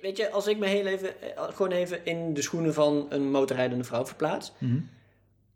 Weet 0.00 0.16
je, 0.16 0.30
als 0.30 0.46
ik 0.46 0.58
me 0.58 0.66
heel 0.66 0.86
even, 0.86 1.22
eh, 1.22 1.44
gewoon 1.48 1.72
even 1.72 2.04
in 2.04 2.34
de 2.34 2.42
schoenen 2.42 2.74
van 2.74 3.06
een 3.08 3.30
motorrijdende 3.30 3.84
vrouw 3.84 4.06
verplaats. 4.06 4.52
Mhm. 4.58 4.78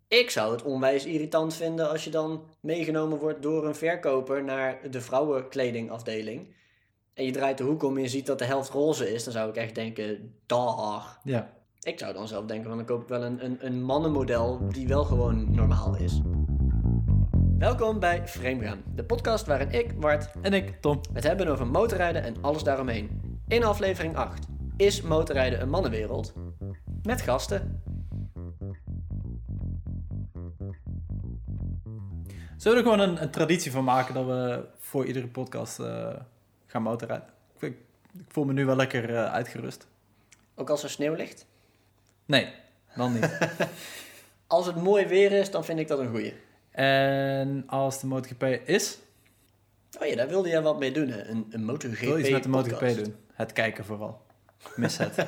Ik 0.09 0.31
zou 0.31 0.53
het 0.53 0.63
onwijs 0.63 1.05
irritant 1.05 1.55
vinden 1.55 1.91
als 1.91 2.05
je 2.05 2.11
dan 2.11 2.45
meegenomen 2.61 3.19
wordt 3.19 3.43
door 3.43 3.67
een 3.67 3.75
verkoper 3.75 4.45
naar 4.45 4.79
de 4.91 5.01
vrouwenkledingafdeling. 5.01 6.55
En 7.15 7.25
je 7.25 7.33
draait 7.33 7.59
de 7.59 7.65
hoek 7.65 7.83
om 7.83 7.97
en 7.97 8.03
je 8.03 8.09
ziet 8.09 8.27
dat 8.27 8.39
de 8.39 8.45
helft 8.45 8.71
roze 8.71 9.13
is. 9.13 9.25
Dan 9.25 9.33
zou 9.33 9.49
ik 9.49 9.57
echt 9.57 9.75
denken, 9.75 10.35
dag. 10.47 11.21
Ja. 11.25 11.53
Ik 11.81 11.99
zou 11.99 12.13
dan 12.13 12.29
zelf 12.29 12.47
denken 12.47 12.69
van 12.69 12.77
dan 12.77 12.87
koop 12.87 13.03
ik 13.03 13.09
wel 13.09 13.23
een, 13.23 13.45
een, 13.45 13.57
een 13.61 13.83
mannenmodel 13.83 14.69
die 14.69 14.87
wel 14.89 15.05
gewoon 15.05 15.55
normaal 15.55 15.97
is. 15.97 16.21
Welkom 17.59 17.99
bij 17.99 18.29
Framegaan, 18.29 18.83
de 18.95 19.05
podcast 19.05 19.47
waarin 19.47 19.71
ik, 19.71 20.01
Bart, 20.01 20.31
En 20.43 20.53
ik, 20.53 20.81
Tom. 20.81 21.01
het 21.13 21.25
hebben 21.25 21.49
over 21.49 21.67
motorrijden 21.67 22.23
en 22.23 22.35
alles 22.41 22.63
daaromheen. 22.63 23.24
In 23.49 23.65
aflevering 23.65 24.17
8. 24.17 24.47
Is 24.77 25.03
motorrijden 25.03 25.61
een 25.61 25.69
mannenwereld? 25.69 26.33
Met 27.03 27.21
gasten. 27.21 27.83
Zullen 32.57 32.83
we 32.85 32.91
er 32.91 32.93
gewoon 32.93 33.09
een, 33.09 33.23
een 33.23 33.31
traditie 33.31 33.71
van 33.71 33.85
maken 33.85 34.15
dat 34.15 34.27
we 34.27 34.65
voor 34.79 35.07
iedere 35.07 35.27
podcast 35.27 35.79
eh, 35.79 36.15
gaan 36.67 36.83
motorrijden? 36.83 37.29
Ik, 37.57 37.63
ik, 37.63 37.77
ik 38.15 38.25
voel 38.29 38.45
me 38.45 38.53
nu 38.53 38.65
wel 38.67 38.77
lekker 38.77 39.15
eh, 39.15 39.33
uitgerust. 39.33 39.87
Ook 40.55 40.71
als 40.71 40.83
er 40.83 40.91
sneeuw 40.91 41.15
ligt. 41.15 41.47
Nee, 42.27 42.53
dan 42.97 43.13
niet. 43.13 43.39
Als 44.47 44.67
het 44.67 44.77
mooi 44.77 45.07
weer 45.07 45.33
is, 45.33 45.51
dan 45.51 45.65
vind 45.65 45.79
ik 45.79 45.89
dat 45.89 45.99
een 45.99 46.11
goeie. 46.11 46.35
en 46.71 47.65
als 47.67 48.01
de 48.01 48.07
MotoGP 48.07 48.43
is, 48.65 48.99
Oh 50.01 50.07
ja, 50.07 50.17
daar 50.17 50.29
wilde 50.29 50.49
jij 50.49 50.63
wat 50.63 50.79
mee 50.79 50.93
doen, 50.93 51.09
hè? 51.09 51.25
Een, 51.25 51.47
een 51.51 51.65
MotoGP 51.65 52.01
wil 52.01 52.19
iets 52.19 52.31
met 52.31 52.43
de 52.43 52.49
MotoGP 52.49 52.79
podcast. 52.79 53.05
doen. 53.05 53.15
Het 53.35 53.53
kijken 53.53 53.85
vooral. 53.85 54.23
Mis 54.77 54.99
het. 54.99 55.17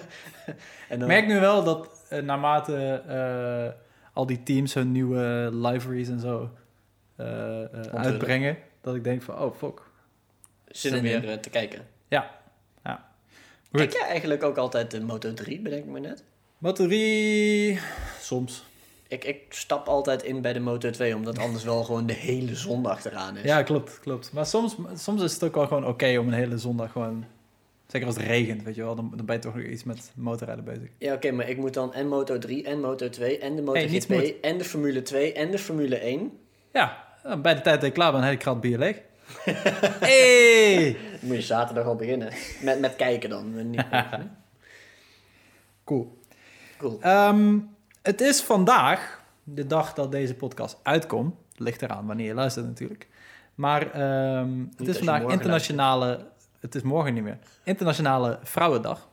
En 0.88 0.98
dan, 0.98 1.08
merk 1.08 1.26
nu 1.26 1.40
wel 1.40 1.64
dat 1.64 2.04
eh, 2.08 2.22
naarmate 2.22 3.02
eh, 3.08 3.80
al 4.12 4.26
die 4.26 4.42
teams 4.42 4.74
hun 4.74 4.92
nieuwe 4.92 5.48
liveries 5.52 6.08
en 6.08 6.20
zo 6.20 6.50
eh, 7.16 7.64
uitbrengen, 7.94 8.58
dat 8.80 8.94
ik 8.94 9.04
denk 9.04 9.22
van, 9.22 9.38
oh 9.38 9.56
fuck. 9.56 9.82
zin 10.66 10.94
om 10.94 11.02
weer 11.02 11.40
te 11.40 11.50
kijken. 11.50 11.86
Ja, 12.08 12.30
ja. 12.84 13.08
Kijk 13.72 13.92
jij 13.92 14.06
eigenlijk 14.06 14.42
ook 14.42 14.56
altijd 14.56 14.90
de 14.90 15.00
Moto 15.00 15.34
3, 15.34 15.60
bedenk 15.60 15.84
ik 15.84 15.90
me 15.90 16.00
net? 16.00 16.24
Batterie, 16.58 17.80
soms. 18.20 18.64
Ik, 19.08 19.24
ik 19.24 19.42
stap 19.48 19.86
altijd 19.88 20.22
in 20.22 20.40
bij 20.40 20.52
de 20.52 20.60
Moto 20.60 20.90
2, 20.90 21.16
omdat 21.16 21.38
anders 21.38 21.64
wel 21.64 21.84
gewoon 21.84 22.06
de 22.06 22.12
hele 22.12 22.54
zondag 22.54 23.04
eraan 23.04 23.36
is. 23.36 23.44
Ja, 23.44 23.62
klopt, 23.62 24.00
klopt. 24.00 24.32
Maar 24.32 24.46
soms, 24.46 24.76
soms 24.94 25.22
is 25.22 25.32
het 25.32 25.44
ook 25.44 25.54
wel 25.54 25.66
gewoon 25.66 25.86
oké 25.86 26.18
om 26.18 26.26
een 26.26 26.32
hele 26.32 26.58
zondag 26.58 26.92
gewoon... 26.92 27.24
Zeker 27.86 28.06
als 28.06 28.16
het 28.16 28.26
regent, 28.26 28.62
weet 28.62 28.74
je 28.74 28.82
wel, 28.82 28.94
dan, 28.94 29.12
dan 29.16 29.26
ben 29.26 29.34
je 29.36 29.40
toch 29.42 29.54
nog 29.54 29.64
iets 29.64 29.84
met 29.84 30.12
motorrijden 30.14 30.64
bezig. 30.64 30.88
Ja, 30.98 31.14
oké, 31.14 31.30
maar 31.30 31.48
ik 31.48 31.56
moet 31.56 31.74
dan 31.74 31.94
en 31.94 32.08
Moto 32.08 32.38
3 32.38 32.64
en 32.64 32.80
Moto 32.80 33.08
2 33.08 33.38
en 33.38 33.56
de 33.56 33.70
Hey, 33.72 33.86
niets 33.86 34.06
MotoGP 34.06 34.32
moet. 34.32 34.40
en 34.40 34.58
de 34.58 34.64
Formule 34.64 35.02
2 35.02 35.32
en 35.32 35.50
de 35.50 35.58
Formule 35.58 35.96
1. 35.96 36.32
Ja, 36.72 37.04
nou, 37.24 37.40
bij 37.40 37.54
de 37.54 37.60
tijd 37.60 37.74
dat 37.80 37.88
ik 37.88 37.94
klaar 37.94 38.12
ben, 38.12 38.22
heb 38.22 38.32
ik 38.32 38.38
krat 38.38 38.60
bier 38.60 38.78
leeg. 38.78 39.00
hey! 40.00 40.96
Moet 41.20 41.36
je 41.36 41.42
zaterdag 41.42 41.84
al 41.86 41.96
beginnen. 41.96 42.32
Met, 42.62 42.80
met 42.80 42.96
kijken 42.96 43.30
dan. 43.30 43.70
Niet- 43.70 43.84
Cool. 45.84 46.18
cool. 46.78 46.98
Ehm, 47.00 47.58
het 48.02 48.20
is 48.20 48.40
vandaag, 48.42 49.22
de 49.44 49.66
dag 49.66 49.92
dat 49.94 50.12
deze 50.12 50.34
podcast 50.34 50.78
uitkomt. 50.82 51.34
Ligt 51.56 51.82
eraan 51.82 52.06
wanneer 52.06 52.26
je 52.26 52.34
luistert 52.34 52.66
natuurlijk. 52.66 53.08
Maar 53.54 53.90
ehm, 53.92 54.64
het 54.76 54.88
is 54.88 54.96
vandaag 54.96 55.22
internationale... 55.22 56.26
Het 56.60 56.74
is 56.74 56.82
morgen 56.82 57.14
niet 57.14 57.22
meer. 57.22 57.38
Internationale 57.64 58.38
Vrouwendag. 58.42 59.08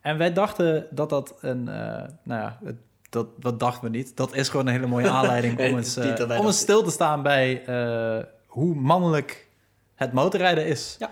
En 0.00 0.18
wij 0.18 0.32
dachten 0.32 0.86
dat 0.90 1.10
dat 1.10 1.34
een... 1.40 1.68
eh, 1.68 1.74
nou 2.22 2.40
ja, 2.40 2.58
het- 2.64 2.76
dat, 3.10 3.26
dat 3.42 3.60
dachten 3.60 3.82
we 3.90 3.96
niet. 3.96 4.16
Dat 4.16 4.34
is 4.34 4.48
gewoon 4.48 4.66
een 4.66 4.72
hele 4.72 4.86
mooie 4.86 5.10
aanleiding 5.18 5.56
Nee, 5.56 5.70
om 5.70 5.76
eens, 5.76 5.96
eh, 5.96 6.16
dat 6.16 6.38
om 6.38 6.46
eens 6.46 6.58
stil 6.58 6.82
te 6.82 6.90
staan 6.90 7.22
bij 7.22 7.64
eh, 7.64 8.24
hoe 8.46 8.74
mannelijk 8.74 9.48
het 9.94 10.12
motorrijden 10.12 10.66
is. 10.66 10.96
Ja. 10.98 11.10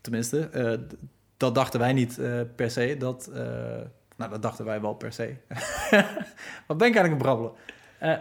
Tenminste, 0.00 0.48
dat 1.36 1.54
dachten 1.54 1.80
wij 1.80 1.92
niet 1.92 2.20
per 2.56 2.70
se. 2.70 2.96
Dat, 2.98 3.30
nou, 4.16 4.30
dat 4.30 4.42
dachten 4.42 4.64
wij 4.64 4.80
wel 4.80 4.94
per 4.94 5.12
se. 5.12 5.34
wat 6.66 6.76
ben 6.78 6.88
ik 6.88 6.94
eigenlijk 6.96 7.06
aan 7.06 7.10
het 7.12 7.18
brabbelen? 7.18 7.52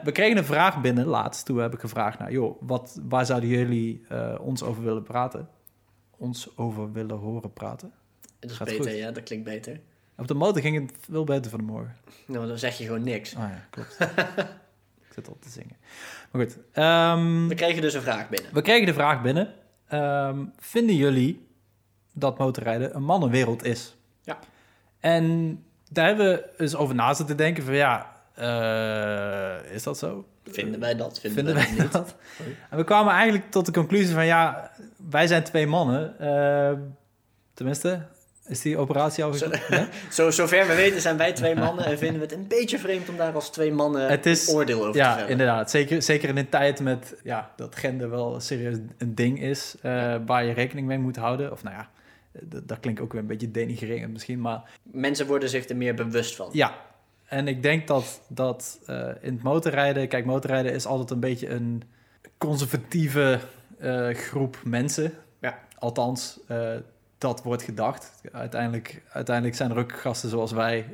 We 0.04 0.12
kregen 0.12 0.38
een 0.38 0.46
vraag 0.46 0.82
binnen 0.82 1.06
laatst. 1.06 1.46
Toen 1.46 1.58
heb 1.58 1.74
ik 1.74 1.80
gevraagd, 1.80 2.20
nou 2.20 2.32
joh, 2.32 2.62
wat, 2.62 3.00
waar 3.10 3.26
zouden 3.26 3.50
jullie 3.50 4.06
ons 4.40 4.64
over 4.64 4.84
willen 4.84 5.04
praten? 5.04 5.48
Ons 6.22 6.58
over 6.58 6.92
willen 6.92 7.18
horen 7.18 7.54
praten? 7.54 7.92
Dat 8.40 8.50
is 8.50 8.58
gaat 8.58 8.68
beter, 8.68 8.84
goed. 8.84 8.98
ja, 8.98 9.12
dat 9.12 9.24
klinkt 9.24 9.46
beter. 9.46 9.80
Op 10.18 10.28
de 10.28 10.34
motor 10.34 10.62
ging 10.62 10.88
het 10.88 10.98
veel 11.10 11.24
beter 11.24 11.52
vanmorgen. 11.52 11.96
Nou, 12.26 12.48
dan 12.48 12.58
zeg 12.58 12.78
je 12.78 12.84
gewoon 12.86 13.04
niks. 13.04 13.34
Oh 13.34 13.40
ja, 13.40 13.68
klopt. 13.70 13.98
ik 15.08 15.14
zit 15.14 15.28
al 15.28 15.38
te 15.40 15.50
zingen. 15.50 15.76
Maar 16.32 16.42
goed, 16.42 16.58
ehm, 16.72 17.48
We 17.48 17.56
kregen 17.56 17.82
dus 17.82 17.94
een 17.94 18.02
vraag 18.02 18.30
binnen. 18.30 18.54
we 18.54 18.62
kregen 18.62 18.86
de 18.86 18.94
vraag 18.94 19.22
binnen. 19.22 19.54
Ehm, 19.88 20.46
vinden 20.58 20.96
jullie 20.96 21.48
dat 22.14 22.38
motorrijden 22.38 22.96
een 22.96 23.04
mannenwereld 23.04 23.64
is? 23.64 23.96
Ja. 24.22 24.40
En 25.00 25.58
daar 25.90 26.08
hebben 26.08 26.26
we 26.26 26.50
eens 26.58 26.76
over 26.76 26.96
na 26.96 27.14
zitten 27.14 27.38
denken 27.38 27.64
van 27.64 27.74
ja, 27.74 28.16
eh, 28.36 29.74
is 29.74 29.84
dat 29.84 29.98
zo? 29.98 30.26
Vinden 30.46 30.80
wij 30.80 30.96
dat? 30.96 31.20
Vinden, 31.20 31.46
Vinden 31.46 31.64
wij, 31.64 31.76
wij 31.78 31.88
dat 31.92 32.16
niet? 32.46 32.56
En 32.70 32.78
we 32.78 32.84
kwamen 32.84 33.14
eigenlijk 33.14 33.52
tot 33.52 33.66
de 33.66 33.72
conclusie 33.72 34.14
van 34.14 34.26
ja, 34.26 34.72
wij 35.10 35.28
zijn 35.28 35.44
twee 35.44 35.68
mannen. 35.68 36.20
Eh, 36.20 36.72
tenminste, 37.54 38.02
is 38.48 38.62
die 38.62 38.78
operatie 38.78 39.24
al 39.24 39.34
Zo-? 39.34 39.50
Ja? 39.70 39.88
Zo, 40.12 40.32
zover 40.32 40.68
we 40.68 40.76
weten 40.76 41.02
zijn 41.02 41.18
wij 41.18 41.34
twee 41.34 41.56
mannen 41.56 41.86
en 41.86 41.98
vinden 41.98 42.18
we 42.20 42.26
het 42.26 42.36
een 42.36 42.48
beetje 42.48 42.80
vreemd 42.80 43.10
om 43.10 43.18
daar 43.18 43.34
als 43.34 43.50
twee 43.50 43.72
mannen 43.74 44.10
Het 44.10 44.26
is- 44.26 44.48
een 44.48 44.56
oordeel 44.56 44.80
over 44.80 44.92
te 44.92 44.98
Ja, 44.98 45.14
vellen. 45.14 45.30
inderdaad. 45.30 45.72
Zeker, 45.72 46.02
zeker 46.02 46.30
in 46.30 46.38
een 46.38 46.50
tijd 46.50 46.80
met 46.80 47.16
ja, 47.24 47.52
dat 47.56 47.76
gender 47.76 48.10
wel 48.10 48.40
serieus 48.40 48.78
een 48.98 49.16
ding 49.16 49.42
is 49.42 49.76
eh, 49.82 50.16
waar 50.26 50.46
je 50.46 50.54
rekening 50.54 50.88
mee 50.88 51.00
moet 51.00 51.16
houden. 51.16 51.52
Of 51.52 51.64
nou 51.64 51.76
ja, 51.76 51.90
dat, 52.42 52.68
dat 52.68 52.80
klinkt 52.80 53.02
ook 53.02 53.12
weer 53.12 53.22
een 53.22 53.28
beetje 53.28 53.52
denigrerend 53.52 54.12
misschien, 54.12 54.42
maar 54.42 54.62
Mensen 54.84 55.28
worden 55.28 55.50
zich 55.50 55.70
er 55.70 55.76
meer 55.76 55.94
bewust 55.94 56.36
van. 56.36 56.50
ja. 56.52 56.74
En 57.32 57.48
ik 57.48 57.64
denk 57.64 57.88
dat, 57.88 58.22
dat 58.28 58.80
eh, 58.86 59.08
in 59.22 59.34
het 59.34 59.44
motorrijden, 59.44 60.08
kijk, 60.08 60.26
motorrijden 60.26 60.74
is 60.74 60.86
altijd 60.86 61.10
een 61.12 61.20
beetje 61.20 61.50
een 61.50 61.84
conservatieve 62.38 63.40
eh, 63.80 64.10
groep 64.10 64.58
mensen. 64.64 65.14
Ja. 65.40 65.60
Althans, 65.80 66.40
eh, 66.48 66.70
dat 67.18 67.44
wordt 67.44 67.64
gedacht. 67.64 68.22
Uiteindelijk, 68.32 69.04
uiteindelijk 69.10 69.56
zijn 69.56 69.72
er 69.72 69.78
ook 69.78 70.00
gasten 70.00 70.30
zoals 70.30 70.52
wij, 70.52 70.86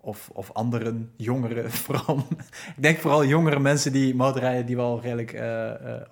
of, 0.00 0.30
of 0.32 0.52
anderen, 0.52 1.12
jongeren 1.16 1.70
vooral. 1.84 2.26
ik 2.76 2.82
denk 2.82 2.98
vooral 2.98 3.24
jongere 3.24 3.58
mensen 3.58 3.92
die 3.92 4.14
motorrijden, 4.14 4.66
die 4.66 4.76
wel 4.76 5.00
redelijk 5.00 5.42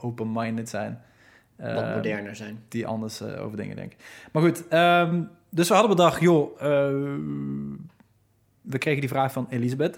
open-minded 0.01 0.69
zijn. 0.69 1.03
Wat 1.57 1.67
Eh, 1.67 1.95
moderner 1.95 2.37
zijn. 2.37 2.65
die 2.69 2.87
anders 2.87 3.23
over 3.23 3.57
dingen 3.57 3.77
denken. 3.77 3.99
Maar 4.33 4.43
goed, 4.43 4.69
ehm, 4.69 5.23
dus 5.49 5.69
we 5.69 5.75
hadden 5.75 5.97
bedacht, 5.97 6.21
joh, 6.21 6.63
eh, 6.63 7.19
we 8.65 8.79
kregen 8.79 9.01
die 9.01 9.09
vraag 9.09 9.33
van 9.33 9.47
Elisabeth. 9.51 9.97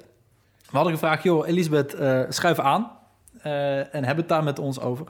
We 0.70 0.76
hadden 0.76 0.92
gevraagd, 0.92 1.22
joh, 1.22 1.48
Elisabeth, 1.48 1.94
eh, 1.94 2.22
schuif 2.28 2.58
aan 2.58 2.90
eh, 3.42 3.94
en 3.94 4.04
heb 4.04 4.16
het 4.16 4.28
daar 4.28 4.44
met 4.44 4.58
ons 4.58 4.80
over. 4.80 5.06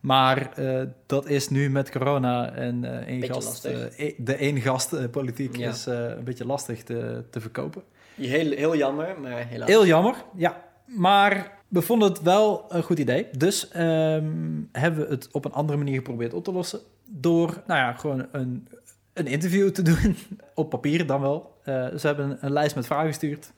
Maar 0.00 0.52
eh, 0.52 0.82
dat 1.06 1.28
is 1.28 1.48
nu 1.48 1.70
met 1.70 1.90
corona 1.90 2.52
en 2.52 3.06
één 3.06 3.22
gast, 3.22 3.64
e- 3.64 4.14
de 4.18 4.34
één 4.34 4.60
gast 4.60 5.10
politiek 5.10 5.56
Ja. 5.56 5.68
is 5.68 5.86
een 5.86 6.24
beetje 6.24 6.46
lastig 6.46 6.82
te, 6.82 7.24
te 7.30 7.40
verkopen. 7.40 7.82
Heel, 8.14 8.50
heel 8.50 8.76
jammer, 8.76 9.20
maar 9.20 9.46
helaas. 9.46 9.68
Heel 9.68 9.86
jammer, 9.86 10.14
ja. 10.34 10.64
Maar 10.84 11.52
we 11.68 11.82
vonden 11.82 12.08
het 12.08 12.22
wel 12.22 12.64
een 12.68 12.82
goed 12.82 12.98
idee. 12.98 13.26
Dus 13.38 13.68
ehm, 13.68 14.62
hebben 14.72 15.06
we 15.06 15.10
het 15.10 15.28
op 15.32 15.44
een 15.44 15.52
andere 15.52 15.78
manier 15.78 15.96
geprobeerd 15.96 16.34
op 16.34 16.44
te 16.44 16.52
lossen. 16.52 16.80
Door, 17.04 17.62
nou 17.66 17.80
ja, 17.80 17.92
gewoon 17.92 18.26
een, 18.32 18.68
een 19.16 19.26
interview 19.26 19.70
te 19.70 19.82
doen. 19.82 20.16
op 20.54 20.70
papier 20.70 21.06
dan 21.06 21.20
wel. 21.20 21.54
Eh, 21.62 21.86
ze 21.96 22.06
hebben 22.06 22.30
een, 22.30 22.36
een 22.40 22.52
lijst 22.52 22.74
met 22.74 22.86
vragen 22.86 23.06
gestuurd. 23.06 23.52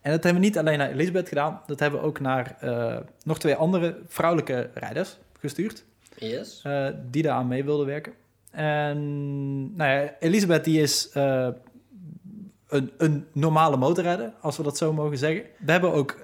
En 0.00 0.10
dat 0.10 0.22
hebben 0.22 0.42
we 0.42 0.48
niet 0.48 0.58
alleen 0.58 0.78
naar 0.78 0.90
Elisabeth 0.90 1.28
gedaan. 1.28 1.62
Dat 1.66 1.80
hebben 1.80 2.00
we 2.00 2.06
ook 2.06 2.20
naar 2.20 2.56
eh, 2.60 2.96
nog 3.24 3.38
twee 3.38 3.54
andere 3.54 3.98
vrouwelijke 4.06 4.70
rijders 4.74 5.18
gestuurd. 5.38 5.84
Yes. 6.16 6.60
eh, 6.62 6.88
die 7.10 7.22
daaraan 7.22 7.48
mee 7.48 7.64
wilden 7.64 7.86
werken. 7.86 8.12
En 8.50 9.76
nou 9.76 9.90
ja, 9.90 10.14
Elisabeth 10.20 10.64
die 10.64 10.80
is 10.80 11.10
een, 11.12 12.90
een 12.96 13.26
normale 13.32 13.76
motorrijder, 13.76 14.32
als 14.40 14.56
we 14.56 14.62
dat 14.62 14.76
zo 14.76 14.92
mogen 14.92 15.18
zeggen. 15.18 15.44
We 15.58 15.72
hebben 15.72 15.92
ook 15.92 16.18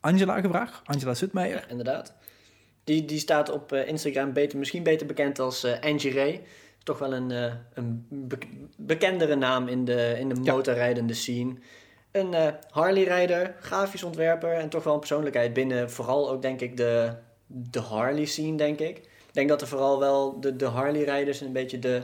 Angela 0.00 0.40
gevraagd, 0.40 0.80
Angela 0.84 1.14
Sutmeijer. 1.14 1.56
Ja, 1.56 1.68
inderdaad. 1.68 2.14
Die, 2.84 3.04
die 3.04 3.18
staat 3.18 3.50
op 3.50 3.72
Instagram 3.72 4.32
beter, 4.32 4.58
misschien 4.58 4.82
beter 4.82 5.06
bekend 5.06 5.38
als 5.38 5.66
Angie 5.80 6.12
Ray. 6.12 6.42
Toch 6.88 6.98
wel 6.98 7.14
een, 7.14 7.30
eh, 7.30 7.52
een 7.74 8.06
be- 8.10 8.38
bekendere 8.76 9.34
naam 9.34 9.68
in 9.68 9.84
de, 9.84 10.16
in 10.18 10.28
de 10.28 10.40
Ja. 10.42 10.52
motorrijdende 10.52 11.14
scene. 11.14 11.54
Een 12.12 12.34
eh, 12.34 12.46
Harley-rijder, 12.70 13.54
grafisch 13.60 14.02
ontwerper 14.02 14.52
en 14.52 14.68
toch 14.68 14.84
wel 14.84 14.92
een 14.92 14.98
persoonlijkheid 14.98 15.52
binnen 15.52 15.90
vooral 15.90 16.30
ook 16.30 16.42
denk 16.42 16.60
ik 16.60 16.76
de, 16.76 17.12
de 17.46 17.80
Harley 17.80 18.24
scene, 18.24 18.56
denk 18.56 18.78
ik. 18.78 18.96
Ik 18.98 19.32
denk 19.32 19.48
dat 19.48 19.60
er 19.60 19.66
vooral 19.68 19.98
wel 19.98 20.40
de, 20.40 20.56
de 20.56 20.64
Harley-rijders 20.64 21.40
een 21.40 21.52
beetje 21.52 21.78
de, 21.78 22.02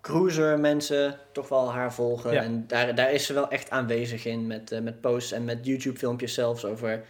cruiser 0.00 0.58
mensen 0.60 1.16
toch 1.32 1.48
wel 1.48 1.72
haar 1.72 1.94
volgen. 1.94 2.32
Ja. 2.32 2.42
En 2.42 2.64
daar, 2.66 2.94
daar 2.94 3.12
is 3.12 3.26
ze 3.26 3.32
wel 3.32 3.48
echt 3.50 3.70
aanwezig 3.70 4.24
in 4.24 4.46
met, 4.46 4.72
eh, 4.72 4.80
met 4.80 5.00
posts 5.00 5.32
en 5.32 5.44
met 5.44 5.66
YouTube 5.66 5.98
filmpjes 5.98 6.34
zelfs 6.34 6.64
over 6.64 7.04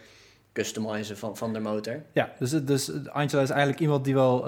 customizen 0.53 1.17
van, 1.17 1.37
van 1.37 1.53
de 1.53 1.59
motor. 1.59 2.03
Ja, 2.11 2.33
dus, 2.39 2.49
dus 2.51 2.91
Angela 3.07 3.41
is 3.41 3.49
eigenlijk 3.49 3.79
iemand 3.81 4.05
die 4.05 4.13
wel 4.13 4.45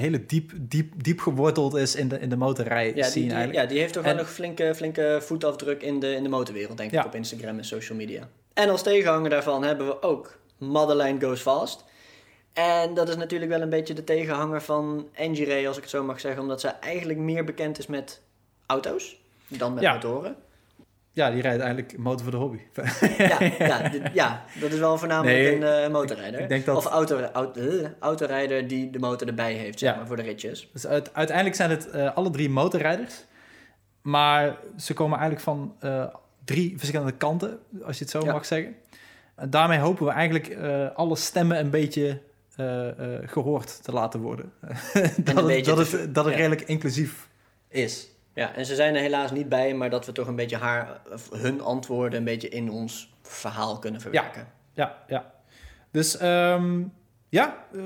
hele 0.00 0.26
diep, 0.26 0.52
diep, 0.60 0.92
diep 1.02 1.20
geworteld 1.20 1.74
is 1.74 1.94
in 1.94 2.08
de, 2.08 2.20
in 2.20 2.28
de 2.28 2.36
motorrij 2.36 2.86
Ja, 2.94 3.10
die- 3.10 3.22
eigenlijk. 3.22 3.52
ja, 3.54 3.66
die 3.66 3.78
heeft 3.78 3.92
toch 3.92 4.04
En- 4.04 4.14
wel 4.14 4.18
nog 4.24 4.32
flinke, 4.32 4.72
flinke 4.74 5.18
voetafdruk 5.22 5.82
in 5.82 6.00
de, 6.00 6.14
in 6.14 6.22
de 6.22 6.28
motorwereld, 6.28 6.76
denk 6.76 6.90
Ja. 6.90 7.00
ik, 7.00 7.06
op 7.06 7.14
Instagram 7.14 7.58
en 7.58 7.64
social 7.64 7.98
media. 7.98 8.28
En 8.54 8.68
als 8.68 8.82
tegenhanger 8.82 9.30
daarvan 9.30 9.62
hebben 9.64 9.86
we 9.86 10.02
ook 10.02 10.38
Madeline 10.58 11.20
Goes 11.20 11.40
Fast. 11.40 11.84
En 12.52 12.94
dat 12.94 13.08
is 13.08 13.16
natuurlijk 13.16 13.50
wel 13.50 13.60
een 13.60 13.68
beetje 13.70 13.94
de 13.94 14.04
tegenhanger 14.04 14.62
van 14.62 15.08
Angie 15.18 15.46
Ray, 15.46 15.66
als 15.66 15.76
ik 15.76 15.82
het 15.82 15.90
zo 15.90 16.04
mag 16.04 16.20
zeggen, 16.20 16.42
omdat 16.42 16.60
zij 16.60 16.74
eigenlijk 16.80 17.18
meer 17.18 17.44
bekend 17.44 17.78
is 17.78 17.86
met 17.86 18.20
auto's 18.66 19.20
dan 19.48 19.74
met 19.74 19.82
Ja. 19.82 19.92
motoren. 19.94 20.36
Ja, 21.14 21.30
die 21.30 21.42
rijdt 21.42 21.60
eigenlijk 21.62 21.98
motor 21.98 22.22
voor 22.22 22.30
de 22.30 22.36
hobby. 22.36 22.58
Ja, 23.18 23.38
ja, 23.58 23.88
dit- 23.88 24.02
ja, 24.12 24.44
dat 24.60 24.72
is 24.72 24.78
wel 24.78 24.98
voornamelijk 24.98 25.36
Nee, 25.36 25.56
een 25.56 25.84
eh, 25.84 25.90
motorrijder. 25.90 26.40
ik 26.40 26.48
denk 26.48 26.64
dat- 26.64 26.76
Of 26.76 26.84
auto, 26.84 27.20
auto, 27.20 27.60
eh, 27.60 27.88
autorijder 27.98 28.68
die 28.68 28.90
de 28.90 28.98
motor 28.98 29.28
erbij 29.28 29.52
heeft, 29.52 29.78
zeg 29.78 29.90
Ja. 29.90 29.96
maar, 29.96 30.06
voor 30.06 30.16
de 30.16 30.22
ritjes. 30.22 30.68
Dus 30.72 30.86
uit- 30.86 31.14
uiteindelijk 31.14 31.56
zijn 31.56 31.70
het 31.70 31.90
eh, 31.90 32.14
alle 32.16 32.30
drie 32.30 32.50
motorrijders. 32.50 33.24
Maar 34.02 34.56
ze 34.76 34.94
komen 34.94 35.18
eigenlijk 35.18 35.44
van 35.44 35.74
drie 36.44 36.74
verschillende 36.78 37.12
kanten, 37.12 37.58
als 37.84 37.96
je 37.98 38.02
het 38.04 38.12
zo 38.12 38.20
Ja. 38.24 38.32
mag 38.32 38.46
zeggen. 38.46 38.74
En 39.34 39.50
daarmee 39.50 39.78
hopen 39.78 40.06
we 40.06 40.12
eigenlijk 40.12 40.56
alle 40.94 41.16
stemmen 41.16 41.58
een 41.58 41.70
beetje 41.70 42.20
eh, 42.56 42.88
eh, 42.88 43.28
gehoord 43.28 43.84
te 43.84 43.92
laten 43.92 44.20
worden. 44.20 44.52
dat, 45.24 45.48
het, 45.48 45.64
dat, 45.64 45.78
het, 45.78 46.14
dat 46.14 46.24
het 46.24 46.34
redelijk 46.34 46.60
inclusief 46.62 47.28
is. 47.68 48.08
Ja, 48.34 48.54
en 48.54 48.66
ze 48.66 48.74
zijn 48.74 48.94
er 48.94 49.00
helaas 49.00 49.30
niet 49.30 49.48
bij, 49.48 49.74
maar 49.74 49.90
dat 49.90 50.06
we 50.06 50.12
toch 50.12 50.26
een 50.26 50.36
beetje 50.36 50.56
haar, 50.56 51.00
hun 51.30 51.60
antwoorden 51.60 52.18
een 52.18 52.24
beetje 52.24 52.48
in 52.48 52.70
ons 52.70 53.14
verhaal 53.22 53.78
kunnen 53.78 54.00
verwerken. 54.00 54.46
Ja, 54.72 54.98
ja. 55.08 55.32
Dus 55.90 56.16
ehm, 56.16 56.82
ja, 57.28 57.56
eh, 57.72 57.80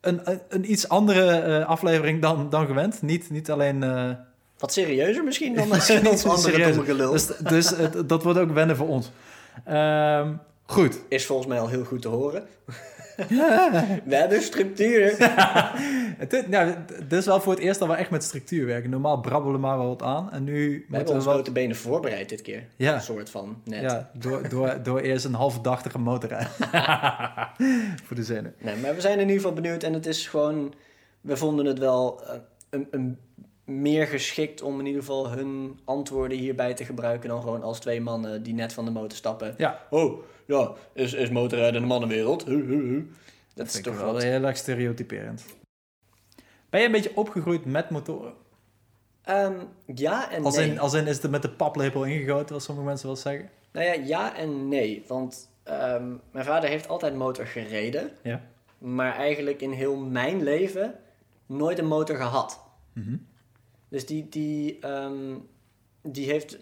een, 0.00 0.20
een, 0.48 0.70
iets 0.70 0.88
andere 0.88 1.30
eh, 1.30 1.66
aflevering 1.66 2.22
dan, 2.22 2.50
dan 2.50 2.66
gewend. 2.66 3.02
Niet, 3.02 3.30
niet 3.30 3.50
alleen... 3.50 3.82
eh, 3.82 4.10
Wat 4.58 4.72
serieuzer 4.72 5.24
misschien 5.24 5.54
dan 5.54 5.68
Misschien 5.76 6.08
ons 6.08 6.24
andere 6.26 6.62
domme 6.68 6.84
gelul. 6.84 7.10
dus 7.12 7.26
dus 7.26 7.72
dat 8.06 8.22
wordt 8.22 8.38
ook 8.38 8.50
wennen 8.52 8.76
voor 8.76 8.88
ons. 8.88 9.10
Ehm, 9.64 10.32
goed. 10.66 10.98
Is 11.08 11.26
volgens 11.26 11.48
mij 11.48 11.60
al 11.60 11.68
heel 11.68 11.84
goed 11.84 12.02
te 12.02 12.08
horen. 12.08 12.46
we 14.04 14.14
hebben 14.16 14.42
structuur. 14.42 15.14
Het, 16.18 16.32
is- 16.32 16.46
nou, 16.46 16.74
dit 17.08 17.12
is 17.12 17.26
wel 17.26 17.40
voor 17.40 17.52
het 17.52 17.62
eerst 17.62 17.78
dat 17.78 17.88
we 17.88 17.94
echt 17.94 18.10
met 18.10 18.24
structuur 18.24 18.66
werken. 18.66 18.90
Normaal 18.90 19.20
brabbelen 19.20 19.54
we 19.54 19.60
maar 19.66 19.78
wel 19.78 19.88
wat 19.88 20.02
aan. 20.02 20.32
En 20.32 20.44
nu 20.44 20.84
We 20.88 20.96
hebben 20.96 21.16
we 21.18 21.22
wel... 21.24 21.32
grote 21.32 21.52
benen 21.52 21.76
voorbereid 21.76 22.28
dit 22.28 22.42
keer. 22.42 22.66
Ja. 22.76 22.94
Een 22.94 23.00
soort 23.00 23.30
van, 23.30 23.60
net. 23.64 23.80
Ja, 23.80 24.10
door, 24.18 24.48
door, 24.48 24.78
door 24.82 25.00
eerst 25.00 25.24
een 25.24 25.34
half 25.34 25.60
dag 25.60 25.82
te 25.82 25.90
gaan 25.90 26.00
motorrijden. 26.00 26.50
voor 28.06 28.16
de 28.16 28.24
zinnen. 28.24 28.54
Nee, 28.58 28.76
maar 28.76 28.94
we 28.94 29.00
zijn 29.00 29.14
in 29.14 29.20
ieder 29.20 29.36
geval 29.36 29.52
benieuwd 29.52 29.82
en 29.82 29.92
het 29.92 30.06
is 30.06 30.26
gewoon... 30.28 30.74
We 31.20 31.36
vonden 31.36 31.66
het 31.66 31.78
wel 31.78 32.22
eh, 32.24 32.34
een, 32.70 32.86
een 32.90 33.18
meer 33.64 34.06
geschikt 34.06 34.62
om 34.62 34.78
in 34.80 34.86
ieder 34.86 35.00
geval 35.00 35.30
hun 35.30 35.80
antwoorden 35.84 36.38
hierbij 36.38 36.74
te 36.74 36.84
gebruiken... 36.84 37.28
dan 37.28 37.42
gewoon 37.42 37.62
als 37.62 37.78
twee 37.78 38.00
mannen 38.00 38.42
die 38.42 38.54
net 38.54 38.72
van 38.72 38.84
de 38.84 38.90
motor 38.90 39.18
stappen. 39.18 39.54
Ja, 39.56 39.86
Oh, 39.90 40.22
ja, 40.46 40.72
is, 40.92 41.12
is 41.12 41.30
motorrijden 41.30 41.82
een 41.82 41.88
mannenwereld? 41.88 42.44
Hu, 42.44 42.64
hu, 42.64 42.88
hu. 42.88 43.10
Dat 43.54 43.66
dat 43.66 43.66
is 43.66 43.80
toch 43.80 43.96
wel... 43.96 44.18
heel 44.18 44.44
erg 44.44 44.56
stereotyperend. 44.56 45.44
Ben 46.70 46.80
je 46.80 46.86
een 46.86 46.92
beetje 46.92 47.16
opgegroeid 47.16 47.64
met 47.64 47.90
motoren? 47.90 48.32
Ehm, 49.22 49.54
ja 49.94 50.30
en 50.30 50.44
Als, 50.44 50.56
nee. 50.56 50.70
in, 50.70 50.78
als 50.78 50.94
in 50.94 51.06
is 51.06 51.22
het 51.22 51.30
met 51.30 51.42
de 51.42 51.50
paplepel 51.50 52.04
ingegoten, 52.04 52.48
zoals 52.48 52.64
sommige 52.64 52.86
mensen 52.86 53.06
wel 53.06 53.16
zeggen? 53.16 53.50
Nou 53.72 53.86
ja, 53.86 53.92
ja 53.92 54.36
en 54.36 54.68
nee. 54.68 55.04
Want 55.06 55.50
ehm, 55.62 56.08
mijn 56.32 56.44
vader 56.44 56.70
heeft 56.70 56.88
altijd 56.88 57.14
motor 57.14 57.46
gereden. 57.46 58.10
Ja. 58.22 58.42
Maar 58.78 59.14
eigenlijk 59.14 59.60
in 59.60 59.70
heel 59.70 59.96
mijn 59.96 60.42
leven 60.42 60.94
nooit 61.46 61.78
een 61.78 61.86
motor 61.86 62.16
gehad. 62.16 62.60
Mhm. 62.92 63.16
Dus 63.90 64.06
die, 64.06 64.28
die, 64.28 64.78
ehm, 64.78 65.34
die 66.02 66.30
heeft... 66.30 66.58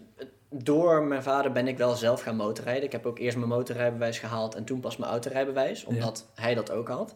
Door 0.49 1.03
mijn 1.03 1.23
vader 1.23 1.51
ben 1.51 1.67
ik 1.67 1.77
wel 1.77 1.95
zelf 1.95 2.21
gaan 2.21 2.35
motorrijden. 2.35 2.83
Ik 2.83 2.91
heb 2.91 3.05
ook 3.05 3.19
eerst 3.19 3.37
mijn 3.37 3.49
motorrijbewijs 3.49 4.19
gehaald 4.19 4.55
en 4.55 4.63
toen 4.63 4.79
pas 4.79 4.97
mijn 4.97 5.11
autorijbewijs. 5.11 5.83
Omdat 5.83 6.25
hij 6.35 6.53
dat 6.55 6.71
ook 6.71 6.87
had. 6.87 7.15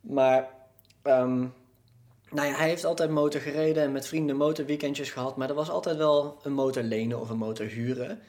Maar... 0.00 0.50
ehm, 1.02 1.46
nou 2.30 2.48
ja, 2.48 2.54
hij 2.54 2.68
heeft 2.68 2.84
altijd 2.84 3.10
motor 3.10 3.40
gereden 3.40 3.82
en 3.82 3.92
met 3.92 4.06
vrienden 4.06 4.36
motorweekendjes 4.36 5.10
gehad. 5.10 5.36
Maar 5.36 5.48
er 5.48 5.54
was 5.54 5.70
altijd 5.70 5.96
wel 5.96 6.38
een 6.42 6.52
motor 6.52 6.82
lenen 6.82 7.20
of 7.20 7.30
een 7.30 7.38
motor 7.38 7.66
huren. 7.66 8.20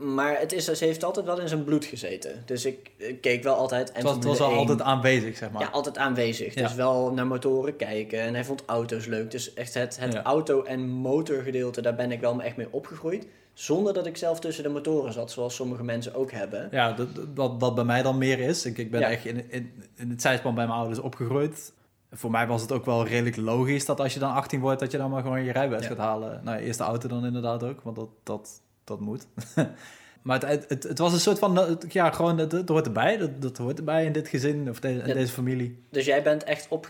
Maar 0.00 0.38
het 0.38 0.52
is, 0.52 0.64
ze 0.64 0.84
heeft 0.84 1.04
altijd 1.04 1.26
wel 1.26 1.40
in 1.40 1.48
zijn 1.48 1.64
bloed 1.64 1.84
gezeten. 1.84 2.42
Dus 2.46 2.64
ik, 2.64 2.90
ik 2.96 3.20
keek 3.20 3.42
wel 3.42 3.54
altijd. 3.54 3.92
En 3.92 4.06
Het 4.06 4.24
was, 4.24 4.38
wel 4.38 4.48
1. 4.50 4.58
altijd 4.58 4.82
aanwezig, 4.82 5.36
zeg 5.36 5.50
maar. 5.50 5.62
Ja, 5.62 5.68
altijd 5.68 5.98
aanwezig. 5.98 6.54
Ja. 6.54 6.62
Dus 6.62 6.74
wel 6.74 7.12
naar 7.12 7.26
motoren 7.26 7.76
kijken. 7.76 8.20
En 8.20 8.34
hij 8.34 8.44
vond 8.44 8.62
auto's 8.66 9.06
leuk. 9.06 9.30
Dus 9.30 9.54
echt 9.54 9.74
het, 9.74 9.98
het 10.00 10.12
Ja. 10.12 10.22
auto- 10.22 10.62
en 10.62 10.88
motorgedeelte, 10.88 11.82
daar 11.82 11.94
ben 11.94 12.12
ik 12.12 12.20
wel 12.20 12.42
echt 12.42 12.56
mee 12.56 12.68
opgegroeid. 12.70 13.26
Zonder 13.52 13.92
dat 13.94 14.06
ik 14.06 14.16
zelf 14.16 14.40
tussen 14.40 14.62
de 14.62 14.68
motoren 14.70 15.12
zat, 15.12 15.30
zoals 15.30 15.54
sommige 15.54 15.82
mensen 15.84 16.14
ook 16.14 16.30
hebben. 16.32 16.68
Ja, 16.70 16.92
dat, 16.92 17.08
dat, 17.34 17.52
wat 17.58 17.74
bij 17.74 17.84
mij 17.84 18.02
dan 18.02 18.18
meer 18.18 18.38
is. 18.38 18.64
Ik, 18.64 18.78
ik 18.78 18.90
ben 18.90 19.00
Ja. 19.00 19.10
echt 19.10 19.24
in, 19.24 19.50
in, 19.50 19.72
in 19.96 20.10
het 20.10 20.22
zijspan 20.22 20.54
bij 20.54 20.66
mijn 20.66 20.78
ouders 20.78 20.98
opgegroeid. 21.00 21.72
Voor 22.12 22.30
mij 22.30 22.46
was 22.46 22.62
het 22.62 22.72
ook 22.72 22.84
wel 22.84 23.06
redelijk 23.06 23.36
logisch 23.36 23.84
dat 23.84 24.00
als 24.00 24.14
je 24.14 24.20
dan 24.20 24.32
18 24.32 24.60
wordt, 24.60 24.80
dat 24.80 24.90
je 24.90 24.98
dan 24.98 25.10
maar 25.10 25.22
gewoon 25.22 25.44
je 25.44 25.52
rijbewijs 25.52 25.82
Ja. 25.82 25.88
gaat 25.88 25.98
halen. 25.98 26.40
Nou, 26.44 26.58
ja, 26.58 26.64
eerst 26.64 26.78
de 26.78 26.84
auto 26.84 27.08
dan 27.08 27.24
inderdaad 27.26 27.62
ook, 27.62 27.80
want 27.82 27.96
dat, 27.96 28.08
dat, 28.22 28.60
dat 28.90 29.00
moet. 29.00 29.26
maar 30.22 30.40
het, 30.48 30.64
het, 30.68 30.82
het 30.82 30.98
was 30.98 31.12
een 31.12 31.20
soort 31.20 31.38
van, 31.38 31.78
ja, 31.88 32.10
gewoon, 32.10 32.36
dat, 32.36 32.50
dat 32.50 32.68
hoort 32.68 32.86
erbij. 32.86 33.16
Dat, 33.16 33.42
dat 33.42 33.56
hoort 33.56 33.78
erbij 33.78 34.04
in 34.04 34.12
dit 34.12 34.28
gezin 34.28 34.68
of 34.68 34.80
de- 34.80 34.88
in 34.88 35.06
Ja. 35.06 35.14
deze 35.14 35.32
familie. 35.32 35.82
Dus 35.90 36.04
jij 36.04 36.22
bent 36.22 36.44
echt 36.44 36.66
op. 36.68 36.88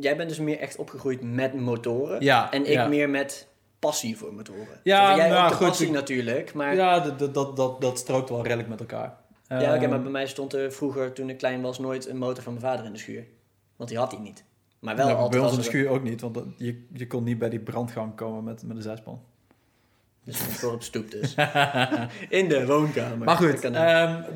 Jij 0.00 0.16
bent 0.16 0.28
dus 0.28 0.38
meer 0.38 0.58
echt 0.58 0.76
opgegroeid 0.76 1.22
met 1.22 1.54
motoren. 1.54 2.20
Ja, 2.22 2.50
En 2.52 2.60
ik 2.64 2.72
ja. 2.72 2.88
meer 2.88 3.10
met 3.10 3.48
passie 3.78 4.16
voor 4.16 4.34
motoren. 4.34 4.80
Ja, 4.82 5.16
jij 5.16 5.28
nou, 5.28 5.42
ook 5.44 5.48
de 5.50 5.56
goed, 5.56 5.66
passie 5.66 5.86
ik- 5.86 5.92
natuurlijk. 5.92 6.54
Maar 6.54 6.74
Ja, 6.74 7.00
dat, 7.00 7.34
dat, 7.34 7.56
dat, 7.56 7.80
dat, 7.80 7.98
strookt 7.98 8.28
wel 8.28 8.42
redelijk 8.42 8.68
met 8.68 8.80
elkaar. 8.80 9.16
Ja, 9.48 9.56
oké, 9.56 9.64
Ehm, 9.82 9.88
maar 9.90 10.02
bij 10.02 10.10
mij 10.10 10.26
stond 10.26 10.52
er 10.52 10.72
vroeger, 10.72 11.12
toen 11.12 11.28
ik 11.30 11.38
klein 11.38 11.60
was, 11.62 11.78
nooit 11.78 12.08
een 12.08 12.16
motor 12.16 12.42
van 12.42 12.52
mijn 12.52 12.64
vader 12.64 12.86
in 12.86 12.92
de 12.92 12.98
schuur. 12.98 13.26
Want 13.76 13.88
die 13.88 13.98
had 13.98 14.10
hij 14.12 14.20
niet. 14.20 14.44
Maar 14.80 14.96
wel 14.96 15.06
nou, 15.06 15.18
altijd 15.18 15.34
bij 15.40 15.50
ons 15.50 15.58
in 15.58 15.62
de 15.64 15.68
schuur 15.70 15.88
ook 15.88 16.02
niet, 16.02 16.20
want 16.20 16.34
dat- 16.34 16.44
je, 16.56 16.86
je 16.92 17.06
kon 17.06 17.24
niet 17.24 17.38
bij 17.38 17.48
die 17.50 17.58
brandgang 17.60 18.14
komen 18.14 18.44
met, 18.44 18.62
met 18.62 18.76
een 18.76 18.82
zijspan. 18.82 19.20
Dus 20.26 20.36
voor 20.38 20.72
op 20.72 20.82
stoep 20.82 21.10
dus. 21.10 21.34
in 22.28 22.48
de 22.48 22.66
woonkamer. 22.66 23.18
Maar 23.18 23.36
goed, 23.36 23.60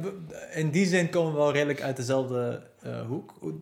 we- 0.02 0.58
in 0.58 0.70
die 0.70 0.86
zin 0.86 1.10
komen 1.10 1.32
we 1.32 1.38
wel 1.38 1.52
redelijk 1.52 1.82
uit 1.82 1.96
dezelfde 1.96 2.62
eh, 2.82 3.00
hoek. 3.06 3.34
Hoe- 3.40 3.54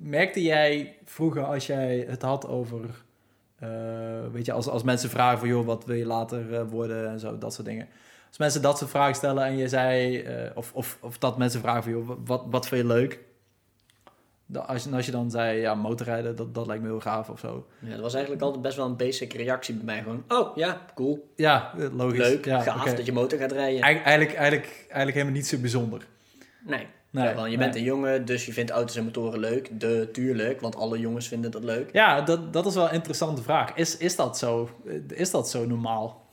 Merkte 0.00 0.42
jij 0.42 0.96
vroeger 1.04 1.44
als 1.44 1.66
jij 1.66 2.04
het 2.08 2.22
had 2.22 2.46
over, 2.48 2.80
eh, 3.58 3.68
weet 4.32 4.46
je, 4.46 4.52
als, 4.52 4.66
als 4.68 4.82
mensen 4.82 5.10
vragen 5.10 5.38
van 5.38 5.48
joh, 5.48 5.66
wat 5.66 5.84
wil 5.84 5.96
je 5.96 6.06
later 6.06 6.54
eh, 6.54 6.62
worden 6.70 7.08
en 7.10 7.20
zo, 7.20 7.38
dat 7.38 7.54
soort 7.54 7.66
dingen. 7.66 7.88
Als 8.28 8.38
mensen 8.38 8.62
dat 8.62 8.78
soort 8.78 8.90
vragen 8.90 9.14
stellen 9.14 9.44
en 9.44 9.56
je 9.56 9.68
zei, 9.68 10.24
of, 10.54 10.72
of, 10.74 10.98
of 11.00 11.18
dat 11.18 11.38
mensen 11.38 11.60
vragen 11.60 11.82
van 11.82 11.92
joh, 11.92 12.10
wat, 12.24 12.42
wat 12.50 12.68
vind 12.68 12.80
je 12.80 12.86
leuk? 12.86 13.18
Als 14.66 14.84
je, 14.84 14.90
als 14.90 15.06
je 15.06 15.12
dan 15.12 15.30
zei, 15.30 15.60
ja, 15.60 15.74
motorrijden, 15.74 16.36
dat, 16.36 16.54
dat 16.54 16.66
lijkt 16.66 16.82
me 16.82 16.88
heel 16.88 17.00
gaaf 17.00 17.28
of 17.28 17.38
zo. 17.38 17.66
ja, 17.80 17.90
dat 17.90 18.00
was 18.00 18.12
eigenlijk 18.14 18.44
altijd 18.44 18.62
best 18.62 18.76
wel 18.76 18.86
een 18.86 18.96
basic 18.96 19.32
reactie 19.32 19.74
bij 19.74 19.84
mij. 19.84 20.02
Gewoon, 20.02 20.24
oh 20.28 20.56
ja, 20.56 20.86
cool, 20.94 21.32
Ja, 21.36 21.72
eh, 21.78 21.86
logisch. 21.96 22.18
leuk, 22.18 22.44
ja, 22.44 22.60
gaaf 22.60 22.94
dat 22.94 23.06
je 23.06 23.12
motor 23.12 23.38
gaat 23.38 23.52
rijden. 23.52 23.80
Eigen- 23.82 24.04
Eigenlijk, 24.04 24.36
eigenlijk, 24.38 24.76
eigenlijk 24.80 25.12
helemaal 25.16 25.34
niet 25.34 25.46
zo 25.46 25.58
bijzonder. 25.58 26.06
Nee. 26.66 26.86
Nee, 27.10 27.24
ja, 27.24 27.30
je 27.30 27.40
nee. 27.48 27.56
bent 27.58 27.74
een 27.76 27.82
jongen, 27.82 28.24
dus 28.24 28.46
je 28.46 28.52
vindt 28.52 28.70
auto's 28.70 28.96
en 28.96 29.04
motoren 29.04 29.38
leuk. 29.38 29.80
De, 29.80 30.08
tuurlijk, 30.12 30.60
want 30.60 30.76
alle 30.76 30.98
jongens 30.98 31.28
vinden 31.28 31.50
dat 31.50 31.64
leuk. 31.64 31.92
Ja, 31.92 32.20
dat, 32.20 32.52
dat 32.52 32.66
is 32.66 32.74
wel 32.74 32.84
een 32.88 32.92
interessante 32.94 33.42
vraag. 33.42 33.74
Is, 33.74 33.96
is, 33.96 34.16
dat, 34.16 34.38
zo, 34.38 34.68
is 35.08 35.30
dat 35.30 35.50
zo 35.50 35.66
normaal? 35.66 36.24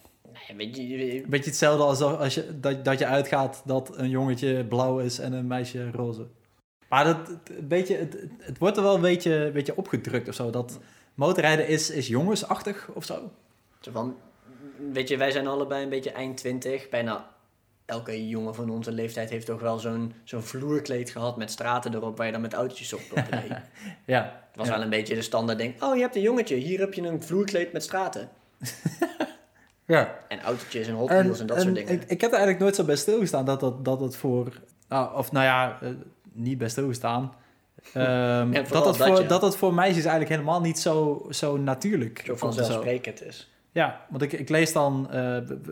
Nee, 0.48 0.58
weet 0.58 0.76
je, 0.78 1.16
Een 1.24 1.30
beetje 1.30 1.50
hetzelfde 1.50 1.84
als 1.84 2.02
als 2.02 2.34
je, 2.34 2.60
dat, 2.60 2.86
dat 2.86 3.00
je 3.00 3.06
uitgaat 3.06 3.62
dat 3.66 3.98
een 3.98 4.10
jongetje 4.10 4.66
blauw 4.66 5.00
is 5.00 5.20
en 5.20 5.34
een 5.34 5.48
meisje 5.48 5.92
roze. 5.92 6.26
Maar 6.94 7.04
dat, 7.04 7.28
het, 7.28 7.58
een 7.58 7.68
beetje, 7.68 7.96
het, 7.98 8.18
het- 8.40 8.58
wordt 8.58 8.78
er 8.78 8.84
wel 8.84 8.96
een 8.96 9.02
beetje, 9.02 9.34
een 9.36 9.52
beetje 9.52 9.78
opgedrukt 9.78 10.28
of 10.28 10.36
zo. 10.36 10.50
Dat 10.50 10.80
motorrijden 11.14 11.68
is, 11.68 11.90
is 11.90 12.08
jongensachtig 12.08 12.90
of 12.94 13.06
zo. 13.06 13.32
Zo 13.80 13.92
van, 13.92 14.16
weet 14.92 15.08
je, 15.08 15.18
wij 15.18 15.32
zijn 15.32 15.48
allebei 15.48 15.84
een 15.84 15.90
beetje 15.90 16.12
eind 16.12 16.38
twintig. 16.38 16.90
Bijna 16.90 17.30
elke 17.86 18.28
jongen 18.28 18.56
van 18.56 18.70
onze 18.70 18.92
leeftijd 18.92 19.30
heeft 19.30 19.46
toch 19.46 19.62
wel 19.62 19.80
zo'n 19.80 20.14
zo'n 20.24 20.42
vloerkleed 20.42 21.10
gehad 21.10 21.38
met 21.38 21.52
straten 21.52 21.94
erop 21.94 22.18
waar 22.18 22.26
je 22.26 22.32
dan 22.32 22.42
met 22.42 22.54
autootjes 22.54 22.94
op 22.94 23.02
op 23.12 23.18
reed. 23.30 23.50
Het 23.50 23.62
Ja, 24.06 24.44
was 24.56 24.68
ja. 24.68 24.74
wel 24.74 24.82
een 24.82 24.90
beetje 24.90 25.16
de 25.16 25.22
standaard 25.22 25.58
ding. 25.58 25.82
Oh, 25.84 25.96
je 25.96 26.02
hebt 26.02 26.16
een 26.16 26.22
jongetje, 26.22 26.56
hier 26.56 26.80
heb 26.80 26.94
je 26.94 27.02
een 27.02 27.24
vloerkleed 27.24 27.74
met 27.74 27.84
straten. 27.84 28.30
ja. 29.86 30.18
En 30.28 30.42
autootjes 30.42 30.88
en 30.88 30.94
Hot 30.94 31.10
Wheels 31.10 31.40
en, 31.40 31.46
dat 31.48 31.62
soort 31.62 31.76
dingen. 31.76 31.94
Ik, 31.94 32.04
ik 32.04 32.22
heb 32.22 32.30
er 32.32 32.38
eigenlijk 32.38 32.60
nooit 32.60 32.76
zo 32.76 32.84
bij 32.84 32.96
stilgestaan 32.96 33.46
dat 33.46 33.60
dat, 33.60 33.86
dat 33.86 34.00
het 34.00 34.16
voor... 34.16 34.60
nou, 34.90 35.18
of 35.18 35.32
nou 35.32 35.46
ja, 35.46 35.78
eh, 35.82 35.90
niet 36.34 36.58
bij 36.58 36.70
stilgestaan. 36.70 37.34
Ehm, 37.94 38.04
En 38.04 38.52
dat, 38.54 38.70
dat, 38.70 38.84
dat, 38.84 38.98
voor, 38.98 39.22
ja. 39.22 39.28
dat 39.28 39.42
het 39.42 39.56
voor 39.56 39.74
meisjes 39.74 40.04
eigenlijk 40.06 40.30
helemaal 40.30 40.62
niet 40.62 40.80
zo, 40.80 41.26
zo 41.30 41.58
natuurlijk 41.58 42.22
Zo 42.26 42.36
is. 43.28 43.52
Ja, 43.72 44.06
want 44.10 44.22
ik, 44.22 44.34
ik 44.34 44.50
lees 44.50 44.74
dan, 44.74 45.08
eh, 45.10 45.12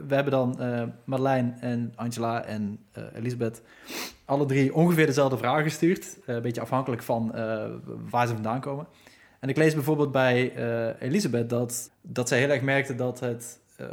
we, 0.08 0.16
hebben 0.16 0.32
dan 0.32 0.60
eh 0.60 0.84
Marlijn 1.04 1.58
en 1.60 1.94
Angela 1.96 2.44
en 2.44 2.80
eh, 2.92 3.04
Elisabeth 3.14 3.62
alle 4.26 4.46
drie 4.46 4.76
ongeveer 4.76 5.06
dezelfde 5.06 5.38
vragen 5.38 5.64
gestuurd. 5.64 6.18
Eh, 6.26 6.36
een 6.36 6.42
beetje 6.42 6.62
afhankelijk 6.62 7.04
van 7.04 7.36
eh, 7.36 7.66
waar 8.10 8.28
ze 8.28 8.34
vandaan 8.34 8.62
komen. 8.62 8.88
En 9.40 9.50
ik 9.50 9.58
lees 9.58 9.74
bijvoorbeeld 9.74 10.12
bij 10.12 10.54
eh, 10.56 11.08
Elisabeth 11.08 11.50
dat, 11.50 11.92
dat 12.02 12.28
zij 12.28 12.40
heel 12.40 12.50
erg 12.50 12.62
merkte 12.62 12.96
dat 12.96 13.20
het 13.20 13.60
eh, 13.76 13.88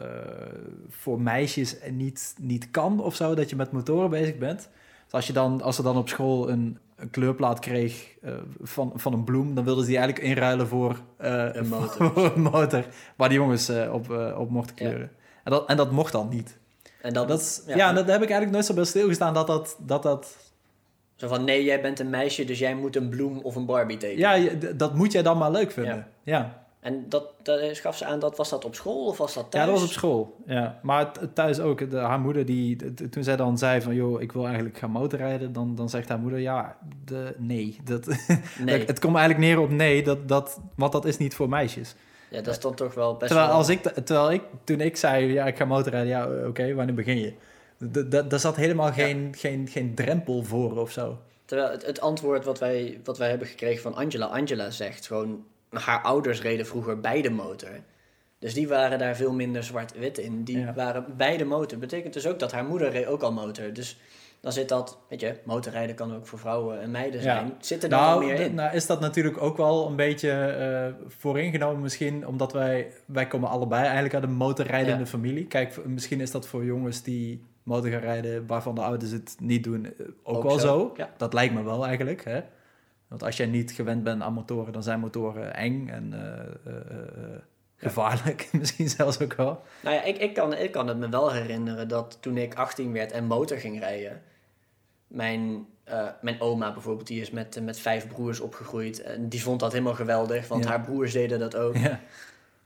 voor 0.89 1.21
meisjes 1.21 1.77
niet, 1.91 2.35
niet 2.41 2.71
kan 2.71 3.01
of 3.01 3.15
zo, 3.15 3.35
dat 3.35 3.51
je 3.51 3.57
met 3.57 3.73
motoren 3.73 4.11
bezig 4.11 4.39
bent. 4.39 4.69
Dus 5.09 5.17
als, 5.17 5.27
je 5.27 5.33
dan, 5.33 5.62
als 5.62 5.77
ze 5.77 5.83
dan 5.83 5.97
op 5.97 6.09
school 6.09 6.50
een, 6.50 6.79
een 6.97 7.11
kleurplaat 7.11 7.59
kreeg 7.59 8.09
eh, 8.23 8.33
van, 8.62 8.93
van 8.95 9.12
een 9.12 9.25
bloem, 9.25 9.55
dan 9.55 9.65
wilden 9.65 9.85
ze 9.85 9.91
die 9.91 9.99
eigenlijk 9.99 10.29
inruilen 10.29 10.67
voor, 10.69 11.00
eh, 11.17 11.49
Een 11.53 11.69
motor. 11.69 12.12
voor 12.12 12.33
een 12.37 12.43
motor 12.43 12.85
waar 13.17 13.29
die 13.29 13.38
jongens 13.38 13.69
eh, 13.69 13.93
op, 13.95 14.11
op 14.37 14.50
mochten 14.50 14.75
Ja. 14.79 14.88
kleuren. 14.88 15.11
En, 15.45 15.50
dat, 15.53 15.69
en 15.69 15.77
dat 15.77 15.91
mocht 15.91 16.12
dan 16.12 16.29
niet. 16.29 16.59
En 17.03 17.12
dat, 17.12 17.29
Dat 17.29 17.41
is, 17.41 17.62
ja, 17.67 17.88
en 17.88 17.95
dat 17.95 18.07
heb 18.07 18.23
ik 18.23 18.31
eigenlijk 18.31 18.53
nooit 18.53 18.65
zo 18.65 18.75
bij 18.75 18.85
stilgestaan 18.85 19.35
dat 19.35 19.47
dat... 19.47 19.77
dat, 19.81 20.03
dat 20.03 20.37
Zo 21.17 21.29
van, 21.29 21.45
nee, 21.45 21.65
jij 21.65 21.81
bent 21.81 21.99
een 22.00 22.11
meisje, 22.11 22.45
dus 22.45 22.59
jij 22.59 22.75
moet 22.75 22.97
een 22.97 23.09
bloem 23.09 23.38
of 23.38 23.57
een 23.57 23.67
Barbie 23.67 23.97
tekenen. 23.97 24.41
ja, 24.41 24.55
dat 24.75 24.95
moet 24.95 25.12
jij 25.12 25.23
dan 25.23 25.38
maar 25.38 25.50
leuk 25.50 25.71
vinden. 25.71 26.07
Ja. 26.23 26.38
Ja, 26.38 26.67
En 26.88 27.04
dat, 27.09 27.25
dat 27.42 27.78
gaf 27.78 27.97
ze 27.97 28.04
aan, 28.04 28.18
dat 28.18 28.37
was 28.37 28.49
dat 28.49 28.64
op 28.64 28.75
school 28.75 29.07
of 29.07 29.18
was 29.18 29.35
dat 29.35 29.45
ja. 29.45 29.49
thuis? 29.49 29.64
dat 29.64 29.75
was 29.75 29.88
op 29.88 29.95
school. 29.95 30.37
Ja. 30.47 30.78
Maar 30.83 31.12
thuis 31.35 31.61
ook. 31.61 31.90
De, 31.90 31.97
haar 31.97 32.21
moeder, 32.21 32.47
die, 32.47 32.95
toen 33.11 33.25
zij 33.25 33.37
dan 33.37 33.59
zei 33.59 33.80
van... 33.80 33.95
joh, 33.95 34.21
ik 34.21 34.33
wil 34.33 34.45
eigenlijk 34.47 34.78
gaan 34.78 34.90
motorrijden... 34.90 35.52
dan, 35.52 35.75
dan 35.75 35.88
zegt 35.88 36.09
haar 36.09 36.18
moeder, 36.18 36.38
ja, 36.38 36.76
de, 37.04 37.35
nee. 37.38 37.78
Dat, 37.85 38.07
Nee, 38.64 38.85
het 38.85 38.99
komt 38.99 39.16
eigenlijk 39.16 39.47
neer 39.47 39.61
op 39.61 39.71
nee, 39.71 40.02
dat, 40.02 40.28
dat, 40.28 40.61
want 40.76 40.92
dat 40.92 41.04
is 41.04 41.16
niet 41.16 41.35
voor 41.35 41.49
meisjes. 41.49 41.95
ja, 42.30 42.40
dat 42.40 42.54
is 42.54 42.61
dan 42.61 42.75
toch 42.75 42.95
wel 42.95 43.16
best 43.16 43.26
Terwijl, 43.26 43.49
wel... 43.49 43.57
als 43.57 43.68
ik, 43.68 43.83
terwijl 43.83 44.33
ik, 44.33 44.42
toen 44.64 44.80
ik 44.80 44.97
zei, 44.97 45.33
ja, 45.33 45.47
ik 45.47 45.57
ga 45.57 45.64
motorrijden... 45.64 46.09
ja, 46.09 46.26
eh, 46.26 46.49
oké, 46.49 46.75
wanneer 46.75 46.95
begin 46.95 47.18
je? 47.18 47.35
Daar 48.28 48.40
zat 48.40 48.57
helemaal 48.57 48.92
geen, 48.92 49.35
geen, 49.37 49.68
geen 49.68 49.95
drempel 49.95 50.42
voor 50.42 50.76
of 50.76 50.90
zo. 50.90 51.18
Terwijl 51.45 51.71
het, 51.71 51.87
het 51.87 52.00
antwoord 52.00 52.45
wat 52.45 52.59
wij, 52.59 53.00
wat 53.04 53.18
wij 53.18 53.28
hebben 53.28 53.49
gekregen 53.49 53.83
van 53.83 53.95
Angela... 53.95 54.26
Angela 54.26 54.71
zegt 54.71 55.07
gewoon, 55.07 55.45
haar 55.71 56.03
ouders 56.03 56.43
reden 56.43 56.67
vroeger 56.67 57.01
bij 57.01 57.23
de 57.23 57.31
motor. 57.31 57.71
Dus 58.39 58.55
die 58.55 58.69
waren 58.69 58.99
daar 58.99 59.17
veel 59.17 59.33
minder 59.33 59.65
zwart-wit 59.65 60.19
in. 60.19 60.45
Die 60.45 60.59
Ja. 60.59 60.73
waren 60.75 61.05
bij 61.17 61.37
de 61.37 61.45
motor. 61.45 61.79
Betekent 61.79 62.13
dus 62.15 62.27
ook 62.27 62.39
dat 62.39 62.53
haar 62.53 62.65
moeder 62.65 62.91
reed 62.91 63.07
ook 63.07 63.23
al 63.23 63.33
motor. 63.33 63.73
Dus 63.73 64.01
dan 64.41 64.53
zit 64.53 64.69
dat, 64.69 64.99
weet 65.09 65.21
je, 65.21 65.35
motorrijden 65.45 65.95
kan 65.97 66.15
ook 66.17 66.27
voor 66.27 66.39
vrouwen 66.39 66.81
en 66.81 66.91
meiden 66.91 67.21
Ja. 67.21 67.25
zijn. 67.35 67.53
Zit 67.61 67.83
er 67.83 67.89
dan 67.89 67.99
Nou, 68.01 68.25
meer 68.25 68.41
in? 68.41 68.55
nou 68.55 68.75
is 68.75 68.87
dat 68.87 69.01
natuurlijk 69.01 69.43
ook 69.43 69.57
wel 69.57 69.87
een 69.87 69.97
beetje 69.97 70.31
eh 70.31 71.05
vooringenomen 71.07 71.81
misschien, 71.83 72.27
omdat 72.27 72.53
wij, 72.53 72.93
wij 73.07 73.27
komen 73.27 73.49
allebei 73.49 73.83
eigenlijk 73.85 74.15
uit 74.15 74.23
een 74.25 74.33
motorrijdende 74.33 75.03
Ja. 75.05 75.07
familie. 75.07 75.47
Kijk, 75.47 75.85
misschien 75.87 76.21
is 76.21 76.31
dat 76.31 76.47
voor 76.47 76.65
jongens 76.65 77.03
die 77.03 77.43
motor 77.63 77.91
gaan 77.91 78.01
rijden, 78.01 78.47
waarvan 78.47 78.75
de 78.75 78.81
ouders 78.81 79.11
het 79.11 79.37
niet 79.41 79.65
doen, 79.65 79.85
eh, 79.85 80.07
ook, 80.23 80.37
Ook 80.37 80.43
wel 80.43 80.59
zo, 80.59 80.67
zo. 80.67 80.93
ja. 80.97 81.11
Dat 81.17 81.33
lijkt 81.33 81.55
me 81.55 81.63
wel 81.63 81.87
eigenlijk, 81.87 82.25
hè. 82.25 82.41
Want 83.09 83.23
als 83.23 83.37
jij 83.37 83.47
niet 83.47 83.73
gewend 83.73 84.03
bent 84.05 84.23
aan 84.23 84.33
motoren, 84.33 84.73
dan 84.73 84.83
zijn 84.83 85.00
motoren 85.00 85.55
eng 85.55 85.88
en 85.88 86.12
eh, 86.12 86.73
eh, 86.73 86.81
eh, 86.91 87.41
gevaarlijk, 87.77 88.49
misschien 88.61 88.88
zelfs 88.88 89.21
ook 89.21 89.35
wel. 89.35 89.62
Nou 89.83 89.95
ja, 89.97 90.03
ik, 90.03 90.19
ik, 90.19 90.35
kan, 90.35 90.55
ik 90.55 90.73
kan 90.73 90.87
het 90.88 90.99
me 90.99 91.09
wel 91.09 91.33
herinneren 91.33 91.88
dat 91.88 92.19
toen 92.21 92.37
ik 92.37 92.55
18 92.55 92.93
werd 92.93 93.12
en 93.12 93.25
motor 93.25 93.57
ging 93.57 93.79
rijden, 93.79 94.23
mijn, 95.07 95.67
mijn 96.21 96.41
oma 96.41 96.73
bijvoorbeeld, 96.73 97.07
die 97.07 97.21
is 97.21 97.31
met, 97.31 97.61
met 97.62 97.79
vijf 97.79 98.09
broers 98.09 98.41
opgegroeid. 98.41 99.03
En 99.03 99.29
die 99.29 99.43
vond 99.43 99.61
dat 99.61 99.73
helemaal 99.73 99.95
geweldig, 99.95 100.49
want 100.49 100.65
Ja. 100.65 100.71
haar 100.71 100.81
broers 100.81 101.12
deden 101.12 101.38
dat 101.38 101.57
ook. 101.57 101.77
Ja. 101.77 102.00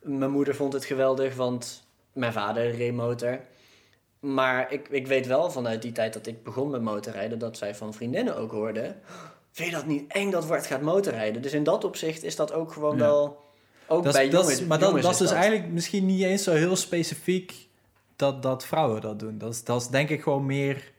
Mijn 0.00 0.30
moeder 0.30 0.54
vond 0.54 0.72
het 0.72 0.84
geweldig, 0.84 1.34
want 1.34 1.86
mijn 2.12 2.32
vader 2.32 2.74
reed 2.74 2.94
motor. 2.94 3.40
Maar 4.20 4.72
ik, 4.72 4.88
ik 4.88 5.06
weet 5.06 5.26
wel 5.26 5.50
vanuit 5.50 5.82
die 5.82 5.92
tijd 5.92 6.12
dat 6.12 6.26
ik 6.26 6.42
begon 6.42 6.70
met 6.70 6.82
motorrijden, 6.82 7.38
dat 7.38 7.56
zij 7.56 7.74
van 7.74 7.94
vriendinnen 7.94 8.36
ook 8.36 8.50
hoorden. 8.50 9.00
Vind 9.52 9.68
je 9.70 9.74
dat 9.74 9.86
niet 9.86 10.12
eng 10.12 10.30
dat 10.30 10.48
Bart 10.48 10.66
gaat 10.66 10.80
motorrijden? 10.82 11.42
Dus 11.42 11.52
in 11.52 11.64
dat 11.64 11.84
opzicht 11.84 12.22
is 12.22 12.36
dat 12.36 12.52
ook 12.52 12.72
gewoon 12.72 12.96
Ja. 12.96 13.02
wel. 13.04 13.40
Ook 13.86 14.04
Dat 14.04 14.12
bij 14.12 14.26
is, 14.26 14.30
dat 14.32 14.66
maar 14.66 14.78
dat, 14.78 15.02
dat 15.02 15.10
is 15.12 15.16
dus 15.18 15.30
eigenlijk 15.30 15.68
misschien 15.72 16.06
niet 16.06 16.22
eens 16.22 16.42
zo 16.42 16.52
heel 16.52 16.76
specifiek 16.76 17.68
dat, 18.16 18.42
dat 18.42 18.66
vrouwen 18.66 19.00
dat 19.00 19.18
doen. 19.18 19.38
Dat 19.38 19.52
is, 19.52 19.64
dat 19.64 19.80
is 19.80 19.88
denk 19.88 20.08
ik 20.08 20.22
gewoon 20.22 20.46
meer 20.46 20.92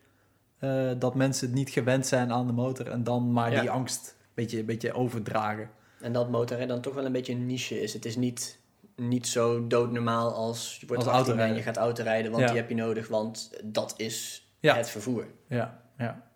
eh, 0.59 0.91
dat 0.97 1.15
mensen 1.15 1.53
niet 1.53 1.69
gewend 1.69 2.07
zijn 2.07 2.31
aan 2.31 2.47
de 2.47 2.53
motor 2.53 2.89
en 2.89 3.03
dan 3.03 3.31
maar 3.31 3.51
Ja. 3.51 3.59
die 3.61 3.69
angst 3.69 4.15
een 4.19 4.31
beetje, 4.33 4.59
een 4.59 4.65
beetje 4.65 4.93
overdragen. 4.93 5.69
En 6.01 6.13
dat 6.13 6.29
motorrijden 6.29 6.73
dan 6.73 6.81
toch 6.83 6.93
wel 6.93 7.05
een 7.05 7.11
beetje 7.11 7.33
een 7.33 7.45
niche 7.45 7.81
is. 7.81 7.93
Het 7.93 8.05
is 8.05 8.15
niet, 8.15 8.59
niet 8.95 9.27
zo 9.27 9.67
doodnormaal 9.67 10.33
als 10.33 10.77
je 10.79 10.87
wordt 10.87 11.05
Als 11.05 11.13
18 11.15 11.39
en 11.39 11.55
je 11.55 11.61
gaat 11.61 11.77
autorijden, 11.77 12.31
want 12.31 12.43
Ja. 12.43 12.49
die 12.49 12.57
heb 12.59 12.69
je 12.69 12.75
nodig, 12.75 13.07
want 13.07 13.51
dat 13.63 13.93
is 13.97 14.47
het 14.59 14.89
vervoer. 14.89 15.27
Ja, 15.47 15.81
ja. 15.97 16.31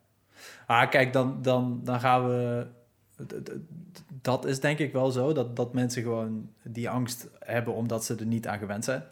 Ah, 0.68 0.90
kijk, 0.90 1.14
dan, 1.14 1.42
dan, 1.42 1.82
dan 1.84 2.00
gaan 2.00 2.28
we. 2.28 2.68
Dat 4.22 4.46
is 4.46 4.60
denk 4.60 4.80
ik 4.80 4.94
wel 4.94 5.12
zo, 5.12 5.34
dat, 5.34 5.56
dat 5.56 5.74
mensen 5.74 6.04
gewoon 6.04 6.50
die 6.64 6.90
angst 6.90 7.28
hebben 7.40 7.74
omdat 7.74 8.06
ze 8.06 8.16
er 8.16 8.26
niet 8.26 8.48
aan 8.48 8.58
gewend 8.58 8.84
zijn. 8.84 9.04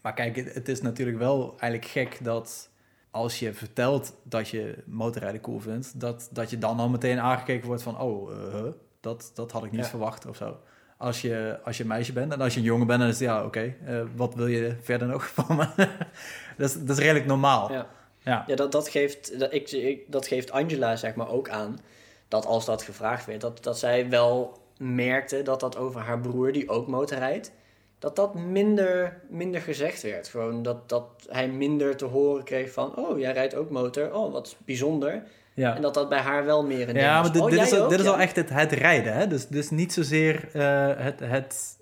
Maar 0.00 0.14
kijk, 0.14 0.36
het, 0.54 0.68
is 0.68 0.82
natuurlijk 0.82 1.18
wel 1.18 1.48
eigenlijk 1.58 1.90
gek 1.90 2.24
dat 2.24 2.70
als 3.10 3.38
je 3.38 3.54
vertelt 3.54 4.14
dat 4.22 4.48
je 4.48 4.82
motorrijden 4.86 5.40
cool 5.40 5.60
vindt, 5.60 6.00
dat, 6.00 6.28
dat 6.32 6.50
je 6.50 6.58
dan 6.58 6.78
al 6.78 6.88
meteen 6.88 7.20
aangekeken 7.20 7.66
wordt 7.66 7.82
van, 7.82 8.00
oh, 8.00 8.32
eh, 8.32 8.64
dat, 9.00 9.30
dat 9.34 9.52
had 9.52 9.64
ik 9.64 9.70
niet 9.70 9.80
Ja. 9.80 9.86
verwacht 9.86 10.26
of 10.26 10.36
zo. 10.36 10.58
Als 10.96 11.20
je, 11.20 11.58
als 11.64 11.76
je 11.76 11.82
een 11.82 11.88
meisje 11.88 12.12
bent 12.12 12.32
en 12.32 12.40
als 12.40 12.54
je 12.54 12.60
een 12.60 12.66
jongen 12.66 12.86
bent, 12.86 13.00
dan 13.00 13.08
is 13.08 13.18
het 13.18 13.28
ja, 13.28 13.44
oké, 13.44 13.74
eh, 13.84 14.02
wat 14.16 14.34
wil 14.34 14.46
je 14.46 14.76
verder 14.82 15.08
nog 15.08 15.26
van 15.36 15.56
me? 15.56 15.66
dat, 16.56 16.68
is, 16.70 16.84
dat 16.84 16.96
is 16.96 17.02
redelijk 17.02 17.26
normaal. 17.26 17.72
Ja. 17.72 17.86
Ja. 18.26 18.44
Ja, 18.46 18.54
dat, 18.54 18.72
dat, 18.72 18.88
geeft, 18.88 19.38
dat, 19.38 19.52
ik, 19.52 19.70
ik, 19.70 20.00
dat 20.06 20.26
geeft 20.26 20.50
Angela 20.50 20.96
zeg 20.96 21.14
maar 21.14 21.28
ook 21.28 21.48
aan. 21.48 21.78
Dat 22.28 22.46
als 22.46 22.64
dat 22.64 22.82
gevraagd 22.82 23.26
werd, 23.26 23.40
dat, 23.40 23.62
dat 23.64 23.78
zij 23.78 24.08
wel 24.08 24.58
merkte 24.78 25.42
dat 25.42 25.60
dat 25.60 25.76
over 25.76 26.00
haar 26.00 26.20
broer, 26.20 26.52
die 26.52 26.68
ook 26.68 26.86
motorrijdt, 26.86 27.52
dat 27.98 28.16
dat 28.16 28.34
minder, 28.34 29.20
minder 29.28 29.60
gezegd 29.60 30.02
werd. 30.02 30.28
Gewoon 30.28 30.62
dat, 30.62 30.88
dat 30.88 31.06
hij 31.28 31.48
minder 31.48 31.96
te 31.96 32.04
horen 32.04 32.44
kreeg 32.44 32.72
van, 32.72 32.96
oh, 32.96 33.18
jij 33.18 33.32
rijdt 33.32 33.54
ook 33.54 33.70
motor, 33.70 34.14
oh, 34.14 34.32
wat 34.32 34.56
bijzonder. 34.64 35.22
ja. 35.54 35.76
En 35.76 35.82
dat 35.82 35.94
dat 35.94 36.08
bij 36.08 36.18
haar 36.20 36.44
wel 36.44 36.64
meer 36.66 36.80
een 36.88 36.94
ding 36.94 36.98
Ja, 37.06 37.12
was. 37.14 37.22
maar 37.22 37.32
dit, 37.32 37.42
oh, 37.42 37.50
dit, 37.50 37.60
is, 37.72 37.78
ook? 37.78 37.90
dit 37.90 38.00
is 38.00 38.06
al 38.06 38.18
echt 38.18 38.36
het, 38.36 38.50
het 38.50 38.72
rijden, 38.72 39.12
hè? 39.12 39.26
Dus, 39.26 39.46
dus 39.46 39.70
niet 39.70 39.92
zozeer 39.92 40.48
eh, 40.52 40.92
het, 40.96 41.20
het, 41.20 41.78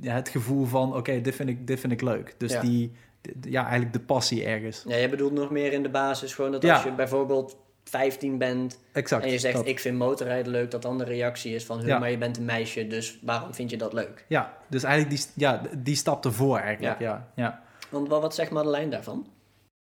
ja, 0.00 0.14
het 0.14 0.28
gevoel 0.28 0.64
van, 0.64 0.96
oké, 0.96 1.20
dit, 1.20 1.34
vind 1.34 1.48
ik, 1.48 1.66
dit 1.66 1.80
vind 1.80 1.92
ik 1.92 2.00
leuk. 2.00 2.34
Dus 2.38 2.52
Ja. 2.52 2.60
die, 2.60 2.92
ja, 3.40 3.62
eigenlijk 3.62 3.92
de 3.92 4.00
passie 4.00 4.44
ergens. 4.44 4.84
Ja, 4.86 4.96
jij 4.96 5.10
bedoelt 5.10 5.32
nog 5.32 5.50
meer 5.50 5.72
in 5.72 5.82
de 5.82 5.88
basis 5.90 6.34
gewoon 6.34 6.52
dat 6.52 6.62
Ja. 6.62 6.74
als 6.74 6.82
je 6.82 6.92
bijvoorbeeld 6.92 7.56
15 7.84 8.38
bent 8.38 8.78
Exact. 8.92 9.24
en 9.24 9.30
je 9.30 9.38
zegt 9.38 9.56
dat. 9.56 9.66
ik 9.66 9.78
vind 9.80 9.98
motorrijden 9.98 10.52
leuk, 10.52 10.70
dat 10.70 10.82
dan 10.82 10.98
de 10.98 11.04
reactie 11.04 11.54
is 11.54 11.64
van 11.64 11.78
"Huh, 11.78 11.86
Ja. 11.86 11.98
maar 11.98 12.10
je 12.10 12.18
bent 12.18 12.36
een 12.36 12.44
meisje, 12.44 12.86
dus 12.86 13.18
waarom 13.22 13.54
vind 13.54 13.70
je 13.70 13.76
dat 13.76 13.92
leuk? 13.92 14.24
Ja, 14.28 14.56
dus 14.68 14.82
eigenlijk 14.82 15.16
die, 15.16 15.26
ja, 15.34 15.62
die 15.78 15.96
stap 15.96 16.24
ervoor 16.24 16.58
eigenlijk, 16.58 17.00
ja. 17.00 17.28
ja. 17.34 17.62
Want 17.90 18.08
wat, 18.08 18.20
wat 18.20 18.34
zegt 18.34 18.50
Madeleine 18.50 18.90
daarvan? 18.90 19.26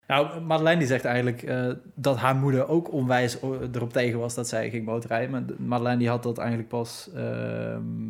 Nou, 0.08 0.42
Madeleine 0.42 0.80
die 0.80 0.88
zegt 0.88 1.06
eigenlijk 1.06 1.44
eh, 1.44 1.70
dat 1.96 2.18
haar 2.18 2.36
moeder 2.36 2.68
ook 2.68 2.92
onwijs 2.92 3.38
erop 3.74 3.94
tegen 3.94 4.20
was 4.20 4.34
dat 4.34 4.48
zij 4.48 4.70
ging 4.70 4.86
motorrijden. 4.86 5.32
Maar 5.32 5.46
de- 5.46 5.56
Madeleine 5.60 6.00
die 6.00 6.10
had 6.10 6.24
dat 6.24 6.38
eigenlijk 6.38 6.70
pas... 6.70 7.10
ehm, 7.16 8.08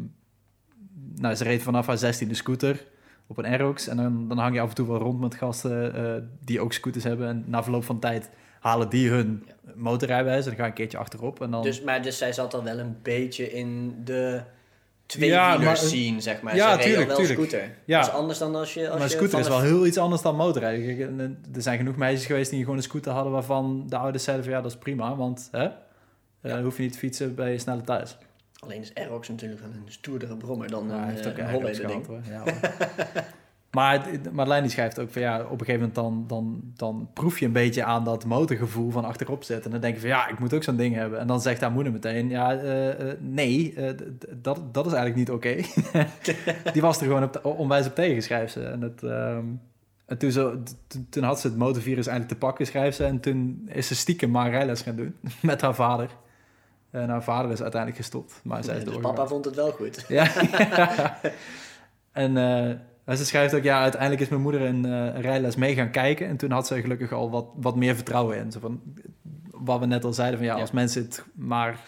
nou, 1.15 1.35
ze 1.35 1.43
reed 1.43 1.61
vanaf 1.63 1.87
haar 1.87 1.97
16e 2.13 2.29
scooter 2.31 2.85
op 3.27 3.37
een 3.37 3.45
Aerox. 3.45 3.87
En 3.87 3.97
dan, 3.97 4.27
dan 4.27 4.37
hang 4.37 4.53
je 4.55 4.61
af 4.61 4.69
en 4.69 4.75
toe 4.75 4.87
wel 4.87 4.97
rond 4.99 5.19
met 5.19 5.35
gasten 5.35 5.95
eh, 5.95 6.21
die 6.45 6.59
ook 6.59 6.73
scooters 6.73 7.03
hebben. 7.03 7.27
En 7.27 7.43
na 7.47 7.63
verloop 7.63 7.83
van 7.83 7.99
tijd 7.99 8.29
halen 8.59 8.89
die 8.89 9.09
hun 9.09 9.47
motorrijbewijs. 9.75 10.43
En 10.43 10.49
dan 10.49 10.55
ga 10.55 10.63
je 10.63 10.69
een 10.69 10.75
keertje 10.75 10.97
achterop. 10.97 11.41
En 11.41 11.51
dan... 11.51 11.63
Dus, 11.63 11.81
maar 11.81 12.01
dus 12.01 12.17
zij 12.17 12.33
zat 12.33 12.51
dan 12.51 12.63
wel 12.63 12.79
een 12.79 12.97
beetje 13.01 13.51
in 13.53 13.95
de 14.03 14.41
Ja, 14.41 14.45
tweewielers 15.05 15.63
maar- 15.63 15.77
scene, 15.77 16.21
zeg 16.21 16.41
maar. 16.41 16.55
Ja, 16.55 16.71
Ze 16.71 16.77
al 16.77 16.83
tuurlijk, 16.83 17.07
wel 17.07 17.17
tuurlijk. 17.17 17.39
scooter. 17.39 17.71
Ja. 17.85 17.99
Dat 17.99 18.07
is 18.07 18.13
anders 18.13 18.39
dan 18.39 18.55
als 18.55 18.73
je... 18.73 18.89
Als 18.89 18.99
maar 18.99 19.09
je 19.09 19.15
scooter 19.15 19.39
is 19.39 19.45
een- 19.45 19.51
wel 19.51 19.61
heel 19.61 19.85
iets 19.85 19.97
anders 19.97 20.21
dan 20.21 20.35
motorrijden. 20.35 21.07
En- 21.07 21.19
en 21.19 21.43
Er 21.55 21.61
zijn 21.61 21.77
genoeg 21.77 21.95
meisjes 21.95 22.25
geweest 22.25 22.49
die 22.51 22.59
gewoon 22.61 22.77
een 22.77 22.83
scooter 22.83 23.11
hadden... 23.11 23.31
waarvan 23.31 23.83
de 23.89 23.97
ouders 23.97 24.23
zeiden 24.23 24.45
van 24.45 24.53
ja, 24.55 24.61
dat 24.61 24.71
is 24.71 24.77
prima. 24.77 25.15
Want 25.15 25.47
hè, 25.51 25.63
eh, 25.63 25.71
Ja. 26.41 26.49
dan 26.55 26.63
hoef 26.63 26.75
je 26.77 26.83
niet 26.83 26.91
te 26.93 26.97
fietsen 26.97 27.35
bij 27.35 27.51
je 27.51 27.57
snelle 27.57 27.81
thuis. 27.81 28.17
Alleen 28.63 28.81
is 28.81 28.93
Aerox 28.95 29.29
natuurlijk 29.29 29.61
een 29.61 29.81
stoerdere 29.85 30.37
brommer 30.37 30.69
dan 30.69 30.87
Ja, 30.87 30.93
hij 30.93 31.01
een, 31.01 31.09
heeft 31.09 31.25
eh, 31.25 31.31
ook 31.55 31.63
een 31.63 31.81
een 31.81 31.87
ding. 31.87 32.05
hoor. 32.05 32.19
Ja, 32.29 32.43
maar 33.71 34.05
Marlijn 34.31 34.61
die 34.61 34.71
schrijft 34.71 34.99
ook 34.99 35.11
van 35.11 35.21
ja, 35.21 35.41
op 35.43 35.59
een 35.59 35.65
gegeven 35.65 35.79
moment 35.79 35.95
dan, 35.95 36.23
dan, 36.27 36.61
dan 36.75 37.09
proef 37.13 37.39
je 37.39 37.45
een 37.45 37.51
beetje 37.51 37.83
aan 37.83 38.03
dat 38.03 38.25
motorgevoel 38.25 38.91
van 38.91 39.05
achterop 39.05 39.43
zitten. 39.43 39.65
En 39.65 39.71
dan 39.71 39.81
denk 39.81 39.93
je 39.93 39.99
van 39.99 40.09
ja, 40.09 40.27
ik 40.27 40.39
moet 40.39 40.53
ook 40.53 40.63
zo'n 40.63 40.75
ding 40.75 40.95
hebben. 40.95 41.19
En 41.19 41.27
dan 41.27 41.41
zegt 41.41 41.61
haar 41.61 41.71
moeder 41.71 41.91
meteen, 41.93 42.29
ja, 42.29 42.53
eh, 42.55 43.09
eh, 43.11 43.17
nee, 43.19 43.73
dat, 44.41 44.61
dat 44.73 44.85
is 44.85 44.93
eigenlijk 44.93 45.15
niet 45.15 45.31
oké. 45.31 45.55
die 46.73 46.81
was 46.81 46.99
er 46.99 47.05
gewoon 47.05 47.23
op, 47.23 47.45
onwijs 47.45 47.85
op 47.87 47.95
tegen, 47.95 48.23
schrijft 48.23 48.53
ze. 48.53 48.63
En, 48.63 48.81
het, 48.81 49.03
ehm, 49.03 49.45
en 50.05 50.17
toen, 50.17 50.31
zo, 50.31 50.63
t- 50.63 50.97
toen 51.09 51.23
had 51.23 51.39
ze 51.39 51.47
het 51.47 51.57
motorvirus 51.57 52.07
eigenlijk 52.07 52.39
te 52.39 52.45
pakken, 52.45 52.65
schrijft 52.65 52.95
ze. 52.97 53.05
En 53.05 53.19
toen 53.19 53.69
is 53.71 53.87
ze 53.87 53.95
stiekem 53.95 54.31
maar 54.31 54.51
gaan 54.51 54.95
doen 54.95 55.15
met 55.41 55.61
haar 55.61 55.75
vader. 55.75 56.09
En 56.93 57.09
haar 57.09 57.23
vader 57.23 57.51
is 57.51 57.61
uiteindelijk 57.61 58.01
gestopt, 58.01 58.39
maar 58.43 58.63
zij 58.63 58.77
is 58.77 58.83
dus 58.83 58.97
papa 58.97 59.27
vond 59.27 59.45
het 59.45 59.55
wel 59.55 59.71
goed. 59.71 60.05
Ja. 60.07 60.27
en 62.11 62.37
eh, 63.05 63.15
ze 63.15 63.25
schrijft 63.25 63.53
ook, 63.53 63.63
ja, 63.63 63.81
uiteindelijk 63.81 64.21
is 64.21 64.29
mijn 64.29 64.41
moeder 64.41 64.61
een, 64.61 64.85
eh, 64.85 64.91
een 64.91 65.21
rijles 65.21 65.55
mee 65.55 65.75
gaan 65.75 65.91
kijken. 65.91 66.27
En 66.27 66.37
toen 66.37 66.51
had 66.51 66.67
ze 66.67 66.81
gelukkig 66.81 67.11
al 67.11 67.29
wat, 67.29 67.45
wat 67.55 67.75
meer 67.75 67.95
vertrouwen 67.95 68.37
in. 68.37 68.51
Zo 68.51 68.59
van, 68.59 68.81
wat 69.51 69.79
we 69.79 69.85
net 69.85 70.03
al 70.03 70.13
zeiden, 70.13 70.37
van 70.37 70.47
ja, 70.47 70.55
Ja. 70.55 70.61
als 70.61 70.71
mensen 70.71 71.01
het 71.03 71.23
maar... 71.35 71.79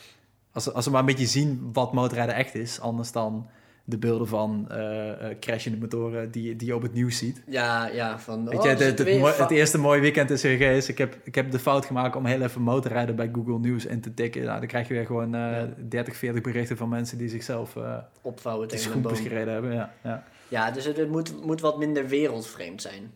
Als, 0.52 0.74
als 0.74 0.84
ze 0.84 0.90
maar 0.92 1.00
een 1.00 1.06
beetje 1.06 1.26
zien 1.26 1.70
wat 1.74 1.94
motorrijden 1.94 2.36
echt 2.36 2.56
is, 2.56 2.80
anders 2.80 3.12
dan 3.12 3.48
de 3.88 3.98
beelden 3.98 4.28
van 4.28 4.70
eh, 4.70 5.28
crashende 5.40 5.78
motoren 5.78 6.32
die, 6.32 6.56
die 6.56 6.68
je 6.68 6.76
op 6.76 6.82
het 6.82 6.94
nieuws 6.94 7.18
ziet. 7.18 7.44
Ja, 7.48 7.88
ja, 7.88 8.20
van... 8.20 8.50
Weet 8.50 8.58
oh, 8.58 8.64
je, 8.64 8.70
het, 8.70 8.98
het, 9.38 9.52
eerste 9.52 9.78
mooie 9.78 10.02
weekend 10.02 10.30
is 10.30 10.44
er 10.44 10.58
geweest. 10.58 10.88
Ik 10.88 10.98
heb, 10.98 11.18
ik 11.24 11.36
heb 11.36 11.52
de 11.52 11.60
fout 11.60 11.86
gemaakt 11.86 12.16
om 12.16 12.26
heel 12.26 12.42
even 12.42 12.62
motorrijden 12.62 13.16
bij 13.16 13.30
Google 13.34 13.60
News 13.60 13.86
in 13.86 14.02
te 14.02 14.14
tikken. 14.14 14.44
Nou, 14.44 14.60
dan 14.60 14.68
krijg 14.68 14.88
je 14.88 14.94
weer 14.94 15.06
gewoon 15.06 15.32
Ja. 15.32 15.74
30, 15.90 16.16
40 16.16 16.42
berichten 16.42 16.78
van 16.78 16.90
mensen 16.90 17.18
die 17.18 17.30
zichzelf 17.30 17.76
eh 17.76 17.98
opvouwen 18.22 18.68
tegen 18.68 18.92
een 18.92 19.02
boom. 19.02 19.16
gereden 19.16 19.54
hebben. 19.54 19.74
Ja, 19.74 19.94
ja. 20.04 20.24
Ja, 20.48 20.72
dus 20.72 20.86
het, 20.86 21.10
moet, 21.10 21.46
moet 21.46 21.62
wat 21.62 21.78
minder 21.78 22.08
wereldvreemd 22.08 22.82
zijn. 22.82 23.12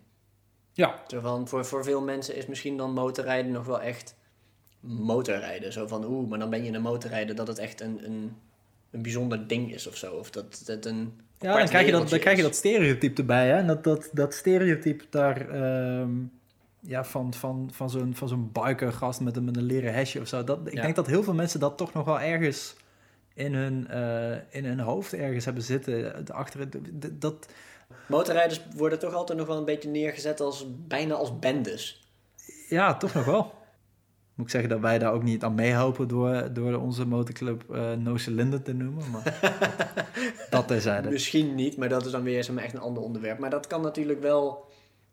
ja. 0.74 1.04
Van, 1.22 1.48
voor, 1.48 1.66
voor 1.66 1.84
veel 1.84 2.02
mensen 2.02 2.36
is 2.36 2.46
misschien 2.46 2.78
dan 2.78 2.94
motorrijden 2.94 3.52
nog 3.52 3.66
wel 3.66 3.82
echt 3.82 4.16
motorrijden. 4.80 5.74
Zo 5.74 5.88
van, 5.88 6.06
oeh, 6.06 6.30
maar 6.30 6.40
dan 6.40 6.50
ben 6.50 6.64
je 6.64 6.72
een 6.72 6.82
motorrijder 6.82 7.36
dat 7.36 7.48
het 7.48 7.58
echt 7.58 7.82
een, 7.82 8.06
een, 8.06 8.38
een 8.92 9.02
bijzonder 9.02 9.48
ding 9.48 9.74
is 9.74 9.88
of 9.88 9.96
zo. 9.96 10.14
Of 10.14 10.30
dat 10.32 10.64
het 10.66 10.86
een 10.86 11.20
Ja, 11.40 11.58
dan 11.58 11.68
krijg 11.68 11.86
je 11.86 11.92
dat, 11.92 12.10
dan 12.10 12.20
krijg 12.20 12.38
je 12.38 12.44
dat 12.44 12.56
stereotype 12.56 13.22
erbij. 13.22 13.48
Hè? 13.48 13.54
En 13.58 13.68
dat, 13.68 13.84
dat, 13.84 14.10
dat 14.14 14.34
stereotype 14.34 15.04
daar 15.10 15.50
ehm, 15.50 16.12
ja, 16.80 17.04
van, 17.04 17.34
van, 17.34 17.70
van 17.74 17.90
zo'n 17.90 18.16
van 18.16 18.28
zo'n 18.28 18.50
bikergast 18.52 19.20
met 19.22 19.36
een, 19.38 19.44
met 19.44 19.58
een 19.58 19.64
leren 19.64 19.94
hesje 19.94 20.20
of 20.22 20.28
zo. 20.28 20.44
Dat, 20.44 20.60
ik 20.68 20.74
Ja. 20.74 20.82
denk 20.82 20.96
dat 20.96 21.08
heel 21.08 21.24
veel 21.24 21.34
mensen 21.34 21.60
dat 21.60 21.78
toch 21.78 21.94
nog 21.94 22.06
wel 22.06 22.20
ergens 22.20 22.76
in 23.34 23.54
hun, 23.54 23.88
eh, 23.88 24.38
in 24.50 24.66
hun 24.66 24.80
hoofd 24.80 25.14
ergens 25.14 25.46
hebben 25.46 25.64
zitten. 25.64 26.28
eh, 26.28 26.36
Achter 26.36 26.60
het, 26.60 26.76
dat, 27.22 27.48
Motorrijders 28.06 28.62
worden 28.76 29.00
toch 29.00 29.14
altijd 29.14 29.38
nog 29.40 29.48
wel 29.48 29.58
een 29.58 29.66
beetje 29.66 29.90
neergezet 29.90 30.40
als 30.40 30.66
bijna 30.88 31.14
als 31.14 31.40
bendes. 31.40 32.08
ja, 32.70 32.98
toch 32.98 33.14
nog 33.14 33.26
wel. 33.26 33.54
Moet 34.40 34.48
ik 34.48 34.54
zeggen 34.54 34.70
dat 34.70 34.80
wij 34.80 35.00
daar 35.00 35.14
ook 35.14 35.24
niet 35.24 35.44
aan 35.44 35.56
meehelpen 35.56 36.08
door, 36.08 36.54
door 36.54 36.74
onze 36.74 37.06
motorclub 37.06 37.64
eh 37.72 37.94
No 37.94 38.18
Cylinder 38.18 38.62
te 38.62 38.74
noemen. 38.74 39.10
Maar 39.12 39.40
dat 40.50 40.68
terzijde. 40.68 41.10
Misschien 41.10 41.56
niet, 41.56 41.78
maar 41.78 41.90
dat 41.90 42.06
is 42.06 42.12
dan 42.12 42.24
weer 42.24 42.44
zeg 42.44 42.56
maar, 42.56 42.64
echt 42.64 42.74
een 42.74 42.80
ander 42.80 43.04
onderwerp. 43.04 43.40
Maar 43.40 43.50
dat 43.50 43.68
kan 43.68 43.82
natuurlijk 43.82 44.22
wel 44.22 44.66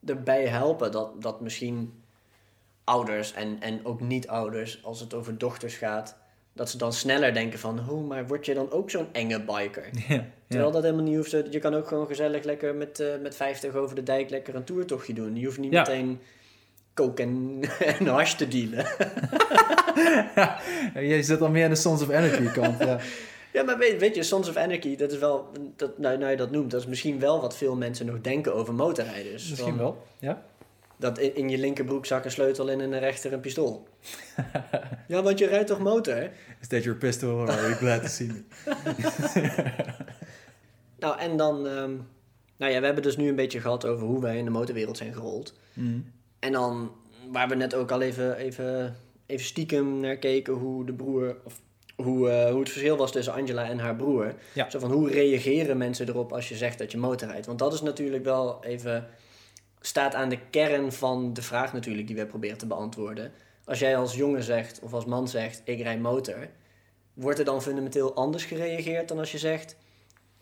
erbij 0.05 0.47
helpen 0.47 0.93
dat, 0.93 1.23
dat 1.23 1.41
misschien 1.41 1.93
ouders 2.85 3.33
en, 3.33 3.57
en 3.61 3.81
ook 3.85 4.01
niet-ouders, 4.01 4.85
als 4.85 5.01
het 5.01 5.15
over 5.15 5.39
dochters 5.39 5.77
gaat, 5.77 6.17
dat 6.53 6.71
ze 6.71 6.79
dan 6.79 6.93
sneller 6.93 7.35
denken 7.35 7.59
van, 7.59 7.81
oh, 7.91 8.09
maar 8.09 8.27
word 8.27 8.47
je 8.47 8.55
dan 8.55 8.71
ook 8.71 8.91
zo'n 8.91 9.09
enge 9.13 9.41
biker? 9.45 9.89
Ja, 10.09 10.25
Terwijl 10.49 10.69
ja. 10.69 10.75
dat 10.75 10.83
helemaal 10.83 11.05
niet 11.05 11.17
hoeft. 11.17 11.31
Je 11.51 11.59
kan 11.59 11.75
ook 11.75 11.89
gewoon 11.89 12.07
gezellig 12.07 12.45
lekker 12.45 12.75
met, 12.75 13.01
eh 13.01 13.09
met 13.23 13.37
50 13.37 13.75
over 13.75 13.95
de 13.97 14.03
dijk 14.03 14.31
lekker 14.31 14.55
een 14.55 14.65
toertochtje 14.65 15.15
doen. 15.15 15.37
Je 15.37 15.45
hoeft 15.45 15.59
niet 15.59 15.73
Ja. 15.73 15.81
meteen 15.81 16.21
coke 16.97 17.23
en, 17.23 17.61
en 17.99 18.07
hash 18.07 18.35
te 18.35 18.49
dealen. 18.49 18.87
Je 21.11 21.23
zit 21.23 21.41
al 21.41 21.51
meer 21.51 21.65
aan 21.65 21.71
de 21.71 21.77
Sons 21.77 22.03
of 22.03 22.09
Energy 22.09 22.51
kant. 22.53 22.79
Ja. 22.79 22.99
Ja, 23.53 23.63
maar 23.63 23.79
weet, 23.79 24.01
weet 24.01 24.15
je, 24.15 24.23
Sons 24.23 24.49
of 24.49 24.57
Anarchy, 24.57 24.97
dat 24.97 25.13
is 25.13 25.19
wel, 25.19 25.49
dat, 25.77 25.99
nou, 25.99 26.19
nou 26.19 26.31
je 26.31 26.37
dat 26.37 26.51
noemt, 26.51 26.71
dat 26.71 26.81
is 26.81 26.87
misschien 26.87 27.19
wel 27.19 27.41
wat 27.41 27.57
veel 27.57 27.77
mensen 27.77 28.07
nog 28.07 28.21
denken 28.21 28.55
over 28.55 28.75
motorrijders. 28.75 29.49
Misschien 29.49 29.69
Van, 29.69 29.79
wel. 29.79 30.07
Ja. 30.19 30.43
Dat 30.97 31.19
in, 31.19 31.37
in 31.37 31.49
je 31.49 31.59
linkerbroekzak 31.59 32.25
een 32.25 32.31
sleutel 32.31 32.71
en 32.71 32.81
in 32.81 32.91
de 32.91 32.99
rechter 32.99 33.33
een 33.33 33.41
pistool. 33.41 33.89
ja, 35.09 35.23
want 35.23 35.39
je 35.39 35.47
rijdt 35.47 35.67
toch 35.67 35.79
motor? 35.79 36.31
Is 36.61 36.69
that 36.69 36.83
your 36.83 36.99
pistol 36.99 37.31
or 37.31 37.51
are 37.51 37.61
you 37.61 37.73
glad 37.73 38.01
to 38.03 38.09
see 38.09 38.27
me? 38.27 38.43
Nou, 40.99 41.19
en 41.19 41.37
dan, 41.37 41.67
ehm, 41.67 41.95
nou 42.57 42.73
ja, 42.73 42.79
we 42.79 42.85
hebben 42.85 43.03
dus 43.03 43.17
nu 43.17 43.29
een 43.29 43.37
beetje 43.37 43.61
gehad 43.61 43.87
over 43.87 44.07
hoe 44.07 44.21
wij 44.21 44.39
in 44.39 44.45
de 44.45 44.51
motorwereld 44.51 44.97
zijn 44.97 45.13
gerold. 45.13 45.55
Mm. 45.73 46.13
En 46.47 46.53
dan, 46.53 46.93
waar 47.31 47.49
we 47.49 47.55
net 47.55 47.75
ook 47.75 47.91
al 47.91 48.01
even, 48.01 48.37
even, 48.37 48.97
even 49.27 49.45
stiekem 49.45 50.01
naar 50.01 50.17
keken, 50.17 50.53
hoe 50.53 50.85
de 50.85 50.93
broer, 50.93 51.37
of 51.45 51.61
hoe, 51.97 52.31
eh, 52.31 52.51
hoe 52.51 52.61
het 52.61 52.69
verschil 52.69 52.97
was 52.97 53.13
tussen 53.13 53.33
Angela 53.33 53.69
en 53.69 53.79
haar 53.79 53.97
broer. 53.97 54.35
Ja. 54.53 54.71
Zo 54.71 54.79
van, 54.79 54.93
hoe 54.93 55.11
reageren 55.11 55.77
mensen 55.77 56.09
erop 56.09 56.33
als 56.33 56.49
je 56.49 56.57
zegt 56.57 56.79
dat 56.79 56.91
je 56.93 56.99
motorrijdt? 56.99 57.47
Want 57.47 57.59
dat 57.59 57.73
is 57.73 57.83
natuurlijk 57.83 58.25
wel 58.25 58.65
even, 58.65 59.09
staat 59.81 60.15
aan 60.15 60.29
de 60.29 60.39
kern 60.51 60.93
van 60.93 61.33
de 61.33 61.43
vraag 61.43 61.73
natuurlijk 61.73 62.07
die 62.07 62.17
we 62.17 62.27
proberen 62.27 62.59
te 62.59 62.67
beantwoorden. 62.67 63.33
Als 63.65 63.79
jij 63.79 63.97
als 63.97 64.15
jongen 64.15 64.43
zegt, 64.43 64.81
of 64.81 64.93
als 64.93 65.05
man 65.05 65.29
zegt, 65.29 65.63
ik 65.65 65.81
rijd 65.81 66.01
motor, 66.01 66.49
wordt 67.15 67.39
er 67.39 67.45
dan 67.45 67.63
fundamenteel 67.63 68.15
anders 68.15 68.45
gereageerd 68.45 69.09
dan 69.09 69.19
als 69.19 69.33
je 69.33 69.39
zegt... 69.39 69.77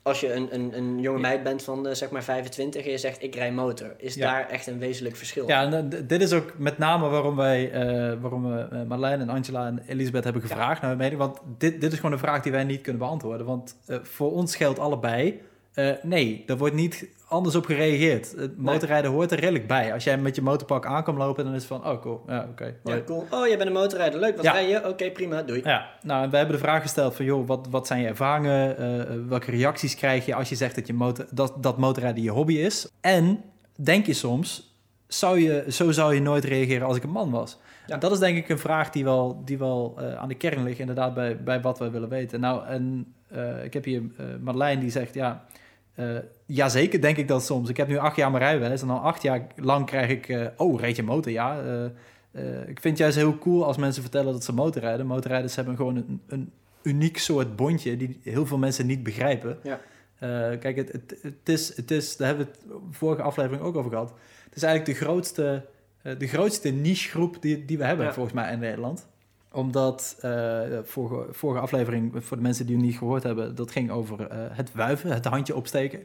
Als 0.05 0.21
je 0.21 0.33
een, 0.33 0.55
een, 0.55 0.77
een 0.77 1.01
jonge 1.01 1.19
meid 1.19 1.43
bent 1.43 1.63
van 1.63 1.87
eh, 1.87 1.95
zeg 1.95 2.11
maar 2.11 2.23
25 2.25 2.85
en 2.85 2.91
je 2.91 2.99
zegt 2.99 3.23
ik 3.23 3.35
rij 3.35 3.53
motor, 3.53 3.95
is 3.99 4.15
Ja. 4.15 4.33
daar 4.33 4.49
echt 4.49 4.67
een 4.67 4.79
wezenlijk 4.79 5.17
verschil? 5.17 5.49
Ja, 5.49 5.73
en, 5.73 5.93
eh, 5.93 6.01
dit 6.07 6.23
is 6.23 6.33
ook 6.33 6.53
met 6.59 6.79
name 6.79 7.09
waarom 7.09 7.37
wij, 7.37 7.71
eh, 7.71 8.13
waarom 8.21 8.43
we 8.43 8.85
Marlijn 8.89 9.21
en 9.21 9.29
Angela 9.29 9.67
en 9.67 9.83
Elisabeth 9.87 10.25
hebben 10.25 10.43
gevraagd 10.43 10.81
naar 10.81 10.91
hun 10.91 10.99
mening. 10.99 11.19
Want 11.19 11.39
dit, 11.59 11.81
dit 11.81 11.93
is 11.93 11.97
gewoon 11.97 12.13
een 12.13 12.19
vraag 12.19 12.43
die 12.43 12.53
wij 12.53 12.65
niet 12.65 12.81
kunnen 12.81 13.01
beantwoorden. 13.03 13.47
Want 13.47 13.77
voor 14.03 14.33
ons 14.33 14.57
geldt 14.57 14.79
allebei, 14.79 15.41
eh, 15.75 15.91
nee, 16.03 16.45
er 16.47 16.57
wordt 16.57 16.75
niet 16.75 17.09
anders 17.29 17.55
op 17.55 17.65
gereageerd. 17.65 18.35
Het 18.37 18.59
motorrijden 18.59 19.11
hoort 19.11 19.33
er 19.33 19.39
redelijk 19.39 19.67
bij. 19.67 19.93
Als 19.93 20.05
jij 20.05 20.19
met 20.19 20.35
je 20.35 20.43
motorpak 20.43 20.87
aankomt 20.87 21.19
lopen, 21.19 21.45
dan 21.45 21.55
is 21.55 21.59
het 21.59 21.69
van, 21.69 21.87
oh 21.87 22.01
cool, 22.01 22.23
ja 22.27 22.47
oké. 22.51 22.75
Ja, 22.85 23.03
cool. 23.07 23.27
Oh, 23.31 23.47
jij 23.47 23.57
bent 23.57 23.69
een 23.69 23.77
motorrijder. 23.77 24.21
Leuk, 24.21 24.37
wat 24.37 24.45
Ja. 24.45 24.53
rij 24.53 24.69
je? 24.69 24.89
Oké, 24.89 25.11
prima, 25.11 25.43
doei. 25.43 25.61
Ja, 25.65 25.91
nou, 26.03 26.25
en 26.25 26.31
wij 26.31 26.39
hebben 26.39 26.57
de 26.57 26.63
vraag 26.63 26.83
gesteld 26.83 27.15
van, 27.17 27.25
joh, 27.25 27.47
wat, 27.47 27.67
wat 27.71 27.87
zijn 27.87 28.01
je 28.01 28.07
ervaringen? 28.07 28.77
Eh, 28.79 29.01
eh, 29.01 29.09
welke 29.29 29.51
reacties 29.51 29.95
krijg 29.95 30.27
je 30.27 30.35
als 30.35 30.49
je 30.49 30.55
zegt 30.55 30.75
dat, 30.75 30.87
je 30.87 30.93
motor, 30.93 31.27
dat, 31.31 31.55
dat 31.61 31.79
motorrijden 31.79 32.23
je 32.23 32.31
hobby 32.31 32.55
is? 32.55 32.89
En 33.01 33.43
denk 33.75 34.07
je 34.07 34.15
soms, 34.15 34.77
zou 35.07 35.41
je, 35.41 35.65
zo 35.69 35.91
zou 35.91 36.15
je 36.15 36.21
nooit 36.21 36.45
reageren 36.45 36.87
als 36.87 36.97
ik 36.97 37.03
een 37.03 37.11
man 37.11 37.31
was? 37.31 37.59
Ja. 37.87 37.95
En 37.95 38.01
dat 38.01 38.13
is 38.13 38.19
denk 38.19 38.37
ik 38.37 38.49
een 38.49 38.59
vraag 38.59 38.91
die 38.91 39.05
wel, 39.05 39.43
die 39.45 39.59
wel 39.59 39.99
aan 40.17 40.29
de 40.29 40.35
kern 40.35 40.63
ligt, 40.63 40.79
inderdaad, 40.79 41.15
bij, 41.15 41.43
bij 41.43 41.61
wat 41.61 41.79
wij 41.79 41.91
willen 41.91 42.09
weten. 42.09 42.41
Nou, 42.41 42.67
en 42.67 43.15
ik 43.65 43.73
heb 43.73 43.85
hier 43.85 44.03
Marlijn 44.41 44.81
die 44.81 44.91
zegt, 44.91 45.15
ja, 45.15 45.45
uh, 45.97 46.19
jazeker 46.47 47.01
denk 47.01 47.17
ik 47.17 47.29
dat 47.29 47.45
soms. 47.45 47.69
Ik 47.69 47.77
heb 47.77 47.89
nu 47.89 47.97
acht 47.97 48.17
jaar 48.17 48.31
mijn 48.31 48.43
rijbewijs 48.43 48.83
en 48.83 48.91
al 48.91 48.99
acht 48.99 49.23
jaar 49.23 49.47
lang 49.57 49.87
krijg 49.87 50.11
ik, 50.11 50.29
uh, 50.29 50.47
oh, 50.57 50.81
reed 50.81 50.97
je 50.97 51.03
motor? 51.03 51.33
Ja, 51.33 51.63
uh, 51.63 51.85
uh, 52.33 52.61
ik 52.61 52.81
vind 52.81 52.85
het 52.85 52.99
juist 52.99 53.17
heel 53.17 53.39
cool 53.39 53.65
als 53.65 53.77
mensen 53.77 54.03
vertellen 54.03 54.33
dat 54.33 54.45
ze 54.45 54.53
motorrijden. 54.53 55.07
Motorrijders 55.07 55.57
hebben 55.57 55.77
gewoon 55.77 55.97
een, 55.97 56.21
een 56.27 56.53
uniek 56.83 57.19
soort 57.19 57.57
bondje 57.57 57.97
die 57.97 58.21
heel 58.23 58.47
veel 58.47 58.59
mensen 58.59 58.87
niet 58.87 59.03
begrijpen. 59.03 59.59
Ja. 59.63 59.81
Kijk, 60.57 60.77
het, 60.77 60.93
het, 60.93 61.19
het, 61.23 61.49
is, 61.49 61.77
het 61.77 61.91
is, 61.91 62.17
daar 62.17 62.29
hebben 62.29 62.47
we 62.47 62.53
het 62.53 62.81
vorige 62.91 63.23
aflevering 63.23 63.63
ook 63.63 63.77
over 63.77 63.91
gehad. 63.91 64.13
Het 64.45 64.57
is 64.57 64.63
eigenlijk 64.63 64.99
de 64.99 65.05
grootste, 65.05 65.67
de 66.19 66.27
grootste 66.27 66.69
nichegroep 66.71 67.37
die, 67.43 67.65
die 67.65 67.79
we 67.79 67.85
hebben, 67.85 68.07
ja. 68.07 68.13
volgens 68.13 68.35
mij, 68.35 68.53
in 68.53 68.59
Nederland. 68.59 69.07
Omdat, 69.55 70.17
uh, 70.25 70.61
vorige, 70.83 71.33
vorige 71.33 71.61
aflevering, 71.61 72.25
voor 72.25 72.37
de 72.37 72.43
mensen 72.43 72.67
die 72.67 72.77
het 72.77 72.85
niet 72.85 72.99
gehoord 72.99 73.23
hebben, 73.23 73.55
dat 73.55 73.71
ging 73.71 73.91
over 73.91 74.21
uh, 74.21 74.27
het 74.51 74.73
wuiven, 74.73 75.11
het 75.11 75.25
handje 75.25 75.57
opsteken. 75.57 76.05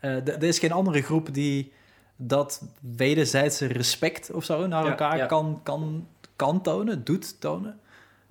Uh, 0.00 0.28
er 0.28 0.42
is 0.42 0.58
geen 0.58 0.72
andere 0.72 1.02
groep 1.02 1.34
die 1.34 1.72
dat 2.16 2.62
wederzijdse 2.96 3.66
respect 3.66 4.30
of 4.30 4.44
zo 4.44 4.66
naar 4.66 4.86
elkaar 4.86 5.16
ja. 5.16 5.26
Kan, 5.26 5.60
kan, 5.62 6.08
kan 6.36 6.62
tonen, 6.62 7.04
doet 7.04 7.40
tonen. 7.40 7.80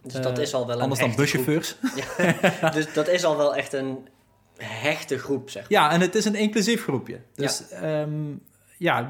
Dus 0.01 0.13
dat 0.13 0.37
is 0.37 0.53
al 0.53 0.67
wel 0.67 0.75
een 0.75 0.81
Anders 0.81 0.99
dan 0.99 1.15
buschauffeurs. 1.15 1.75
Ja, 2.61 2.69
dus 2.69 2.93
dat 2.93 3.07
is 3.07 3.23
al 3.23 3.37
wel 3.37 3.55
echt 3.55 3.73
een 3.73 4.07
hechte 4.57 5.17
groep, 5.17 5.49
zeg 5.49 5.61
maar. 5.61 5.71
Ja, 5.71 5.91
en 5.91 6.01
het 6.01 6.15
is 6.15 6.25
een 6.25 6.35
inclusief 6.35 6.83
groepje. 6.83 7.21
Dus 7.35 7.63
ja, 7.69 8.01
um, 8.01 8.41
ja 8.79 9.07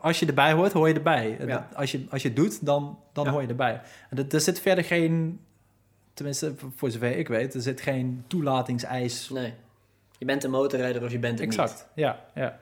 als 0.00 0.20
je 0.20 0.26
erbij 0.26 0.52
hoort, 0.52 0.72
hoor 0.72 0.88
je 0.88 0.94
erbij. 0.94 1.38
Ja. 1.46 1.68
Als, 1.74 1.92
je, 1.92 2.06
als 2.10 2.22
je 2.22 2.28
het 2.28 2.36
doet, 2.36 2.66
dan, 2.66 2.98
dan 3.12 3.28
hoor 3.28 3.42
je 3.42 3.48
erbij. 3.48 3.80
En 4.10 4.30
er 4.30 4.40
zit 4.40 4.60
verder 4.60 4.84
geen, 4.84 5.40
tenminste 6.14 6.54
voor 6.76 6.90
zover 6.90 7.16
ik 7.16 7.28
weet, 7.28 7.54
er 7.54 7.60
zit 7.60 7.80
geen 7.80 8.24
toelatingseis. 8.26 9.30
Nee. 9.30 9.54
Je 10.18 10.24
bent 10.24 10.44
een 10.44 10.50
motorrijder 10.50 11.04
of 11.04 11.10
je 11.10 11.18
bent 11.18 11.38
het 11.38 11.48
exact. 11.48 11.72
niet. 11.72 12.04
ja, 12.04 12.24
ja. 12.34 12.58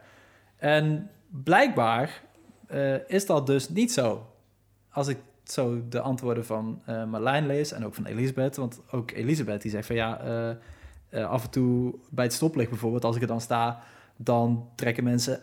En 0.56 1.10
blijkbaar 1.28 2.22
uh, 2.70 3.08
is 3.08 3.26
dat 3.26 3.46
dus 3.46 3.68
niet 3.68 3.92
zo. 3.92 4.26
Als 4.90 5.08
ik 5.08 5.18
zo 5.44 5.88
de 5.88 6.00
antwoorden 6.00 6.46
van 6.46 6.82
uh, 6.88 7.04
Marlijn 7.04 7.46
lees 7.46 7.72
en 7.72 7.84
ook 7.84 7.94
van 7.94 8.06
Elisabeth. 8.06 8.56
Want 8.56 8.80
ook 8.90 9.10
Elisabeth 9.10 9.62
die 9.62 9.70
zegt 9.70 9.86
van 9.86 9.96
ja, 9.96 10.20
uh, 11.10 11.30
af 11.30 11.44
en 11.44 11.50
toe 11.50 11.94
bij 12.10 12.24
het 12.24 12.34
stoplicht 12.34 12.70
bijvoorbeeld, 12.70 13.04
als 13.04 13.16
ik 13.16 13.22
er 13.22 13.28
dan 13.28 13.40
sta, 13.40 13.82
dan 14.16 14.68
trekken 14.74 15.04
mensen 15.04 15.42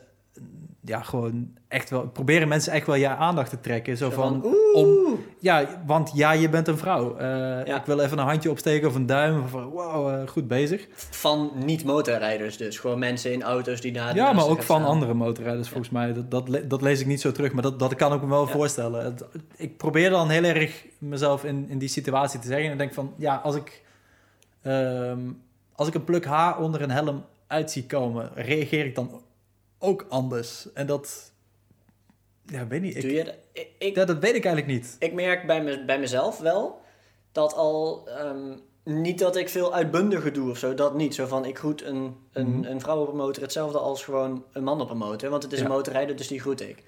ja, 0.87 1.01
gewoon 1.01 1.55
echt 1.67 1.89
wel, 1.89 2.07
proberen 2.07 2.47
mensen 2.47 2.73
echt 2.73 2.87
wel 2.87 2.95
je 2.95 3.07
aandacht 3.07 3.49
te 3.49 3.59
trekken. 3.59 3.97
Zo, 3.97 4.09
zo 4.09 4.15
van, 4.15 4.41
van 4.41 4.55
om, 4.73 5.19
ja, 5.39 5.81
want 5.85 6.11
ja, 6.13 6.31
je 6.31 6.49
bent 6.49 6.67
een 6.67 6.77
vrouw. 6.77 7.19
Ja. 7.19 7.79
Ik 7.79 7.85
wil 7.85 7.99
even 7.99 8.17
een 8.17 8.25
handje 8.25 8.49
opsteken 8.49 8.87
of 8.87 8.95
een 8.95 9.05
duim. 9.05 9.47
Van, 9.47 9.63
wow, 9.63 10.27
goed 10.27 10.47
bezig. 10.47 10.87
Van 10.95 11.51
niet-motorrijders 11.65 12.57
dus. 12.57 12.79
Gewoon 12.79 12.99
mensen 12.99 13.33
in 13.33 13.43
auto's 13.43 13.81
die 13.81 13.91
naar 13.91 14.15
Ja, 14.15 14.33
maar 14.33 14.47
ook 14.47 14.63
van 14.63 14.79
staan. 14.79 14.91
andere 14.91 15.13
motorrijders 15.13 15.69
volgens 15.69 15.89
ja. 15.91 15.97
mij. 15.97 16.13
Dat, 16.13 16.31
dat, 16.31 16.69
dat, 16.69 16.81
lees 16.81 16.99
ik 16.99 17.07
niet 17.07 17.21
zo 17.21 17.31
terug, 17.31 17.51
maar 17.51 17.63
dat, 17.63 17.79
dat 17.79 17.95
kan 17.95 18.13
ik 18.13 18.21
me 18.21 18.27
wel 18.27 18.45
ja. 18.45 18.51
voorstellen. 18.51 19.05
Het, 19.05 19.25
ik 19.55 19.77
probeer 19.77 20.09
dan 20.09 20.29
heel 20.29 20.43
erg 20.43 20.85
mezelf 20.97 21.43
in, 21.43 21.65
in 21.69 21.77
die 21.77 21.89
situatie 21.89 22.39
te 22.39 22.47
zeggen. 22.47 22.71
En 22.71 22.77
denk 22.77 22.93
van, 22.93 23.13
ja, 23.17 23.35
als 23.35 23.55
ik 23.55 23.85
Ehm, 24.67 25.19
als 25.75 25.87
ik 25.87 25.93
een 25.93 26.03
pluk 26.03 26.25
haar 26.25 26.59
onder 26.59 26.81
een 26.81 26.91
helm 26.91 27.25
uit 27.47 27.71
zie 27.71 27.85
komen, 27.85 28.31
reageer 28.35 28.85
ik 28.85 28.95
dan 28.95 29.21
ook 29.79 30.05
anders. 30.09 30.73
En 30.73 30.87
dat... 30.87 31.31
Ja, 32.45 32.67
weet 32.67 32.81
niet. 32.81 32.95
Ik, 32.95 33.01
Doe 33.01 33.11
je 33.13 33.23
dat? 33.23 33.35
Ik, 33.51 33.67
ik, 33.77 33.95
dat, 33.95 34.07
dat 34.07 34.19
weet 34.19 34.35
ik 34.35 34.45
eigenlijk 34.45 34.79
niet. 34.79 34.95
ik 34.99 35.13
merk 35.13 35.47
bij, 35.47 35.63
me, 35.63 35.85
bij 35.85 35.99
mezelf 35.99 36.39
wel 36.39 36.81
dat 37.31 37.53
al... 37.53 38.07
ehm, 38.07 38.57
niet 38.83 39.19
dat 39.19 39.35
ik 39.35 39.49
veel 39.49 39.73
uitbundiger 39.73 40.33
doe 40.33 40.49
of 40.49 40.57
zo, 40.57 40.73
dat 40.73 40.95
niet. 40.95 41.15
Zo 41.15 41.25
van, 41.25 41.45
ik 41.45 41.57
groet 41.57 41.83
een, 41.83 42.15
een, 42.31 42.49
Mhm. 42.59 42.63
een 42.63 42.81
vrouw 42.81 43.01
op 43.01 43.07
een 43.07 43.15
motor 43.15 43.43
hetzelfde 43.43 43.77
als 43.79 44.03
gewoon 44.03 44.43
een 44.51 44.63
man 44.63 44.81
op 44.81 44.89
een 44.89 44.97
motor. 44.97 45.29
Want 45.29 45.43
het 45.43 45.51
is 45.51 45.59
Ja. 45.59 45.65
een 45.65 45.71
motorrijder, 45.71 46.15
dus 46.15 46.27
die 46.27 46.39
groet 46.39 46.61
ik. 46.61 46.83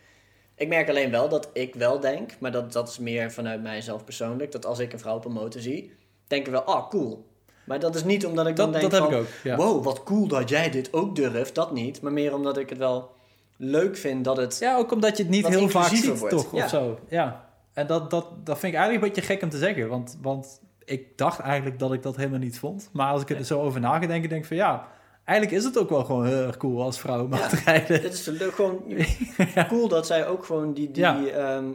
Ik 0.56 0.68
merk 0.68 0.90
alleen 0.90 1.12
wel 1.12 1.30
dat 1.30 1.50
ik 1.54 1.76
wel 1.76 2.00
denk, 2.00 2.40
maar 2.40 2.52
dat, 2.52 2.72
dat 2.74 2.90
is 2.90 3.00
meer 3.00 3.32
vanuit 3.32 3.62
mijzelf 3.62 4.04
persoonlijk, 4.04 4.52
dat 4.52 4.66
als 4.66 4.80
ik 4.80 4.94
een 4.94 5.00
vrouw 5.00 5.16
op 5.16 5.26
een 5.26 5.32
motor 5.32 5.62
zie, 5.62 5.94
denk 6.28 6.46
ik 6.46 6.52
wel, 6.52 6.62
ah, 6.62 6.90
cool. 6.90 7.29
Maar 7.70 7.80
dat 7.80 7.96
is 7.96 8.04
niet 8.04 8.26
omdat 8.26 8.48
ik 8.48 8.56
dan 8.56 8.72
Dat, 8.72 8.82
denk 8.82 8.92
dat 8.92 9.02
heb 9.02 9.12
van, 9.12 9.20
ik 9.20 9.26
ook. 9.28 9.34
Ja. 9.44 9.56
wow, 9.56 9.84
wat 9.84 10.04
cool 10.04 10.28
dat 10.28 10.50
jij 10.50 10.70
dit 10.70 10.94
ook 10.94 11.16
durft. 11.16 11.56
Dat 11.56 11.74
niet, 11.74 12.02
maar 12.02 12.12
meer 12.12 12.34
omdat 12.34 12.58
ik 12.58 12.70
het 12.70 12.78
wel 12.78 13.12
leuk 13.58 13.98
vind 13.98 14.24
dat 14.24 14.38
het... 14.38 14.58
Ja, 14.60 14.78
ook 14.78 14.92
omdat 14.92 15.18
je 15.18 15.24
het 15.24 15.32
niet 15.32 15.48
heel 15.48 15.70
vaak 15.70 15.88
ziet, 15.88 16.20
wordt. 16.20 16.36
toch? 16.36 16.56
Ja. 16.56 16.64
Of 16.64 16.70
zo. 16.70 17.00
Ja. 17.10 17.50
En 17.74 17.88
dat, 17.88 18.10
dat, 18.10 18.26
dat 18.44 18.60
vind 18.60 18.74
ik 18.74 18.80
eigenlijk 18.80 19.04
een 19.08 19.14
beetje 19.14 19.34
gek 19.34 19.44
om 19.44 19.50
te 19.50 19.58
zeggen. 19.58 19.88
Want, 19.88 20.18
want 20.22 20.62
ik 20.86 21.18
dacht 21.18 21.40
eigenlijk 21.40 21.80
dat 21.80 21.94
ik 21.94 22.04
dat 22.04 22.16
helemaal 22.16 22.40
niet 22.40 22.60
vond. 22.60 22.90
Maar 22.94 23.12
als 23.12 23.22
ik 23.22 23.30
er 23.30 23.46
zo 23.46 23.62
over 23.62 23.80
na 23.80 24.00
ga 24.00 24.08
denken, 24.08 24.30
denk 24.30 24.42
ik 24.42 24.48
van 24.48 24.58
ja... 24.58 24.88
Eigenlijk 25.24 25.60
is 25.60 25.66
het 25.66 25.78
ook 25.80 25.90
wel 25.90 26.04
gewoon 26.06 26.26
heel 26.26 26.46
erg 26.46 26.58
cool 26.58 26.82
als 26.82 27.00
vrouw 27.00 27.24
om 27.24 27.34
Ja. 27.34 27.48
te 27.48 27.62
rijden. 27.66 28.02
Het 28.02 28.14
is 28.14 28.30
gewoon 28.54 28.84
cool 29.70 29.88
dat 29.88 30.08
zij 30.08 30.28
ook 30.28 30.46
gewoon 30.46 30.74
die, 30.74 30.92
die 30.92 31.04
Ja. 31.04 31.26
ehm, 31.26 31.66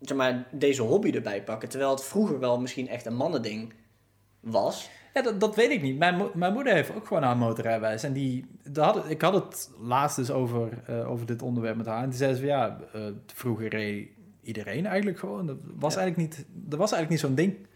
zeg 0.00 0.16
maar, 0.16 0.46
deze 0.52 0.82
hobby 0.82 1.10
erbij 1.10 1.42
pakken. 1.42 1.68
Terwijl 1.68 1.90
het 1.90 2.04
vroeger 2.04 2.38
wel 2.38 2.60
misschien 2.60 2.88
echt 2.88 3.06
een 3.06 3.16
mannending 3.16 3.72
was. 4.40 4.90
Ja, 5.14 5.22
dat, 5.22 5.40
dat 5.40 5.56
weet 5.56 5.70
ik 5.70 5.82
niet. 5.82 5.98
Mijn, 5.98 6.16
mo- 6.16 6.30
mijn 6.34 6.52
moeder 6.52 6.72
heeft 6.72 6.94
ook 6.94 7.06
gewoon 7.06 7.22
haar 7.22 7.36
motorrijbewijs. 7.36 8.02
En 8.02 8.12
die, 8.12 8.46
had, 8.74 9.10
ik 9.10 9.22
had 9.22 9.34
het 9.34 9.70
laatst 9.80 10.16
dus 10.16 10.30
over, 10.30 10.68
eh, 10.86 11.10
over 11.10 11.26
dit 11.26 11.42
onderwerp 11.42 11.76
met 11.76 11.86
haar. 11.86 12.02
En 12.02 12.08
die 12.08 12.18
zei 12.18 12.32
ze 12.34 12.38
van 12.38 12.48
ja, 12.48 12.78
eh, 12.92 13.00
vroeger 13.26 13.68
reed 13.68 14.08
iedereen 14.42 14.86
eigenlijk 14.86 15.18
gewoon. 15.18 15.46
Dat 15.46 15.56
was 15.78 15.94
Ja. 15.94 16.00
eigenlijk 16.00 16.36
niet, 16.36 16.46
dat 16.52 16.78
was 16.78 16.92
eigenlijk 16.92 17.10
niet 17.10 17.20
zo'n 17.30 17.44
ding. 17.44 17.66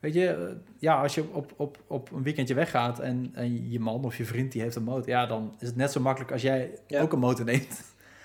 Weet 0.00 0.14
je, 0.14 0.28
eh, 0.28 0.54
ja, 0.78 1.02
als 1.02 1.14
je 1.14 1.24
op, 1.32 1.52
op, 1.56 1.78
op 1.86 2.12
een 2.12 2.22
weekendje 2.22 2.54
weggaat 2.54 2.98
en, 2.98 3.30
en 3.34 3.70
je 3.70 3.80
man 3.80 4.04
of 4.04 4.16
je 4.16 4.24
vriend 4.24 4.52
die 4.52 4.62
heeft 4.62 4.76
een 4.76 4.82
motor, 4.82 5.08
ja, 5.08 5.26
dan 5.26 5.54
is 5.58 5.66
het 5.66 5.76
net 5.76 5.92
zo 5.92 6.00
makkelijk 6.00 6.32
als 6.32 6.42
jij 6.42 6.70
Ja. 6.86 7.00
ook 7.00 7.12
een 7.12 7.18
motor 7.18 7.44
neemt. 7.44 7.82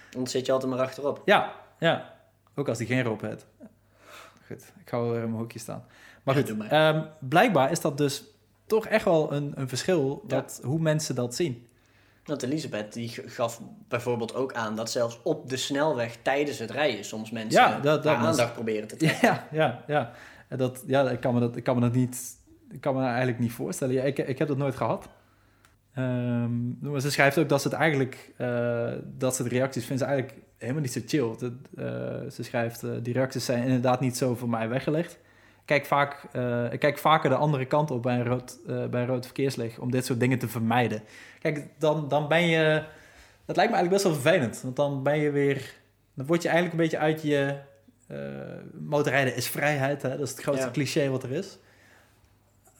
Dan 0.09 0.27
zit 0.27 0.45
je 0.45 0.51
altijd 0.51 0.71
maar 0.71 0.81
achterop. 0.81 1.21
Ja, 1.25 1.53
ja. 1.79 2.13
Ook 2.55 2.67
als 2.67 2.77
die 2.77 2.87
geen 2.87 3.03
roep 3.03 3.21
heeft. 3.21 3.45
Goed, 4.47 4.73
ik 4.81 4.89
ga 4.89 4.99
wel 4.99 5.09
weer 5.11 5.21
in 5.21 5.27
mijn 5.27 5.39
hoekje 5.39 5.59
staan. 5.59 5.85
Maar 6.23 6.35
goed, 6.35 6.57
maar. 6.57 6.67
ehm, 6.71 7.05
blijkbaar 7.19 7.71
is 7.71 7.81
dat 7.81 7.97
dus 7.97 8.23
toch 8.73 8.87
echt 8.87 9.05
wel 9.05 9.33
een, 9.33 9.51
een 9.55 9.67
verschil 9.67 10.23
Ja. 10.27 10.35
dat, 10.35 10.59
hoe 10.63 10.79
mensen 10.79 11.15
dat 11.15 11.35
zien. 11.35 11.65
Want 12.25 12.43
Elisabeth 12.43 12.93
die 12.93 13.09
gaf 13.09 13.61
bijvoorbeeld 13.87 14.35
ook 14.35 14.53
aan 14.53 14.75
dat 14.75 14.91
zelfs 14.91 15.19
op 15.23 15.49
de 15.49 15.57
snelweg 15.57 16.17
tijdens 16.21 16.59
het 16.59 16.71
rijden 16.71 17.05
soms 17.05 17.31
mensen 17.31 17.61
Ja, 17.61 17.79
dat- 17.79 18.03
dat 18.03 18.17
was- 18.17 18.25
aandacht 18.25 18.53
proberen 18.53 18.87
te 18.87 18.95
trekken. 19.05 19.27
Ja, 19.29 19.47
ja, 19.51 19.83
ja. 19.87 20.11
En 20.47 20.57
Dat, 20.57 20.83
ja 20.87 21.09
ik, 21.09 21.19
kan 21.19 21.33
me 21.33 21.39
dat, 21.39 21.55
ik 21.55 21.63
kan 21.63 21.75
me 21.75 21.81
dat 21.81 21.93
niet, 21.93 22.17
ik 22.71 22.81
kan 22.81 22.93
me 22.93 22.99
dat 22.99 23.07
eigenlijk 23.09 23.39
niet 23.39 23.51
voorstellen. 23.51 23.93
Ja, 23.95 24.03
ik, 24.03 24.17
ik 24.17 24.37
heb 24.39 24.47
dat 24.47 24.57
nooit 24.57 24.75
gehad. 24.75 25.07
Ehm, 25.93 26.89
maar 26.91 27.01
ze 27.01 27.11
schrijft 27.11 27.37
ook 27.37 27.49
dat 27.49 27.61
ze 27.61 27.67
het 27.67 27.77
eigenlijk, 27.77 28.31
eh, 28.37 28.91
dat 29.17 29.35
ze 29.35 29.43
de 29.43 29.49
reacties 29.49 29.85
vindt 29.85 30.01
ze 30.01 30.07
eigenlijk 30.07 30.39
helemaal 30.57 30.81
niet 30.81 30.91
zo 30.93 30.99
chill. 31.05 31.35
Dat, 31.37 31.51
eh, 31.75 32.29
ze 32.31 32.43
schrijft, 32.43 32.83
eh, 32.83 32.89
die 33.01 33.13
reacties 33.13 33.45
zijn 33.45 33.63
inderdaad 33.63 33.99
niet 33.99 34.17
zo 34.17 34.35
voor 34.35 34.49
mij 34.49 34.69
weggelegd. 34.69 35.17
Kijk, 35.65 35.85
vaak, 35.85 36.23
eh, 36.31 36.73
ik 36.73 36.79
kijk 36.79 36.97
vaker 36.97 37.29
de 37.29 37.35
andere 37.35 37.65
kant 37.65 37.91
op 37.91 38.01
bij 38.01 38.15
een 38.19 38.25
rood, 38.25 38.59
eh, 38.67 38.85
bij 38.85 39.01
een 39.01 39.07
rood 39.07 39.25
verkeerslicht 39.25 39.79
om 39.79 39.91
dit 39.91 40.05
soort 40.05 40.19
dingen 40.19 40.39
te 40.39 40.47
vermijden. 40.47 41.03
Kijk, 41.39 41.65
dan, 41.79 42.07
dan 42.07 42.27
ben 42.27 42.47
je, 42.47 42.83
dat 43.45 43.55
lijkt 43.55 43.71
me 43.71 43.77
eigenlijk 43.77 43.89
best 43.89 44.03
wel 44.03 44.13
vervelend. 44.13 44.61
Want 44.61 44.75
dan 44.75 45.03
ben 45.03 45.17
je 45.19 45.31
weer, 45.31 45.73
dan 46.13 46.25
word 46.25 46.41
je 46.41 46.47
eigenlijk 46.49 46.77
een 46.77 46.83
beetje 46.89 47.05
uit 47.05 47.21
je, 47.21 47.55
eh, 48.07 48.17
motorrijden 48.79 49.35
is 49.35 49.47
vrijheid, 49.47 50.01
hè? 50.01 50.09
dat 50.09 50.19
is 50.19 50.29
het 50.29 50.41
grootste 50.41 50.65
Ja. 50.65 50.71
cliché 50.71 51.09
wat 51.09 51.23
er 51.23 51.31
is. 51.31 51.57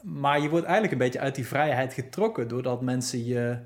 Maar 0.02 0.40
je 0.40 0.48
wordt 0.48 0.64
eigenlijk 0.64 0.92
een 0.92 0.98
beetje 1.06 1.20
uit 1.20 1.34
die 1.34 1.46
vrijheid 1.46 1.92
getrokken 1.92 2.48
doordat 2.48 2.80
mensen 2.82 3.24
je. 3.24 3.58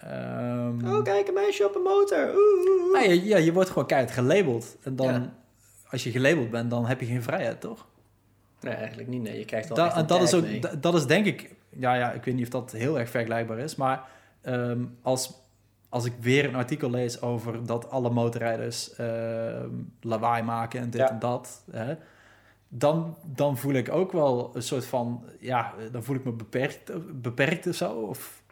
ehm, 0.00 0.86
Oh, 0.86 1.02
kijk, 1.02 1.28
een 1.28 1.34
meisje 1.34 1.66
op 1.68 1.74
een 1.74 1.82
motor. 1.82 2.18
Oeh, 2.28 2.68
oeh, 2.70 2.90
oeh. 2.92 3.04
je, 3.06 3.24
ja, 3.24 3.36
je 3.36 3.52
wordt 3.52 3.68
gewoon 3.70 3.86
keihard 3.86 4.12
gelabeld. 4.12 4.76
En 4.82 4.96
dan, 4.96 5.12
Ja. 5.12 5.32
als 5.90 6.02
je 6.04 6.10
gelabeld 6.10 6.50
bent, 6.50 6.70
dan 6.70 6.86
heb 6.86 7.00
je 7.00 7.06
geen 7.06 7.22
vrijheid, 7.22 7.60
toch? 7.60 7.86
Nee, 8.62 8.74
eigenlijk 8.74 9.08
niet. 9.08 9.22
Nee, 9.22 9.38
je 9.38 9.44
krijgt 9.44 9.68
wel 9.68 9.76
Da- 9.76 10.02
dat 10.02 10.22
is 10.22 10.34
ook, 10.34 10.42
mee. 10.42 10.60
dat 10.80 10.94
is 10.94 11.06
denk 11.06 11.26
ik, 11.26 11.54
ja, 11.68 11.94
ja, 11.94 12.12
ik 12.12 12.24
weet 12.24 12.34
niet 12.34 12.44
of 12.44 12.50
dat 12.50 12.72
heel 12.72 12.98
erg 12.98 13.10
vergelijkbaar 13.10 13.58
is, 13.58 13.76
maar 13.76 14.02
ehm, 14.40 14.84
als, 15.02 15.32
als 15.88 16.04
ik 16.04 16.12
weer 16.20 16.44
een 16.44 16.54
artikel 16.54 16.90
lees 16.90 17.20
over 17.22 17.66
dat 17.66 17.90
alle 17.90 18.10
motorrijders 18.10 18.94
ehm, 18.94 19.68
lawaai 20.00 20.42
maken 20.42 20.80
en 20.80 20.90
dit 20.90 21.00
Ja. 21.00 21.10
en 21.10 21.18
dat, 21.18 21.64
hè, 21.70 21.94
dan, 22.68 23.16
dan 23.24 23.56
voel 23.58 23.72
ik 23.74 23.90
ook 23.92 24.12
wel 24.12 24.50
een 24.54 24.62
soort 24.62 24.84
van, 24.86 25.24
ja, 25.40 25.74
dan 25.92 26.02
voel 26.02 26.16
ik 26.16 26.24
me 26.24 26.32
beperkt, 26.32 26.90
beperkt 27.22 27.66
of 27.66 27.74
zo. 27.74 27.92
Of, 27.92 28.42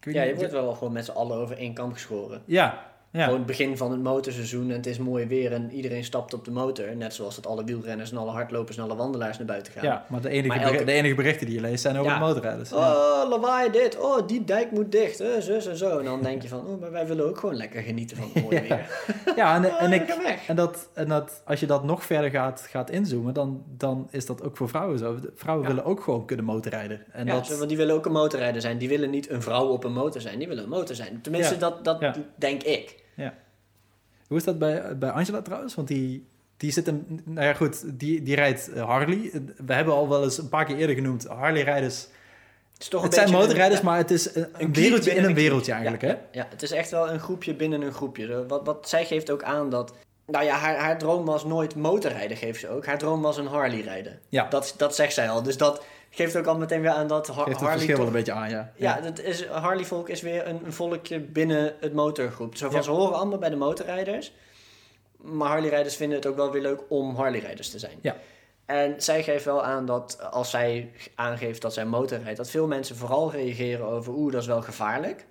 Ja, 0.00 0.22
je 0.22 0.34
wordt 0.34 0.52
wel 0.52 0.74
gewoon 0.74 0.92
met 0.92 1.04
z'n 1.04 1.10
allen 1.10 1.36
over 1.36 1.56
één 1.56 1.74
kam 1.74 1.92
geschoren. 1.92 2.42
Ja, 2.44 2.92
ja. 3.18 3.22
Gewoon 3.24 3.38
het 3.38 3.46
begin 3.46 3.76
van 3.76 3.90
het 3.90 4.02
motorseizoen 4.02 4.70
en 4.70 4.76
het 4.76 4.86
is 4.86 4.98
mooi 4.98 5.26
weer 5.26 5.52
en 5.52 5.70
iedereen 5.72 6.04
stapt 6.04 6.34
op 6.34 6.44
de 6.44 6.50
motor. 6.50 6.96
Net 6.96 7.14
zoals 7.14 7.34
dat 7.34 7.46
alle 7.46 7.64
wielrenners 7.64 8.10
en 8.10 8.16
alle 8.16 8.30
hardlopers 8.30 8.76
en 8.76 8.82
alle 8.82 8.96
wandelaars 8.96 9.36
naar 9.38 9.46
buiten 9.46 9.72
gaan. 9.72 9.84
ja, 9.84 10.04
maar 10.08 10.20
de 10.20 10.28
enige, 10.28 10.48
Maar 10.48 10.58
beri- 10.58 10.70
elke- 10.72 10.84
de 10.84 10.92
enige 10.92 11.14
berichten 11.14 11.46
die 11.46 11.54
je 11.54 11.60
leest 11.60 11.82
zijn 11.82 11.96
over 11.96 12.10
Ja. 12.12 12.18
de 12.18 12.24
motorrijders. 12.24 12.70
Ja. 12.70 12.76
Oh, 12.76 13.28
lawaai 13.28 13.70
dit. 13.70 13.98
Oh, 14.00 14.26
die 14.26 14.44
dijk 14.44 14.70
moet 14.70 14.92
dicht. 14.92 15.20
Eh, 15.20 15.28
zus 15.38 15.66
en 15.66 15.76
zo. 15.76 15.98
En 15.98 16.04
dan 16.04 16.22
denk 16.22 16.42
je 16.42 16.48
van, 16.48 16.66
oh, 16.66 16.80
maar 16.80 16.90
wij 16.90 17.06
willen 17.06 17.26
ook 17.26 17.38
gewoon 17.38 17.56
lekker 17.56 17.82
genieten 17.82 18.16
van 18.16 18.30
het 18.32 18.42
mooie 18.42 18.60
weer. 18.60 18.86
Ja, 19.36 19.54
en, 19.56 19.64
Oh, 19.64 19.82
en, 19.82 19.92
ik, 19.92 20.08
en, 20.46 20.56
dat, 20.56 20.88
en 20.92 21.08
dat, 21.08 21.42
als 21.44 21.60
je 21.60 21.66
dat 21.66 21.84
nog 21.84 22.04
verder 22.04 22.30
gaat, 22.30 22.66
gaat 22.70 22.90
inzoomen, 22.90 23.34
dan, 23.34 23.62
dan 23.76 24.08
is 24.10 24.26
dat 24.26 24.42
ook 24.42 24.56
voor 24.56 24.68
vrouwen 24.68 24.98
zo. 24.98 25.16
Vrouwen 25.34 25.66
willen 25.66 25.84
ook 25.84 26.02
gewoon 26.02 26.26
kunnen 26.26 26.44
motorrijden. 26.44 27.00
En 27.12 27.26
ja, 27.26 27.34
dat, 27.34 27.56
want 27.56 27.68
die 27.68 27.76
willen 27.78 27.94
ook 27.94 28.06
een 28.06 28.12
motorrijder 28.12 28.60
zijn. 28.60 28.78
Die 28.78 28.88
willen 28.88 29.10
niet 29.10 29.30
een 29.30 29.42
vrouw 29.42 29.66
op 29.68 29.84
een 29.84 29.92
motor 29.92 30.20
zijn. 30.20 30.38
Die 30.38 30.48
willen 30.48 30.62
een 30.64 30.68
motor 30.70 30.94
zijn. 30.96 31.20
Tenminste, 31.22 31.56
dat, 31.56 31.84
dat 31.84 32.04
denk 32.36 32.62
ik. 32.62 33.02
Hoe 34.26 34.36
is 34.36 34.44
dat 34.44 34.58
bij, 34.58 34.98
bij 34.98 35.10
Angela 35.10 35.42
trouwens? 35.42 35.74
Want 35.74 35.88
die, 35.88 36.26
die 36.56 36.72
zit 36.72 36.86
een, 36.86 37.22
nou 37.24 37.46
ja 37.46 37.54
goed, 37.54 37.98
die, 37.98 38.22
die 38.22 38.34
rijdt 38.34 38.72
eh, 38.72 38.84
Harley. 38.84 39.30
We 39.66 39.72
hebben 39.72 39.94
al 39.94 40.08
wel 40.08 40.24
eens 40.24 40.38
een 40.38 40.48
paar 40.48 40.64
keer 40.64 40.76
eerder 40.76 40.94
genoemd, 40.94 41.26
Harley-rijders. 41.26 42.02
Het, 42.72 42.82
is 42.82 42.88
toch 42.88 43.02
Het 43.02 43.14
zijn 43.14 43.30
motorrijders, 43.30 43.80
een, 43.80 43.86
maar 43.86 43.96
het 43.96 44.10
is 44.10 44.34
een, 44.34 44.72
wereldje 44.72 45.14
in 45.14 45.24
een 45.24 45.34
wereldje 45.34 45.72
eigenlijk, 45.72 46.02
ja, 46.02 46.08
hè? 46.08 46.14
Ja, 46.14 46.20
ja, 46.32 46.46
het 46.50 46.62
is 46.62 46.70
echt 46.70 46.90
wel 46.90 47.10
een 47.10 47.20
groepje 47.20 47.54
binnen 47.54 47.82
een 47.82 47.92
groepje. 47.92 48.46
Wat, 48.46 48.64
wat 48.64 48.88
zij 48.88 49.04
geeft 49.04 49.30
ook 49.30 49.42
aan 49.42 49.70
dat... 49.70 49.94
Nou 50.26 50.44
ja, 50.44 50.56
haar, 50.56 50.76
haar 50.76 50.98
droom 50.98 51.24
was 51.24 51.44
nooit 51.44 51.74
motorrijden, 51.74 52.36
geeft 52.36 52.60
ze 52.60 52.68
ook. 52.68 52.86
Haar 52.86 52.98
droom 52.98 53.22
was 53.22 53.36
een 53.36 53.46
Harley 53.46 53.80
rijden. 53.80 54.20
Ja. 54.28 54.48
Dat, 54.48 54.74
dat 54.76 54.94
zegt 54.94 55.14
zij 55.14 55.28
al. 55.30 55.42
Dus 55.42 55.56
dat 55.56 55.84
geeft 56.10 56.36
ook 56.36 56.46
al 56.46 56.58
meteen 56.58 56.80
weer 56.80 56.90
aan 56.90 57.06
dat 57.06 57.26
Har- 57.26 57.36
Geeft 57.36 57.48
het 57.48 57.56
Harley 57.58 57.74
verschil 57.76 57.96
wel 57.96 58.06
een 58.06 58.12
beetje 58.12 58.32
aan, 58.32 58.50
ja. 58.50 58.72
Ja, 58.76 59.00
dat 59.00 59.18
is, 59.20 59.46
Harley 59.46 59.84
Volk 59.84 60.08
is 60.08 60.20
weer 60.22 60.46
een, 60.46 60.60
een 60.64 60.72
volkje 60.72 61.20
binnen 61.20 61.74
het 61.80 61.92
motorgroep. 61.92 62.56
Zo 62.56 62.66
van, 62.66 62.76
Ja. 62.76 62.82
ze 62.82 62.90
horen 62.90 63.16
allemaal 63.16 63.38
bij 63.38 63.50
de 63.50 63.56
motorrijders. 63.56 64.32
Maar 65.16 65.48
Harley-rijders 65.48 65.96
vinden 65.96 66.16
het 66.16 66.26
ook 66.26 66.36
wel 66.36 66.50
weer 66.50 66.62
leuk 66.62 66.80
om 66.88 67.16
Harley-rijders 67.16 67.70
te 67.70 67.78
zijn. 67.78 67.98
Ja. 68.00 68.16
En 68.66 68.94
zij 69.02 69.22
geeft 69.22 69.44
wel 69.44 69.64
aan 69.64 69.86
dat 69.86 70.18
als 70.30 70.50
zij 70.50 70.92
aangeeft 71.14 71.62
dat 71.62 71.72
zij 71.74 71.84
motorrijdt... 71.86 72.36
dat 72.36 72.50
veel 72.50 72.66
mensen 72.66 72.96
vooral 72.96 73.30
reageren 73.30 73.86
over... 73.86 74.12
oeh, 74.12 74.32
dat 74.32 74.40
is 74.40 74.46
wel 74.46 74.62
gevaarlijk. 74.62 75.26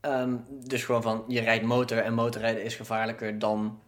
Ehm, 0.00 0.34
dus 0.48 0.84
gewoon 0.84 1.02
van, 1.02 1.24
je 1.28 1.40
rijdt 1.40 1.64
motor 1.64 1.98
en 1.98 2.14
motorrijden 2.14 2.62
is 2.64 2.74
gevaarlijker 2.74 3.38
dan, 3.38 3.80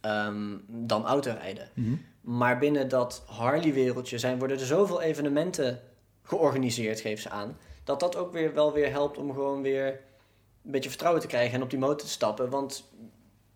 ehm, 0.00 0.56
dan 0.66 1.06
autorijden. 1.06 1.68
Mhm. 1.74 1.94
Maar 2.20 2.58
binnen 2.58 2.88
dat 2.88 3.22
Harley-wereldje 3.26 4.18
zijn, 4.18 4.38
worden 4.38 4.58
er 4.58 4.66
zoveel 4.66 5.02
evenementen 5.02 5.80
georganiseerd, 6.22 7.00
geeft 7.00 7.22
ze 7.22 7.30
aan. 7.30 7.56
Dat 7.84 8.00
dat 8.00 8.16
ook 8.16 8.32
weer 8.32 8.54
wel 8.54 8.72
weer 8.72 8.90
helpt 8.90 9.18
om 9.18 9.32
gewoon 9.32 9.62
weer 9.62 9.86
een 10.64 10.70
beetje 10.70 10.88
vertrouwen 10.88 11.22
te 11.22 11.28
krijgen 11.28 11.54
en 11.54 11.62
op 11.62 11.70
die 11.70 11.78
motor 11.78 11.98
te 11.98 12.08
stappen. 12.08 12.50
Want 12.50 12.90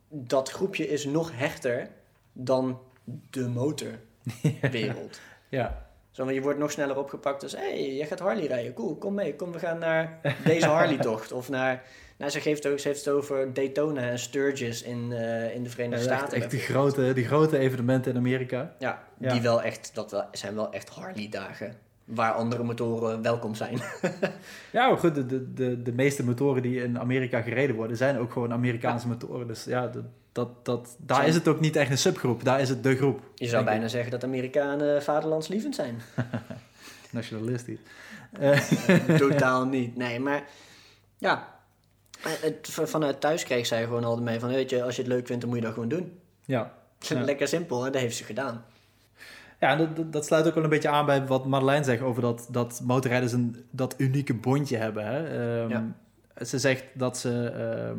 dat 0.09 0.50
groepje 0.50 0.88
is 0.88 1.04
nog 1.04 1.30
hechter 1.35 1.90
dan 2.33 2.80
de 3.30 3.48
motorwereld. 3.48 5.20
Ja, 5.48 5.87
Zo, 6.14 6.31
je 6.31 6.40
wordt 6.40 6.59
nog 6.59 6.70
sneller 6.70 6.98
opgepakt. 6.98 7.40
Dus, 7.40 7.53
hé, 7.53 7.59
hey, 7.59 7.94
jij 7.94 8.07
gaat 8.07 8.18
Harley 8.18 8.46
rijden. 8.46 8.74
Cool, 8.74 8.96
kom 8.96 9.14
mee. 9.14 9.37
Kom, 9.37 9.53
we 9.53 9.59
gaan 9.59 9.79
naar 9.79 10.20
deze 10.44 10.66
Harley-tocht. 10.66 11.33
Of 11.33 11.48
naar... 11.48 11.83
Nou, 12.18 12.31
ze, 12.31 12.40
geeft 12.40 12.66
ook, 12.66 12.79
ze 12.79 12.88
heeft 12.88 13.05
het 13.05 13.14
over 13.14 13.53
Daytona 13.53 14.00
en 14.00 14.18
Sturgis 14.18 14.83
in, 14.83 15.12
eh, 15.12 15.55
in 15.55 15.62
de 15.62 15.70
Verenigde 15.70 16.05
Staten. 16.05 16.38
echt 16.40 16.50
die, 16.50 16.61
grote, 16.61 17.12
die 17.12 17.24
grote 17.24 17.59
evenementen 17.59 18.12
in 18.12 18.18
Amerika. 18.18 18.74
Ja, 18.79 19.03
Ja. 19.18 19.33
die 19.33 19.40
wel 19.42 19.62
echt, 19.62 19.90
dat 19.94 20.11
wel, 20.11 20.24
zijn 20.33 20.55
wel 20.55 20.72
echt 20.72 20.88
Harley-dagen. 20.88 21.74
Waar 22.05 22.33
andere 22.33 22.62
motoren 22.62 23.22
welkom 23.22 23.55
zijn. 23.55 23.79
Ja, 24.72 24.88
maar 24.88 24.98
goed, 24.98 25.14
de, 25.14 25.27
de, 25.27 25.53
de, 25.53 25.83
de 25.83 25.92
meeste 25.92 26.24
motoren 26.24 26.62
die 26.62 26.83
in 26.83 26.98
Amerika 26.98 27.40
gereden 27.42 27.77
worden, 27.77 27.96
zijn 27.96 28.18
ook 28.18 28.33
gewoon 28.33 28.53
Amerikaanse 28.53 29.09
motoren. 29.09 29.46
Dus 29.46 29.64
ja, 29.64 29.87
dat, 29.87 30.05
dat, 30.35 30.64
dat, 30.64 30.97
daar 30.99 31.16
Zijn- 31.16 31.29
is 31.29 31.35
het 31.35 31.49
ook 31.49 31.61
niet 31.61 31.77
echt 31.77 31.90
een 31.90 31.99
subgroep, 31.99 32.44
daar 32.44 32.61
is 32.61 32.68
het 32.68 32.83
de 32.83 32.97
groep. 32.97 33.20
Je 33.35 33.49
zou 33.49 33.64
bijna 33.64 33.88
zeggen 33.88 34.11
dat 34.11 34.25
Amerikanen 34.25 35.03
vaderlandslievend 35.03 35.75
zijn. 35.75 36.01
Nationalistisch. 37.11 37.79
Eh, 38.40 38.59
Totaal 39.16 39.64
niet. 39.66 39.97
Nee, 39.97 40.20
maar 40.20 40.44
ja. 41.18 41.49
eh, 42.25 42.31
Het, 42.40 42.68
vanuit 42.85 43.20
thuis 43.20 43.44
kreeg 43.44 43.66
zij 43.66 43.83
gewoon 43.85 44.05
altijd 44.05 44.25
mee 44.25 44.38
van, 44.40 44.49
weet 44.49 44.70
je, 44.70 44.83
als 44.83 44.97
je 44.97 45.03
het 45.03 45.11
leuk 45.11 45.27
vindt, 45.27 45.40
dan 45.40 45.51
moet 45.51 45.59
je 45.59 45.64
dat 45.64 45.75
gewoon 45.75 45.88
doen. 45.88 46.18
ja. 46.44 46.73
Ja. 46.99 47.20
Lekker 47.20 47.49
simpel, 47.49 47.87
en 47.87 47.92
dat 47.92 48.01
heeft 48.01 48.16
ze 48.16 48.25
gedaan. 48.25 48.64
Ja, 49.61 49.70
en 49.79 49.94
dat, 49.94 50.12
dat- 50.12 50.25
sluit 50.25 50.47
ook 50.47 50.55
wel 50.55 50.64
een 50.64 50.70
beetje 50.70 50.88
aan 50.88 51.07
bij 51.07 51.27
wat 51.27 51.47
Madeleine 51.47 51.85
zegt 51.85 52.03
over 52.03 52.23
dat, 52.23 52.47
dat 52.51 52.81
motorrijders 52.85 53.33
een, 53.33 53.64
dat 53.70 53.94
unieke 53.99 54.35
bondje 54.35 54.77
hebben. 54.77 55.07
Hè? 55.07 55.27
Ehm, 55.62 55.70
Ja. 55.70 55.85
Ze 56.44 56.59
zegt 56.59 56.85
dat 56.94 57.18
ze 57.18 57.47
ehm, 57.49 57.99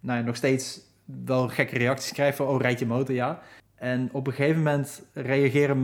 nou 0.00 0.18
ja, 0.18 0.24
nog 0.24 0.36
steeds 0.36 0.80
wel 1.24 1.48
gekke 1.48 1.78
reacties 1.78 2.12
krijgt 2.12 2.36
van, 2.36 2.46
oh, 2.46 2.60
rijd 2.60 2.78
je 2.78 2.86
motor, 2.86 3.14
ja. 3.14 3.40
En 3.74 4.08
op 4.12 4.26
een 4.26 4.32
gegeven 4.32 4.62
moment 4.62 5.02
reageren 5.12 5.80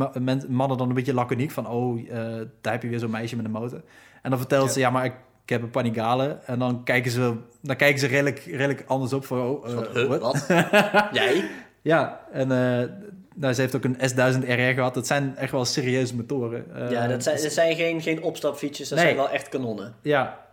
mannen 0.48 0.78
dan 0.78 0.88
een 0.88 0.94
beetje 0.94 1.14
laconiek 1.14 1.50
van, 1.50 1.68
oh, 1.68 2.00
eh, 2.10 2.16
daar 2.60 2.72
heb 2.72 2.82
je 2.82 2.88
weer 2.88 2.98
zo'n 2.98 3.10
meisje 3.10 3.36
met 3.36 3.44
een 3.44 3.50
motor. 3.50 3.82
En 4.22 4.30
dan 4.30 4.38
vertelt 4.38 4.66
Ja. 4.66 4.72
ze, 4.72 4.80
ja, 4.80 4.90
maar 4.90 5.04
ik, 5.04 5.12
ik 5.42 5.48
heb 5.48 5.62
een 5.62 5.70
panigale. 5.70 6.38
En 6.46 6.58
dan 6.58 6.84
kijken 6.84 7.10
ze, 7.10 7.34
dan 7.60 7.76
kijken 7.76 7.98
ze 8.00 8.06
redelijk, 8.06 8.38
redelijk 8.38 8.84
anders 8.86 9.12
op 9.12 9.24
van, 9.24 9.40
oh, 9.40 9.66
eh, 9.68 9.74
Van, 9.74 9.86
huh, 9.94 10.18
wat? 10.20 10.46
Jij? 11.18 11.48
Ja, 11.82 12.20
en 12.32 12.50
eh, 12.52 12.88
nou, 13.34 13.52
ze 13.54 13.60
heeft 13.60 13.76
ook 13.76 13.84
een 13.84 13.96
S1000 13.96 14.46
RR 14.48 14.74
gehad. 14.74 14.94
Dat 14.94 15.06
zijn 15.06 15.36
echt 15.36 15.52
wel 15.52 15.64
serieuze 15.64 16.16
motoren. 16.16 16.64
Ja, 16.90 17.06
dat 17.06 17.22
zijn, 17.22 17.42
dat 17.42 17.52
zijn 17.52 17.76
geen, 17.76 18.00
geen 18.00 18.22
opstapfietsjes, 18.22 18.88
dat 18.88 18.98
Nee. 18.98 19.06
zijn 19.06 19.18
wel 19.18 19.30
echt 19.30 19.48
kanonnen. 19.48 19.94
Ja, 20.02 20.46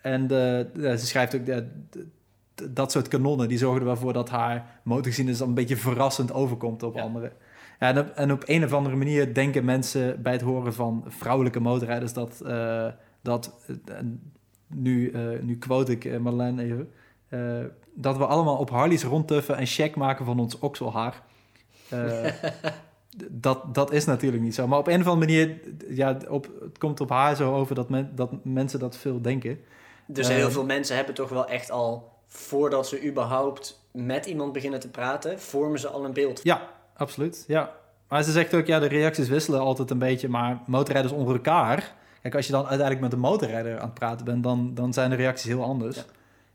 en 0.00 0.28
ze 0.28 1.06
schrijft 1.06 1.34
ook... 1.36 1.44
d- 1.44 1.98
dat 2.70 2.92
soort 2.92 3.08
kanonnen, 3.08 3.48
die 3.48 3.58
zorgen 3.58 3.80
er 3.80 3.86
wel 3.86 3.96
voor 3.96 4.12
dat 4.12 4.28
haar 4.30 4.80
motorgeschiedenis 4.82 5.40
een 5.40 5.54
beetje 5.54 5.76
verrassend 5.76 6.32
overkomt 6.32 6.82
op 6.82 6.94
Ja. 6.94 7.02
anderen. 7.02 7.32
Ja, 7.80 7.88
en, 7.88 7.98
op, 7.98 8.08
en 8.08 8.32
op 8.32 8.42
een 8.46 8.64
of 8.64 8.72
andere 8.72 8.96
manier 8.96 9.34
denken 9.34 9.64
mensen 9.64 10.22
bij 10.22 10.32
het 10.32 10.40
horen 10.40 10.74
van 10.74 11.04
vrouwelijke 11.08 11.60
motorrijders 11.60 12.12
dat... 12.12 12.40
eh, 12.40 12.86
dat 13.22 13.58
eh, 13.86 13.94
nu, 14.66 15.10
eh, 15.10 15.22
nu 15.40 15.58
quote 15.58 15.92
ik 15.92 16.20
Marlijn 16.20 16.58
even... 16.58 16.90
dat 17.94 18.16
we 18.16 18.26
allemaal 18.26 18.56
op 18.56 18.70
Harleys 18.70 19.04
rondtuffen 19.04 19.56
en 19.56 19.66
check 19.66 19.96
maken 19.96 20.24
van 20.24 20.40
ons 20.40 20.58
okselhaar. 20.58 21.22
Dat, 23.30 23.74
dat 23.74 23.92
is 23.92 24.04
natuurlijk 24.04 24.42
niet 24.42 24.54
zo. 24.54 24.66
Maar 24.66 24.78
op 24.78 24.86
een 24.86 25.00
of 25.00 25.06
andere 25.06 25.26
manier, 25.32 25.60
ja, 25.88 26.18
op, 26.28 26.48
het 26.60 26.78
komt 26.78 27.00
op 27.00 27.08
haar 27.10 27.36
zo 27.36 27.54
over 27.54 27.74
dat, 27.74 27.88
men, 27.88 28.10
dat 28.14 28.44
mensen 28.44 28.78
dat 28.78 28.96
veel 28.96 29.20
denken. 29.22 29.58
Dus 30.06 30.28
heel 30.28 30.50
veel 30.50 30.64
mensen 30.64 30.96
hebben 30.96 31.14
toch 31.14 31.28
wel 31.28 31.48
echt 31.48 31.70
al, 31.70 32.12
voordat 32.36 32.88
ze 32.88 33.04
überhaupt 33.04 33.80
met 33.90 34.26
iemand 34.26 34.52
beginnen 34.52 34.80
te 34.80 34.88
praten, 34.88 35.40
vormen 35.40 35.78
ze 35.78 35.88
al 35.88 36.04
een 36.04 36.12
beeld. 36.12 36.40
Ja, 36.42 36.68
absoluut. 36.96 37.44
Ja. 37.46 37.72
Maar 38.08 38.22
ze 38.22 38.32
zegt 38.32 38.54
ook, 38.54 38.66
ja, 38.66 38.78
de 38.78 38.86
reacties 38.86 39.28
wisselen 39.28 39.60
altijd 39.60 39.90
een 39.90 39.98
beetje, 39.98 40.28
maar 40.28 40.60
motorrijders 40.66 41.14
onder 41.14 41.34
elkaar. 41.34 41.94
Kijk, 42.22 42.34
als 42.34 42.46
je 42.46 42.52
dan 42.52 42.66
uiteindelijk 42.66 43.00
met 43.00 43.12
een 43.12 43.18
motorrijder 43.18 43.78
aan 43.78 43.84
het 43.84 43.94
praten 43.94 44.24
bent, 44.24 44.42
dan, 44.42 44.74
dan 44.74 44.92
zijn 44.92 45.10
de 45.10 45.16
reacties 45.16 45.46
heel 45.46 45.64
anders. 45.64 45.96
Ja. 45.96 46.02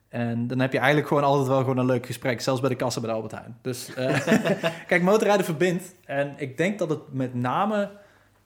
En 0.09 0.47
dan 0.47 0.59
heb 0.59 0.71
je 0.71 0.77
eigenlijk 0.77 1.07
gewoon 1.07 1.23
altijd 1.23 1.47
wel 1.47 1.59
gewoon 1.59 1.77
een 1.77 1.85
leuk 1.85 2.05
gesprek, 2.05 2.41
zelfs 2.41 2.61
bij 2.61 2.69
de 2.69 2.75
kassa 2.75 2.99
bij 2.99 3.09
de 3.09 3.15
Albert 3.15 3.33
Heijn. 3.33 3.57
Dus 3.61 3.93
eh, 3.93 4.27
kijk, 4.87 5.01
motorrijden 5.01 5.45
verbindt. 5.45 5.95
En 6.05 6.33
ik 6.37 6.57
denk 6.57 6.79
dat 6.79 6.89
het 6.89 6.99
met 7.11 7.33
name 7.33 7.89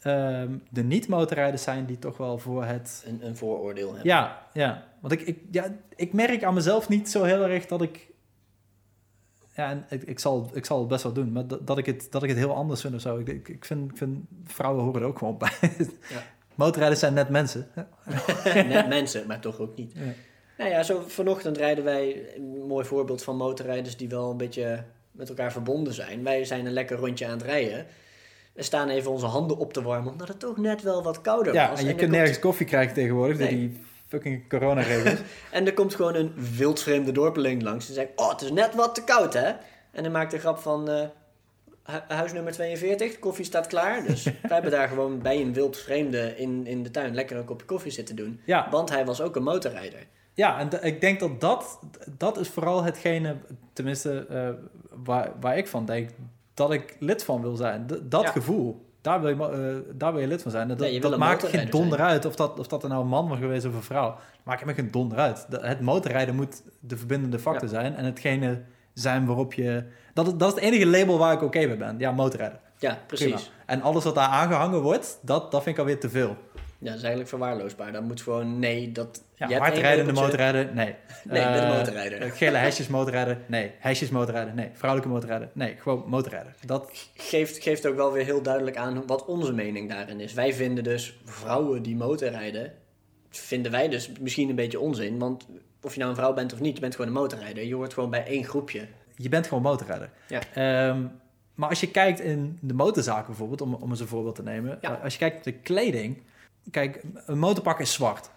ehm, 0.04 0.58
de 0.70 0.84
niet-motorrijders 0.84 1.64
zijn 1.64 1.86
die 1.86 2.00
toch 2.00 2.18
wel 2.18 2.38
voor 2.38 2.66
het 2.66 3.04
Een, 3.08 3.26
een 3.26 3.38
vooroordeel 3.38 3.88
hebben. 3.88 4.08
Ja, 4.08 4.48
ja. 4.54 4.88
Want 5.00 5.14
ik, 5.14 5.22
ik, 5.22 5.40
ja, 5.52 5.76
ik 5.96 6.14
merk 6.14 6.44
aan 6.44 6.54
mezelf 6.54 6.90
niet 6.90 7.10
zo 7.10 7.24
heel 7.24 7.48
erg 7.48 7.66
dat 7.66 7.82
ik... 7.82 8.12
Ja, 9.56 9.70
en 9.70 9.86
ik, 9.90 10.04
ik, 10.04 10.20
zal, 10.20 10.50
ik 10.54 10.66
zal 10.66 10.80
het 10.80 10.88
best 10.88 11.04
wel 11.04 11.14
doen, 11.14 11.32
maar 11.32 11.48
dat, 11.48 11.68
dat, 11.68 11.78
ik, 11.78 11.86
het, 11.86 12.08
dat 12.12 12.24
ik 12.24 12.30
het 12.30 12.38
heel 12.38 12.56
anders 12.56 12.82
vind 12.82 12.94
of 12.94 13.02
zo. 13.02 13.18
Ik, 13.18 13.28
ik, 13.28 13.48
ik, 13.48 13.66
vind, 13.66 13.92
ik 13.92 13.98
vind 13.98 14.20
vrouwen 14.46 14.84
horen 14.84 15.02
er 15.02 15.08
ook 15.08 15.18
gewoon 15.18 15.38
bij. 15.38 15.52
Ja. 16.10 16.24
Motorrijders 16.56 17.00
zijn 17.00 17.14
net 17.14 17.30
mensen. 17.30 17.68
Net 18.54 18.88
mensen, 18.88 19.28
maar 19.28 19.40
toch 19.40 19.60
ook 19.60 19.76
niet. 19.76 19.94
Ja. 19.94 20.02
Nou 20.58 20.70
ja, 20.70 20.84
zo 20.84 21.04
vanochtend 21.08 21.58
rijden 21.58 21.84
wij 21.84 22.36
een 22.36 22.66
mooi 22.68 22.86
voorbeeld 22.86 23.24
van 23.24 23.38
motorrijders 23.38 23.98
die 23.98 24.10
wel 24.10 24.32
een 24.32 24.38
beetje 24.38 24.84
met 25.12 25.30
elkaar 25.30 25.52
verbonden 25.52 25.94
zijn. 25.94 26.24
Wij 26.24 26.46
zijn 26.46 26.66
een 26.66 26.74
lekker 26.74 26.98
rondje 26.98 27.26
aan 27.26 27.32
het 27.32 27.42
rijden. 27.42 27.86
We 28.54 28.64
staan 28.64 28.90
even 28.90 29.12
onze 29.12 29.26
handen 29.26 29.58
op 29.58 29.74
te 29.74 29.82
warmen, 29.82 30.12
omdat 30.12 30.28
het 30.28 30.40
toch 30.40 30.58
net 30.58 30.82
wel 30.82 31.04
wat 31.04 31.22
kouder 31.22 31.54
Ja, 31.54 31.70
was. 31.70 31.80
en 31.80 31.84
je 31.86 31.90
kunt 31.90 32.02
komt- 32.02 32.12
nergens 32.18 32.40
koffie 32.40 32.66
krijgen 32.66 32.94
tegenwoordig 32.94 33.38
door 33.38 33.48
die 33.48 33.82
fucking 34.08 34.50
coronaregels. 34.50 35.20
En 35.52 35.66
er 35.66 35.74
komt 35.74 35.96
gewoon 35.96 36.16
een 36.16 36.34
wildvreemde 36.58 37.12
dorpeling 37.12 37.62
langs. 37.62 37.88
En 37.88 37.94
zegt, 37.94 38.10
oh, 38.16 38.30
het 38.30 38.42
is 38.42 38.52
net 38.52 38.76
wat 38.76 38.96
te 38.96 39.04
koud, 39.04 39.34
hè? 39.34 39.52
En 39.92 40.04
dan 40.04 40.12
maakt 40.12 40.32
de 40.32 40.40
grap 40.40 40.58
van, 40.58 40.90
hu- 41.84 42.00
huis 42.08 42.34
nummer 42.34 42.54
42, 42.54 43.12
de 43.12 43.20
koffie 43.20 43.46
staat 43.46 43.68
klaar. 43.68 44.04
Dus 44.08 44.24
wij 44.24 44.34
hebben 44.42 44.72
daar 44.72 44.88
gewoon 44.88 45.22
bij 45.22 45.42
een 45.42 45.54
wildvreemde 45.54 46.38
in, 46.38 46.68
in 46.68 46.84
de 46.84 46.92
tuin 46.92 47.14
lekker 47.16 47.38
een 47.38 47.46
kopje 47.46 47.66
koffie 47.66 47.92
zitten 47.92 48.16
doen. 48.16 48.40
ja, 48.46 48.68
Want 48.72 48.90
hij 48.90 49.06
was 49.06 49.22
ook 49.22 49.36
een 49.36 49.44
motorrijder. 49.44 50.00
Ja, 50.34 50.60
en 50.60 50.84
ik 50.86 51.02
denk 51.02 51.20
dat 51.20 51.42
dat, 51.42 51.80
dat 52.18 52.38
is 52.38 52.48
vooral 52.50 52.84
hetgene, 52.84 53.36
tenminste 53.74 54.26
eh, 54.30 54.50
waar, 55.04 55.32
waar 55.40 55.58
ik 55.58 55.68
van 55.68 55.86
denk, 55.86 56.10
dat 56.54 56.72
ik 56.72 56.96
lid 57.00 57.24
van 57.24 57.42
wil 57.42 57.56
zijn. 57.56 57.86
D- 57.88 58.00
dat 58.12 58.22
Ja. 58.22 58.32
gevoel, 58.32 58.86
daar 59.02 59.22
wil, 59.22 59.30
je, 59.30 59.58
eh, 59.88 59.96
daar 59.98 60.12
wil 60.12 60.22
je 60.22 60.28
lid 60.28 60.42
van 60.42 60.52
zijn. 60.52 60.70
En 60.72 60.78
dat, 61.02 61.18
maakt 61.18 61.44
geen 61.48 61.70
donder 61.70 62.00
uit 62.00 62.26
of 62.26 62.36
dat, 62.36 62.60
of 62.60 62.68
dat 62.68 62.84
er 62.84 62.90
nou 62.90 63.02
een 63.02 63.08
man 63.08 63.28
was 63.28 63.38
geweest 63.38 63.66
of 63.66 63.74
een 63.74 63.84
vrouw. 63.84 64.16
Maakt 64.44 64.66
me 64.66 64.74
geen 64.74 64.92
donder 64.92 65.18
uit. 65.18 65.46
De- 65.50 65.60
het 65.62 65.82
motorrijden 65.82 66.36
moet 66.36 66.62
de 66.80 66.98
verbindende 66.98 67.40
factor 67.40 67.68
zijn 67.70 67.96
en 67.96 68.06
hetgene 68.06 68.62
zijn 68.94 69.26
waarop 69.26 69.54
je... 69.54 69.84
Dat, 70.14 70.28
is- 70.28 70.34
dat 70.38 70.48
is 70.48 70.56
het 70.56 70.64
enige 70.64 70.86
label 70.88 71.18
waar 71.18 71.34
ik 71.34 71.42
oké 71.42 71.66
mee 71.66 71.78
ben. 71.78 71.96
Ja, 72.00 72.12
motorrijder. 72.12 72.60
Ja, 72.78 72.98
precies. 73.08 73.26
Prima. 73.34 73.40
En 73.66 73.82
alles 73.82 74.04
wat 74.04 74.16
daar 74.16 74.28
aangehangen 74.28 74.82
wordt, 74.82 75.20
dat, 75.22 75.52
dat 75.52 75.64
vind 75.64 75.76
ik 75.76 75.82
alweer 75.82 76.00
te 76.00 76.10
veel. 76.10 76.38
Ja, 76.84 76.90
dat 76.90 76.96
is 76.98 77.02
eigenlijk 77.02 77.30
verwaarloosbaar. 77.30 77.92
Dan 77.92 78.04
moet 78.04 78.22
gewoon, 78.22 78.60
nee, 78.60 78.92
dat... 78.92 79.24
Ja, 79.36 79.48
hardrijdende 79.58 79.98
labeltje. 80.14 80.22
motorrijder, 80.24 80.74
nee. 80.74 80.96
Nee, 81.24 81.46
met 81.46 81.60
een 81.62 81.64
Eh, 81.70 81.78
motorrijder. 81.78 82.22
eh, 82.22 82.32
Gele 82.32 82.58
hesjes 82.58 82.88
motorrijder, 82.88 83.38
nee. 83.46 83.72
Hesjes 83.80 84.10
motorrijder, 84.10 84.54
nee. 84.54 84.70
Vrouwelijke 84.74 85.14
motorrijder, 85.14 85.50
nee. 85.54 85.76
Gewoon 85.80 86.04
motorrijder. 86.08 86.54
Dat, 86.66 87.08
Geeft, 87.16 87.64
geeft 87.64 87.88
ook 87.88 87.96
wel 87.96 88.12
weer 88.12 88.26
heel 88.26 88.42
duidelijk 88.42 88.78
aan 88.78 89.04
wat 89.08 89.26
onze 89.26 89.54
mening 89.54 89.90
daarin 89.90 90.20
is. 90.20 90.34
Wij 90.34 90.54
vinden 90.54 90.84
dus 90.84 91.18
vrouwen 91.26 91.82
die 91.84 91.96
motorrijden, 91.96 92.74
vinden 93.30 93.72
wij 93.72 93.90
dus 93.90 94.12
misschien 94.20 94.50
een 94.50 94.56
beetje 94.56 94.80
onzin. 94.80 95.20
Want 95.20 95.46
of 95.82 95.94
je 95.94 96.00
nou 96.00 96.12
een 96.12 96.18
vrouw 96.18 96.34
bent 96.34 96.54
of 96.54 96.60
niet, 96.60 96.76
je 96.76 96.82
bent 96.82 96.96
gewoon 96.96 97.08
een 97.16 97.22
motorrijder. 97.22 97.64
Je 97.64 97.76
hoort 97.76 97.94
gewoon 97.94 98.10
bij 98.10 98.26
één 98.26 98.44
groepje. 98.46 98.88
je 99.16 99.30
bent 99.30 99.48
gewoon 99.48 99.64
motorrijder. 99.64 100.10
Ja. 100.28 100.40
Ehm, 100.54 101.02
maar 101.56 101.70
als 101.70 101.80
je 101.80 101.92
kijkt 101.92 102.20
in 102.20 102.58
de 102.62 102.74
motorzaak 102.74 103.26
bijvoorbeeld, 103.26 103.62
om, 103.62 103.74
om 103.74 103.90
eens 103.90 104.00
een 104.00 104.08
voorbeeld 104.08 104.36
te 104.36 104.44
nemen. 104.44 104.78
Ja. 104.82 104.98
eh, 104.98 105.04
Als 105.04 105.14
je 105.14 105.20
kijkt 105.20 105.36
naar 105.46 105.54
de 105.54 105.60
kleding. 105.60 106.22
Kijk, 106.72 107.02
een 107.26 107.40
motorpak 107.40 107.80
is 107.80 107.94
zwart. 107.94 108.30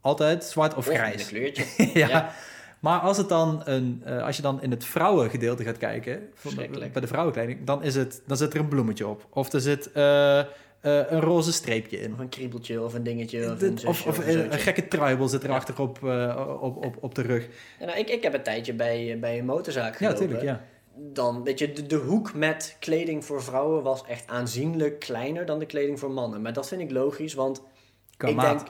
Altijd 0.00 0.44
zwart 0.44 0.74
of 0.74 0.88
Of 0.88 0.94
grijs. 0.94 1.22
Een 1.22 1.28
kleurtje. 1.28 1.64
ja. 2.00 2.08
Ja. 2.08 2.32
Maar 2.80 3.00
als, 3.00 3.16
het 3.16 3.28
dan 3.28 3.62
een, 3.64 4.02
eh, 4.04 4.22
als 4.24 4.36
je 4.36 4.42
dan 4.42 4.62
in 4.62 4.70
het 4.70 4.84
vrouwengedeelte 4.84 5.64
gaat 5.64 5.78
kijken, 5.78 6.12
van 6.12 6.22
de- 6.22 6.38
Verschrikkelijk. 6.40 6.92
bij 6.92 7.00
de 7.02 7.06
vrouwenkleding, 7.08 7.64
dan, 7.64 7.82
is 7.82 7.94
het, 7.94 8.22
dan 8.26 8.36
zit 8.36 8.54
er 8.54 8.60
een 8.60 8.68
bloemetje 8.68 9.06
op. 9.06 9.26
Of 9.30 9.52
er 9.52 9.60
zit 9.60 9.92
eh, 9.92 10.38
eh, 10.38 10.46
een 10.80 11.20
roze 11.20 11.52
streepje 11.52 12.00
in. 12.00 12.12
Of 12.12 12.18
een 12.18 12.28
kriebeltje 12.28 12.82
of 12.82 12.94
een 12.94 13.02
dingetje. 13.02 13.52
Of, 13.52 13.62
een, 13.62 13.72
of, 13.72 13.80
zusje 13.96 14.08
of 14.08 14.18
een 14.18 14.26
een, 14.26 14.32
zootje. 14.32 14.50
een 14.52 14.58
gekke 14.58 14.88
tribal 14.88 15.28
zit 15.28 15.42
er 15.42 15.50
Ja. 15.50 15.62
op, 15.76 16.02
op, 16.60 16.84
op, 16.84 16.96
op 17.00 17.14
de 17.14 17.22
rug. 17.22 17.48
Ja, 17.78 17.86
nou, 17.86 17.98
ik, 17.98 18.08
ik 18.08 18.22
heb 18.22 18.34
een 18.34 18.42
tijdje 18.42 18.72
bij, 18.72 19.16
bij 19.20 19.38
een 19.38 19.44
motorzaak 19.44 19.92
Ja, 19.92 19.96
gelopen. 19.96 20.18
natuurlijk. 20.28 20.42
Ja. 20.48 20.64
Dan, 20.94 21.44
weet 21.44 21.58
je, 21.58 21.72
de, 21.72 21.86
de 21.86 21.96
hoek 21.96 22.34
met 22.34 22.76
kleding 22.78 23.24
voor 23.24 23.42
vrouwen 23.42 23.82
was 23.82 24.04
echt 24.06 24.26
aanzienlijk 24.26 24.98
kleiner 24.98 25.46
dan 25.46 25.58
de 25.58 25.66
kleding 25.66 25.98
voor 25.98 26.10
mannen. 26.10 26.42
Maar 26.42 26.52
dat 26.52 26.68
vind 26.68 26.80
ik 26.80 26.90
logisch, 26.90 27.34
want 27.34 27.62
ik 28.18 28.40
denk... 28.40 28.60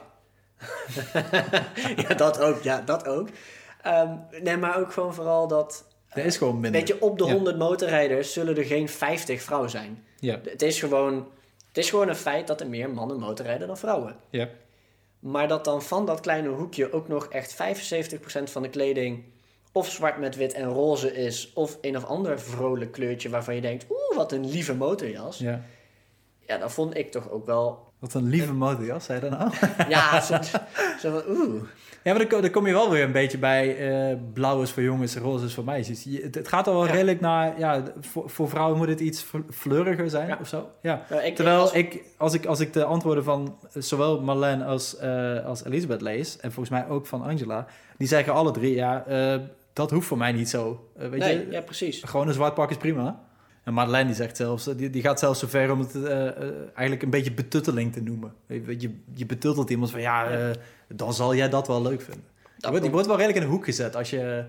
ja, 2.07 2.13
dat 2.13 2.39
ook. 2.39 2.61
Ja, 2.61 2.81
dat 2.81 3.07
ook. 3.07 3.29
Ehm, 3.81 4.15
nee, 4.41 4.57
maar 4.57 4.79
ook 4.79 4.93
gewoon 4.93 5.13
vooral 5.13 5.47
dat... 5.47 5.85
Er 6.09 6.25
is 6.25 6.37
gewoon 6.37 6.53
minder. 6.53 6.71
Weet 6.71 6.87
je, 6.87 7.01
op 7.01 7.17
de 7.17 7.25
Ja. 7.25 7.33
100 7.33 7.57
motorrijders 7.57 8.33
zullen 8.33 8.57
er 8.57 8.65
geen 8.65 8.89
50 8.89 9.41
vrouwen 9.41 9.69
zijn. 9.69 10.03
Ja. 10.19 10.39
Het 10.43 10.61
is 10.61 10.79
gewoon, 10.79 11.27
het 11.67 11.77
is 11.77 11.89
gewoon 11.89 12.07
een 12.07 12.15
feit 12.15 12.47
dat 12.47 12.61
er 12.61 12.67
meer 12.69 12.89
mannen 12.89 13.19
motorrijden 13.19 13.67
dan 13.67 13.77
vrouwen. 13.77 14.15
Ja. 14.29 14.49
Maar 15.19 15.47
dat 15.47 15.65
dan 15.65 15.81
van 15.81 16.05
dat 16.05 16.19
kleine 16.19 16.49
hoekje 16.49 16.93
ook 16.93 17.07
nog 17.07 17.25
echt 17.25 17.53
75% 17.53 18.43
van 18.43 18.61
de 18.61 18.69
kleding 18.69 19.23
of 19.71 19.89
zwart 19.89 20.17
met 20.17 20.35
wit 20.35 20.53
en 20.53 20.65
roze 20.67 21.13
is, 21.15 21.51
of 21.53 21.77
een 21.81 21.97
of 21.97 22.05
ander 22.05 22.39
vrolijk 22.39 22.91
kleurtje 22.91 23.29
waarvan 23.29 23.55
je 23.55 23.61
denkt, 23.61 23.85
oeh, 23.89 24.17
wat 24.17 24.31
een 24.31 24.49
lieve 24.49 24.75
motorjas. 24.75 25.37
Ja, 25.37 25.61
ja. 26.47 26.57
dat 26.57 26.71
vond 26.73 26.97
ik 26.97 27.11
toch 27.11 27.29
ook 27.29 27.45
wel, 27.45 27.89
Wat 27.99 28.13
een 28.13 28.27
lieve 28.29 28.53
motorjas, 28.53 29.05
zei 29.05 29.23
je 29.23 29.29
dat 29.29 29.39
nou? 29.39 29.51
ja, 29.89 30.21
zo, 30.21 30.37
zo 30.99 31.11
van, 31.11 31.23
oeh. 31.37 31.63
Ja, 32.03 32.11
maar 32.11 32.19
dan, 32.21 32.27
ko- 32.29 32.41
dan 32.41 32.51
kom 32.51 32.67
je 32.67 32.73
wel 32.73 32.89
weer 32.89 33.03
een 33.03 33.11
beetje 33.11 33.37
bij 33.37 33.77
eh, 34.11 34.17
blauw 34.33 34.61
is 34.61 34.71
voor 34.71 34.83
jongens, 34.83 35.15
roze 35.15 35.45
is 35.45 35.53
voor 35.53 35.63
meisjes. 35.63 36.03
Je- 36.03 36.21
het, 36.21 36.35
het 36.35 36.47
gaat 36.47 36.67
al 36.67 36.73
wel 36.73 36.85
Ja. 36.85 36.91
redelijk 36.91 37.19
naar, 37.19 37.59
ja, 37.59 37.83
voor, 37.99 38.29
voor 38.29 38.49
vrouwen 38.49 38.77
moet 38.77 38.87
het 38.87 38.99
iets 38.99 39.21
fl- 39.21 39.37
fleuriger 39.51 40.09
zijn 40.09 40.27
Ja. 40.27 40.37
of 40.41 40.47
zo. 40.47 40.69
Ja. 40.81 41.09
Ik, 41.23 41.35
Terwijl 41.35 41.59
als- 41.59 41.71
ik, 41.71 42.03
als 42.17 42.33
ik, 42.33 42.45
als 42.45 42.59
ik 42.59 42.73
de 42.73 42.83
antwoorden 42.83 43.23
van 43.23 43.57
eh, 43.73 43.81
zowel 43.81 44.21
Marlene 44.21 44.63
als, 44.65 44.97
eh, 44.97 45.45
als 45.45 45.63
Elisabeth 45.65 46.01
lees, 46.01 46.37
en 46.39 46.51
volgens 46.51 46.79
mij 46.79 46.87
ook 46.89 47.05
van 47.05 47.21
Angela, 47.23 47.65
die 47.97 48.07
zeggen 48.07 48.33
alle 48.33 48.51
drie, 48.51 48.75
ja, 48.75 49.05
dat 49.73 49.91
hoeft 49.91 50.07
voor 50.07 50.17
mij 50.17 50.31
niet 50.31 50.49
zo. 50.49 50.89
Eh, 50.97 51.09
weet 51.09 51.19
nee, 51.19 51.37
je, 51.37 51.51
ja, 51.51 51.61
precies. 51.61 52.03
gewoon 52.03 52.27
een 52.27 52.33
zwart 52.33 52.53
pak 52.53 52.69
is 52.69 52.77
prima. 52.77 53.29
En 53.63 53.73
Madeleine 53.73 54.07
die 54.07 54.15
zegt 54.15 54.37
zelfs, 54.37 54.65
die, 54.75 54.89
die 54.89 55.01
gaat 55.01 55.19
zelfs 55.19 55.39
zover 55.39 55.71
om 55.71 55.79
het 55.79 55.95
eh, 55.95 56.27
eh, 56.27 56.53
eigenlijk 56.73 57.01
een 57.01 57.09
beetje 57.09 57.31
betutteling 57.31 57.93
te 57.93 58.01
noemen. 58.01 58.33
Je, 58.47 58.79
je, 58.79 58.95
je 59.13 59.25
betuttelt 59.25 59.69
iemand 59.69 59.91
van 59.91 60.01
ja, 60.01 60.51
dan 60.87 61.13
zal 61.13 61.35
jij 61.35 61.49
dat 61.49 61.67
wel 61.67 61.81
leuk 61.81 62.01
vinden. 62.01 62.23
Je 62.57 62.69
wordt, 62.69 62.89
wordt 62.89 63.07
wel 63.07 63.15
redelijk 63.15 63.39
in 63.39 63.45
een 63.45 63.55
hoek 63.55 63.65
gezet 63.65 63.95
als 63.95 64.09
je. 64.09 64.45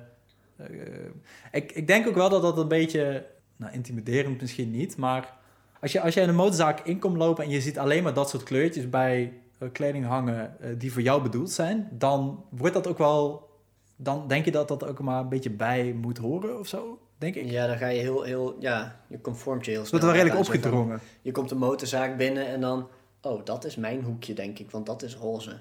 ik, 1.52 1.72
ik 1.72 1.86
denk 1.86 2.08
ook 2.08 2.14
wel 2.14 2.28
dat 2.28 2.42
dat 2.42 2.58
een 2.58 2.68
beetje, 2.68 3.26
nou 3.56 3.72
intimiderend 3.72 4.40
misschien 4.40 4.70
niet, 4.70 4.96
maar 4.96 5.34
als 5.80 5.92
je, 5.92 6.00
als 6.00 6.14
je 6.14 6.20
in 6.20 6.28
een 6.28 6.34
motorzaak 6.34 6.80
in 6.80 6.98
komt 6.98 7.16
lopen 7.16 7.44
en 7.44 7.50
je 7.50 7.60
ziet 7.60 7.78
alleen 7.78 8.02
maar 8.02 8.14
dat 8.14 8.30
soort 8.30 8.42
kleurtjes 8.42 8.88
bij 8.88 9.32
kleding 9.72 10.06
hangen 10.06 10.56
die 10.78 10.92
voor 10.92 11.02
jou 11.02 11.22
bedoeld 11.22 11.50
zijn, 11.50 11.88
dan 11.90 12.44
wordt 12.50 12.74
dat 12.74 12.86
ook 12.86 12.98
wel, 12.98 13.50
dan 13.96 14.28
denk 14.28 14.44
je 14.44 14.50
dat 14.50 14.68
dat 14.68 14.84
ook 14.86 15.00
maar 15.00 15.20
een 15.20 15.28
beetje 15.28 15.50
bij 15.50 15.92
moet 15.92 16.18
horen 16.18 16.58
of 16.58 16.66
zo, 16.66 16.98
denk 17.18 17.34
ik. 17.34 17.50
Ja, 17.50 17.66
dan 17.66 17.76
ga 17.78 17.86
je 17.86 18.00
heel, 18.00 18.22
heel, 18.22 18.56
ja, 18.58 19.00
je 19.08 19.20
conformt 19.20 19.64
je 19.64 19.70
heel 19.70 19.84
snel. 19.84 20.00
wordt 20.00 20.04
wel 20.16 20.24
redelijk 20.24 20.44
van, 20.46 20.54
opgedrongen. 20.54 21.00
Je 21.22 21.32
komt 21.32 21.50
een 21.50 21.58
motorzaak 21.58 22.16
binnen 22.16 22.46
en 22.46 22.60
dan, 22.60 22.88
oh, 23.22 23.44
dat 23.44 23.64
is 23.64 23.76
mijn 23.76 24.02
hoekje, 24.02 24.34
denk 24.34 24.58
ik, 24.58 24.70
want 24.70 24.86
dat 24.86 25.02
is 25.02 25.16
roze. 25.16 25.60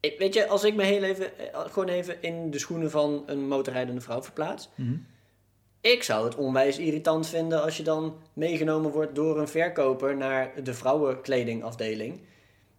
Ik, 0.00 0.18
weet 0.18 0.34
je, 0.34 0.46
als 0.46 0.64
ik 0.64 0.74
me 0.74 0.82
heel 0.84 1.02
even, 1.02 1.38
eh, 1.52 1.60
gewoon 1.60 1.88
even 1.88 2.22
in 2.22 2.50
de 2.50 2.58
schoenen 2.58 2.90
van 2.90 3.22
een 3.26 3.48
motorrijdende 3.48 4.00
vrouw 4.00 4.22
verplaats, 4.22 4.68
Mhm. 4.74 4.96
ik 5.80 6.02
zou 6.02 6.24
het 6.24 6.34
onwijs 6.34 6.78
irritant 6.78 7.26
vinden 7.26 7.62
als 7.62 7.76
je 7.76 7.82
dan 7.82 8.16
meegenomen 8.32 8.90
wordt 8.90 9.14
door 9.14 9.38
een 9.40 9.48
verkoper 9.48 10.16
naar 10.16 10.50
de 10.64 10.74
vrouwenkledingafdeling. 10.74 12.20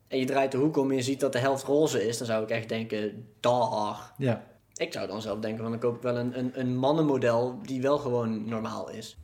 En 0.09 0.19
je 0.19 0.25
draait 0.25 0.51
de 0.51 0.57
hoek 0.57 0.77
om 0.77 0.89
en 0.89 0.95
je 0.95 1.01
ziet 1.01 1.19
dat 1.19 1.31
de 1.33 1.39
helft 1.39 1.63
roze 1.63 2.07
is, 2.07 2.17
dan 2.17 2.27
zou 2.27 2.43
ik 2.43 2.49
echt 2.49 2.69
denken, 2.69 3.25
dag. 3.39 4.13
Ja. 4.17 4.43
Ik 4.75 4.93
zou 4.93 5.07
dan 5.07 5.21
zelf 5.21 5.39
denken 5.39 5.61
van, 5.61 5.71
dan 5.71 5.79
koop 5.79 5.95
ik 5.95 6.01
wel 6.01 6.17
een, 6.17 6.39
een, 6.39 6.51
een 6.53 6.77
mannenmodel 6.77 7.59
die 7.63 7.81
wel 7.81 7.97
gewoon 7.97 8.49
normaal 8.49 8.89
is. 8.89 9.17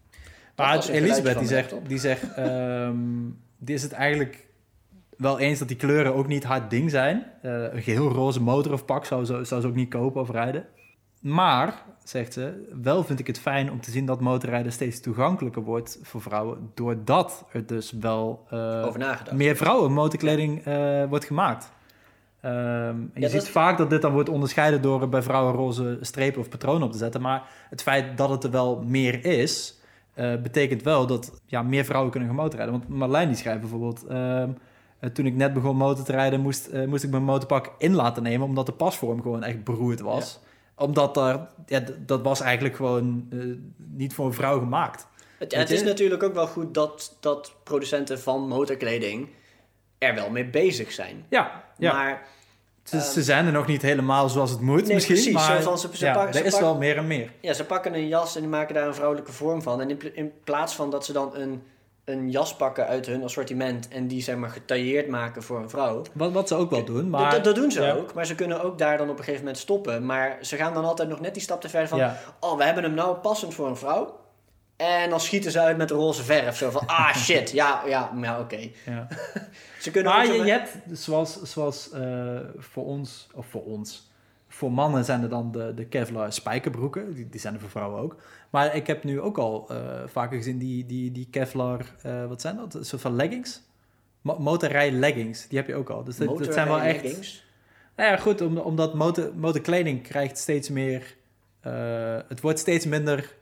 Maar 0.55 0.87
Elisabeth 0.89 1.37
die 1.39 1.47
zegt, 1.47 1.73
die 1.87 1.97
zegt 2.07 2.33
ehm, 2.33 2.97
die 3.57 3.75
is 3.75 3.81
het 3.83 3.91
eigenlijk 3.91 4.47
wel 5.17 5.39
eens 5.39 5.59
dat 5.59 5.67
die 5.67 5.77
kleuren 5.77 6.13
ook 6.15 6.27
niet 6.27 6.43
haar 6.43 6.69
ding 6.69 6.89
zijn. 6.89 7.25
Eh, 7.41 7.51
een 7.73 7.81
geheel 7.81 8.09
roze 8.09 8.41
motor 8.41 8.73
of 8.73 8.85
pak 8.85 9.05
zou, 9.05 9.25
ze- 9.25 9.43
zou 9.43 9.61
ze 9.61 9.67
ook 9.67 9.75
niet 9.75 9.89
kopen 9.89 10.21
of 10.21 10.29
rijden. 10.29 10.65
Maar, 11.19 11.83
zegt 12.09 12.33
ze, 12.33 12.67
wel 12.81 13.03
vind 13.03 13.19
ik 13.19 13.27
het 13.27 13.39
fijn 13.39 13.71
om 13.71 13.81
te 13.81 13.91
zien 13.91 14.05
dat 14.05 14.21
motorrijden 14.21 14.71
steeds 14.71 14.99
toegankelijker 14.99 15.61
wordt 15.61 15.99
voor 16.03 16.21
vrouwen. 16.21 16.71
Doordat 16.73 17.45
er 17.51 17.65
dus 17.65 17.91
wel 17.91 18.45
eh, 18.49 18.81
meer 19.33 19.55
vrouwen 19.55 19.91
motorkleding 19.91 20.63
eh, 20.65 21.03
wordt 21.09 21.25
gemaakt. 21.25 21.71
Ehm, 22.41 22.53
je 22.99 23.07
Ja, 23.13 23.27
ziet 23.27 23.39
dat- 23.39 23.49
vaak 23.49 23.77
dat 23.77 23.89
dit 23.89 24.01
dan 24.01 24.11
wordt 24.11 24.29
onderscheiden 24.29 24.81
door 24.81 25.09
bij 25.09 25.21
vrouwen 25.21 25.53
roze 25.53 25.97
strepen 26.01 26.41
of 26.41 26.49
patronen 26.49 26.83
op 26.83 26.91
te 26.91 26.97
zetten. 26.97 27.21
Maar 27.21 27.43
het 27.69 27.81
feit 27.81 28.17
dat 28.17 28.29
het 28.29 28.43
er 28.43 28.51
wel 28.51 28.81
meer 28.87 29.25
is, 29.25 29.79
eh, 30.13 30.35
betekent 30.41 30.83
wel 30.83 31.07
dat 31.07 31.41
ja, 31.45 31.61
meer 31.63 31.85
vrouwen 31.85 32.11
kunnen 32.11 32.29
gaan 32.29 32.37
motorrijden. 32.37 32.73
Want 32.79 32.87
Marlijn 32.89 33.27
die 33.27 33.37
schrijft 33.37 33.59
bijvoorbeeld... 33.59 34.05
ehm, 34.05 34.49
eh, 34.99 35.09
toen 35.09 35.25
ik 35.25 35.35
net 35.35 35.53
begon 35.53 35.75
motor 35.77 36.05
te 36.05 36.11
rijden, 36.11 36.39
moest, 36.39 36.69
moest 36.87 37.03
ik 37.03 37.09
mijn 37.09 37.23
motorpak 37.23 37.71
in 37.77 37.93
laten 37.93 38.23
nemen... 38.23 38.47
omdat 38.47 38.65
de 38.65 38.71
pasvorm 38.71 39.21
gewoon 39.21 39.43
echt 39.43 39.63
beroerd 39.63 39.99
was. 39.99 40.39
Omdat 40.77 41.17
er, 41.17 41.47
ja, 41.65 41.83
dat 41.99 42.21
was 42.21 42.41
eigenlijk 42.41 42.75
gewoon 42.75 43.27
eh, 43.31 43.39
niet 43.77 44.13
voor 44.13 44.25
een 44.25 44.33
vrouw 44.33 44.59
gemaakt. 44.59 45.07
Het, 45.37 45.55
het 45.55 45.69
is 45.71 45.83
natuurlijk 45.83 46.23
ook 46.23 46.33
wel 46.33 46.47
goed 46.47 46.73
dat, 46.73 47.17
dat 47.19 47.53
producenten 47.63 48.19
van 48.19 48.47
motorkleding 48.47 49.29
er 49.97 50.15
wel 50.15 50.29
mee 50.29 50.45
bezig 50.45 50.91
zijn. 50.91 51.25
Ja, 51.29 51.63
ja. 51.77 51.93
Maar 51.93 52.27
Ze, 52.83 53.01
ze 53.01 53.23
zijn 53.23 53.45
er 53.45 53.51
nog 53.51 53.67
niet 53.67 53.81
helemaal 53.81 54.29
zoals 54.29 54.51
het 54.51 54.59
moet, 54.61 54.85
Nee, 54.85 54.93
misschien. 54.93 55.15
precies. 55.15 55.33
Maar 55.33 55.61
van 55.61 55.77
ze- 55.79 55.89
ze 55.97 56.05
ja, 56.05 56.13
pakken- 56.13 56.39
er 56.39 56.45
is 56.45 56.51
pakken- 56.51 56.69
wel 56.69 56.77
meer 56.77 56.97
en 56.97 57.07
meer. 57.07 57.31
ja, 57.41 57.53
ze 57.53 57.65
pakken 57.65 57.93
een 57.93 58.07
jas 58.07 58.35
en 58.35 58.41
die 58.41 58.49
maken 58.49 58.75
daar 58.75 58.87
een 58.87 58.93
vrouwelijke 58.95 59.31
vorm 59.31 59.61
van. 59.61 59.81
En 59.81 60.13
in 60.15 60.31
plaats 60.43 60.75
van 60.75 60.89
dat 60.89 61.05
ze 61.05 61.13
dan 61.13 61.35
een, 61.35 61.63
een 62.05 62.31
jas 62.31 62.55
pakken 62.55 62.87
uit 62.87 63.05
hun 63.05 63.23
assortiment 63.23 63.87
en 63.87 64.07
die 64.07 64.21
zeg 64.21 64.35
maar 64.35 64.49
getailleerd 64.49 65.07
maken 65.07 65.43
voor 65.43 65.59
een 65.59 65.69
vrouw. 65.69 66.01
Wat, 66.13 66.31
wat 66.31 66.47
ze 66.47 66.55
ook 66.55 66.69
wel 66.69 66.85
doen, 66.85 67.11
Dat- 67.11 67.21
maar... 67.21 67.31
dat, 67.31 67.43
dat 67.43 67.55
doen 67.55 67.71
ze 67.71 67.81
ja. 67.81 67.91
ook, 67.93 68.13
maar 68.13 68.25
ze 68.25 68.35
kunnen 68.35 68.63
ook 68.63 68.77
daar 68.77 68.97
dan 68.97 69.09
op 69.09 69.17
een 69.17 69.23
gegeven 69.23 69.45
moment 69.45 69.57
stoppen. 69.61 70.05
Maar 70.05 70.37
ze 70.41 70.55
gaan 70.55 70.73
dan 70.73 70.85
altijd 70.85 71.09
nog 71.09 71.21
net 71.21 71.33
die 71.33 71.43
stap 71.43 71.61
te 71.61 71.69
ver 71.69 71.87
van... 71.87 71.97
Ja. 71.97 72.17
Oh, 72.39 72.57
we 72.57 72.63
hebben 72.63 72.83
hem 72.83 72.93
nou 72.93 73.15
passend 73.17 73.53
voor 73.53 73.67
een 73.67 73.77
vrouw. 73.77 74.19
En 74.75 75.09
dan 75.09 75.19
schieten 75.19 75.51
ze 75.51 75.59
uit 75.59 75.77
met 75.77 75.91
roze 75.91 76.23
verf. 76.23 76.57
Zo 76.57 76.69
van, 76.69 76.87
ah 76.87 77.15
shit, 77.25 77.51
ja, 77.51 77.81
ja, 77.87 78.11
ja 78.21 78.39
oké. 78.39 78.69
Ja. 78.85 79.07
Ze 79.79 79.91
kunnen 79.91 80.11
Maar 80.11 80.25
ook 80.25 80.31
je, 80.33 80.43
je 80.43 80.51
hebt, 80.51 80.77
zoals, 80.91 81.41
zoals 81.41 81.91
eh, 81.91 82.37
voor 82.57 82.85
ons, 82.85 83.27
of 83.33 83.45
voor 83.45 83.63
ons, 83.63 84.11
voor 84.55 84.71
mannen 84.71 85.05
zijn 85.05 85.21
er 85.21 85.29
dan 85.29 85.51
de, 85.51 85.73
de 85.75 85.85
Kevlar 85.85 86.33
spijkerbroeken, 86.33 87.13
die, 87.13 87.29
die 87.29 87.39
zijn 87.39 87.53
er 87.53 87.59
voor 87.59 87.69
vrouwen 87.69 88.01
ook. 88.01 88.15
Maar 88.49 88.75
ik 88.75 88.87
heb 88.87 89.03
nu 89.03 89.21
ook 89.21 89.37
al 89.37 89.69
eh, 89.69 89.77
vaker 90.05 90.37
gezien 90.37 90.57
die, 90.57 90.85
die, 90.85 91.11
die 91.11 91.27
Kevlar, 91.31 91.85
eh, 92.01 92.25
wat 92.25 92.41
zijn 92.41 92.55
dat? 92.55 92.73
Een 92.73 92.85
soort 92.85 93.01
van 93.01 93.15
leggings? 93.15 93.61
Mo 94.21 94.39
motorrij 94.39 94.91
leggings, 94.91 95.47
die 95.47 95.57
heb 95.57 95.67
je 95.67 95.75
ook 95.75 95.89
al. 95.89 96.03
Dus 96.03 96.17
dat, 96.17 96.37
dat 96.37 96.53
zijn 96.53 96.67
wel 96.67 96.79
echt... 96.79 97.43
Nou 97.95 98.09
ja, 98.09 98.17
goed, 98.17 98.41
om, 98.41 98.57
omdat 98.57 98.93
motor, 98.93 99.31
motorkleding 99.35 100.01
krijgt 100.03 100.37
steeds 100.37 100.69
meer... 100.69 101.15
eh, 101.61 102.17
het 102.27 102.41
wordt 102.41 102.59
steeds 102.59 102.85
minder 102.85 103.33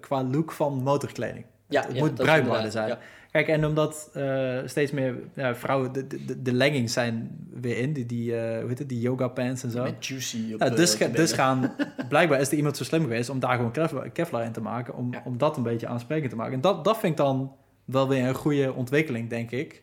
qua 0.00 0.24
look 0.24 0.52
van 0.52 0.82
motorkleding. 0.82 1.44
Ja, 1.68 1.82
het 1.82 1.92
ja, 1.92 2.00
moet 2.00 2.08
inderdaad, 2.08 2.72
zijn. 2.72 2.88
ja. 2.88 2.98
Kijk, 3.32 3.48
en 3.48 3.66
omdat 3.66 4.10
eh, 4.12 4.58
steeds 4.64 4.92
meer 4.92 5.14
ja, 5.34 5.54
vrouwen 5.54 5.92
de, 5.92 6.06
de, 6.06 6.42
de 6.42 6.52
leggings 6.52 6.92
zijn 6.92 7.38
weer 7.60 7.76
in, 7.78 7.92
die, 7.92 8.06
die, 8.06 8.36
eh, 8.36 8.58
hoe 8.58 8.68
heet 8.68 8.78
het, 8.78 8.88
die 8.88 9.00
yoga 9.00 9.28
pants 9.28 9.62
en 9.62 9.70
zo. 9.70 9.82
Met 9.82 10.06
juicy 10.06 10.52
op 10.52 10.58
de- 10.60 10.70
dus, 10.74 10.94
ga- 10.94 11.06
dus 11.08 11.32
gaan, 11.32 11.74
blijkbaar 12.08 12.40
is 12.40 12.50
er 12.50 12.56
iemand 12.56 12.76
zo 12.76 12.84
slim 12.84 13.02
geweest 13.02 13.28
om 13.30 13.38
daar 13.40 13.56
gewoon 13.56 13.70
Kevlar, 13.72 14.10
Kevlar 14.10 14.44
in 14.44 14.52
te 14.52 14.60
maken, 14.60 14.94
om, 14.96 15.12
Ja. 15.12 15.22
om 15.24 15.38
dat 15.38 15.56
een 15.56 15.62
beetje 15.62 15.86
aansprekend 15.86 16.30
te 16.30 16.36
maken. 16.36 16.52
En 16.54 16.60
dat, 16.60 16.84
dat 16.84 16.98
vind 16.98 17.12
ik 17.12 17.18
dan 17.18 17.52
wel 17.84 18.08
weer 18.08 18.24
een 18.28 18.34
goede 18.34 18.72
ontwikkeling, 18.72 19.28
denk 19.30 19.50
ik. 19.50 19.82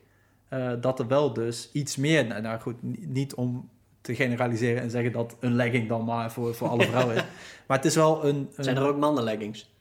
Eh, 0.50 0.72
dat 0.82 1.00
er 1.00 1.08
wel 1.08 1.34
dus 1.34 1.70
iets 1.74 1.96
meer, 1.96 2.26
nou, 2.26 2.42
nou 2.42 2.60
goed, 2.60 2.84
ni- 2.84 3.06
niet 3.08 3.34
om 3.36 3.70
te 4.02 4.16
generaliseren 4.16 4.82
en 4.82 4.90
zeggen 4.90 5.12
dat 5.12 5.36
een 5.40 5.54
legging 5.56 5.88
dan 5.90 6.06
maar 6.06 6.32
voor, 6.32 6.56
voor 6.56 6.68
alle 6.68 6.84
vrouwen 6.86 7.16
is. 7.16 7.24
Maar 7.68 7.78
het 7.78 7.86
is 7.86 7.96
wel 7.96 8.26
een... 8.26 8.50
een 8.56 8.64
Zijn 8.64 8.76
er 8.78 8.88
ook 8.88 8.98
mannenleggings? 8.98 9.74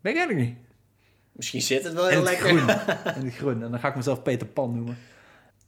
Weet 0.00 0.12
ik 0.12 0.18
eigenlijk 0.18 0.48
niet. 0.48 0.58
Misschien 1.40 1.62
zit 1.62 1.84
het 1.84 1.92
wel 1.92 2.06
heel 2.06 2.24
het 2.24 2.28
lekker. 2.28 2.46
groen. 2.46 2.68
In 3.20 3.24
het 3.24 3.34
groen. 3.34 3.62
En 3.62 3.70
dan 3.70 3.80
ga 3.80 3.88
ik 3.88 3.96
mezelf 3.96 4.22
Peter 4.22 4.46
Pan 4.46 4.74
noemen. 4.74 4.98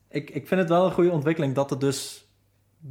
Ik, 0.09 0.31
ik 0.31 0.47
vind 0.47 0.61
het 0.61 0.69
wel 0.69 0.85
een 0.85 0.93
goede 0.93 1.11
ontwikkeling 1.11 1.55
dat 1.55 1.71
er 1.71 1.79
dus 1.79 2.27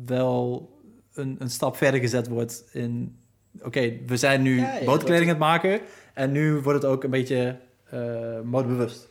wel 0.05 0.69
een, 1.13 1.35
een 1.39 1.49
stap 1.49 1.77
verder 1.77 1.99
gezet 1.99 2.27
wordt 2.27 2.63
in... 2.71 3.19
Oké, 3.61 3.97
we 4.05 4.17
zijn 4.17 4.41
nu 4.41 4.59
Ja, 4.59 4.75
ja, 4.75 4.85
botenkleding 4.85 5.29
aan 5.29 5.35
het 5.35 5.45
maken 5.45 5.81
en 6.13 6.31
nu 6.31 6.59
wordt 6.59 6.81
het 6.81 6.91
ook 6.91 7.03
een 7.03 7.09
beetje 7.09 7.59
eh 7.89 8.41
modebewust. 8.43 9.09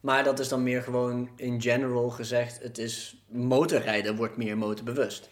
Maar 0.00 0.24
dat 0.24 0.38
is 0.38 0.48
dan 0.48 0.62
meer 0.62 0.82
gewoon 0.82 1.28
in 1.36 1.62
general 1.62 2.10
gezegd, 2.10 2.62
het 2.62 2.78
is 2.78 3.24
motorrijden 3.28 4.16
wordt 4.16 4.36
meer 4.36 4.58
motorbewust. 4.58 5.28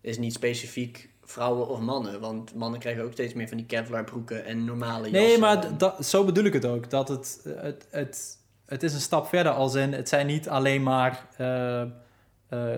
Is 0.00 0.18
niet 0.18 0.32
specifiek 0.32 1.08
vrouwen 1.32 1.68
of 1.68 1.80
mannen, 1.80 2.20
want 2.20 2.54
mannen 2.54 2.80
krijgen 2.80 3.04
ook 3.04 3.12
steeds 3.12 3.34
meer 3.34 3.48
van 3.48 3.56
die 3.56 3.66
Kevlar 3.66 4.04
broeken 4.04 4.44
en 4.44 4.64
normale 4.64 5.10
jassen. 5.10 5.28
Nee, 5.28 5.38
maar 5.38 5.78
dat, 5.78 6.06
zo 6.06 6.24
bedoel 6.24 6.44
ik 6.44 6.52
het 6.52 6.64
ook. 6.64 6.90
Dat 6.90 7.08
het, 7.08 7.40
het, 7.56 7.86
het, 7.90 8.38
het 8.66 8.82
is 8.82 8.94
een 8.94 9.00
stap 9.00 9.26
verder 9.26 9.52
als 9.52 9.74
in... 9.74 9.92
Het 9.92 10.08
zijn 10.08 10.26
niet 10.26 10.48
alleen 10.48 10.82
maar 10.82 11.26
eh, 11.36 11.80
eh, 11.82 11.88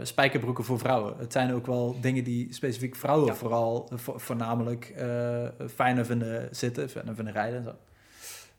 spijkerbroeken 0.03 0.65
voor 0.65 0.79
vrouwen. 0.79 1.15
Het 1.19 1.33
zijn 1.33 1.55
ook 1.55 1.67
wel 1.67 1.97
dingen 2.01 2.25
die 2.25 2.53
specifiek 2.55 2.97
vrouwen 2.97 3.27
Ja. 3.27 3.35
vooral 3.35 3.91
vo- 3.95 4.19
voornamelijk 4.19 4.85
eh 4.97 5.43
fijner 5.75 6.07
vinden 6.07 6.49
zitten, 6.51 6.89
fijner 6.89 7.15
vinden 7.15 7.33
rijden 7.33 7.59
en 7.59 7.65
zo. 7.65 7.75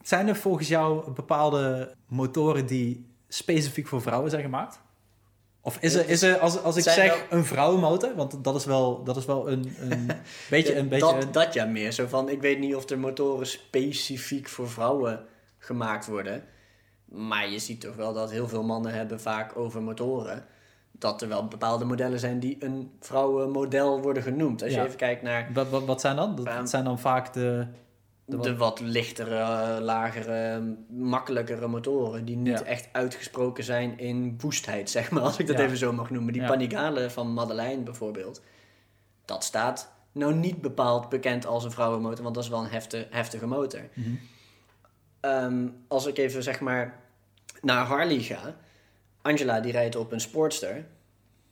Zijn 0.04 0.28
er 0.28 0.36
volgens 0.36 0.68
jou 0.68 1.12
bepaalde 1.12 1.94
motoren 2.08 2.66
die 2.66 3.06
specifiek 3.28 3.88
voor 3.88 4.02
vrouwen 4.02 4.30
zijn 4.30 4.44
gemaakt? 4.44 4.80
Of 5.68 5.78
is 5.80 5.94
er, 5.94 6.10
is 6.10 6.22
er 6.22 6.38
als, 6.40 6.62
als 6.64 6.76
ik 6.78 6.84
Zijn 6.84 6.96
zeg 6.96 7.26
een 7.30 7.46
vrouwenmotor, 7.46 8.16
want 8.16 8.44
dat 8.44 8.56
is 8.56 8.66
wel, 8.66 9.04
dat 9.04 9.18
is 9.18 9.26
wel 9.26 9.50
een, 9.50 9.76
een 9.80 10.08
beetje... 10.50 10.76
Een 10.76 10.90
beetje 10.90 11.06
dat, 11.14 11.24
een- 11.24 11.32
dat 11.32 11.54
ja 11.54 11.66
meer. 11.66 11.92
Zo 11.92 12.06
van, 12.08 12.30
ik 12.30 12.42
weet 12.42 12.60
niet 12.60 12.76
of 12.76 12.90
er 12.90 13.00
motoren 13.00 13.48
specifiek 13.48 14.48
voor 14.50 14.70
vrouwen 14.70 15.26
gemaakt 15.58 16.08
worden. 16.08 16.44
Maar 17.06 17.50
je 17.50 17.60
ziet 17.60 17.82
toch 17.82 17.96
wel 17.96 18.14
dat 18.14 18.32
heel 18.32 18.48
veel 18.48 18.64
mannen 18.64 18.94
hebben 18.94 19.20
vaak 19.22 19.58
over 19.58 19.82
motoren. 19.82 20.46
Dat 20.92 21.22
er 21.22 21.28
wel 21.28 21.48
bepaalde 21.48 21.86
modellen 21.86 22.20
zijn 22.20 22.40
die 22.40 22.58
een 22.60 22.92
vrouwenmodel 23.00 24.02
worden 24.02 24.24
genoemd. 24.24 24.64
Als 24.64 24.72
Ja. 24.72 24.80
je 24.82 24.86
even 24.86 24.98
kijkt 24.98 25.22
naar 25.22 25.50
Wat, 25.54 25.70
wat, 25.70 25.86
wat 25.86 26.02
zijn 26.02 26.16
dan? 26.16 26.36
Dat 26.44 26.70
zijn 26.70 26.84
dan 26.84 27.00
vaak 27.00 27.34
de... 27.34 27.68
De 28.28 28.38
de, 28.40 28.56
wat- 28.56 28.80
lichtere, 28.80 29.80
lagere, 29.82 30.76
makkelijkere 30.90 31.68
motoren. 31.68 32.26
Die 32.26 32.36
niet 32.38 32.60
Ja. 32.60 32.64
echt 32.66 32.90
uitgesproken 32.92 33.64
zijn 33.64 33.98
in 34.00 34.36
woestheid, 34.42 34.90
zeg 34.90 35.12
maar. 35.12 35.24
Als 35.24 35.38
ik 35.38 35.48
dat 35.48 35.58
Ja. 35.58 35.64
even 35.64 35.78
zo 35.78 35.94
mag 35.94 36.10
noemen. 36.10 36.34
Die 36.34 36.42
Ja. 36.42 36.48
Panigale 36.48 37.10
van 37.10 37.34
Madeleine 37.34 37.82
bijvoorbeeld. 37.84 38.42
Dat 39.26 39.44
staat 39.44 39.92
nou 40.12 40.34
niet 40.34 40.62
bepaald 40.62 41.10
bekend 41.10 41.46
als 41.46 41.64
een 41.64 41.72
vrouwenmotor. 41.72 42.24
Want 42.24 42.36
dat 42.36 42.44
is 42.44 42.50
wel 42.50 42.60
een 42.60 42.70
heftige, 42.70 43.08
heftige 43.10 43.48
motor. 43.48 43.82
Mhm. 43.94 44.10
Ehm, 45.20 45.68
als 45.88 46.06
ik 46.06 46.18
even 46.18 46.44
zeg 46.44 46.60
maar 46.60 47.00
naar 47.62 47.86
Harley 47.86 48.20
ga. 48.20 48.56
Angela 49.22 49.60
die 49.60 49.72
rijdt 49.72 49.96
op 49.96 50.12
een 50.12 50.20
Sportster. 50.22 50.86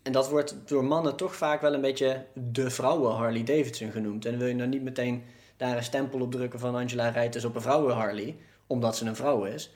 En 0.01 0.11
dat 0.11 0.29
wordt 0.29 0.55
door 0.65 0.83
mannen 0.83 1.15
toch 1.15 1.35
vaak 1.35 1.61
wel 1.61 1.73
een 1.73 1.81
beetje 1.81 2.25
de 2.33 2.69
vrouwen 2.69 3.15
Harley 3.15 3.43
Davidson 3.43 3.91
genoemd. 3.91 4.25
En 4.25 4.31
dan 4.31 4.39
wil 4.39 4.47
je 4.49 4.55
nou 4.55 4.69
niet 4.69 4.83
meteen 4.83 5.23
daar 5.57 5.77
een 5.77 5.83
stempel 5.83 6.19
op 6.21 6.31
drukken 6.31 6.59
van 6.59 6.75
Angela 6.75 7.09
rijdt 7.09 7.33
dus 7.33 7.45
op 7.45 7.55
een 7.55 7.61
vrouwen 7.61 7.95
Harley, 7.95 8.35
omdat 8.67 8.97
ze 8.97 9.05
een 9.05 9.15
vrouw 9.15 9.43
is. 9.43 9.71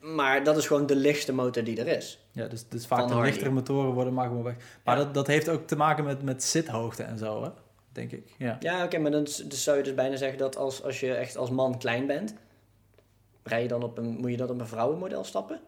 Maar 0.00 0.44
dat 0.44 0.56
is 0.56 0.66
gewoon 0.66 0.86
de 0.86 0.96
lichtste 0.96 1.32
motor 1.32 1.64
die 1.64 1.80
er 1.80 1.96
is. 1.96 2.26
Ja, 2.32 2.46
dus, 2.46 2.68
dus 2.68 2.86
vaak 2.86 3.06
de 3.06 3.12
Harley. 3.12 3.30
lichtere 3.30 3.50
motoren 3.50 3.92
worden 3.92 4.14
maar 4.14 4.28
gewoon 4.28 4.42
weg. 4.42 4.56
Maar 4.84 4.96
Ja. 4.98 5.04
dat, 5.04 5.14
dat 5.14 5.26
heeft 5.26 5.48
ook 5.48 5.66
te 5.66 5.76
maken 5.76 6.04
met, 6.04 6.22
met 6.22 6.42
zithoogte 6.44 7.02
en 7.02 7.18
zo, 7.18 7.42
hè? 7.42 7.48
denk 7.92 8.12
ik. 8.12 8.28
Ja. 8.38 8.56
Ja, 8.60 8.84
oké, 8.84 8.98
maar 8.98 9.10
dan 9.10 9.22
dus 9.24 9.62
zou 9.64 9.76
je 9.76 9.82
dus 9.82 9.94
bijna 9.94 10.16
zeggen 10.16 10.38
dat 10.38 10.56
als, 10.56 10.82
als 10.82 11.00
je 11.00 11.14
echt 11.14 11.36
als 11.36 11.50
man 11.50 11.78
klein 11.78 12.06
bent, 12.06 12.34
rij 13.42 13.62
je 13.62 13.68
dan 13.68 13.82
op 13.82 13.98
een, 13.98 14.06
moet 14.16 14.30
je 14.30 14.36
dan 14.36 14.50
op 14.50 14.60
een 14.60 14.66
vrouwenmodel 14.66 15.24
stappen? 15.24 15.60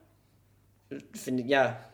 Vind 1.12 1.38
ik, 1.38 1.46
ja, 1.46 1.90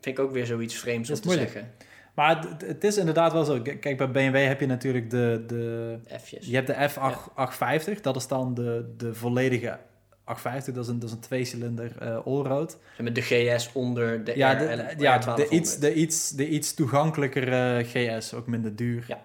vind 0.00 0.18
ik 0.18 0.24
ook 0.24 0.32
weer 0.32 0.46
zoiets 0.46 0.74
vreemds 0.74 1.10
om 1.10 1.16
te 1.16 1.26
moeilijk. 1.26 1.50
zeggen. 1.50 1.72
Maar 2.18 2.38
het, 2.38 2.60
het 2.66 2.84
is 2.84 2.96
inderdaad 2.96 3.32
wel 3.32 3.44
zo. 3.44 3.62
Kijk, 3.62 3.96
bij 3.96 4.10
BMW 4.10 4.46
heb 4.46 4.60
je 4.60 4.66
natuurlijk 4.66 5.10
de, 5.10 5.44
de, 5.46 5.98
F'jes. 6.20 6.46
je 6.46 6.54
hebt 6.54 6.66
de 6.66 6.90
F850. 6.90 8.00
Dat 8.00 8.16
is 8.16 8.26
dan 8.26 8.54
de, 8.54 8.94
de 8.96 9.14
volledige 9.14 9.78
850. 10.24 10.74
Dat 10.74 10.84
is 10.84 10.90
een, 10.90 10.98
dat 10.98 11.08
is 11.08 11.14
een 11.14 11.20
tweecilinder 11.20 11.92
eh 11.98 12.26
allroad. 12.26 12.78
Met 12.98 13.14
de 13.14 13.22
GS 13.22 13.70
onder 13.72 14.24
de 14.24 14.36
Ja, 14.36 14.52
R 14.52 14.58
de, 14.58 14.64
en 14.64 14.98
ja 14.98 15.22
R1200. 15.22 15.34
de, 15.34 15.48
iets, 15.48 15.78
de, 15.78 15.94
iets, 15.94 16.30
de 16.30 16.48
iets 16.48 16.74
toegankelijkere 16.74 17.84
GS, 17.84 18.34
ook 18.34 18.46
minder 18.46 18.76
duur. 18.76 19.04
Ja. 19.08 19.22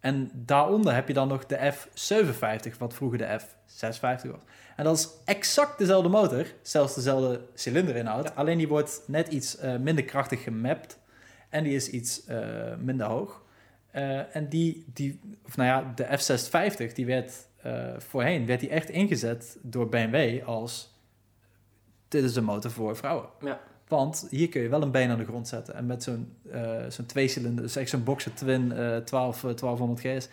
En 0.00 0.30
daaronder 0.34 0.94
heb 0.94 1.08
je 1.08 1.14
dan 1.14 1.28
nog 1.28 1.46
de 1.46 1.72
F750, 1.72 2.78
wat 2.78 2.94
vroeger 2.94 3.18
de 3.18 3.40
F650 3.40 4.30
was. 4.30 4.40
En 4.76 4.84
dat 4.84 4.98
is 4.98 5.08
exact 5.24 5.78
dezelfde 5.78 6.08
motor, 6.08 6.46
zelfs 6.62 6.94
dezelfde 6.94 7.40
cilinderinhoud. 7.54 8.24
Ja. 8.24 8.32
Alleen 8.34 8.58
die 8.58 8.68
wordt 8.68 9.02
net 9.06 9.28
iets 9.28 9.56
eh, 9.56 9.76
minder 9.76 10.04
krachtig 10.04 10.42
gemapt. 10.42 11.00
En 11.52 11.64
die 11.64 11.74
is 11.74 11.88
iets 11.88 12.24
eh, 12.24 12.38
minder 12.78 13.06
hoog. 13.06 13.42
Eh, 13.90 14.36
en 14.36 14.48
die, 14.48 14.84
die, 14.92 15.20
of 15.46 15.56
nou 15.56 15.68
ja, 15.68 15.92
de 15.94 16.04
F650, 16.04 16.92
die 16.94 17.06
werd 17.06 17.46
eh, 17.62 17.88
voorheen 17.98 18.46
werd 18.46 18.60
die 18.60 18.68
echt 18.68 18.88
ingezet 18.88 19.58
door 19.62 19.88
BMW 19.88 20.44
als 20.46 20.94
dit 22.08 22.24
is 22.24 22.36
een 22.36 22.44
motor 22.44 22.70
voor 22.70 22.96
vrouwen. 22.96 23.28
Ja. 23.40 23.60
Want 23.88 24.26
hier 24.30 24.48
kun 24.48 24.62
je 24.62 24.68
wel 24.68 24.82
een 24.82 24.90
been 24.90 25.10
aan 25.10 25.18
de 25.18 25.24
grond 25.24 25.48
zetten. 25.48 25.74
En 25.74 25.86
met 25.86 26.02
zo'n 26.02 26.36
zo'n 26.88 27.06
tweecilinder, 27.06 27.64
dus 27.64 27.76
echt 27.76 27.90
zo'n 27.90 28.04
Boxer 28.04 28.34
Twin 28.34 28.72
eh 28.72 28.96
12, 28.96 29.44
eh, 29.44 29.50
1200 29.54 30.00
GS, 30.00 30.28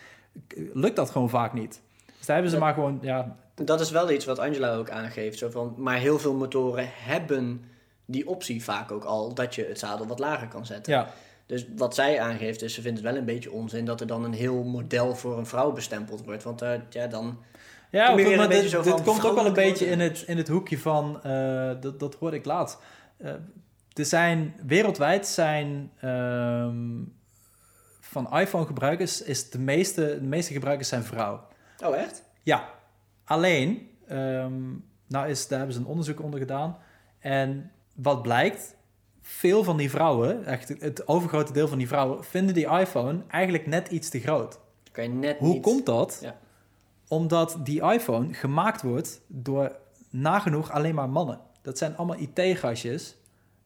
lukt 0.72 0.96
dat 0.96 1.10
gewoon 1.10 1.30
vaak 1.30 1.52
niet. 1.52 1.80
Dus 2.16 2.26
daar 2.26 2.36
hebben 2.36 2.50
ze 2.52 2.58
Ja. 2.58 2.64
maar 2.64 2.74
gewoon, 2.74 2.98
ja, 3.02 3.36
Dat 3.54 3.80
is 3.80 3.90
wel 3.90 4.10
iets 4.10 4.24
wat 4.24 4.38
Angela 4.38 4.74
ook 4.74 4.90
aangeeft. 4.90 5.38
Zo 5.38 5.50
van, 5.50 5.74
maar 5.76 5.96
heel 5.96 6.18
veel 6.18 6.34
motoren 6.34 6.84
hebben 6.88 7.64
die 8.10 8.28
optie 8.28 8.64
vaak 8.64 8.92
ook 8.92 9.04
al, 9.04 9.34
dat 9.34 9.54
je 9.54 9.64
het 9.64 9.78
zadel 9.78 10.06
wat 10.06 10.18
lager 10.18 10.48
kan 10.48 10.66
zetten. 10.66 10.92
ja, 10.92 11.08
Dus 11.46 11.66
wat 11.76 11.94
zij 11.94 12.20
aangeeft 12.20 12.62
is, 12.62 12.74
ze 12.74 12.82
vindt 12.82 12.98
het 12.98 13.06
wel 13.06 13.16
een 13.16 13.24
beetje 13.24 13.52
onzin 13.52 13.84
dat 13.84 14.00
er 14.00 14.06
dan 14.06 14.24
een 14.24 14.32
heel 14.32 14.62
model 14.64 15.14
voor 15.14 15.38
een 15.38 15.46
vrouw 15.46 15.72
bestempeld 15.72 16.24
wordt. 16.24 16.42
Want 16.42 16.62
eh, 16.62 16.72
ja, 16.90 17.06
dan... 17.06 17.38
Ja, 17.90 18.10
ook, 18.10 18.20
maar 18.20 18.26
een 18.26 18.48
beetje 18.48 18.62
dit, 18.62 18.70
zo 18.70 18.82
dit 18.82 18.92
van 18.92 19.02
komt 19.02 19.26
ook 19.26 19.34
wel 19.34 19.46
een 19.46 19.52
beetje 19.52 19.86
in 19.86 20.00
het, 20.00 20.22
in 20.26 20.36
het 20.36 20.48
hoekje 20.48 20.78
van, 20.78 21.22
eh, 21.22 21.70
dat, 21.80 22.00
dat 22.00 22.14
hoorde 22.14 22.36
ik 22.36 22.44
laatst. 22.44 22.78
Eh, 23.16 23.32
er 23.92 24.04
zijn, 24.04 24.54
wereldwijd 24.66 25.26
zijn 25.26 25.90
ehm, 26.00 27.02
van 28.00 28.38
iPhone 28.38 28.66
gebruikers, 28.66 29.22
is 29.22 29.50
de 29.50 29.58
meeste, 29.58 30.18
de 30.20 30.26
meeste 30.26 30.52
gebruikers 30.52 30.88
zijn 30.88 31.02
vrouw. 31.02 31.46
Oh, 31.84 31.96
echt? 31.96 32.22
Ja, 32.42 32.68
alleen, 33.24 33.90
ehm, 34.08 34.62
nou 35.06 35.28
is, 35.28 35.48
daar 35.48 35.58
hebben 35.58 35.76
ze 35.76 35.82
een 35.82 35.88
onderzoek 35.88 36.22
onder 36.22 36.40
gedaan. 36.40 36.78
En 37.18 37.70
wat 38.02 38.22
blijkt, 38.22 38.76
veel 39.22 39.64
van 39.64 39.76
die 39.76 39.90
vrouwen, 39.90 40.44
echt 40.44 40.68
het 40.78 41.08
overgrote 41.08 41.52
deel 41.52 41.68
van 41.68 41.78
die 41.78 41.88
vrouwen, 41.88 42.24
vinden 42.24 42.54
die 42.54 42.66
iPhone 42.68 43.20
eigenlijk 43.28 43.66
net 43.66 43.88
iets 43.88 44.08
te 44.08 44.20
groot. 44.20 44.58
Kan 44.92 45.04
je 45.04 45.10
net 45.10 45.38
Hoe 45.38 45.52
niet... 45.52 45.62
komt 45.62 45.86
dat? 45.86 46.18
Ja. 46.22 46.36
Omdat 47.08 47.56
die 47.62 47.82
iPhone 47.82 48.34
gemaakt 48.34 48.82
wordt 48.82 49.20
door 49.26 49.76
nagenoeg 50.10 50.70
alleen 50.70 50.94
maar 50.94 51.08
mannen. 51.08 51.38
Dat 51.62 51.78
zijn 51.78 51.96
allemaal 51.96 52.18
IT-gastjes. 52.18 53.16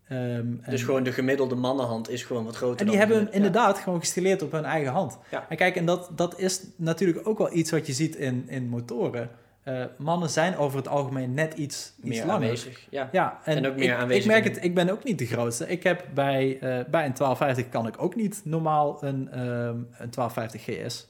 Ehm, 0.09 0.47
Dus 0.67 0.81
en- 0.81 0.87
gewoon 0.87 1.03
de 1.03 1.13
gemiddelde 1.13 1.55
mannenhand 1.55 2.09
is 2.11 2.23
gewoon 2.23 2.45
wat 2.45 2.57
groter 2.57 2.81
en 2.81 2.87
die 2.93 2.99
dan 2.99 3.09
hebben 3.09 3.27
de- 3.27 3.33
inderdaad 3.33 3.79
gewoon 3.79 3.99
gestileerd 4.01 4.43
op 4.43 4.53
hun 4.53 4.65
eigen 4.65 4.93
hand. 4.93 5.19
Ja. 5.31 5.47
En 5.49 5.57
kijk, 5.57 5.77
en 5.77 5.85
dat, 5.87 6.11
dat 6.17 6.39
is 6.39 6.63
natuurlijk 6.77 7.27
ook 7.29 7.39
wel 7.39 7.53
iets 7.55 7.71
wat 7.71 7.87
je 7.87 7.93
ziet 7.93 8.17
in, 8.17 8.49
in 8.49 8.69
motoren. 8.69 9.31
Eh, 9.65 9.85
mannen 9.99 10.31
zijn 10.31 10.57
over 10.57 10.79
het 10.79 10.89
algemeen 10.89 11.35
net 11.35 11.55
iets, 11.55 11.93
Ja, 11.97 12.09
iets 12.09 12.17
meer 12.17 12.27
langer. 12.27 12.43
aanwezig. 12.43 12.87
Ja. 12.91 13.09
Ja, 13.13 13.41
en, 13.45 13.57
En 13.57 13.67
ook 13.67 13.77
meer 13.77 13.85
ik, 13.93 13.95
aanwezig 13.97 14.25
ik 14.25 14.31
merk 14.31 14.45
het, 14.45 14.65
ik 14.65 14.75
ben 14.75 14.91
ook 14.91 15.05
niet 15.05 15.19
de 15.19 15.27
grootste. 15.27 15.69
Ik 15.69 15.83
heb 15.83 16.05
bij, 16.15 16.53
eh, 16.55 16.61
bij 16.91 17.05
een 17.07 17.13
1250 17.15 17.69
kan 17.69 17.87
ik 17.87 18.03
ook 18.03 18.15
niet 18.15 18.41
normaal 18.45 19.05
een, 19.05 19.31
ehm, 19.31 19.79
een 19.99 20.11
1250 20.11 20.65
GS. 20.65 21.09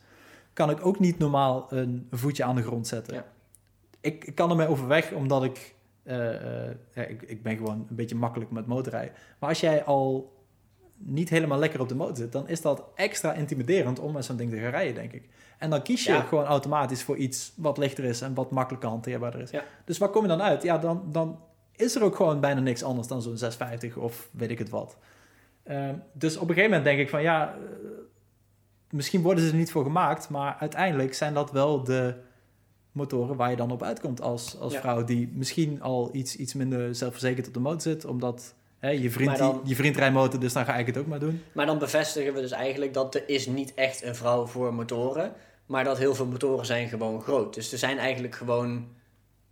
Kan 0.53 0.71
ik 0.71 0.87
ook 0.87 0.99
niet 0.99 1.19
normaal 1.19 1.67
een 1.71 2.07
voetje 2.11 2.45
aan 2.45 2.57
de 2.57 2.63
grond 2.63 2.87
zetten. 2.87 3.15
Ja. 3.15 3.25
Ik, 4.01 4.25
ik 4.25 4.35
kan 4.35 4.51
ermee 4.51 4.69
overweg 4.69 5.13
omdat 5.13 5.45
ik, 5.45 5.75
eh, 6.03 6.17
ja, 6.95 7.03
ik, 7.03 7.23
ik 7.23 7.43
ben 7.43 7.57
gewoon 7.57 7.87
een 7.89 7.97
beetje 7.97 8.17
makkelijk 8.17 8.51
met 8.51 8.67
motorrijden. 8.67 9.15
Maar 9.39 9.49
als 9.49 9.61
jij 9.61 9.85
al 9.85 10.33
niet 10.99 11.29
helemaal 11.29 11.59
lekker 11.59 11.81
op 11.81 11.89
de 11.89 11.95
motor 11.95 12.17
zit, 12.17 12.33
dan 12.33 12.49
is 12.49 12.61
dat 12.61 12.85
extra 12.95 13.33
intimiderend 13.33 13.99
om 13.99 14.13
met 14.13 14.25
zo'n 14.25 14.37
ding 14.37 14.51
te 14.51 14.59
gaan 14.59 14.71
rijden, 14.71 14.95
denk 14.95 15.13
ik. 15.13 15.29
En 15.59 15.71
dan 15.71 15.83
kies 15.83 16.05
je 16.05 16.13
Ja. 16.13 16.21
gewoon 16.21 16.45
automatisch 16.45 17.03
voor 17.03 17.17
iets 17.17 17.53
wat 17.57 17.79
lichter 17.79 18.05
is 18.05 18.21
en 18.21 18.35
wat 18.35 18.51
makkelijker 18.51 18.89
hanteerbaarder 18.89 19.41
is. 19.41 19.51
Ja. 19.51 19.63
Dus 19.85 19.99
waar 19.99 20.09
kom 20.09 20.23
je 20.23 20.29
dan 20.29 20.43
uit? 20.43 20.63
Ja, 20.63 20.79
dan, 20.79 21.03
dan 21.13 21.39
is 21.77 21.95
er 21.95 22.03
ook 22.03 22.17
gewoon 22.17 22.41
bijna 22.41 22.61
niks 22.61 22.83
anders 22.83 23.09
dan 23.09 23.23
zo'n 23.23 23.37
650 23.37 23.97
of 23.97 24.29
weet 24.33 24.51
ik 24.51 24.59
het 24.59 24.69
wat. 24.69 24.97
Ehm, 25.63 25.95
dus 26.13 26.35
op 26.37 26.43
een 26.49 26.55
gegeven 26.55 26.69
moment 26.71 26.85
denk 26.85 26.99
ik 27.01 27.09
van 27.09 27.23
ja, 27.23 27.49
eh, 27.55 27.59
misschien 28.91 29.23
worden 29.23 29.45
ze 29.45 29.51
er 29.51 29.57
niet 29.57 29.71
voor 29.73 29.83
gemaakt, 29.85 30.29
maar 30.29 30.57
uiteindelijk 30.61 31.15
zijn 31.15 31.35
dat 31.35 31.51
wel 31.51 31.85
de 31.85 32.15
motoren 32.93 33.37
waar 33.37 33.51
je 33.51 33.57
dan 33.57 33.71
op 33.71 33.83
uitkomt 33.83 34.21
als, 34.21 34.59
als 34.61 34.73
Ja. 34.73 34.81
vrouw 34.81 35.05
die 35.05 35.31
misschien 35.35 35.83
al 35.83 36.09
iets, 36.13 36.37
iets 36.37 36.55
minder 36.55 36.95
zelfverzekerd 36.95 37.47
op 37.47 37.55
de 37.55 37.61
motor 37.61 37.81
zit, 37.81 38.05
omdat 38.05 38.55
hè, 38.85 38.91
je, 38.91 39.11
vriend, 39.11 39.29
Maar 39.29 39.39
dan- 39.39 39.61
die, 39.61 39.69
je 39.69 39.75
vriend 39.75 39.97
rijdt 39.97 40.15
motor, 40.15 40.41
dus 40.41 40.53
dan 40.53 40.65
ga 40.65 40.77
ik 40.77 40.87
het 40.87 40.97
ook 40.99 41.07
maar 41.07 41.19
doen. 41.19 41.43
Maar 41.53 41.67
dan 41.67 41.79
bevestigen 41.79 42.35
we 42.35 42.41
dus 42.41 42.51
eigenlijk 42.51 42.95
dat 42.95 43.15
er 43.15 43.23
is 43.27 43.47
niet 43.47 43.75
echt 43.75 44.03
een 44.03 44.15
vrouw 44.15 44.47
voor 44.47 44.75
motoren. 44.75 45.33
Maar 45.67 45.85
dat 45.85 45.99
heel 45.99 46.15
veel 46.15 46.27
motoren 46.27 46.67
zijn 46.67 46.89
gewoon 46.89 47.23
groot. 47.23 47.55
Dus 47.55 47.73
er 47.73 47.79
zijn 47.79 47.99
eigenlijk 47.99 48.35
gewoon 48.35 48.89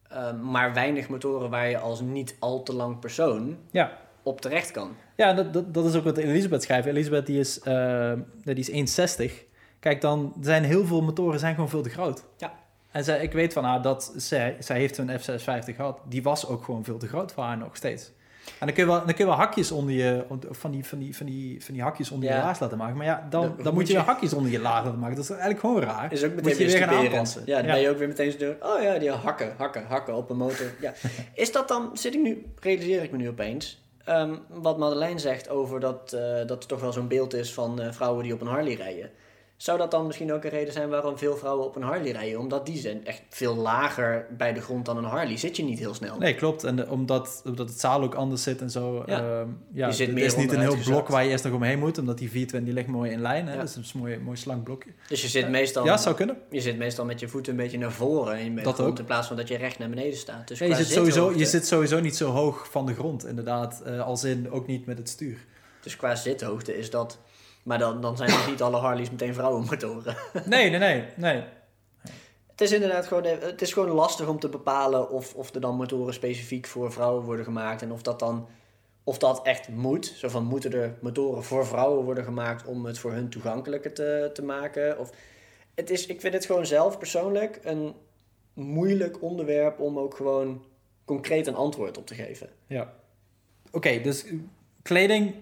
eh, 0.09 0.41
maar 0.41 0.75
weinig 0.75 1.09
motoren 1.09 1.51
waar 1.51 1.69
je 1.69 1.79
als 1.79 2.01
niet 2.01 2.37
al 2.39 2.63
te 2.63 2.75
lang 2.75 2.99
persoon 2.99 3.57
Ja, 3.71 3.99
op 4.23 4.41
terecht 4.41 4.71
kan. 4.71 4.97
Ja, 5.17 5.33
dat, 5.33 5.53
dat, 5.53 5.75
dat 5.75 5.85
is 5.85 5.95
ook 5.95 6.05
wat 6.05 6.17
Elisabeth 6.17 6.63
schrijft. 6.63 6.87
Elisabeth 6.87 7.27
die 7.27 7.39
is, 7.39 7.61
eh, 7.61 8.13
die 8.45 8.55
is 8.55 8.71
1,60. 8.71 9.33
Kijk, 9.81 10.01
dan 10.01 10.35
zijn 10.41 10.65
heel 10.65 10.87
veel 10.87 11.03
motoren 11.03 11.39
zijn 11.39 11.55
gewoon 11.55 11.69
veel 11.69 11.83
te 11.83 11.91
groot. 11.91 12.25
Ja. 12.37 12.53
En 12.91 13.05
zij, 13.05 13.23
ik 13.23 13.33
weet 13.33 13.53
van 13.53 13.65
haar 13.65 13.83
dat 13.83 14.13
zij, 14.17 14.57
zij 14.59 14.79
heeft 14.79 14.99
een 14.99 15.11
F650 15.21 15.75
gehad. 15.77 16.01
Die 16.09 16.23
was 16.23 16.47
ook 16.47 16.65
gewoon 16.65 16.85
veel 16.85 16.99
te 16.99 17.09
groot 17.09 17.33
voor 17.33 17.43
haar 17.45 17.59
nog 17.59 17.77
steeds. 17.77 18.11
En 18.59 18.67
dan 18.69 18.77
kun 18.77 18.85
je 18.85 18.91
wel, 18.91 18.99
dan 18.99 19.07
kun 19.15 19.25
je 19.25 19.25
wel 19.31 19.35
hakjes 19.41 19.71
onder 19.73 19.95
je, 19.95 20.25
van 20.51 20.71
die, 20.71 20.85
van 20.87 20.99
die, 20.99 21.17
van 21.17 21.27
die, 21.27 21.65
van 21.65 21.75
die 21.75 21.83
hakjes 21.83 22.11
onder 22.11 22.29
Ja. 22.29 22.37
je 22.37 22.43
laars 22.43 22.59
laten 22.59 22.79
maken. 22.79 22.97
Maar 22.97 23.07
ja, 23.07 23.27
dan, 23.31 23.43
Dan 23.43 23.51
dan, 23.57 23.65
moet 23.65 23.75
moet 23.75 23.87
je 23.87 23.93
je- 23.93 23.99
hakjes 23.99 24.33
onder 24.33 24.51
je 24.51 24.61
laars 24.61 24.85
laten 24.85 24.99
maken. 24.99 25.15
Dat 25.17 25.25
is 25.25 25.31
eigenlijk 25.31 25.61
gewoon 25.61 25.81
raar. 25.83 26.13
Is 26.13 26.25
ook 26.25 26.33
Moet 26.35 26.43
meteen 26.45 26.67
je 26.67 26.73
weer 26.79 26.83
gaan 26.89 26.97
aanpassen. 26.97 27.43
Ja, 27.47 27.57
dan 27.57 27.67
ben 27.67 27.81
je 27.81 27.91
ook 27.91 27.99
weer 27.99 28.09
meteen 28.09 28.33
zo 28.33 28.39
door. 28.39 28.57
Oh 28.61 28.83
ja, 28.83 28.99
die 28.99 29.11
hakken, 29.11 29.55
hakken, 29.57 29.85
hakken 29.89 30.15
op 30.15 30.31
een 30.31 30.37
motor. 30.37 30.67
Ja. 30.81 30.93
Is 31.35 31.53
dat 31.53 31.69
dan, 31.69 31.91
zit 31.93 32.15
ik 32.15 32.21
nu, 32.23 32.47
realiseer 32.61 33.03
ik 33.03 33.11
me 33.11 33.17
nu 33.17 33.29
opeens, 33.29 33.83
ehm, 34.05 34.35
wat 34.49 34.79
Madeleine 34.79 35.19
zegt 35.19 35.49
over 35.49 35.81
dat, 35.81 36.13
eh, 36.13 36.21
dat 36.47 36.63
er 36.63 36.69
toch 36.69 36.81
wel 36.81 36.93
zo'n 36.93 37.09
beeld 37.09 37.35
is 37.35 37.53
van 37.55 37.81
eh, 37.81 37.93
vrouwen 37.93 38.23
die 38.23 38.33
op 38.35 38.41
een 38.41 38.47
Harley 38.47 38.75
rijden. 38.75 39.11
Zou 39.63 39.79
dat 39.79 39.91
dan 39.91 40.07
misschien 40.07 40.33
ook 40.33 40.45
een 40.45 40.51
reden 40.51 40.73
zijn 40.73 40.89
waarom 40.89 41.19
veel 41.19 41.37
vrouwen 41.37 41.67
op 41.67 41.77
een 41.77 41.83
Harley 41.83 42.11
rijden? 42.13 42.39
Omdat 42.39 42.67
die 42.67 42.79
zijn 42.79 43.07
echt 43.07 43.23
veel 43.29 43.55
lager 43.57 44.27
bij 44.37 44.53
de 44.53 44.61
grond 44.61 44.85
dan 44.87 44.97
een 44.97 45.05
Harley. 45.05 45.37
Zit 45.37 45.57
je 45.57 45.65
niet 45.65 45.79
heel 45.79 45.95
snel. 45.95 46.19
Nee, 46.19 46.35
klopt. 46.35 46.65
En 46.65 46.77
de- 46.77 46.89
omdat, 46.89 47.43
omdat 47.45 47.69
het 47.69 47.81
zaal 47.81 48.03
ook 48.03 48.15
anders 48.15 48.43
zit 48.43 48.61
en 48.61 48.71
zo. 48.71 49.03
Ja. 49.07 49.19
Ja, 49.21 49.47
ja 49.73 49.87
Je 49.87 49.93
zit 49.93 50.09
het 50.09 50.19
is 50.19 50.37
niet 50.37 50.53
een 50.53 50.61
heel 50.61 50.77
blok 50.85 51.09
waar 51.09 51.25
je 51.25 51.31
eerst 51.31 51.45
nog 51.45 51.53
omheen 51.53 51.79
moet. 51.79 51.99
Omdat 51.99 52.19
die 52.19 52.31
420 52.31 52.75
die 52.75 52.83
ligt 52.85 52.99
mooi 52.99 53.11
in 53.11 53.21
lijn. 53.21 53.47
Hè? 53.47 53.53
Ja. 53.53 53.59
Dat 53.59 53.69
is 53.69 53.93
een 53.95 54.01
mooi, 54.01 54.19
mooi 54.19 54.37
slank 54.37 54.65
blokje. 54.65 54.91
Dus 55.09 55.23
je 55.23 55.29
zit, 55.29 55.49
meestal, 55.49 55.85
Ja, 55.85 55.97
zou 55.97 56.15
kunnen. 56.15 56.37
je 56.51 56.61
zit 56.61 56.77
meestal 56.79 57.05
met 57.05 57.21
je 57.21 57.29
voeten 57.29 57.53
een 57.53 57.59
beetje 57.59 57.79
naar 57.79 57.93
voren 57.93 58.39
in 58.39 58.55
Dat 58.57 58.75
grond, 58.75 58.91
ook. 58.91 58.99
in 58.99 59.05
plaats 59.05 59.27
van 59.29 59.37
dat 59.37 59.49
je 59.49 59.57
recht 59.57 59.79
naar 59.79 59.89
beneden 59.89 60.17
staat. 60.19 60.49
Dus 60.49 60.59
Ja, 60.59 60.67
je, 60.67 60.75
zit 60.75 60.87
sowieso, 60.89 61.33
je 61.37 61.47
zit 61.47 61.67
sowieso 61.67 62.01
niet 62.01 62.17
zo 62.17 62.31
hoog 62.31 62.69
van 62.71 62.87
de 62.87 62.95
grond, 62.95 63.27
inderdaad. 63.27 63.81
eh, 63.85 64.01
als 64.01 64.25
in 64.25 64.51
ook 64.51 64.67
niet 64.67 64.87
met 64.87 64.99
het 64.99 65.09
stuur. 65.09 65.37
Dus 65.83 65.97
qua 65.97 66.15
zithoogte 66.15 66.79
is 66.79 66.91
dat... 66.91 67.19
Maar 67.63 67.79
dan, 67.79 68.01
dan 68.01 68.17
zijn 68.17 68.31
nog 68.31 68.47
niet 68.47 68.63
alle 68.63 68.77
Harleys 68.77 69.11
meteen 69.11 69.35
vrouwenmotoren. 69.35 70.17
Nee, 70.45 70.71
nee, 70.71 70.79
nee. 70.79 71.05
nee. 71.17 71.45
Het 72.51 72.61
is 72.61 72.73
inderdaad 72.73 73.07
gewoon, 73.07 73.25
eh, 73.25 73.41
het 73.41 73.63
is 73.63 73.73
gewoon 73.73 73.91
lastig 73.91 74.29
om 74.29 74.39
te 74.39 74.49
bepalen 74.49 75.11
of, 75.11 75.35
of 75.35 75.55
er 75.55 75.61
dan 75.61 75.77
motoren 75.77 76.15
specifiek 76.15 76.67
voor 76.67 76.93
vrouwen 76.93 77.25
worden 77.25 77.45
gemaakt. 77.45 77.83
En 77.83 77.93
of 77.93 78.03
dat 78.03 78.19
dan, 78.19 78.49
of 79.05 79.19
dat 79.19 79.43
echt 79.43 79.69
moet. 79.69 80.07
Zo 80.07 80.29
van, 80.29 80.45
moeten 80.45 80.73
er 80.73 80.95
motoren 81.01 81.45
voor 81.45 81.67
vrouwen 81.67 82.05
worden 82.05 82.25
gemaakt 82.25 82.67
om 82.67 82.85
het 82.85 82.99
voor 82.99 83.13
hun 83.13 83.29
toegankelijker 83.29 83.93
te, 83.93 84.31
te 84.33 84.43
maken? 84.43 84.99
Of, 84.99 85.11
het 85.75 85.91
is, 85.91 86.07
ik 86.07 86.21
vind 86.21 86.35
het 86.35 86.47
gewoon 86.47 86.67
zelf 86.67 86.99
persoonlijk 86.99 87.61
een 87.63 87.95
moeilijk 88.55 89.23
onderwerp 89.23 89.81
om 89.81 89.99
ook 89.99 90.17
gewoon 90.17 90.65
concreet 91.05 91.47
een 91.47 91.55
antwoord 91.55 91.99
op 91.99 92.07
te 92.07 92.15
geven. 92.15 92.49
Ja. 92.67 92.95
Oké, 93.71 94.01
dus 94.01 94.25
eh, 94.25 94.33
kleding 94.83 95.35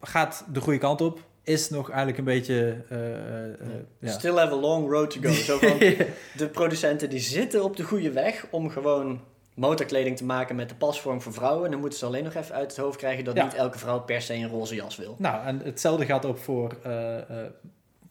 gaat 0.00 0.44
de 0.52 0.60
goede 0.60 0.78
kant 0.78 1.00
op. 1.00 1.27
is 1.48 1.70
nog 1.70 1.88
eigenlijk 1.88 2.18
een 2.18 2.24
beetje... 2.24 2.76
ja. 4.00 4.10
Still 4.10 4.34
have 4.36 4.52
a 4.52 4.56
long 4.56 4.90
road 4.90 5.10
to 5.10 5.20
go. 5.20 5.32
Zo 5.32 5.58
van, 5.58 5.78
de 6.36 6.48
producenten 6.52 7.10
die 7.10 7.20
zitten 7.20 7.64
op 7.64 7.76
de 7.76 7.82
goede 7.82 8.10
weg 8.10 8.46
om 8.50 8.70
gewoon 8.70 9.20
motorkleding 9.54 10.16
te 10.16 10.24
maken 10.24 10.56
met 10.56 10.68
de 10.68 10.74
pasvorm 10.74 11.20
voor 11.22 11.32
vrouwen. 11.32 11.64
En 11.64 11.70
dan 11.70 11.80
moeten 11.80 11.98
ze 11.98 12.06
alleen 12.06 12.24
nog 12.24 12.34
even 12.34 12.54
uit 12.54 12.70
het 12.70 12.76
hoofd 12.76 12.96
krijgen 12.98 13.24
dat 13.24 13.36
Ja. 13.36 13.44
niet 13.44 13.54
elke 13.54 13.78
vrouw 13.78 14.00
per 14.00 14.22
se 14.22 14.34
een 14.34 14.48
roze 14.48 14.74
jas 14.74 14.96
wil. 14.96 15.14
Nou, 15.18 15.46
en 15.46 15.60
hetzelfde 15.64 16.04
gaat 16.04 16.24
ook 16.26 16.38
voor 16.38 16.76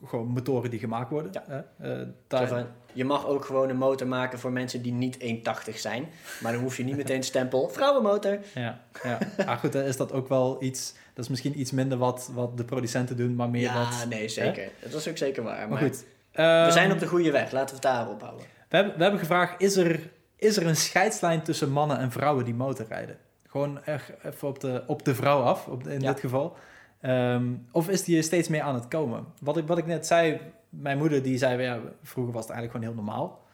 gewoon 0.06 0.28
motoren 0.28 0.70
die 0.70 0.80
gemaakt 0.80 1.10
worden. 1.10 1.32
Ja. 1.48 1.66
Zo 1.82 2.06
daar- 2.28 2.48
van, 2.48 2.66
je 2.94 3.06
mag 3.06 3.26
ook 3.28 3.46
gewoon 3.46 3.70
een 3.70 3.78
motor 3.78 4.08
maken 4.08 4.40
voor 4.40 4.52
mensen 4.52 4.82
die 4.82 4.92
niet 4.94 5.18
1,80 5.20 5.80
zijn. 5.80 6.06
Maar 6.42 6.52
dan 6.52 6.62
hoef 6.62 6.78
je 6.78 6.84
niet 6.84 6.96
meteen 7.04 7.24
stempel 7.24 7.70
vrouwenmotor. 7.70 8.40
Ja, 8.54 8.82
ja. 9.04 9.18
Maar 9.46 9.58
goed, 9.58 9.72
dan 9.74 9.82
is 9.84 9.98
dat 9.98 10.12
ook 10.12 10.28
wel 10.28 10.64
iets... 10.64 10.94
Dat 11.14 11.24
is 11.26 11.30
misschien 11.32 11.60
iets 11.60 11.72
minder 11.72 11.98
wat, 11.98 12.30
wat 12.34 12.58
de 12.58 12.64
producenten 12.66 13.18
doen, 13.18 13.36
maar 13.36 13.50
meer 13.50 13.62
Ja, 13.62 13.74
wat... 13.84 14.06
nee, 14.10 14.28
zeker. 14.30 14.70
Dat 14.80 14.94
is 14.94 15.08
ook 15.08 15.18
zeker 15.18 15.44
waar. 15.44 15.58
Maar, 15.58 15.70
Maar 15.70 15.78
goed. 15.90 16.06
we 16.32 16.42
ehm, 16.42 16.72
zijn 16.72 16.92
op 16.92 17.00
de 17.00 17.08
goede 17.08 17.32
weg. 17.32 17.52
Laten 17.52 17.68
we 17.68 17.74
het 17.74 17.82
daarop 17.82 18.22
houden. 18.22 18.46
we, 18.70 18.76
hebben, 18.76 18.96
we 18.96 19.02
hebben 19.02 19.20
gevraagd, 19.20 19.62
is 19.62 19.76
er, 19.76 20.10
is 20.36 20.58
er 20.58 20.68
een 20.68 20.76
scheidslijn 20.76 21.42
tussen 21.42 21.72
mannen 21.72 21.98
en 21.98 22.12
vrouwen 22.12 22.46
die 22.46 22.54
motorrijden? 22.54 23.18
Gewoon 23.48 23.84
echt 23.84 24.12
even 24.24 24.48
op 24.48 24.60
de, 24.60 24.84
op 24.88 25.06
de 25.06 25.16
vrouw 25.16 25.42
af, 25.42 25.68
op 25.68 25.88
in 25.88 26.00
Ja. 26.00 26.12
dit 26.12 26.20
geval. 26.20 26.56
Ehm, 27.02 27.54
of 27.72 27.90
is 27.90 28.04
die 28.04 28.18
er 28.18 28.24
steeds 28.24 28.48
meer 28.48 28.62
aan 28.62 28.76
het 28.76 28.88
komen? 28.88 29.26
Wat 29.42 29.58
ik, 29.58 29.68
wat 29.68 29.78
ik 29.78 29.86
net 29.86 30.08
zei, 30.08 30.40
mijn 30.70 30.98
moeder 30.98 31.24
die 31.24 31.38
zei, 31.38 31.62
ja, 31.62 31.80
vroeger 32.02 32.34
was 32.34 32.48
het 32.48 32.52
eigenlijk 32.52 32.72
gewoon 32.72 32.96
heel 32.96 33.06
normaal. 33.06 33.46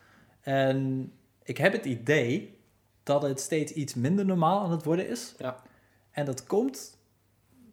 En 0.42 1.12
ik 1.44 1.58
heb 1.58 1.74
het 1.74 1.86
idee 1.86 2.58
dat 3.04 3.22
het 3.22 3.40
steeds 3.40 3.72
iets 3.72 3.94
minder 3.94 4.26
normaal 4.26 4.64
aan 4.64 4.72
het 4.72 4.84
worden 4.84 5.08
is. 5.08 5.36
Ja. 5.38 5.56
En 6.12 6.26
dat 6.26 6.46
komt 6.46 6.98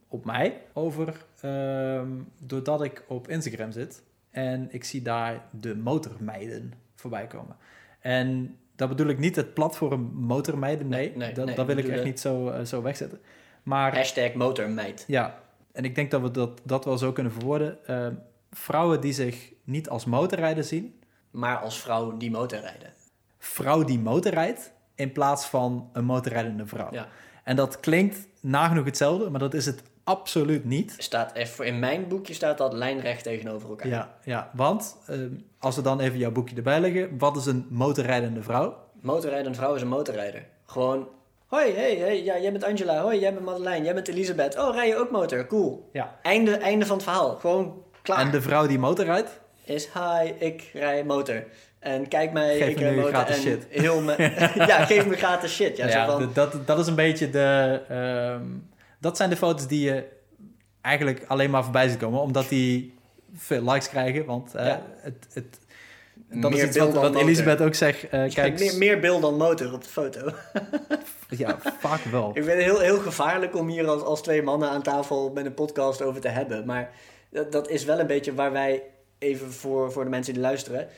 op 0.09 0.25
mij 0.25 0.61
over 0.73 1.25
ehm, 1.41 2.09
doordat 2.39 2.83
ik 2.83 3.05
op 3.09 3.29
Instagram 3.29 3.73
zit 3.73 4.03
en 4.31 4.69
ik 4.71 4.85
zie 4.85 5.03
daar 5.03 5.45
de 5.51 5.77
motormeiden 5.77 6.73
voorbij 6.95 7.27
komen. 7.27 7.57
En 8.01 8.57
dat 8.77 8.89
bedoel 8.89 9.07
ik 9.07 9.19
niet 9.19 9.37
het 9.37 9.55
platform 9.55 10.11
motormeiden, 10.15 10.89
nee. 10.89 11.09
Nee, 11.09 11.17
nee, 11.17 11.33
dat, 11.33 11.47
nee, 11.47 11.55
dat 11.55 11.67
wil 11.67 11.77
ik 11.77 11.89
echt 11.89 12.05
niet 12.05 12.21
zo, 12.21 12.49
eh, 12.49 12.65
zo 12.65 12.83
wegzetten. 12.83 13.21
Maar 13.63 13.97
Hashtag 13.97 14.33
motormeid. 14.33 15.05
ja, 15.07 15.39
en 15.73 15.85
ik 15.85 15.95
denk 15.95 16.11
dat 16.11 16.21
we 16.21 16.31
dat, 16.31 16.61
dat 16.65 16.85
wel 16.85 16.99
zo 16.99 17.13
kunnen 17.13 17.33
verwoorden. 17.33 17.87
Ehm, 17.87 18.15
vrouwen 18.51 19.01
die 19.01 19.13
zich 19.13 19.53
niet 19.65 19.89
als 19.89 20.05
motorrijder 20.05 20.65
zien, 20.65 21.01
Maar 21.31 21.57
als 21.57 21.79
vrouw 21.79 22.17
die 22.17 22.31
motorrijden. 22.31 22.93
vrouw 23.39 23.85
die 23.85 23.99
motorrijdt 23.99 24.73
in 24.95 25.13
plaats 25.13 25.47
van 25.47 25.91
een 25.93 26.05
motorrijdende 26.05 26.67
vrouw. 26.67 26.89
Ja. 26.91 27.09
En 27.45 27.57
dat 27.57 27.81
klinkt 27.81 28.29
nagenoeg 28.41 28.85
hetzelfde, 28.85 29.31
maar 29.31 29.41
dat 29.41 29.55
is 29.55 29.67
het 29.67 29.83
absoluut 30.05 30.65
niet. 30.65 30.95
Staat 30.99 31.49
voor, 31.49 31.65
in 31.65 31.79
mijn 31.79 32.09
boekje 32.09 32.35
staat 32.35 32.59
dat 32.59 32.73
lijnrecht 32.73 33.23
tegenover 33.23 33.69
elkaar. 33.69 33.89
Ja, 33.89 34.15
ja 34.25 34.51
want 34.55 34.97
ehm, 35.07 35.31
als 35.59 35.77
we 35.77 35.83
dan 35.83 36.01
even 36.01 36.19
jouw 36.19 36.31
boekje 36.33 36.57
erbij 36.57 36.81
leggen, 36.81 37.19
wat 37.19 37.37
is 37.37 37.47
een 37.47 37.67
motorrijdende 37.69 38.43
vrouw? 38.43 38.77
Motorrijdende 39.01 39.57
vrouw 39.59 39.75
is 39.75 39.83
een 39.83 39.89
motorrijder. 39.89 40.47
Gewoon, 40.67 41.09
hoi, 41.51 41.73
hey, 41.75 41.97
hey, 41.97 42.23
ja, 42.23 42.39
jij 42.39 42.53
bent 42.53 42.65
Angela, 42.65 43.01
hoi, 43.03 43.19
jij 43.19 43.33
bent 43.35 43.45
Madeleine, 43.45 43.85
jij 43.85 43.95
bent 43.95 44.09
Elisabeth. 44.09 44.59
Oh, 44.59 44.75
rij 44.75 44.89
je 44.89 44.97
ook 44.97 45.11
motor? 45.11 45.47
Cool. 45.47 45.89
Ja. 45.93 46.19
Einde, 46.23 46.57
einde 46.57 46.87
van 46.87 46.97
het 46.97 47.05
verhaal. 47.05 47.37
Gewoon 47.37 47.83
klaar. 48.03 48.19
En 48.19 48.31
de 48.31 48.41
vrouw 48.43 48.67
die 48.67 48.79
motorrijdt? 48.79 49.41
Is, 49.65 49.89
hi, 49.93 50.33
ik 50.39 50.71
rij 50.73 51.05
motor. 51.05 51.45
En 51.79 52.09
kijk 52.09 52.33
mij, 52.33 52.57
Geef 52.57 52.69
ik 52.69 52.79
rij 52.79 52.91
nu 52.91 52.97
motor. 52.97 53.11
gratis 53.13 53.37
en 53.37 53.43
shit. 53.43 53.67
Heel 53.69 54.01
me, 54.01 54.15
ja, 54.71 54.85
geef 54.85 55.07
me 55.07 55.17
gratis 55.17 55.55
shit. 55.55 55.77
Ja, 55.77 55.87
Ja, 55.87 56.07
zo 56.07 56.19
van, 56.19 56.31
dat, 56.35 56.67
dat 56.67 56.79
is 56.79 56.87
een 56.87 56.95
beetje 56.95 57.31
de... 57.31 57.81
ehm, 57.89 58.45
dat 58.99 59.17
zijn 59.17 59.31
de 59.31 59.37
foto's 59.37 59.67
die 59.67 59.85
je 59.85 60.05
eigenlijk 60.81 61.25
alleen 61.29 61.51
maar 61.51 61.63
voorbij 61.63 61.89
ziet 61.89 61.99
komen, 61.99 62.21
omdat 62.21 62.49
die 62.49 62.95
veel 63.35 63.63
likes 63.63 63.89
krijgen. 63.89 64.25
Want 64.25 64.55
eh, 64.55 64.67
Ja. 64.67 64.83
het, 64.97 65.27
het, 65.33 65.59
dat 66.29 66.51
Meer 66.51 66.69
is 66.69 66.77
wat, 66.77 66.93
dan 66.93 67.03
wat 67.03 67.13
motor. 67.13 67.21
Elisabeth 67.29 67.61
ook 67.61 67.75
zegt. 67.75 68.09
eh, 68.09 68.29
Ja, 68.29 68.35
kijk, 68.35 68.59
meer, 68.59 68.79
meer 68.79 69.01
beeld 69.01 69.23
dan 69.23 69.37
motor 69.37 69.73
op 69.73 69.83
de 69.85 69.91
foto. 69.91 70.31
ja, 71.29 71.59
vaak 71.79 72.01
wel. 72.03 72.29
Ik 72.29 72.45
vind 72.45 72.57
het 72.57 72.65
heel, 72.65 72.79
heel 72.79 72.99
gevaarlijk 72.99 73.57
om 73.57 73.69
hier 73.69 73.87
als, 73.89 74.03
als 74.03 74.23
twee 74.23 74.43
mannen 74.43 74.71
aan 74.71 74.83
tafel 74.83 75.31
met 75.35 75.45
een 75.47 75.55
podcast 75.55 76.03
over 76.03 76.21
te 76.21 76.29
hebben. 76.29 76.67
Maar 76.67 76.91
dat, 77.31 77.53
dat 77.53 77.69
is 77.69 77.85
wel 77.85 77.99
een 78.01 78.07
beetje 78.07 78.35
waar 78.35 78.53
wij, 78.53 78.83
even 79.19 79.53
voor, 79.53 79.93
voor 79.93 80.05
de 80.05 80.11
mensen 80.11 80.33
die 80.33 80.43
luisteren... 80.43 80.89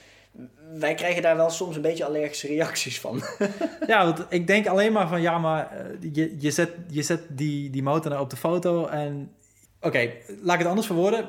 Wij 0.79 0.95
krijgen 0.95 1.23
daar 1.23 1.37
wel 1.37 1.51
soms 1.51 1.77
een 1.77 1.83
beetje 1.83 2.05
allergische 2.05 2.47
reacties 2.47 3.01
van. 3.01 3.23
Ja, 3.87 4.05
want 4.05 4.25
ik 4.29 4.47
denk 4.47 4.67
alleen 4.67 4.93
maar 4.93 5.09
van 5.09 5.21
ja, 5.21 5.39
maar 5.39 5.71
eh, 5.73 6.13
je, 6.13 6.37
je 6.39 6.51
zet, 6.51 6.71
je 6.89 7.03
zet 7.03 7.21
die, 7.29 7.71
die 7.71 7.83
motor 7.83 8.11
nou 8.11 8.23
op 8.23 8.31
de 8.31 8.37
foto 8.37 8.87
en... 8.87 9.33
Oké, 9.81 10.11
laat 10.43 10.53
ik 10.55 10.59
het 10.59 10.69
anders 10.69 10.87
verwoorden. 10.87 11.29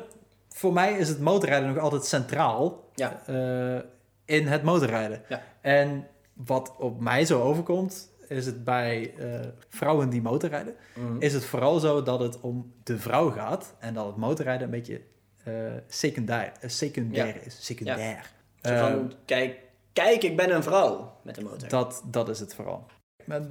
Voor 0.54 0.74
mij 0.74 0.94
is 0.94 1.10
het 1.10 1.20
motorrijden 1.20 1.68
nog 1.74 1.78
altijd 1.78 2.06
centraal 2.06 2.90
Ja. 2.96 3.22
eh, 3.26 3.82
in 4.26 4.48
het 4.48 4.64
motorrijden. 4.64 5.22
Ja. 5.30 5.42
En 5.62 6.08
wat 6.34 6.76
op 6.78 7.00
mij 7.02 7.26
zo 7.26 7.42
overkomt, 7.42 8.12
is 8.28 8.46
het 8.46 8.64
bij 8.64 9.14
eh, 9.18 9.40
vrouwen 9.70 10.10
die 10.10 10.22
motorrijden, 10.22 10.76
is 11.20 11.34
het 11.34 11.46
vooral 11.46 11.80
zo 11.80 12.04
dat 12.04 12.20
het 12.20 12.40
om 12.42 12.74
de 12.84 12.98
vrouw 13.00 13.30
gaat 13.32 13.76
en 13.80 13.94
dat 13.94 14.06
het 14.06 14.16
motorrijden 14.16 14.64
een 14.64 14.70
beetje 14.72 15.02
eh, 15.44 15.54
secundair, 15.88 16.52
secundair 16.66 17.46
is. 17.46 17.66
Secundair. 17.66 18.32
Zo 18.62 18.78
van, 18.78 19.14
kijk, 19.26 19.60
kijk, 19.94 20.24
ik 20.24 20.38
ben 20.38 20.56
een 20.56 20.64
vrouw 20.64 21.18
met 21.24 21.38
een 21.38 21.44
motor. 21.44 21.68
dat, 21.70 22.04
dat 22.06 22.30
is 22.30 22.40
het 22.40 22.56
vooral. 22.56 22.86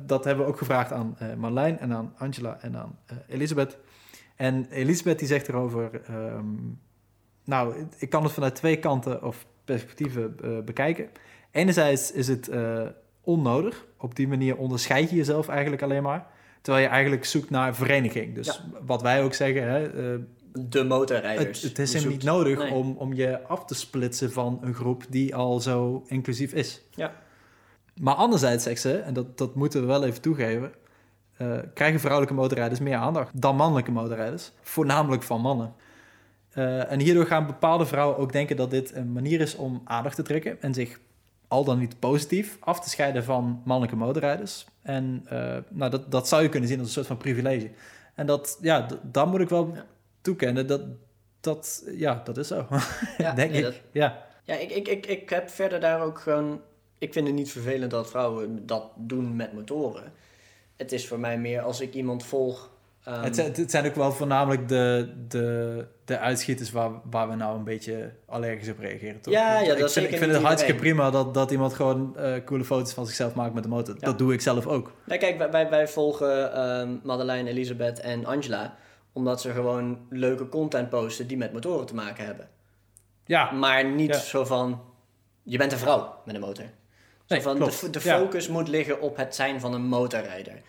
Dat 0.06 0.24
hebben 0.24 0.44
we 0.44 0.50
ook 0.50 0.58
gevraagd 0.58 0.92
aan 0.92 1.16
Marlijn 1.36 1.78
en 1.78 1.92
aan 1.92 2.14
Angela 2.18 2.58
en 2.60 2.76
aan 2.76 2.98
Elisabeth. 3.28 3.76
En 4.36 4.66
Elisabeth 4.70 5.18
die 5.18 5.28
zegt 5.28 5.48
erover... 5.48 6.00
ehm, 6.06 6.46
nou, 7.44 7.86
ik 7.98 8.10
kan 8.10 8.22
het 8.22 8.32
vanuit 8.32 8.54
twee 8.54 8.78
kanten 8.78 9.22
of 9.24 9.46
perspectieven 9.64 10.36
eh, 10.42 10.50
bekijken. 10.64 11.08
Enerzijds 11.50 12.12
is 12.12 12.28
het 12.28 12.48
eh, 12.48 12.82
onnodig. 13.20 13.86
Op 13.98 14.14
die 14.14 14.28
manier 14.28 14.56
onderscheid 14.56 15.10
je 15.10 15.16
jezelf 15.16 15.48
eigenlijk 15.48 15.82
alleen 15.82 16.02
maar. 16.02 16.26
Terwijl 16.60 16.84
je 16.84 16.90
eigenlijk 16.90 17.24
zoekt 17.24 17.50
naar 17.50 17.74
vereniging. 17.74 18.34
Dus 18.34 18.62
wat 18.86 19.02
wij 19.02 19.22
ook 19.22 19.34
zeggen... 19.34 19.62
Hè, 19.62 20.12
eh, 20.12 20.18
De 20.52 20.84
motorrijders. 20.84 21.62
het, 21.62 21.68
het 21.68 21.78
is 21.78 21.94
hem 21.94 22.08
niet 22.08 22.22
nodig 22.22 22.58
Nee. 22.58 22.72
om, 22.72 22.96
om 22.96 23.14
je 23.14 23.42
af 23.46 23.64
te 23.64 23.74
splitsen 23.74 24.32
van 24.32 24.58
een 24.62 24.74
groep 24.74 25.04
die 25.08 25.34
al 25.34 25.60
zo 25.60 26.02
inclusief 26.06 26.52
is. 26.52 26.82
Ja. 26.90 27.12
Maar 28.00 28.14
anderzijds 28.14 28.64
zegt 28.64 28.80
ze, 28.80 28.96
en 28.96 29.14
dat, 29.14 29.38
dat 29.38 29.54
moeten 29.54 29.80
we 29.80 29.86
wel 29.86 30.04
even 30.04 30.20
toegeven, 30.20 30.72
krijgen 31.74 32.00
vrouwelijke 32.00 32.34
motorrijders 32.34 32.80
meer 32.80 32.96
aandacht 32.96 33.40
dan 33.40 33.56
mannelijke 33.56 33.90
motorrijders. 33.90 34.52
Voornamelijk 34.62 35.22
van 35.22 35.40
mannen. 35.40 35.74
Eh, 36.52 36.90
en 36.92 37.00
hierdoor 37.00 37.26
gaan 37.26 37.46
bepaalde 37.46 37.86
vrouwen 37.86 38.16
ook 38.18 38.32
denken 38.32 38.56
dat 38.56 38.70
dit 38.70 38.94
een 38.94 39.12
manier 39.12 39.40
is 39.40 39.54
om 39.56 39.80
aandacht 39.84 40.16
te 40.16 40.22
trekken 40.22 40.62
en 40.62 40.74
zich 40.74 41.00
al 41.48 41.64
dan 41.64 41.78
niet 41.78 41.98
positief 41.98 42.56
af 42.60 42.80
te 42.80 42.90
scheiden 42.90 43.24
van 43.24 43.62
mannelijke 43.64 43.96
motorrijders. 43.96 44.66
En 44.82 45.22
eh, 45.28 45.56
nou, 45.68 45.90
dat, 45.90 46.10
dat 46.10 46.28
zou 46.28 46.42
je 46.42 46.48
kunnen 46.48 46.68
zien 46.68 46.78
als 46.78 46.86
een 46.86 46.92
soort 46.94 47.06
van 47.06 47.16
privilege. 47.16 47.70
En 48.14 48.26
dat, 48.26 48.58
ja, 48.60 48.86
dat 49.02 49.26
moet 49.26 49.40
ik 49.40 49.48
wel 49.48 49.70
Ja. 49.74 49.86
toekennen. 50.20 50.66
Dat, 50.66 50.80
dat, 51.40 51.84
ja, 51.94 52.20
dat 52.24 52.36
is 52.36 52.48
zo. 52.48 52.66
Ja, 53.18 53.32
denk 53.34 53.50
nee, 53.50 53.58
ik. 53.58 53.64
dat- 53.64 53.80
Ja. 53.92 54.26
Ja, 54.44 54.54
ik, 54.54 54.70
ik, 54.70 54.88
ik, 54.88 55.06
ik 55.06 55.30
heb 55.30 55.50
verder 55.50 55.80
daar 55.80 56.00
ook 56.02 56.18
gewoon... 56.20 56.60
Ik 56.98 57.12
vind 57.12 57.26
het 57.26 57.36
niet 57.36 57.50
vervelend 57.52 57.90
dat 57.90 58.10
vrouwen 58.10 58.66
dat 58.66 58.90
doen 58.96 59.36
met 59.36 59.52
motoren. 59.52 60.12
Het 60.76 60.92
is 60.92 61.08
voor 61.08 61.20
mij 61.20 61.38
meer 61.38 61.60
als 61.62 61.80
ik 61.80 61.94
iemand 61.94 62.24
volg... 62.24 62.70
ehm, 63.04 63.22
het, 63.22 63.34
zijn, 63.34 63.52
het 63.52 63.70
zijn 63.70 63.86
ook 63.86 63.94
wel 63.94 64.12
voornamelijk 64.12 64.68
de, 64.68 65.12
de, 65.28 65.86
de 66.04 66.18
uitschieters 66.18 66.70
waar, 66.70 66.90
waar 67.10 67.28
we 67.28 67.34
nou 67.34 67.56
een 67.58 67.64
beetje 67.64 68.10
allergisch 68.26 68.68
op 68.68 68.78
reageren. 68.78 69.20
Toch? 69.20 69.34
Ja, 69.34 69.52
ja, 69.52 69.58
ik 69.60 69.66
dat 69.66 69.76
vind, 69.76 69.86
is 69.88 69.92
zeker 69.92 70.10
ik 70.12 70.18
vind 70.18 70.32
het 70.32 70.42
hartstikke 70.42 70.80
prima 70.80 71.10
dat, 71.10 71.34
dat 71.34 71.50
iemand 71.50 71.74
gewoon 71.74 72.16
eh, 72.16 72.32
coole 72.44 72.64
foto's 72.64 72.92
van 72.92 73.06
zichzelf 73.06 73.34
maakt 73.34 73.54
met 73.54 73.62
de 73.62 73.68
motor. 73.68 73.94
Ja. 73.98 74.06
Dat 74.06 74.18
doe 74.18 74.32
ik 74.32 74.40
zelf 74.40 74.66
ook. 74.66 74.92
Nou, 75.06 75.18
kijk, 75.20 75.38
wij, 75.38 75.50
wij, 75.50 75.70
wij 75.70 75.88
volgen 75.88 76.52
ehm 76.54 76.96
Madeleine, 77.02 77.50
Elisabeth 77.50 78.00
en 78.00 78.24
Angela... 78.26 78.76
omdat 79.12 79.40
ze 79.40 79.50
gewoon 79.50 79.98
leuke 80.10 80.48
content 80.48 80.88
posten 80.90 81.26
die 81.26 81.36
met 81.36 81.52
motoren 81.52 81.86
te 81.86 81.94
maken 81.94 82.24
hebben. 82.26 82.48
Ja, 83.26 83.50
Maar 83.50 83.84
niet 83.84 84.14
Ja. 84.14 84.18
zo 84.20 84.44
van... 84.44 84.80
Je 85.42 85.58
bent 85.58 85.72
een 85.72 85.78
vrouw 85.78 86.14
met 86.24 86.34
een 86.34 86.40
motor. 86.40 86.64
Zo 86.64 87.34
Nee, 87.34 87.42
van, 87.42 87.56
klopt. 87.56 87.80
de, 87.80 87.90
de 87.90 88.00
Ja. 88.02 88.18
focus 88.18 88.48
moet 88.48 88.68
liggen 88.68 89.00
op 89.00 89.16
het 89.16 89.34
zijn 89.34 89.60
van 89.60 89.74
een 89.74 89.82
motorrijder. 89.84 90.60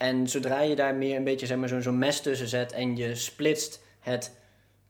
En 0.00 0.28
zodra 0.28 0.60
je 0.60 0.74
daar 0.76 0.94
meer 0.94 1.16
een 1.16 1.24
beetje 1.24 1.46
zeg 1.46 1.56
maar, 1.56 1.68
zo'n 1.68 1.82
zo'n 1.82 1.98
mes 1.98 2.20
tussen 2.20 2.48
zet 2.48 2.72
en 2.72 2.96
je 2.96 3.14
splitst 3.14 3.82
het 4.00 4.32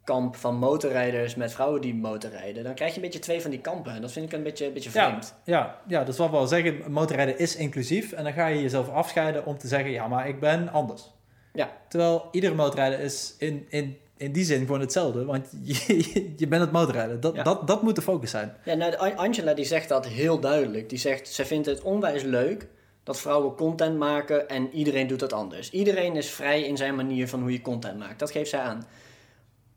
kamp 0.04 0.36
van 0.36 0.54
motorrijders 0.56 1.34
met 1.34 1.52
vrouwen 1.52 1.80
die 1.80 1.94
motorrijden, 1.94 2.64
dan 2.64 2.74
krijg 2.74 2.90
je 2.90 2.96
een 2.96 3.02
beetje 3.02 3.18
twee 3.18 3.40
van 3.40 3.50
die 3.50 3.61
kampen. 3.61 3.92
En 3.94 4.00
dat 4.00 4.12
vind 4.12 4.26
ik 4.26 4.32
een 4.32 4.42
beetje, 4.42 4.66
een 4.66 4.72
beetje 4.72 4.90
Ja. 4.92 5.06
vreemd. 5.06 5.34
Ja, 5.44 5.80
ja, 5.88 6.04
dus 6.04 6.16
wat 6.16 6.30
we 6.30 6.36
al 6.36 6.46
zeggen, 6.46 6.92
motorrijden 6.92 7.38
is 7.38 7.56
inclusief. 7.56 8.12
En 8.12 8.24
dan 8.24 8.32
ga 8.32 8.46
je 8.46 8.62
jezelf 8.62 8.88
afscheiden 8.88 9.46
om 9.46 9.58
te 9.58 9.68
zeggen, 9.68 9.90
ja, 9.90 10.08
maar 10.08 10.28
ik 10.28 10.40
ben 10.40 10.68
anders. 10.72 11.11
Ja. 11.52 11.70
Terwijl 11.88 12.28
iedere 12.32 12.54
motorrijder 12.54 13.00
is 13.00 13.34
in, 13.38 13.66
in, 13.68 13.96
in 14.16 14.32
die 14.32 14.44
zin 14.44 14.61
gewoon 14.61 14.80
hetzelfde. 14.80 15.24
Want 15.24 15.48
je, 15.62 16.32
je 16.36 16.48
bent 16.48 16.62
het 16.62 16.72
motorrijden. 16.72 17.20
Dat, 17.20 17.34
Ja. 17.34 17.42
dat, 17.42 17.66
dat 17.66 17.82
moet 17.82 17.96
de 17.96 18.02
focus 18.02 18.30
zijn. 18.30 18.54
Ja, 18.64 18.74
nou, 18.74 19.14
Angela 19.16 19.54
die 19.54 19.64
zegt 19.64 19.88
dat 19.88 20.06
heel 20.06 20.40
duidelijk. 20.40 20.88
Die 20.88 20.98
zegt, 20.98 21.28
ze 21.28 21.44
vindt 21.44 21.66
het 21.66 21.82
onwijs 21.82 22.22
leuk 22.22 22.66
dat 23.11 23.20
vrouwen 23.20 23.54
content 23.54 23.98
maken 23.98 24.48
en 24.48 24.72
iedereen 24.72 25.06
doet 25.06 25.20
dat 25.20 25.32
anders. 25.32 25.70
Iedereen 25.70 26.16
is 26.16 26.30
vrij 26.30 26.62
in 26.62 26.76
zijn 26.76 26.94
manier 26.94 27.28
van 27.28 27.40
hoe 27.40 27.52
je 27.52 27.61
content 27.61 27.98
maakt. 27.98 28.18
Dat 28.18 28.30
geeft 28.30 28.50
zij 28.50 28.61
aan. 28.61 28.86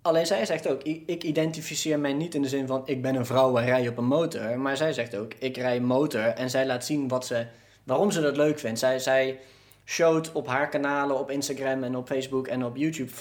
Alleen 0.01 0.25
zij 0.25 0.45
zegt 0.45 0.67
ook, 0.69 0.83
ik 0.83 1.23
identificeer 1.23 1.99
mij 1.99 2.13
niet 2.13 2.35
in 2.35 2.41
de 2.41 2.47
zin 2.47 2.67
van 2.67 2.81
ik 2.85 3.01
ben 3.01 3.15
een 3.15 3.25
vrouw 3.25 3.57
en 3.57 3.65
rij 3.65 3.87
op 3.87 3.97
een 3.97 4.05
motor. 4.05 4.59
Maar 4.59 4.77
zij 4.77 4.93
zegt 4.93 5.15
ook, 5.15 5.33
ik 5.39 5.57
rij 5.57 5.79
motor 5.79 6.21
en 6.21 6.49
zij 6.49 6.65
laat 6.65 6.85
zien 6.85 7.07
wat 7.07 7.25
ze, 7.25 7.45
waarom 7.83 8.11
ze 8.11 8.21
dat 8.21 8.37
leuk 8.37 8.59
vindt. 8.59 8.79
Zij, 8.79 8.99
zij 8.99 9.39
showt 9.85 10.31
op 10.31 10.47
haar 10.47 10.69
kanalen, 10.69 11.19
op 11.19 11.31
Instagram 11.31 11.83
en 11.83 11.95
op 11.95 12.07
Facebook 12.07 12.47
en 12.47 12.65
op 12.65 12.75
YouTube, 12.75 13.11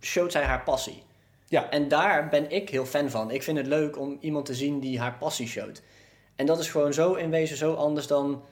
showt 0.00 0.32
zij 0.32 0.42
haar 0.42 0.62
passie. 0.62 1.02
Ja. 1.46 1.70
En 1.70 1.88
daar 1.88 2.28
ben 2.28 2.50
ik 2.50 2.70
heel 2.70 2.86
fan 2.86 3.10
van. 3.10 3.30
Ik 3.30 3.42
vind 3.42 3.58
het 3.58 3.66
leuk 3.66 3.98
om 3.98 4.18
iemand 4.20 4.46
te 4.46 4.54
zien 4.54 4.80
die 4.80 5.00
haar 5.00 5.16
passie 5.18 5.48
showt. 5.48 5.82
En 6.36 6.46
dat 6.46 6.58
is 6.58 6.70
gewoon 6.70 6.92
zo 6.92 7.14
in 7.14 7.30
wezen 7.30 7.56
zo 7.56 7.74
anders 7.74 8.06
dan 8.06 8.42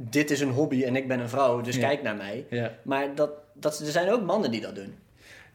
dit 0.00 0.30
is 0.30 0.40
een 0.40 0.50
hobby 0.50 0.82
en 0.84 0.96
ik 0.96 1.08
ben 1.08 1.20
een 1.20 1.28
vrouw, 1.28 1.60
dus 1.60 1.76
Ja. 1.76 1.86
kijk 1.88 2.02
naar 2.02 2.16
mij. 2.16 2.46
Ja. 2.50 2.72
Maar 2.82 3.14
dat, 3.14 3.30
dat, 3.54 3.78
er 3.78 3.86
zijn 3.92 4.10
ook 4.10 4.22
mannen 4.22 4.50
die 4.50 4.60
dat 4.60 4.74
doen. 4.74 4.94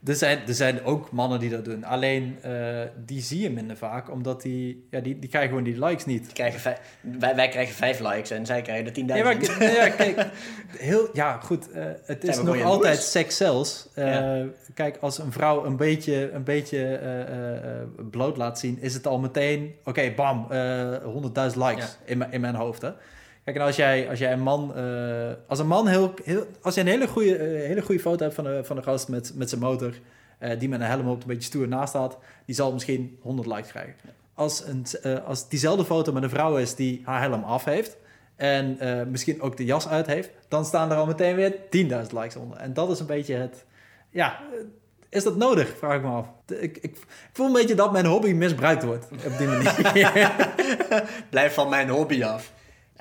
Er 0.05 0.15
zijn, 0.15 0.39
er 0.47 0.53
zijn 0.53 0.83
ook 0.83 1.11
mannen 1.11 1.39
die 1.39 1.49
dat 1.49 1.65
doen. 1.65 1.83
Alleen 1.83 2.37
eh, 2.41 2.81
die 3.05 3.21
zie 3.21 3.39
je 3.41 3.49
minder 3.49 3.77
vaak, 3.77 4.11
omdat 4.11 4.41
die, 4.41 4.87
ja, 4.89 4.99
die, 4.99 5.19
die 5.19 5.29
krijgen 5.29 5.49
gewoon 5.49 5.63
die 5.65 5.85
likes 5.85 6.05
niet. 6.05 6.23
Die 6.23 6.33
krijgen 6.33 6.75
wij, 7.01 7.35
wij 7.35 7.47
krijgen 7.47 7.75
vijf 7.75 7.99
likes 7.99 8.31
en 8.31 8.45
zij 8.45 8.61
krijgen 8.61 8.85
er 8.85 8.99
10.000. 9.01 9.05
Ja, 9.05 9.23
maar, 9.23 9.63
ja, 9.73 9.89
kijk, 10.03 10.25
heel, 10.77 11.09
ja, 11.13 11.39
goed. 11.39 11.71
eh, 11.71 11.85
het 12.05 12.23
is 12.23 12.41
nog 12.41 12.61
altijd 12.61 12.97
sex 13.01 13.35
sells. 13.35 13.87
Eh, 13.93 14.05
Ja. 14.13 14.45
Kijk, 14.73 14.97
als 15.01 15.17
een 15.17 15.31
vrouw 15.31 15.65
een 15.65 15.77
beetje, 15.77 16.31
een 16.31 16.43
beetje 16.43 16.99
bloot 18.11 18.37
laat 18.37 18.59
zien, 18.59 18.77
is 18.81 18.93
het 18.93 19.07
al 19.07 19.19
meteen, 19.19 19.75
oké, 19.83 20.11
bam, 20.15 20.47
eh 20.49 20.97
100.000 21.51 21.57
likes 21.57 21.97
in, 22.05 22.17
mijn- 22.17 22.31
in 22.31 22.41
mijn 22.41 22.55
hoofd. 22.55 22.81
Hè? 22.81 22.89
Kijk, 23.43 23.55
en 23.57 23.61
als 23.61 23.75
jij, 23.75 24.09
als 24.09 24.19
jij 24.19 24.31
een 24.31 24.41
man, 24.41 24.75
eh, 24.75 25.31
als 25.47 25.59
een 25.59 25.67
man 25.67 25.87
heel, 25.87 26.13
heel, 26.23 26.45
als 26.61 26.75
je 26.75 26.81
een 26.81 26.87
hele 26.87 27.07
goede, 27.07 27.35
eh, 27.35 27.67
hele 27.67 27.81
goede 27.81 28.01
foto 28.01 28.23
hebt 28.23 28.35
van 28.35 28.45
een, 28.45 28.65
van 28.65 28.77
een 28.77 28.83
gast 28.83 29.07
met, 29.07 29.31
met 29.35 29.49
zijn 29.49 29.61
motor, 29.61 29.93
eh, 30.37 30.59
die 30.59 30.69
met 30.69 30.79
een 30.79 30.85
helm 30.85 31.07
op 31.07 31.21
een 31.21 31.27
beetje 31.27 31.43
stoer 31.43 31.67
naast 31.67 31.89
staat, 31.89 32.17
die 32.45 32.55
zal 32.55 32.73
misschien 32.73 33.17
100 33.21 33.47
likes 33.47 33.69
krijgen. 33.71 33.93
Als, 34.33 34.63
een, 34.65 34.85
als 35.25 35.49
diezelfde 35.49 35.85
foto 35.85 36.11
met 36.13 36.23
een 36.23 36.29
vrouw 36.29 36.57
is 36.57 36.75
die 36.75 37.01
haar 37.05 37.21
helm 37.21 37.43
af 37.43 37.63
heeft, 37.65 37.97
en 38.35 38.77
misschien 39.11 39.41
ook 39.41 39.57
de 39.57 39.65
jas 39.65 39.87
uit 39.87 40.07
heeft, 40.07 40.29
dan 40.47 40.65
staan 40.65 40.91
er 40.91 40.97
al 40.97 41.05
meteen 41.05 41.35
weer 41.35 41.53
10.000 41.53 42.11
likes 42.13 42.35
onder. 42.35 42.57
En 42.57 42.73
dat 42.73 42.89
is 42.91 42.99
een 42.99 43.05
beetje 43.05 43.35
het. 43.35 43.65
Ja, 44.09 44.39
is 45.09 45.23
dat 45.23 45.35
nodig? 45.37 45.73
Vraag 45.77 45.95
ik 45.95 46.01
me 46.01 46.07
af. 46.09 46.27
De- 46.45 46.59
Ik, 46.61 46.77
ik, 46.77 46.83
ik 46.83 46.97
voel 47.33 47.45
een 47.47 47.53
beetje 47.53 47.75
dat 47.75 47.91
mijn 47.91 48.05
hobby 48.05 48.31
misbruikt 48.31 48.83
wordt 48.83 49.07
op 49.25 49.37
die 49.37 49.47
manier. 49.47 50.31
Blijf 51.29 51.53
van 51.53 51.69
mijn 51.69 51.89
hobby 51.89 52.23
af. 52.23 52.51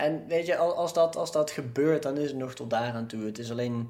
En 0.03 0.23
weet 0.29 0.47
je, 0.47 0.57
al- 0.57 0.75
als 0.77 0.93
dat, 0.93 1.17
als 1.17 1.33
dat 1.33 1.51
gebeurt, 1.51 2.03
dan 2.03 2.17
is 2.17 2.29
het 2.29 2.39
nog 2.39 2.55
tot 2.55 2.71
daar 2.71 2.93
aan 2.93 3.07
toe. 3.07 3.25
Het 3.25 3.39
is 3.39 3.51
alleen... 3.51 3.89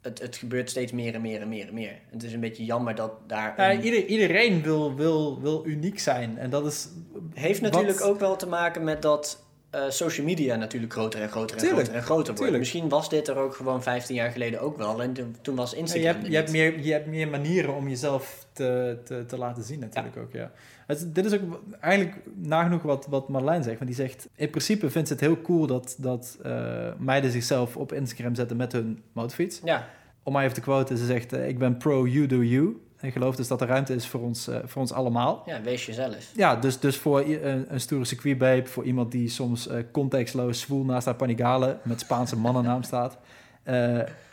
Het, 0.00 0.18
het 0.18 0.36
gebeurt 0.36 0.70
steeds 0.70 0.92
meer 0.92 1.14
en 1.14 1.20
meer 1.20 1.40
en 1.40 1.48
meer 1.48 1.68
en 1.68 1.74
meer. 1.74 1.98
Het 2.10 2.22
is 2.22 2.32
een 2.32 2.40
beetje 2.40 2.64
jammer 2.64 2.94
dat 2.94 3.12
daar... 3.26 3.54
Ja, 3.56 3.72
een- 3.72 3.82
ieder, 3.84 4.04
iedereen 4.06 4.62
wil, 4.62 4.94
wil, 4.94 5.40
wil 5.40 5.66
uniek 5.66 5.98
zijn. 5.98 6.38
En 6.38 6.50
dat 6.50 6.66
is. 6.66 6.88
heeft 7.34 7.60
wat- 7.60 7.70
natuurlijk 7.72 8.00
ook 8.04 8.18
wel 8.20 8.36
te 8.36 8.46
maken 8.48 8.84
met 8.84 9.02
dat 9.02 9.42
eh, 9.70 9.82
social 9.88 10.26
media 10.26 10.56
natuurlijk 10.56 10.92
groter 10.92 11.20
en 11.22 11.28
groter 11.28 11.56
en 11.56 11.62
Tuurlijk, 11.62 11.80
groter 11.82 11.94
en 12.00 12.06
groter 12.06 12.24
wordt. 12.24 12.40
tuurlijk. 12.40 12.58
Misschien 12.58 12.88
was 12.88 13.08
dit 13.08 13.28
er 13.28 13.36
ook 13.36 13.54
gewoon 13.54 13.82
15 13.82 14.14
jaar 14.14 14.30
geleden 14.30 14.60
ook 14.60 14.76
wel. 14.76 15.02
En 15.02 15.12
toen, 15.12 15.36
toen 15.42 15.54
was 15.56 15.70
Ja, 15.70 15.76
Instagram 15.76 16.04
je, 16.12 16.16
hebt, 16.18 16.26
je, 16.30 16.36
hebt 16.36 16.50
meer, 16.50 16.80
je 16.80 16.92
hebt 16.92 17.06
meer 17.06 17.28
manieren 17.28 17.74
om 17.74 17.88
jezelf 17.88 18.46
te, 18.52 18.98
te, 19.04 19.24
te 19.26 19.38
laten 19.38 19.62
zien, 19.62 19.78
natuurlijk 19.78 20.16
ook. 20.16 20.32
Ja. 20.32 20.50
Het, 20.98 21.14
dit 21.14 21.24
is 21.24 21.32
ook 21.32 21.60
eigenlijk 21.80 22.16
nagenoeg 22.34 22.82
wat, 22.82 23.06
wat 23.06 23.28
Marlijn 23.28 23.62
zegt. 23.62 23.78
Want 23.78 23.90
die 23.90 24.06
zegt: 24.06 24.28
In 24.34 24.50
principe 24.50 24.90
vindt 24.90 25.08
ze 25.08 25.14
het 25.14 25.22
heel 25.22 25.40
cool 25.42 25.66
dat, 25.66 25.96
dat 25.98 26.38
eh, 26.42 26.88
meiden 26.98 27.30
zichzelf 27.30 27.76
op 27.76 27.92
Instagram 27.92 28.34
zetten 28.34 28.56
met 28.56 28.72
hun 28.72 29.02
motorfiets. 29.12 29.60
Ja, 29.64 29.88
om 30.22 30.32
maar 30.32 30.42
even 30.42 30.54
te 30.54 30.60
quoten, 30.60 30.98
ze 30.98 31.06
zegt: 31.06 31.32
eh, 31.32 31.48
Ik 31.48 31.58
ben 31.58 31.76
pro 31.76 32.06
you 32.06 32.26
do 32.26 32.42
you. 32.42 32.76
En 32.96 33.12
geloof 33.12 33.36
dus 33.36 33.48
dat 33.48 33.60
er 33.60 33.66
ruimte 33.66 33.94
is 33.94 34.06
voor 34.06 34.20
ons, 34.20 34.48
eh, 34.48 34.56
voor 34.64 34.80
ons 34.80 34.92
allemaal. 34.92 35.42
ja, 35.46 35.62
wees 35.62 35.86
jezelf. 35.86 36.30
Ja, 36.34 36.56
dus, 36.56 36.78
dus 36.78 36.96
voor 36.96 37.20
een, 37.20 37.64
een 37.68 37.80
stoere 37.80 38.04
circuitbabe, 38.04 38.66
voor 38.66 38.84
iemand 38.84 39.12
die 39.12 39.28
soms 39.28 39.68
contextloos 39.90 40.60
zwoel 40.60 40.84
naast 40.84 41.06
haar 41.06 41.14
panigale 41.14 41.78
met 41.82 42.00
Spaanse 42.00 42.36
mannennaam 42.36 42.82
staat. 42.82 43.18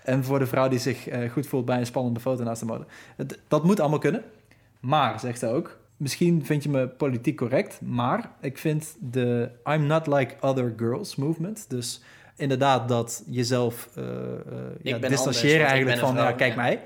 En 0.04 0.24
voor 0.24 0.40
de 0.40 0.48
vrouw 0.48 0.68
die 0.68 0.80
zich 0.80 1.08
goed 1.32 1.48
voelt 1.48 1.66
bij 1.66 1.78
een 1.78 1.86
spannende 1.86 2.20
foto 2.20 2.44
naast 2.44 2.60
de 2.60 2.66
motor. 2.66 2.86
Dat 3.48 3.64
moet 3.64 3.80
allemaal 3.80 4.00
kunnen. 4.00 4.24
Maar, 4.80 5.20
zegt 5.20 5.40
ze 5.40 5.48
ook, 5.48 5.79
misschien 6.00 6.46
vind 6.46 6.64
je 6.64 6.70
me 6.70 6.88
politiek 6.88 7.38
correct, 7.38 7.82
maar 7.82 8.32
ik 8.42 8.58
vind 8.58 8.96
de 9.00 9.50
I'm 9.66 9.86
not 9.86 10.08
like 10.08 10.36
other 10.40 10.74
girls 10.78 11.16
movement, 11.16 11.66
dus 11.70 12.02
inderdaad 12.36 12.88
dat 12.88 13.24
jezelf 13.28 13.90
eh, 13.96 14.04
ja, 14.82 14.98
distancieren 14.98 15.68
anders, 15.68 15.72
eigenlijk 15.72 16.00
van, 16.00 16.14
vrouw, 16.14 16.26
ja, 16.26 16.32
kijk 16.32 16.54
ja. 16.54 16.62
mij. 16.62 16.82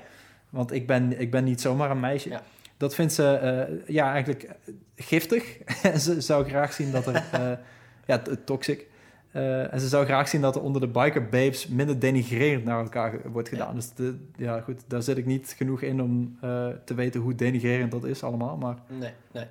Want 0.50 0.72
ik 0.72 0.86
ben, 0.86 1.20
ik 1.20 1.30
ben 1.30 1.44
niet 1.44 1.60
zomaar 1.60 1.90
een 1.90 2.00
meisje. 2.00 2.28
Ja. 2.28 2.42
Dat 2.76 2.94
vindt 2.94 3.12
ze 3.12 3.26
eh, 3.26 3.94
ja, 3.94 4.12
eigenlijk 4.12 4.48
giftig. 4.96 5.58
En 5.82 6.00
ze 6.06 6.20
zou 6.20 6.48
graag 6.48 6.72
zien 6.72 6.90
dat 6.90 7.06
er... 7.06 7.58
ja, 8.06 8.22
toxic. 8.44 8.86
Eh, 9.34 9.72
en 9.72 9.80
ze 9.80 9.88
zou 9.88 10.04
graag 10.04 10.28
zien 10.28 10.40
dat 10.40 10.56
er 10.56 10.62
onder 10.62 10.80
de 10.80 10.88
biker 10.88 11.22
babes 11.28 11.66
minder 11.66 11.98
denigrerend 11.98 12.64
naar 12.64 12.80
elkaar 12.82 13.30
wordt 13.30 13.48
gedaan. 13.48 13.74
Dus 13.74 13.90
de, 13.94 14.18
ja, 14.36 14.60
goed, 14.60 14.80
daar 14.86 15.02
zit 15.02 15.16
ik 15.16 15.26
niet 15.26 15.54
genoeg 15.56 15.82
in 15.82 16.02
om 16.02 16.38
eh, 16.40 16.66
te 16.84 16.94
weten 16.94 17.20
hoe 17.20 17.34
denigrerend 17.34 17.90
dat 17.90 18.04
is 18.04 18.22
allemaal. 18.22 18.56
Maar 18.56 18.76
Nee, 18.86 19.10
nee. 19.32 19.44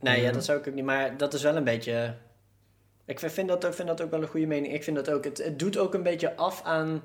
Nee, 0.00 0.20
ja, 0.20 0.28
Eh. 0.28 0.32
dat 0.34 0.44
zou 0.44 0.58
ik 0.58 0.68
ook 0.68 0.74
niet. 0.74 0.84
Maar 0.84 1.16
dat 1.16 1.34
is 1.34 1.42
wel 1.42 1.56
een 1.56 1.64
beetje... 1.64 2.14
Ik 3.04 3.18
vind 3.20 3.48
dat, 3.48 3.66
ook- 3.66 3.74
vind 3.74 3.88
dat 3.88 4.02
ook 4.02 4.10
wel 4.10 4.22
een 4.22 4.28
goede 4.28 4.46
mening. 4.46 4.74
Ik 4.74 4.82
vind 4.84 4.96
dat 4.96 5.10
ook... 5.10 5.24
Het, 5.24 5.44
het 5.44 5.58
doet 5.58 5.78
ook 5.78 5.94
een 5.94 6.02
beetje 6.02 6.36
af 6.36 6.62
aan, 6.64 7.02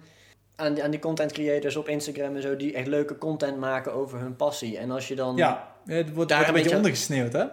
aan, 0.55 0.73
die, 0.73 0.84
aan 0.84 0.91
die 0.91 0.99
content 0.99 1.32
creators 1.32 1.75
op 1.75 1.88
Instagram 1.88 2.36
en 2.36 2.41
zo... 2.41 2.55
die 2.55 2.73
echt 2.73 2.88
leuke 2.88 3.17
content 3.17 3.57
maken 3.59 3.93
over 3.93 4.19
hun 4.19 4.36
passie. 4.36 4.77
En 4.77 4.91
als 4.91 5.07
je 5.07 5.15
dan... 5.15 5.36
ja, 5.36 5.75
het 5.86 6.13
wordt, 6.13 6.30
Daar 6.30 6.39
een 6.41 6.47
een 6.47 6.53
beetje 6.53 6.63
beetje- 6.63 6.75
ondergesneeuwd, 6.77 7.34
hè? 7.34 7.43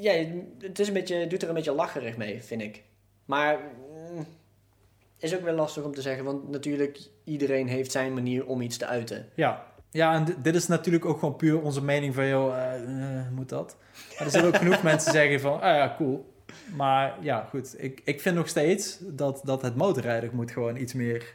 Ja, 0.00 0.12
het 0.60 0.78
is 0.78 0.88
een 0.88 0.94
beetje, 0.94 1.26
doet 1.26 1.42
er 1.42 1.48
een 1.48 1.54
beetje 1.54 1.72
lacherig 1.74 2.16
mee, 2.16 2.42
vind 2.42 2.62
ik. 2.62 2.82
Maar... 3.24 3.58
is 5.18 5.34
ook 5.34 5.42
wel 5.42 5.54
lastig 5.54 5.82
om 5.82 5.94
te 5.94 6.02
zeggen, 6.02 6.24
want 6.24 6.48
natuurlijk 6.50 6.98
iedereen 7.24 7.68
heeft 7.68 7.92
zijn 7.92 8.14
manier 8.14 8.46
om 8.46 8.60
iets 8.60 8.76
te 8.76 8.86
uiten. 8.86 9.28
Ja, 9.34 9.64
ja 9.90 10.14
en 10.14 10.24
di- 10.24 10.34
dit 10.42 10.54
is 10.54 10.66
natuurlijk 10.66 11.04
ook 11.04 11.18
gewoon 11.18 11.36
puur 11.36 11.60
onze 11.62 11.82
mening 11.82 12.14
van, 12.14 12.26
joh, 12.26 12.72
eh, 12.74 12.80
moet 13.34 13.48
dat? 13.48 13.76
Maar 14.18 14.26
er 14.26 14.30
zullen 14.32 14.46
ook 14.46 14.56
genoeg 14.56 14.82
mensen 14.92 15.12
zeggen 15.12 15.40
van, 15.40 15.52
ah 15.60 15.76
ja, 15.76 15.94
cool. 15.96 16.36
Maar 16.76 17.14
ja, 17.20 17.46
goed, 17.50 17.74
ik, 17.82 18.00
ik 18.04 18.20
vind 18.20 18.34
nog 18.36 18.48
steeds 18.48 18.98
dat, 19.00 19.40
dat 19.44 19.62
het 19.62 19.76
motorrijden 19.76 20.30
moet 20.32 20.50
gewoon 20.50 20.76
iets 20.76 20.92
meer 20.92 21.34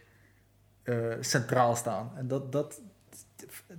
eh, 0.84 0.96
centraal 1.20 1.76
staan. 1.76 2.12
En 2.18 2.28
dat, 2.28 2.52
dat, 2.52 2.82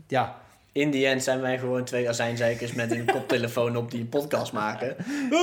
ja, 0.06 0.40
In 0.72 0.90
die 0.90 1.06
end 1.06 1.22
zijn 1.22 1.40
wij 1.40 1.58
gewoon 1.58 1.84
twee 1.84 2.08
azijnzeikers 2.08 2.72
met 2.72 2.90
een 2.90 3.06
koptelefoon 3.06 3.76
op 3.76 3.90
die 3.90 4.00
een 4.00 4.08
podcast 4.08 4.52
maken. 4.52 4.96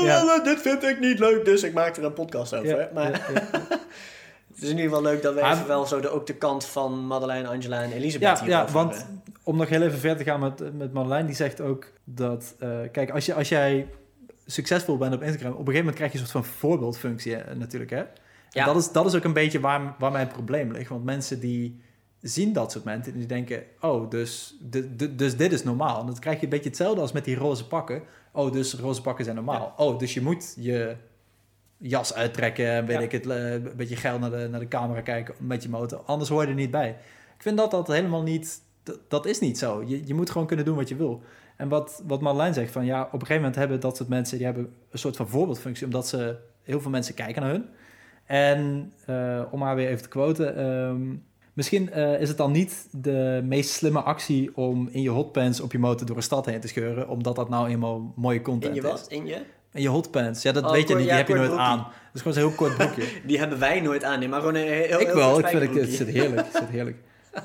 Ja. 0.03 0.23
Oh, 0.37 0.43
dit 0.43 0.61
vind 0.61 0.83
ik 0.83 0.99
niet 0.99 1.19
leuk, 1.19 1.45
dus 1.45 1.63
ik 1.63 1.73
maak 1.73 1.97
er 1.97 2.03
een 2.03 2.13
podcast 2.13 2.53
over. 2.55 2.79
ja, 2.79 2.89
maar 2.93 3.11
ja, 3.33 3.49
is 4.61 4.69
in 4.69 4.75
ieder 4.77 4.89
geval 4.89 5.01
leuk 5.11 5.21
dat 5.21 5.33
we 5.33 5.41
even 5.41 5.67
wel 5.67 5.85
zo 5.85 5.99
de, 5.99 6.09
ook 6.09 6.27
de 6.27 6.35
kant 6.35 6.65
van 6.65 7.05
Madeleine, 7.07 7.47
Angela 7.47 7.81
en 7.83 7.91
Elisabeth 7.91 8.39
Ja, 8.39 8.45
ja 8.45 8.71
want 8.71 9.05
om 9.43 9.57
nog 9.57 9.69
heel 9.69 9.81
even 9.81 9.99
verder 9.99 10.17
te 10.17 10.23
gaan 10.31 10.39
met, 10.39 10.77
met 10.77 10.93
Marjolein, 10.93 11.25
die 11.25 11.35
zegt 11.35 11.61
ook 11.61 11.91
dat... 12.03 12.55
eh, 12.59 12.69
kijk, 12.91 13.09
als, 13.11 13.25
je, 13.25 13.33
als 13.33 13.49
jij 13.49 13.87
succesvol 14.45 14.97
bent 14.97 15.13
op 15.13 15.21
Instagram, 15.21 15.51
op 15.51 15.57
een 15.59 15.65
gegeven 15.65 15.79
moment 15.85 15.95
krijg 15.97 16.11
je 16.11 16.19
een 16.19 16.27
soort 16.27 16.45
van 16.45 16.53
voorbeeldfunctie 16.53 17.35
eh, 17.35 17.55
natuurlijk, 17.55 17.91
hè? 17.91 17.97
En 17.97 18.07
Ja. 18.49 18.65
dat, 18.65 18.75
is, 18.75 18.91
dat 18.91 19.05
is 19.05 19.15
ook 19.15 19.23
een 19.23 19.33
beetje 19.33 19.59
waar, 19.59 19.95
waar 19.99 20.11
mijn 20.11 20.27
probleem 20.27 20.71
ligt. 20.71 20.89
Want 20.89 21.03
mensen 21.03 21.39
die 21.39 21.81
zien 22.21 22.53
dat 22.53 22.71
soort 22.71 22.83
mensen 22.83 23.13
en 23.13 23.17
die 23.19 23.27
denken... 23.27 23.63
Oh, 23.79 24.09
dus, 24.09 24.57
de, 24.61 24.95
de- 24.95 25.15
dus 25.15 25.37
dit 25.37 25.51
is 25.51 25.63
normaal. 25.63 25.99
En 25.99 26.05
dan 26.05 26.19
krijg 26.19 26.37
je 26.37 26.43
een 26.43 26.49
beetje 26.49 26.69
hetzelfde 26.69 27.01
als 27.01 27.11
met 27.11 27.25
die 27.25 27.35
roze 27.35 27.67
pakken. 27.67 28.01
Oh, 28.31 28.51
dus 28.51 28.73
roze 28.73 29.01
pakken 29.01 29.23
zijn 29.23 29.35
normaal. 29.35 29.73
Oh, 29.77 29.99
dus 29.99 30.13
je 30.13 30.21
moet 30.21 30.53
je 30.59 30.95
jas 31.81 32.13
uittrekken 32.13 32.67
en 32.67 32.85
weet 32.85 32.97
Ja. 32.97 33.03
ik 33.03 33.11
het, 33.11 33.27
eh, 33.27 33.53
een 33.53 33.71
beetje 33.75 33.95
geil 33.95 34.19
naar 34.19 34.31
de, 34.31 34.47
naar 34.51 34.59
de 34.59 34.67
camera 34.67 35.01
kijken 35.01 35.35
met 35.39 35.63
je 35.63 35.69
motor. 35.69 35.99
Anders 36.05 36.29
hoor 36.29 36.41
je 36.41 36.47
er 36.47 36.53
niet 36.53 36.71
bij. 36.71 36.89
Ik 37.35 37.41
vind 37.41 37.57
dat 37.57 37.71
dat 37.71 37.87
helemaal 37.87 38.21
niet... 38.23 38.61
Dat, 38.83 38.99
dat 39.07 39.25
is 39.25 39.39
niet 39.39 39.57
zo. 39.57 39.83
Je, 39.85 40.07
je 40.07 40.13
moet 40.13 40.29
gewoon 40.29 40.47
kunnen 40.47 40.65
doen 40.65 40.75
wat 40.75 40.89
je 40.89 40.95
wil. 40.95 41.21
En 41.57 41.69
wat, 41.69 42.03
wat 42.07 42.21
Marlijn 42.21 42.53
zegt, 42.53 42.71
van 42.71 42.85
ja, 42.85 43.01
op 43.01 43.13
een 43.13 43.19
gegeven 43.19 43.35
moment 43.35 43.55
hebben 43.55 43.79
dat 43.79 43.97
soort 43.97 44.09
mensen... 44.09 44.37
die 44.37 44.45
hebben 44.45 44.73
een 44.91 44.99
soort 44.99 45.15
van 45.15 45.27
voorbeeldfunctie, 45.27 45.85
omdat 45.85 46.07
ze... 46.07 46.35
heel 46.63 46.81
veel 46.81 46.91
mensen 46.91 47.13
kijken 47.13 47.41
naar 47.41 47.51
hun. 47.51 47.65
En 48.25 48.91
eh, 49.05 49.41
om 49.51 49.61
haar 49.61 49.75
weer 49.75 49.87
even 49.87 50.01
te 50.03 50.09
quoten... 50.09 50.55
ehm, 50.55 51.15
misschien 51.53 51.91
eh, 51.91 52.21
is 52.21 52.27
het 52.27 52.37
dan 52.37 52.51
niet 52.51 52.87
de 52.91 53.41
meest 53.45 53.69
slimme 53.69 54.01
actie... 54.01 54.55
om 54.57 54.87
in 54.91 55.01
je 55.01 55.09
hotpants 55.09 55.59
op 55.61 55.71
je 55.71 55.79
motor 55.79 56.07
door 56.07 56.15
een 56.15 56.23
stad 56.23 56.45
heen 56.45 56.59
te 56.59 56.67
scheuren... 56.67 57.07
omdat 57.09 57.35
dat 57.35 57.49
nou 57.49 57.69
eenmaal 57.69 58.13
mooie 58.15 58.41
content 58.41 58.75
In 58.75 58.81
je 58.81 58.87
is. 58.87 58.93
wat? 58.93 59.05
In 59.09 59.25
je? 59.25 59.41
In 59.73 59.81
je 59.81 59.87
hotpants. 59.87 60.41
Ja, 60.41 60.51
dat 60.51 60.63
Oh, 60.63 60.71
weet 60.71 60.87
je 60.87 60.95
niet. 60.95 61.03
ja, 61.05 61.09
Die 61.09 61.17
heb 61.17 61.27
je 61.27 61.33
nooit 61.33 61.59
aan. 61.59 61.77
Dat 61.77 61.87
is 62.13 62.21
gewoon 62.21 62.33
zo'n 62.37 62.47
heel 62.47 62.55
kort 62.55 62.77
broekje. 62.77 63.03
Die 63.27 63.39
hebben 63.39 63.59
wij 63.59 63.79
nooit 63.81 64.03
aan, 64.03 64.19
nee, 64.19 64.27
maar 64.27 64.39
gewoon 64.39 64.55
een 64.55 64.67
heel, 64.67 64.99
ik 64.99 65.05
heel 65.07 65.15
wel. 65.15 65.39
Ik 65.39 65.47
vind 65.47 65.61
het, 65.63 65.73
het 65.75 65.93
zit 65.93 66.07
heerlijk. 66.07 66.45
Het 66.47 66.55
zit 66.55 66.69
heerlijk. 66.69 66.97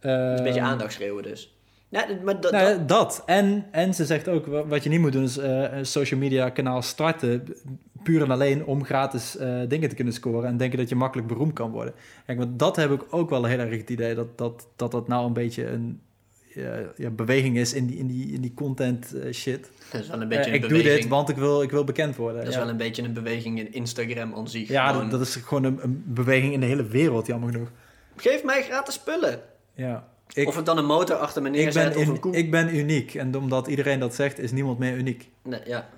Een 0.00 0.42
beetje 0.42 0.60
Ehm, 0.60 0.68
aandacht 0.68 0.92
schreeuwen 0.92 1.22
dus. 1.22 1.56
Ja, 1.88 2.06
maar 2.24 2.40
dat, 2.40 2.52
Nou, 2.52 2.84
dat-. 2.84 3.22
En, 3.26 3.64
en 3.70 3.94
ze 3.94 4.04
zegt 4.04 4.28
ook, 4.28 4.46
wa- 4.46 4.66
wat 4.66 4.82
je 4.82 4.88
niet 4.88 5.00
moet 5.00 5.12
doen 5.12 5.22
is 5.22 5.36
eh, 5.38 5.72
een 5.72 5.86
social 5.86 6.20
media 6.20 6.50
kanaal 6.50 6.82
starten. 6.82 7.54
Puur 8.02 8.22
en 8.22 8.30
alleen 8.30 8.64
om 8.64 8.84
gratis 8.84 9.36
eh, 9.36 9.60
dingen 9.68 9.88
te 9.88 9.94
kunnen 9.94 10.14
scoren. 10.14 10.48
En 10.48 10.56
denken 10.56 10.78
dat 10.78 10.88
je 10.88 10.94
makkelijk 10.94 11.28
beroemd 11.28 11.52
kan 11.52 11.70
worden. 11.70 11.94
Kijk, 12.26 12.38
want 12.38 12.58
dat 12.58 12.76
heb 12.76 12.90
ik 12.90 13.02
ook 13.10 13.30
wel 13.30 13.44
heel 13.44 13.58
erg 13.58 13.76
het 13.80 13.90
idee 13.90 14.14
dat 14.14 14.38
dat, 14.38 14.66
dat, 14.76 14.90
dat 14.90 15.08
nou 15.08 15.26
een 15.26 15.32
beetje 15.32 15.66
een... 15.68 16.00
eh, 16.56 16.64
ja, 16.96 17.10
beweging 17.10 17.56
is 17.56 17.72
in 17.72 17.86
die, 17.86 17.98
in 17.98 18.06
die, 18.06 18.32
in 18.32 18.40
die 18.40 18.54
content 18.54 19.14
eh, 19.14 19.32
shit. 19.32 19.70
Dat 19.90 20.00
is 20.00 20.08
wel 20.08 20.16
een 20.16 20.22
Eh, 20.22 20.28
beetje 20.28 20.50
een 20.50 20.62
ik 20.62 20.68
doe 20.68 20.82
dit, 20.82 21.08
want 21.08 21.28
ik 21.28 21.36
wil, 21.36 21.62
ik 21.62 21.70
wil 21.70 21.84
bekend 21.84 22.16
worden. 22.16 22.40
Dat 22.40 22.50
is 22.52 22.56
wel 22.56 22.68
een 22.68 22.76
beetje 22.76 23.02
een 23.02 23.12
beweging 23.12 23.58
in 23.58 23.72
Instagram 23.72 24.34
aan 24.34 24.48
zich. 24.48 24.68
ja 24.68 24.88
Gewoon, 24.88 25.10
dat, 25.10 25.18
dat 25.18 25.28
is 25.28 25.34
gewoon 25.34 25.64
een, 25.64 25.78
een 25.82 26.02
beweging 26.06 26.52
in 26.52 26.60
de 26.60 26.66
hele 26.66 26.86
wereld, 26.86 27.26
jammer 27.26 27.52
genoeg. 27.52 27.68
Geef 28.16 28.44
mij 28.44 28.62
gratis 28.62 28.94
spullen. 28.94 29.40
Ja. 29.74 30.08
Ik, 30.34 30.48
of 30.48 30.58
ik 30.58 30.64
dan 30.64 30.78
een 30.78 30.86
motor 30.86 31.16
achter 31.16 31.42
me 31.42 31.48
ik, 31.48 31.54
neerzet 31.54 31.92
ben 31.92 32.02
of 32.02 32.08
een 32.08 32.20
koe. 32.20 32.36
ik 32.36 32.50
ben 32.50 32.76
uniek. 32.76 33.14
En 33.14 33.36
omdat 33.36 33.66
iedereen 33.66 33.98
dat 33.98 34.14
zegt, 34.14 34.38
is 34.38 34.52
niemand 34.52 34.78
meer 34.78 34.96
uniek. 34.96 35.28
Nee, 35.42 35.60
ja. 35.64 35.88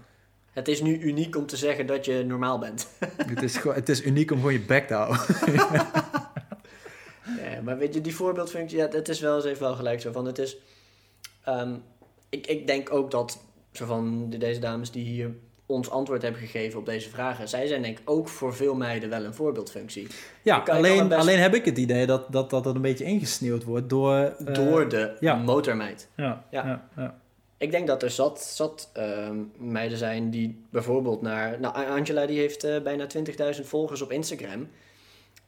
Het 0.53 0.69
is 0.69 0.83
nu 0.83 0.99
uniek 0.99 1.37
om 1.37 1.47
te 1.47 1.57
zeggen 1.57 1.87
dat 1.87 2.05
je 2.05 2.25
normaal 2.27 2.59
bent. 2.59 2.89
het, 3.17 3.43
is 3.43 3.57
het 3.63 3.89
is 3.89 4.05
uniek 4.05 4.31
om 4.31 4.37
gewoon 4.37 4.53
je 4.53 4.61
bek 4.61 4.87
te 4.87 4.95
houden. 4.95 5.21
Ja, 7.27 7.61
maar 7.63 7.79
weet 7.79 7.95
je, 7.95 8.01
die 8.01 8.15
voorbeeldfunctie, 8.15 8.79
ja, 8.79 8.89
het 8.89 9.09
is 9.09 9.21
wel 9.21 9.37
eens 9.37 9.45
even 9.45 9.63
wel 9.63 9.75
gelijk 9.75 10.01
zo 10.01 10.13
van, 10.13 10.27
het 10.27 10.39
is, 10.39 10.57
ehm, 11.45 11.75
ik, 12.29 12.47
ik 12.47 12.67
denk 12.67 12.93
ook 12.93 13.11
dat, 13.11 13.39
zo 13.73 13.87
van 13.87 14.31
de- 14.31 14.39
deze 14.39 14.61
dames 14.61 14.91
die 14.91 15.05
hier 15.05 15.31
ons 15.67 15.91
antwoord 15.91 16.23
hebben 16.23 16.41
gegeven 16.41 16.79
op 16.79 16.87
deze 16.87 17.09
vragen, 17.11 17.49
zij 17.49 17.67
zijn 17.67 17.83
denk 17.83 17.99
ik 17.99 18.11
ook 18.11 18.29
voor 18.29 18.55
veel 18.55 18.75
meiden 18.75 19.09
wel 19.09 19.25
een 19.25 19.35
voorbeeldfunctie. 19.35 20.07
Ja, 20.43 20.59
alleen, 20.67 21.09
best- 21.09 21.21
alleen 21.21 21.39
heb 21.39 21.55
ik 21.55 21.65
het 21.65 21.79
idee 21.79 22.07
dat 22.07 22.33
dat, 22.33 22.51
dat, 22.51 22.65
dat 22.65 22.75
een 22.75 22.81
beetje 22.83 23.05
ingesneeuwd 23.05 23.65
wordt 23.65 23.89
door... 23.89 24.15
eh, 24.17 24.55
Door 24.55 24.89
de 24.89 25.17
ja. 25.21 25.35
motormeid. 25.35 26.09
Ja, 26.17 26.45
Ja. 26.51 26.65
ja. 26.67 26.89
ja, 26.97 27.19
Ik 27.59 27.71
denk 27.71 27.87
dat 27.87 28.03
er 28.03 28.11
zat, 28.11 28.41
zat 28.43 28.91
ehm, 28.93 29.37
meiden 29.59 29.99
zijn 29.99 30.31
die 30.31 30.63
bijvoorbeeld 30.71 31.23
naar... 31.23 31.61
Nou, 31.61 31.87
Angela 31.87 32.27
die 32.27 32.39
heeft 32.39 32.65
eh, 32.65 32.83
bijna 32.83 33.07
20.000 33.55 33.61
volgers 33.67 34.03
op 34.03 34.13
Instagram. 34.13 34.69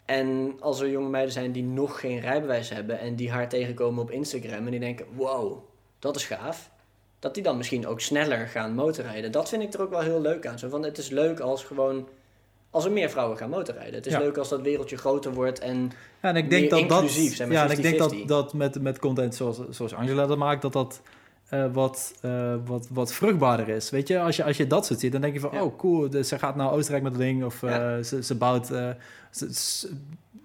En 0.09 0.57
als 0.61 0.81
er 0.81 0.91
jonge 0.91 1.09
meiden 1.09 1.33
zijn 1.33 1.53
die 1.53 1.63
nog 1.63 2.01
geen 2.01 2.21
rijbewijs 2.21 2.69
hebben... 2.69 2.99
en 2.99 3.15
die 3.15 3.31
haar 3.31 3.49
tegenkomen 3.49 4.03
op 4.03 4.11
Instagram 4.11 4.65
en 4.65 4.71
die 4.71 4.81
denken... 4.81 5.07
wow, 5.15 5.59
dat 5.99 6.17
is 6.17 6.25
gaaf. 6.25 6.71
Dat 7.19 7.35
die 7.35 7.43
dan 7.43 7.57
misschien 7.57 7.87
ook 7.87 8.01
sneller 8.01 8.47
gaan 8.47 8.75
motorrijden. 8.75 9.33
Dat 9.33 9.49
vind 9.49 9.63
ik 9.63 9.73
er 9.73 9.83
ook 9.83 9.91
wel 9.91 10.01
heel 10.01 10.21
leuk 10.21 10.47
aan. 10.47 10.59
Zo 10.59 10.69
van, 10.69 10.83
het 10.83 10.99
is 10.99 11.09
leuk 11.09 11.41
als 11.41 11.65
gewoon... 11.65 12.09
Als 12.71 12.85
er 12.85 12.93
meer 12.93 13.11
vrouwen 13.11 13.37
gaan 13.37 13.51
motorrijden. 13.51 13.95
Het 13.95 14.07
is 14.07 14.13
Ja. 14.13 14.19
leuk 14.19 14.37
als 14.37 14.49
dat 14.49 14.61
wereldje 14.61 14.97
groter 14.97 15.33
wordt 15.33 15.59
en... 15.59 15.93
Ja, 16.23 16.29
en 16.29 16.37
ik 16.37 16.51
denk 16.51 16.61
Meer 16.61 16.71
dat 16.71 16.89
dat, 16.89 17.03
inclusief, 17.03 17.37
zeg 17.37 17.47
maar, 17.47 17.57
ja, 17.57 17.65
en 17.65 17.71
ik 17.71 17.83
denk 17.83 17.95
50-50. 17.95 17.99
dat, 17.99 18.29
dat 18.29 18.53
met, 18.53 18.83
met 18.83 18.99
content 18.99 19.35
zoals, 19.35 19.61
zoals 19.71 19.95
Angela 19.95 20.27
dat 20.27 20.39
maakt, 20.39 20.63
dat 20.63 20.73
dat 20.73 21.01
eh, 21.49 21.65
wat, 21.73 22.15
eh, 22.21 22.55
wat, 22.65 22.89
wat 22.91 23.13
vruchtbaarder 23.13 23.69
is. 23.69 23.91
Weet 23.91 24.09
je, 24.09 24.21
als 24.21 24.37
je, 24.37 24.45
als 24.45 24.57
je 24.57 24.67
dat 24.67 24.87
soort 24.87 25.01
ziet, 25.01 25.13
dan 25.13 25.21
denk 25.21 25.35
je 25.35 25.41
van, 25.41 25.51
Ja. 25.53 25.63
oh 25.63 25.77
cool, 25.79 26.11
dus 26.11 26.29
ze 26.29 26.39
gaat 26.39 26.57
naar 26.57 26.73
Oostenrijk 26.73 27.03
met 27.03 27.13
het 27.13 27.21
ding, 27.23 27.45
of 27.45 27.63
eh, 27.63 27.71
Ja. 27.71 28.03
ze, 28.03 28.23
ze 28.23 28.35
bouwt, 28.35 28.67
ze, 28.67 28.97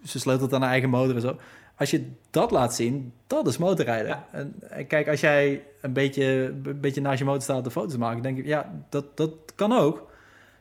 ze, 0.06 0.20
sleutelt 0.20 0.54
aan 0.54 0.62
haar 0.62 0.70
eigen 0.72 0.90
motor 0.90 1.16
en 1.16 1.22
zo. 1.22 1.38
Als 1.78 1.92
je 1.92 2.12
dat 2.30 2.52
laat 2.52 2.76
zien, 2.76 3.14
dat 3.28 3.48
is 3.48 3.58
motorrijden. 3.58 4.08
Ja. 4.08 4.28
En, 4.32 4.56
en 4.70 4.88
kijk, 4.88 5.08
als 5.08 5.20
jij 5.20 5.64
een 5.82 5.94
beetje, 5.94 6.24
een 6.64 6.80
beetje 6.80 7.02
naast 7.02 7.20
je 7.20 7.26
motor 7.26 7.42
staat 7.42 7.64
de 7.64 7.72
foto's 7.72 7.98
maken, 7.98 8.22
denk 8.24 8.38
ik, 8.38 8.46
ja, 8.46 8.84
dat, 8.90 9.18
dat 9.18 9.32
kan 9.56 9.72
ook. 9.72 10.12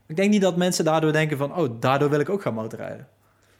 Ik 0.06 0.16
denk 0.16 0.30
niet 0.30 0.42
dat 0.42 0.56
mensen 0.56 0.84
daardoor 0.84 1.12
denken 1.12 1.36
van, 1.36 1.56
oh, 1.56 1.70
daardoor 1.80 2.10
wil 2.10 2.20
ik 2.20 2.28
ook 2.28 2.42
gaan 2.42 2.54
motorrijden. 2.54 3.08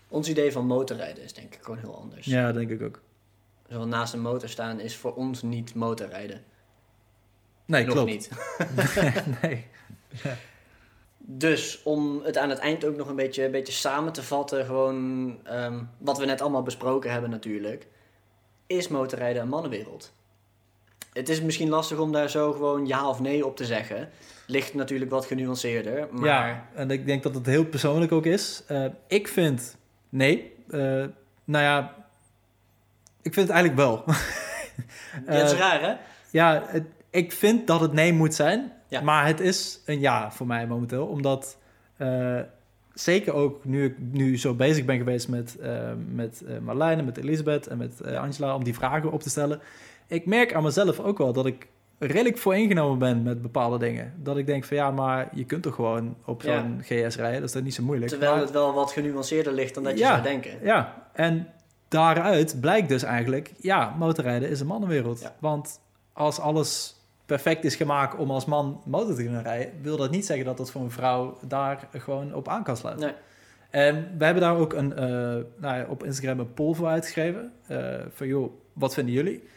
Ons 0.09 0.28
idee 0.28 0.53
van 0.53 0.66
motorrijden 0.66 1.24
is 1.24 1.33
denk 1.33 1.55
ik 1.55 1.62
gewoon 1.62 1.78
heel 1.78 1.97
anders. 2.01 2.26
Ja, 2.26 2.53
denk 2.53 2.70
ik 2.70 2.83
ook. 2.83 3.01
Zo 3.70 3.85
naast 3.85 4.12
een 4.12 4.20
motor 4.20 4.49
staan 4.49 4.80
is 4.80 4.97
voor 4.97 5.14
ons 5.14 5.43
niet 5.43 5.74
motorrijden. 5.74 6.41
Nee, 7.65 7.85
Nog 7.85 7.95
klopt. 7.95 8.11
niet. 8.11 8.31
nee. 9.43 9.67
Dus 11.19 11.83
om 11.83 12.21
het 12.25 12.37
aan 12.39 12.49
het 12.51 12.59
eind 12.59 12.85
ook 12.85 12.97
nog 12.97 13.09
een 13.09 13.17
beetje, 13.17 13.45
een 13.45 13.51
beetje 13.51 13.73
samen 13.73 14.13
te 14.13 14.23
vatten, 14.23 14.65
gewoon 14.65 15.39
ehm, 15.45 15.83
wat 15.99 16.19
we 16.19 16.25
net 16.25 16.41
allemaal 16.41 16.63
besproken 16.63 17.11
hebben 17.13 17.31
natuurlijk, 17.31 17.87
is 18.67 18.89
motorrijden 18.89 19.43
een 19.43 19.49
mannenwereld. 19.49 20.13
Het 21.13 21.29
is 21.29 21.41
misschien 21.43 21.69
lastig 21.69 21.99
om 21.99 22.13
daar 22.13 22.31
zo 22.31 22.53
gewoon 22.53 22.87
ja 22.87 23.09
of 23.09 23.21
nee 23.21 23.47
op 23.47 23.57
te 23.57 23.65
zeggen. 23.65 24.09
Ligt 24.47 24.75
natuurlijk 24.75 25.11
wat 25.11 25.27
genuanceerder, 25.27 26.09
maar 26.11 26.25
Ja, 26.29 26.67
en 26.75 26.91
ik 26.91 27.07
denk 27.07 27.23
dat 27.23 27.35
het 27.35 27.47
heel 27.47 27.65
persoonlijk 27.65 28.13
ook 28.13 28.27
is. 28.27 28.63
Eh, 28.67 28.85
ik 29.07 29.29
vind 29.29 29.77
nee. 30.09 30.55
Eh, 30.71 30.79
nou 31.45 31.65
ja, 31.65 31.95
ik 33.23 33.35
vind 33.35 33.49
het 33.49 33.57
eigenlijk 33.57 33.77
wel. 33.77 34.03
Ja, 35.27 35.33
het 35.33 35.47
is 35.47 35.53
Eh, 35.53 35.59
raar 35.59 35.81
hè? 35.81 35.95
ja, 36.31 36.63
het- 36.67 36.87
ik 37.13 37.33
vind 37.33 37.67
dat 37.67 37.81
het 37.81 37.93
nee 37.93 38.13
moet 38.13 38.35
zijn. 38.35 38.73
Ja. 38.89 39.01
Maar 39.01 39.27
het 39.27 39.41
is 39.41 39.81
een 39.87 40.01
ja 40.01 40.33
voor 40.33 40.47
mij 40.47 40.67
momenteel. 40.67 41.07
Omdat 41.07 41.57
eh, 41.97 42.39
zeker 42.95 43.33
ook 43.33 43.65
nu 43.65 43.85
ik 43.85 43.95
nu 43.99 44.39
zo 44.39 44.55
bezig 44.55 44.85
ben 44.85 44.97
geweest 44.97 45.29
met, 45.29 45.59
eh 45.59 45.91
met 46.13 46.43
eh 46.47 46.59
Marlijn 46.59 46.99
en 46.99 47.05
met 47.05 47.17
Elisabeth 47.17 47.67
en 47.67 47.79
met 47.79 48.05
Angela 48.05 48.55
om 48.55 48.65
die 48.65 48.75
vragen 48.75 49.13
op 49.13 49.23
te 49.23 49.31
stellen. 49.31 49.61
Ik 50.07 50.27
merk 50.27 50.55
aan 50.55 50.63
mezelf 50.63 51.01
ook 51.01 51.19
wel 51.19 51.33
dat 51.33 51.47
ik 51.47 51.67
redelijk 51.99 52.39
vooringenomen 52.39 52.99
ben 52.99 53.23
met 53.23 53.43
bepaalde 53.43 53.79
dingen. 53.79 54.13
Dat 54.17 54.37
ik 54.37 54.47
denk 54.47 54.65
van 54.65 54.77
ja, 54.77 54.91
maar 54.91 55.29
je 55.35 55.45
kunt 55.45 55.63
toch 55.63 55.75
gewoon 55.75 56.17
op 56.25 56.43
Ja. 56.43 56.59
zo'n 56.61 56.81
GS 56.83 57.17
rijden. 57.17 57.41
Dat 57.41 57.55
is 57.55 57.63
niet 57.63 57.75
zo 57.75 57.83
moeilijk. 57.83 58.11
Terwijl 58.11 58.33
Maar- 58.33 58.41
het 58.41 58.51
wel 58.51 58.73
wat 58.75 58.93
genuanceerder 58.93 59.53
ligt 59.53 59.75
dan 59.75 59.83
dat 59.83 59.93
je 59.93 59.99
Ja. 59.99 60.11
zou 60.11 60.23
denken. 60.23 60.51
ja, 60.63 61.09
en 61.13 61.47
daaruit 61.89 62.57
blijkt 62.61 62.89
dus 62.89 63.03
eigenlijk, 63.03 63.53
ja, 63.61 63.95
motorrijden 63.99 64.49
is 64.51 64.61
een 64.61 64.67
mannenwereld. 64.67 65.33
Want 65.39 65.81
als 66.13 66.39
alles 66.41 66.97
perfect 67.35 67.64
is 67.64 67.76
gemaakt 67.76 68.16
om 68.16 68.30
als 68.30 68.45
man 68.45 68.83
motor 68.85 69.14
te 69.14 69.22
kunnen 69.22 69.43
rijden, 69.43 69.72
wil 69.83 69.97
dat 69.97 70.11
niet 70.11 70.26
zeggen 70.26 70.47
dat 70.47 70.57
dat 70.57 70.70
voor 70.70 70.80
een 70.83 70.91
vrouw 70.91 71.39
daar 71.47 71.89
gewoon 71.93 72.35
op 72.35 72.49
aan 72.49 72.62
kan 72.64 72.76
sluiten. 72.76 73.07
Nee. 73.07 73.14
En 73.70 74.14
we 74.18 74.24
hebben 74.24 74.43
daar 74.43 74.57
ook 74.57 74.72
een, 74.72 74.93
eh, 74.97 75.09
nou 75.57 75.76
ja, 75.78 75.87
op 75.89 76.05
Instagram 76.05 76.39
een 76.39 76.55
poll 76.55 76.74
voor 76.74 76.89
uitgegeven. 76.89 77.53
eh, 77.66 77.95
van 78.12 78.26
joh, 78.26 78.53
wat 78.72 78.95
vinden 78.95 79.14
jullie? 79.14 79.49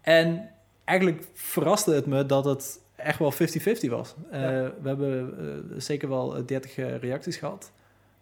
En 0.00 0.50
eigenlijk 0.84 1.24
verraste 1.34 1.92
het 1.92 2.06
me 2.06 2.26
dat 2.26 2.44
het 2.44 2.80
echt 2.96 3.18
wel 3.18 3.32
50-50 3.32 3.90
was. 3.90 4.14
Eh, 4.30 4.40
Ja. 4.40 4.72
We 4.82 4.88
hebben 4.88 5.72
zeker 5.76 6.08
wel 6.08 6.36
eh, 6.36 6.46
30 6.46 6.76
eh, 6.78 6.96
reacties 6.96 7.36
gehad. 7.36 7.72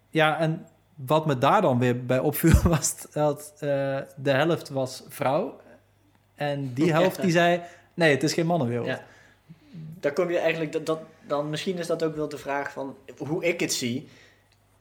Ja, 0.09 0.39
en 0.39 0.65
wat 0.95 1.25
me 1.25 1.37
daar 1.37 1.61
dan 1.61 1.79
weer 1.79 2.05
bij 2.05 2.19
opviel 2.19 2.61
was 2.69 2.95
dat 3.11 3.53
de 4.15 4.31
helft 4.31 4.69
was 4.69 5.03
vrouw. 5.07 5.61
En 6.35 6.73
die 6.73 6.91
helft 6.91 7.21
die 7.21 7.31
zei, 7.31 7.61
nee, 7.93 8.11
het 8.11 8.23
is 8.23 8.33
geen 8.33 8.45
mannenwereld. 8.45 8.87
Ja. 8.87 9.03
Daar 9.99 10.13
kom 10.13 10.29
je 10.29 10.37
eigenlijk, 10.37 10.71
dat, 10.71 10.85
dat, 10.85 10.99
dan 11.27 11.49
misschien 11.49 11.77
is 11.77 11.87
dat 11.87 12.03
ook 12.03 12.15
wel 12.15 12.29
de 12.29 12.37
vraag 12.37 12.71
van 12.71 12.95
hoe 13.17 13.43
ik 13.43 13.59
het 13.59 13.73
zie. 13.73 14.07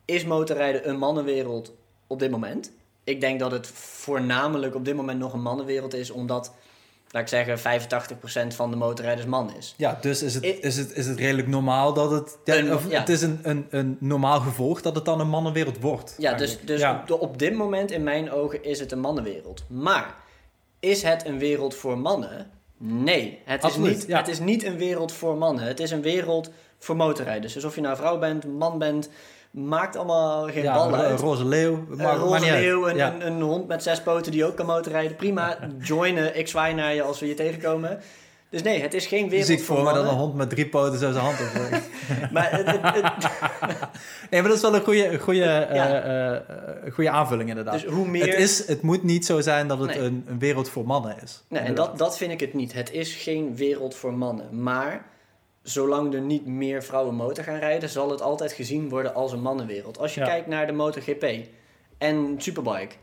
Is 0.04 0.24
motorrijden 0.24 0.88
een 0.88 0.98
mannenwereld 0.98 1.72
op 2.06 2.18
dit 2.18 2.30
moment? 2.30 2.72
Ik 3.04 3.20
denk 3.20 3.40
dat 3.40 3.50
het 3.50 3.66
voornamelijk 3.74 4.74
op 4.74 4.84
dit 4.84 4.96
moment 4.96 5.18
nog 5.18 5.32
een 5.32 5.42
mannenwereld 5.42 5.94
is, 5.94 6.10
omdat, 6.10 6.52
laat 7.10 7.22
ik 7.22 7.28
zeggen, 7.28 7.80
85% 8.52 8.54
van 8.54 8.70
de 8.70 8.76
motorrijders 8.76 9.26
man 9.26 9.56
is. 9.56 9.74
Ja, 9.76 9.98
dus 10.00 10.22
is 10.22 10.34
het, 10.34 10.44
is 10.44 10.76
het, 10.76 10.92
is 10.92 11.06
het 11.06 11.18
redelijk 11.18 11.48
normaal 11.48 11.92
dat 11.92 12.10
het... 12.10 12.38
Ja, 12.44 12.56
Een- 12.56 12.74
of 12.74 12.90
ja. 12.90 13.00
Het 13.00 13.08
is 13.08 13.22
een, 13.22 13.38
een, 13.42 13.66
een 13.70 13.96
normaal 14.00 14.40
gevolg 14.40 14.82
dat 14.82 14.94
het 14.94 15.04
dan 15.04 15.20
een 15.20 15.28
mannenwereld 15.28 15.80
wordt. 15.80 16.14
Ja, 16.18 16.30
dus, 16.30 16.38
eigenlijk. 16.40 16.66
dus 16.66 16.80
Ja. 16.80 17.04
Op 17.08 17.38
dit 17.38 17.54
moment 17.54 17.90
in 17.90 18.02
mijn 18.02 18.30
ogen 18.30 18.64
is 18.64 18.80
het 18.80 18.92
een 18.92 19.00
mannenwereld. 19.00 19.64
Maar 19.68 20.16
is 20.80 21.02
het 21.02 21.26
een 21.26 21.38
wereld 21.38 21.74
voor 21.74 21.98
mannen? 21.98 22.50
Nee, 22.84 23.38
het 23.44 23.64
is, 23.64 23.76
niet, 23.76 24.04
ja. 24.06 24.18
het 24.18 24.28
is 24.28 24.38
niet 24.38 24.64
een 24.64 24.76
wereld 24.76 25.12
voor 25.12 25.36
mannen. 25.36 25.64
Het 25.64 25.80
is 25.80 25.90
een 25.90 26.02
wereld 26.02 26.50
voor 26.78 26.96
motorrijders. 26.96 27.52
Dus 27.52 27.64
of 27.64 27.74
je 27.74 27.80
nou 27.80 27.96
vrouw 27.96 28.18
bent, 28.18 28.44
man 28.58 28.78
bent, 28.78 29.08
maakt 29.50 29.96
allemaal 29.96 30.44
geen 30.44 30.62
ja, 30.62 30.74
bal 30.74 30.94
een 30.94 31.16
roze. 31.16 31.42
Een 31.42 31.48
leeuw, 31.48 32.88
een, 32.88 32.96
Ja. 32.96 33.12
een, 33.14 33.26
een 33.26 33.40
hond 33.40 33.68
met 33.68 33.82
zes 33.82 34.02
poten 34.02 34.32
die 34.32 34.44
ook 34.44 34.56
kan 34.56 34.66
motorrijden. 34.66 35.16
Prima, 35.16 35.58
joinen, 35.82 36.38
ik 36.38 36.48
zwaai 36.48 36.74
naar 36.74 36.94
je 36.94 37.02
als 37.02 37.20
we 37.20 37.26
je 37.26 37.34
tegenkomen. 37.34 38.00
Dus 38.52 38.62
nee, 38.62 38.80
het 38.82 38.94
is 38.94 39.06
geen 39.06 39.28
wereld 39.28 39.46
ziet 39.48 39.62
voor 39.62 39.76
voor 39.76 39.84
me 39.84 39.92
dan 39.92 39.94
mannen. 39.94 40.12
een 40.12 40.18
hond 40.20 40.34
met 40.34 40.50
drie 40.50 40.68
poten 40.68 40.98
zo 40.98 41.12
zijn 41.12 41.24
hand 41.24 41.38
op. 41.40 41.80
Maar 42.32 42.50
het, 42.50 42.66
het- 42.66 42.80
het- 42.82 43.30
nee, 44.30 44.40
maar 44.40 44.48
dat 44.50 44.56
is 44.56 44.60
wel 44.62 44.74
een 44.74 44.82
goede, 44.82 45.18
goede, 45.18 45.44
eh, 45.44 45.74
Ja. 45.74 46.02
eh, 46.02 46.34
eh, 46.36 46.42
een 46.84 46.90
goede 46.92 47.10
aanvulling 47.10 47.48
inderdaad. 47.48 47.72
dus 47.72 47.84
hoe 47.84 48.06
meer... 48.08 48.26
het, 48.26 48.38
is, 48.38 48.66
het 48.66 48.82
moet 48.82 49.02
niet 49.02 49.26
zo 49.26 49.40
zijn 49.40 49.68
dat 49.68 49.78
het 49.78 49.88
Nee. 49.88 49.98
een, 49.98 50.24
een 50.28 50.38
wereld 50.38 50.68
voor 50.68 50.86
mannen 50.86 51.16
is. 51.22 51.42
Nee, 51.48 51.62
en 51.62 51.74
dat, 51.74 51.98
dat 51.98 52.16
vind 52.16 52.32
ik 52.32 52.40
het 52.40 52.54
niet. 52.54 52.72
Het 52.72 52.90
is 52.92 53.14
geen 53.14 53.56
wereld 53.56 53.94
voor 53.94 54.12
mannen. 54.14 54.62
Maar 54.62 55.04
zolang 55.62 56.14
er 56.14 56.20
niet 56.20 56.46
meer 56.46 56.82
vrouwen 56.82 57.14
motor 57.14 57.44
gaan 57.44 57.58
rijden, 57.58 57.88
zal 57.88 58.10
het 58.10 58.20
altijd 58.22 58.52
gezien 58.52 58.88
worden 58.88 59.14
als 59.14 59.32
een 59.32 59.42
mannenwereld. 59.42 59.98
Als 59.98 60.14
je 60.14 60.20
Ja. 60.20 60.26
kijkt 60.26 60.46
naar 60.46 60.66
de 60.66 60.72
MotoGP 60.72 61.26
en 61.98 62.34
Superbike. 62.38 62.94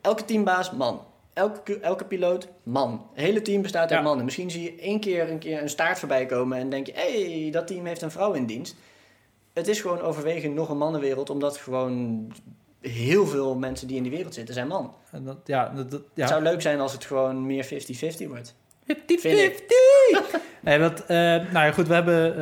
Elke 0.00 0.24
teambaas, 0.24 0.70
man. 0.72 1.00
Elke, 1.34 1.78
elke 1.80 2.04
piloot, 2.04 2.48
man. 2.62 3.06
Het 3.12 3.24
hele 3.24 3.42
team 3.42 3.62
bestaat 3.62 3.82
uit 3.82 3.90
Ja. 3.90 4.00
mannen. 4.00 4.24
Misschien 4.24 4.50
zie 4.50 4.62
je 4.62 4.74
één 4.80 5.00
keer 5.00 5.30
een, 5.30 5.38
keer 5.38 5.62
een 5.62 5.68
staart 5.68 5.98
voorbij 5.98 6.26
komen 6.26 6.58
en 6.58 6.70
denk 6.70 6.86
je... 6.86 6.92
hé, 6.96 7.40
hey, 7.42 7.50
dat 7.50 7.66
team 7.66 7.86
heeft 7.86 8.02
een 8.02 8.10
vrouw 8.10 8.32
in 8.32 8.46
dienst. 8.46 8.76
Het 9.52 9.68
is 9.68 9.80
gewoon 9.80 10.00
overwegend 10.00 10.54
nog 10.54 10.68
een 10.68 10.78
mannenwereld, 10.78 11.30
omdat 11.30 11.56
gewoon 11.56 12.26
heel 12.80 13.26
veel 13.26 13.54
mensen 13.56 13.86
die 13.86 13.96
in 13.96 14.02
die 14.02 14.12
wereld 14.12 14.34
zitten 14.34 14.54
zijn 14.54 14.66
man. 14.66 14.94
En 15.10 15.24
dat, 15.24 15.36
ja, 15.44 15.68
dat, 15.76 15.90
dat- 15.90 16.02
ja. 16.14 16.20
Het 16.22 16.28
zou 16.30 16.42
leuk 16.42 16.60
zijn 16.62 16.80
als 16.80 16.92
het 16.92 17.04
gewoon 17.04 17.46
meer 17.46 17.64
50-50 17.64 18.28
wordt. 18.28 18.54
Vind 19.06 19.24
ik. 19.24 19.62
50-50. 19.62 19.66
Nee, 20.60 20.78
dat, 20.78 21.00
eh, 21.00 21.16
nou 21.16 21.52
ja, 21.52 21.72
goed, 21.72 21.88
we 21.88 21.94
hebben... 21.94 22.36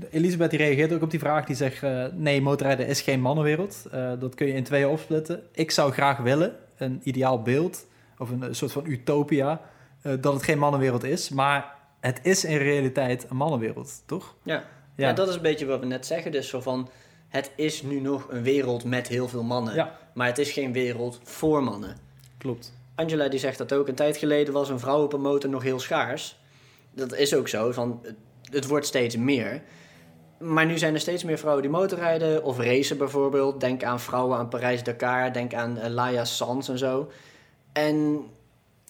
eh, 0.00 0.10
Elisabeth 0.10 0.50
die 0.50 0.58
reageert 0.58 0.92
ook 0.92 1.02
op 1.02 1.10
die 1.10 1.18
vraag. 1.18 1.44
Die 1.46 1.56
zegt, 1.56 1.82
eh, 1.82 2.04
nee, 2.12 2.42
motorrijden 2.42 2.86
is 2.86 3.00
geen 3.00 3.20
mannenwereld. 3.20 3.82
Eh, 3.92 4.12
dat 4.18 4.34
kun 4.34 4.46
je 4.46 4.52
in 4.52 4.64
tweeën 4.64 4.88
opsplitten. 4.88 5.42
Ik 5.52 5.70
zou 5.70 5.92
graag 5.92 6.18
willen, 6.18 6.56
een 6.76 7.00
ideaal 7.04 7.42
beeld... 7.42 7.86
of 8.18 8.30
een, 8.30 8.42
eh, 8.42 8.48
soort 8.52 8.72
van 8.72 8.86
utopia... 8.86 9.60
eh, 10.02 10.12
dat 10.20 10.32
het 10.32 10.42
geen 10.42 10.58
mannenwereld 10.58 11.04
is. 11.04 11.28
Maar 11.28 11.74
het 12.00 12.20
is 12.22 12.44
in 12.44 12.56
realiteit 12.56 13.26
een 13.30 13.36
mannenwereld, 13.36 14.02
toch? 14.06 14.34
Ja. 14.42 14.64
Ja. 14.96 15.12
dat 15.12 15.28
is 15.28 15.34
een 15.34 15.42
beetje 15.42 15.66
wat 15.66 15.80
we 15.80 15.86
net 15.86 16.06
zeggen. 16.06 16.32
Dus 16.32 16.48
zo 16.48 16.60
van, 16.60 16.88
het 17.28 17.50
is 17.56 17.82
nu 17.82 18.00
nog 18.00 18.26
een 18.30 18.42
wereld 18.42 18.84
met 18.84 19.08
heel 19.08 19.28
veel 19.28 19.42
mannen. 19.42 19.74
Ja. 19.74 19.98
Maar 20.14 20.26
het 20.26 20.38
is 20.38 20.50
geen 20.52 20.72
wereld 20.72 21.20
voor 21.22 21.62
mannen. 21.62 21.96
Klopt. 22.38 22.72
Angela 22.94 23.28
die 23.28 23.38
zegt 23.38 23.58
dat 23.58 23.72
ook. 23.72 23.88
Een 23.88 23.94
tijd 23.94 24.16
geleden 24.16 24.54
was 24.54 24.68
een 24.68 24.78
vrouw 24.78 25.02
op 25.02 25.12
een 25.12 25.20
motor 25.20 25.50
nog 25.50 25.62
heel 25.62 25.80
schaars. 25.80 26.38
Dat 26.94 27.14
is 27.14 27.34
ook 27.34 27.48
zo. 27.48 27.72
Van, 27.72 28.00
het- 28.02 28.14
het 28.50 28.66
wordt 28.66 28.86
steeds 28.86 29.16
meer. 29.16 29.62
Maar 30.38 30.66
nu 30.66 30.78
zijn 30.78 30.94
er 30.94 31.00
steeds 31.00 31.24
meer 31.24 31.38
vrouwen 31.38 31.62
die 31.62 31.70
motorrijden 31.72 32.44
of 32.44 32.58
racen 32.58 32.98
bijvoorbeeld. 32.98 33.60
Denk 33.60 33.84
aan 33.84 34.00
vrouwen 34.00 34.38
aan 34.38 34.48
Parijs-Dakar. 34.48 35.32
Denk 35.32 35.54
aan 35.54 35.78
uh, 35.78 35.86
Laia 35.86 36.24
Sans 36.24 36.68
en 36.68 36.78
zo. 36.78 37.10
En 37.76 38.24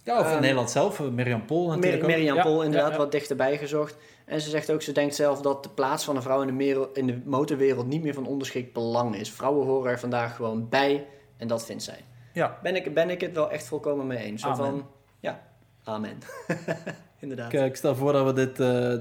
Ja, 0.03 0.19
of 0.19 0.27
in 0.27 0.33
Ehm, 0.33 0.41
Nederland 0.41 0.71
zelf, 0.71 1.01
eh, 1.01 1.07
Mirjam 1.09 1.45
Pol 1.45 1.67
natuurlijk 1.69 1.93
Mir 2.03 2.03
ook. 2.03 2.17
Mirjam 2.19 2.37
Ja, 2.37 2.43
Pol 2.43 2.63
inderdaad 2.63 2.89
ja, 2.89 2.95
ja. 2.97 3.01
wat 3.03 3.13
dichterbij 3.13 3.59
gezocht. 3.59 3.97
En 4.25 4.41
ze 4.41 4.51
zegt 4.51 4.71
ook, 4.73 4.83
ze 4.83 4.93
denkt 4.93 5.15
zelf 5.15 5.41
dat 5.41 5.63
de 5.63 5.69
plaats 5.69 6.05
van 6.05 6.17
een 6.17 6.23
vrouw 6.23 6.43
in 6.43 6.57
de, 6.59 6.89
in 6.93 7.07
de 7.07 7.21
motorwereld 7.25 7.87
niet 7.87 8.03
meer 8.03 8.15
van 8.15 8.27
onderschikt 8.27 8.73
belang 8.73 9.17
is. 9.17 9.31
Vrouwen 9.31 9.67
horen 9.67 9.91
er 9.91 9.99
vandaag 9.99 10.37
gewoon 10.37 10.69
bij 10.69 11.07
en 11.37 11.49
dat 11.49 11.65
vindt 11.65 11.83
zij. 11.83 11.99
Ja, 12.33 12.59
Ben 12.63 12.77
ik, 12.77 12.95
ben 12.95 13.11
ik 13.11 13.21
het 13.21 13.33
wel 13.35 13.51
echt 13.51 13.67
volkomen 13.67 14.07
mee 14.07 14.19
eens. 14.19 14.43
Zo 14.43 14.49
Amen. 14.49 14.65
van, 14.67 14.87
ja, 15.21 15.41
amen. 15.85 16.19
inderdaad. 17.21 17.53
ik, 17.53 17.61
ik 17.61 17.77
stel 17.77 17.95
voor 17.97 18.13
dat 18.13 18.27
we 18.27 18.33
dit, 18.33 18.61
eh, 18.61 18.95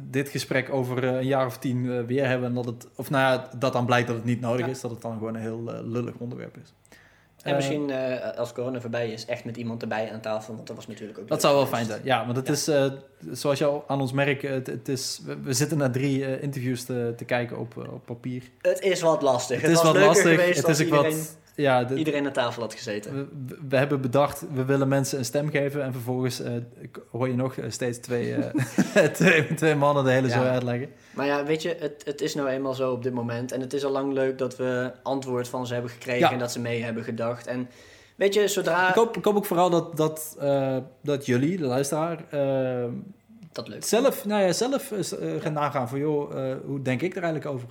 dit 0.00 0.28
gesprek 0.28 0.72
over 0.72 1.04
eh, 1.04 1.14
een 1.14 1.26
jaar 1.26 1.46
of 1.46 1.58
tien 1.58 1.90
eh, 1.92 2.04
weer 2.04 2.26
hebben. 2.26 2.48
En 2.48 2.54
dat 2.54 2.64
het, 2.64 2.88
of 2.96 3.10
nou 3.10 3.22
ja, 3.34 3.48
dat 3.58 3.72
dan 3.72 3.86
blijkt 3.86 4.06
dat 4.06 4.16
het 4.16 4.24
niet 4.24 4.40
nodig 4.40 4.66
Ja. 4.66 4.72
is. 4.72 4.80
Dat 4.80 4.90
het 4.90 5.00
dan 5.02 5.12
gewoon 5.12 5.34
een 5.34 5.40
heel 5.40 5.62
lullig 5.84 6.14
onderwerp 6.18 6.56
is. 6.62 6.72
En 7.42 7.50
Eh, 7.50 7.56
misschien 7.56 7.90
eh, 7.90 8.38
als 8.38 8.52
corona 8.52 8.80
voorbij 8.80 9.08
is, 9.10 9.24
echt 9.24 9.44
met 9.44 9.56
iemand 9.56 9.82
erbij 9.82 10.12
aan 10.12 10.20
tafel. 10.20 10.54
Want 10.54 10.66
dat 10.66 10.76
was 10.76 10.86
natuurlijk 10.86 11.18
ook 11.18 11.28
Dat 11.28 11.40
zou 11.40 11.54
wel 11.54 11.64
geweest. 11.66 11.84
fijn 11.86 11.92
zijn. 12.02 12.06
Ja, 12.18 12.24
want 12.24 12.36
het 12.36 12.46
Ja. 12.46 12.52
is, 12.52 12.68
eh, 12.68 12.86
zoals 13.32 13.58
je 13.58 13.64
al 13.64 13.84
aan 13.86 14.00
ons 14.00 14.12
merkt, 14.12 14.42
het, 14.42 14.66
het 14.66 14.88
is, 14.88 15.20
we, 15.24 15.36
we 15.42 15.52
zitten 15.52 15.78
naar 15.78 15.90
drie 15.90 16.40
interviews 16.40 16.84
te, 16.84 17.12
te 17.16 17.24
kijken 17.24 17.58
op, 17.58 17.76
op 17.92 18.04
papier. 18.04 18.42
Het 18.60 18.80
is 18.80 19.00
wat 19.00 19.22
lastig. 19.22 19.60
Het 19.60 19.70
is 19.70 19.82
wat 19.82 19.96
lastig. 19.96 20.30
geweest 20.30 20.66
Het 20.66 20.68
is 20.68 20.80
ook 20.80 20.86
iedereen, 20.86 21.16
wat. 21.16 21.36
Ja, 21.54 21.84
de- 21.84 21.94
iedereen 21.94 22.26
aan 22.26 22.32
tafel 22.32 22.62
had 22.62 22.74
gezeten. 22.74 23.14
we, 23.46 23.56
we 23.68 23.76
hebben 23.76 24.00
bedacht, 24.00 24.44
we 24.52 24.64
willen 24.64 24.88
mensen 24.88 25.18
een 25.18 25.24
stem 25.24 25.50
geven. 25.50 25.82
En 25.82 25.92
vervolgens 25.92 26.40
eh, 26.40 26.52
hoor 27.10 27.28
je 27.28 27.34
nog 27.34 27.56
eh, 27.56 27.70
steeds 27.70 27.98
twee, 27.98 28.34
eh, 28.34 29.04
twee, 29.18 29.54
twee 29.54 29.74
mannen 29.74 30.04
de 30.04 30.10
hele 30.10 30.28
Ja. 30.28 30.34
zooi 30.34 30.48
uitleggen. 30.48 30.88
Maar 31.14 31.26
ja, 31.26 31.44
weet 31.44 31.62
je, 31.62 31.76
het, 31.78 32.02
het 32.04 32.20
is 32.20 32.34
nou 32.34 32.48
eenmaal 32.48 32.74
zo 32.74 32.92
op 32.92 33.02
dit 33.02 33.12
moment. 33.12 33.52
En 33.52 33.60
het 33.60 33.72
is 33.72 33.84
al 33.84 33.90
lang 33.90 34.12
leuk 34.12 34.38
dat 34.38 34.56
we 34.56 34.92
antwoord 35.02 35.48
van 35.48 35.66
ze 35.66 35.72
hebben 35.72 35.90
gekregen 35.90 36.20
Ja. 36.20 36.32
en 36.32 36.38
dat 36.38 36.52
ze 36.52 36.60
mee 36.60 36.82
hebben 36.82 37.04
gedacht. 37.04 37.46
En 37.46 37.68
weet 38.16 38.34
je, 38.34 38.48
zodra... 38.48 38.88
Ik, 38.88 38.94
hoop, 38.94 39.16
ik 39.16 39.24
hoop 39.24 39.36
ook 39.36 39.46
vooral 39.46 39.70
dat, 39.70 39.96
dat, 39.96 40.36
dat 41.02 41.26
jullie, 41.26 41.56
de 41.56 41.64
luisteraar, 41.66 42.18
Dat 43.52 43.68
leuk. 43.68 43.84
zelf, 43.84 44.24
nou 44.24 44.42
ja, 44.42 44.52
zelf 44.52 44.92
gaan 45.40 45.52
nagaan 45.52 45.88
van... 45.88 45.98
joh, 45.98 46.32
hoe 46.64 46.82
denk 46.82 47.02
ik 47.02 47.16
er 47.16 47.22
eigenlijk 47.22 47.54
over? 47.54 47.68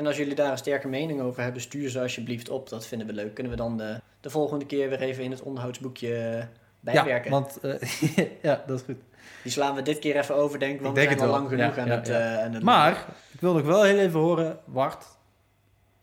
En 0.00 0.06
als 0.06 0.16
jullie 0.16 0.34
daar 0.34 0.50
een 0.50 0.58
sterke 0.58 0.88
mening 0.88 1.20
over 1.20 1.42
hebben, 1.42 1.62
stuur 1.62 1.90
ze 1.90 2.00
alsjeblieft 2.00 2.48
op. 2.48 2.68
Dat 2.68 2.86
vinden 2.86 3.06
we 3.06 3.12
leuk. 3.12 3.34
Kunnen 3.34 3.52
we 3.52 3.58
dan 3.58 3.76
de, 3.76 4.00
de 4.20 4.30
volgende 4.30 4.66
keer 4.66 4.88
weer 4.88 5.00
even 5.00 5.24
in 5.24 5.30
het 5.30 5.42
onderhoudsboekje 5.42 6.14
eh, 6.16 6.44
bijwerken. 6.80 7.30
Ja, 7.30 7.36
want 7.40 7.60
eh, 7.60 8.26
ja, 8.42 8.64
dat 8.66 8.78
is 8.78 8.84
goed. 8.84 8.96
Die 9.42 9.52
slaan 9.52 9.74
we 9.74 9.82
dit 9.82 9.98
keer 9.98 10.16
even 10.16 10.34
over, 10.34 10.58
denk 10.58 10.74
ik. 10.74 10.80
Want 10.80 10.96
Ik 10.96 11.02
we 11.02 11.08
denk 11.08 11.18
zijn 11.20 11.30
al 11.30 11.36
lang 11.38 11.48
genoeg 11.48 11.74
Ja, 11.76 11.82
aan, 11.82 11.88
ja, 11.88 11.94
het, 11.94 12.06
ja. 12.06 12.36
eh, 12.38 12.44
aan 12.44 12.52
het... 12.52 12.62
Maar, 12.62 13.06
ik 13.32 13.40
wil 13.40 13.52
nog 13.52 13.62
wel 13.62 13.82
heel 13.82 13.98
even 13.98 14.20
horen, 14.20 14.58
Wart, 14.64 15.04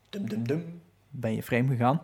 Dum, 0.09 0.29
dum, 0.29 0.47
dum. 0.47 0.81
ben 1.09 1.35
je 1.35 1.43
vreemd 1.43 1.69
gegaan? 1.69 2.01